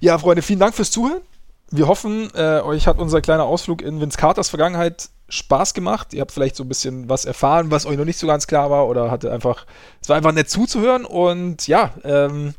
Ja, 0.00 0.18
Freunde, 0.18 0.42
vielen 0.42 0.60
Dank 0.60 0.74
fürs 0.74 0.90
Zuhören. 0.90 1.22
Wir 1.70 1.88
hoffen, 1.88 2.30
äh, 2.34 2.60
euch 2.60 2.86
hat 2.86 2.98
unser 2.98 3.20
kleiner 3.20 3.44
Ausflug 3.44 3.82
in 3.82 4.00
Vince 4.00 4.18
Carters 4.18 4.48
Vergangenheit 4.48 5.08
Spaß 5.28 5.74
gemacht. 5.74 6.14
Ihr 6.14 6.20
habt 6.20 6.30
vielleicht 6.30 6.54
so 6.54 6.62
ein 6.62 6.68
bisschen 6.68 7.08
was 7.08 7.24
erfahren, 7.24 7.70
was 7.70 7.86
euch 7.86 7.96
noch 7.96 8.04
nicht 8.04 8.18
so 8.18 8.26
ganz 8.28 8.46
klar 8.46 8.70
war 8.70 8.86
oder 8.86 9.10
hatte 9.10 9.32
einfach, 9.32 9.66
es 10.00 10.08
war 10.08 10.16
einfach 10.16 10.32
nett 10.32 10.48
zuzuhören 10.48 11.04
und 11.04 11.66
ja, 11.66 11.92
ähm, 12.04 12.54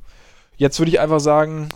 jetzt 0.57 0.77
würde 0.79 0.91
ich 0.91 0.99
einfach 0.99 1.21
sagen, 1.21 1.69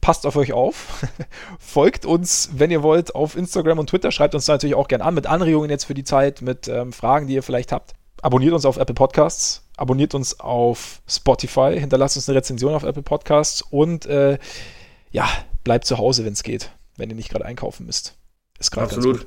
passt 0.00 0.26
auf 0.26 0.36
euch 0.36 0.52
auf. 0.52 1.06
Folgt 1.60 2.04
uns, 2.04 2.50
wenn 2.54 2.72
ihr 2.72 2.82
wollt, 2.82 3.14
auf 3.14 3.36
Instagram 3.36 3.78
und 3.78 3.88
Twitter. 3.88 4.10
Schreibt 4.10 4.34
uns 4.34 4.46
da 4.46 4.54
natürlich 4.54 4.74
auch 4.74 4.88
gerne 4.88 5.04
an 5.04 5.14
mit 5.14 5.26
Anregungen 5.26 5.70
jetzt 5.70 5.84
für 5.84 5.94
die 5.94 6.04
Zeit, 6.04 6.42
mit 6.42 6.66
ähm, 6.66 6.92
Fragen, 6.92 7.28
die 7.28 7.34
ihr 7.34 7.42
vielleicht 7.42 7.70
habt. 7.70 7.92
Abonniert 8.20 8.52
uns 8.52 8.66
auf 8.66 8.78
Apple 8.78 8.94
Podcasts, 8.94 9.62
abonniert 9.76 10.14
uns 10.14 10.40
auf 10.40 11.00
Spotify, 11.06 11.78
hinterlasst 11.78 12.16
uns 12.16 12.28
eine 12.28 12.38
Rezension 12.38 12.74
auf 12.74 12.82
Apple 12.82 13.02
Podcasts 13.02 13.62
und 13.62 14.06
äh, 14.06 14.38
ja, 15.10 15.28
bleibt 15.64 15.86
zu 15.86 15.98
Hause, 15.98 16.24
wenn 16.24 16.34
es 16.34 16.42
geht, 16.42 16.70
wenn 16.96 17.10
ihr 17.10 17.16
nicht 17.16 17.30
gerade 17.30 17.44
einkaufen 17.44 17.86
müsst. 17.86 18.16
Ist 18.58 18.70
gerade 18.70 18.86
Absolut. 18.86 19.18
gut. 19.18 19.26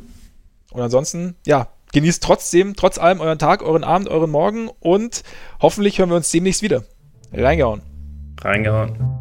Und 0.72 0.82
ansonsten, 0.82 1.36
ja, 1.46 1.70
genießt 1.94 2.24
trotzdem, 2.24 2.76
trotz 2.76 2.98
allem 2.98 3.20
euren 3.20 3.40
Tag, 3.40 3.62
euren 3.62 3.84
Abend, 3.84 4.08
euren 4.08 4.30
Morgen 4.30 4.70
und 4.80 5.24
hoffentlich 5.62 6.00
hören 6.00 6.10
wir 6.10 6.16
uns 6.18 6.32
demnächst 6.32 6.62
wieder. 6.62 6.84
Reingehauen. 7.34 7.82
Reingehauen. 8.42 9.17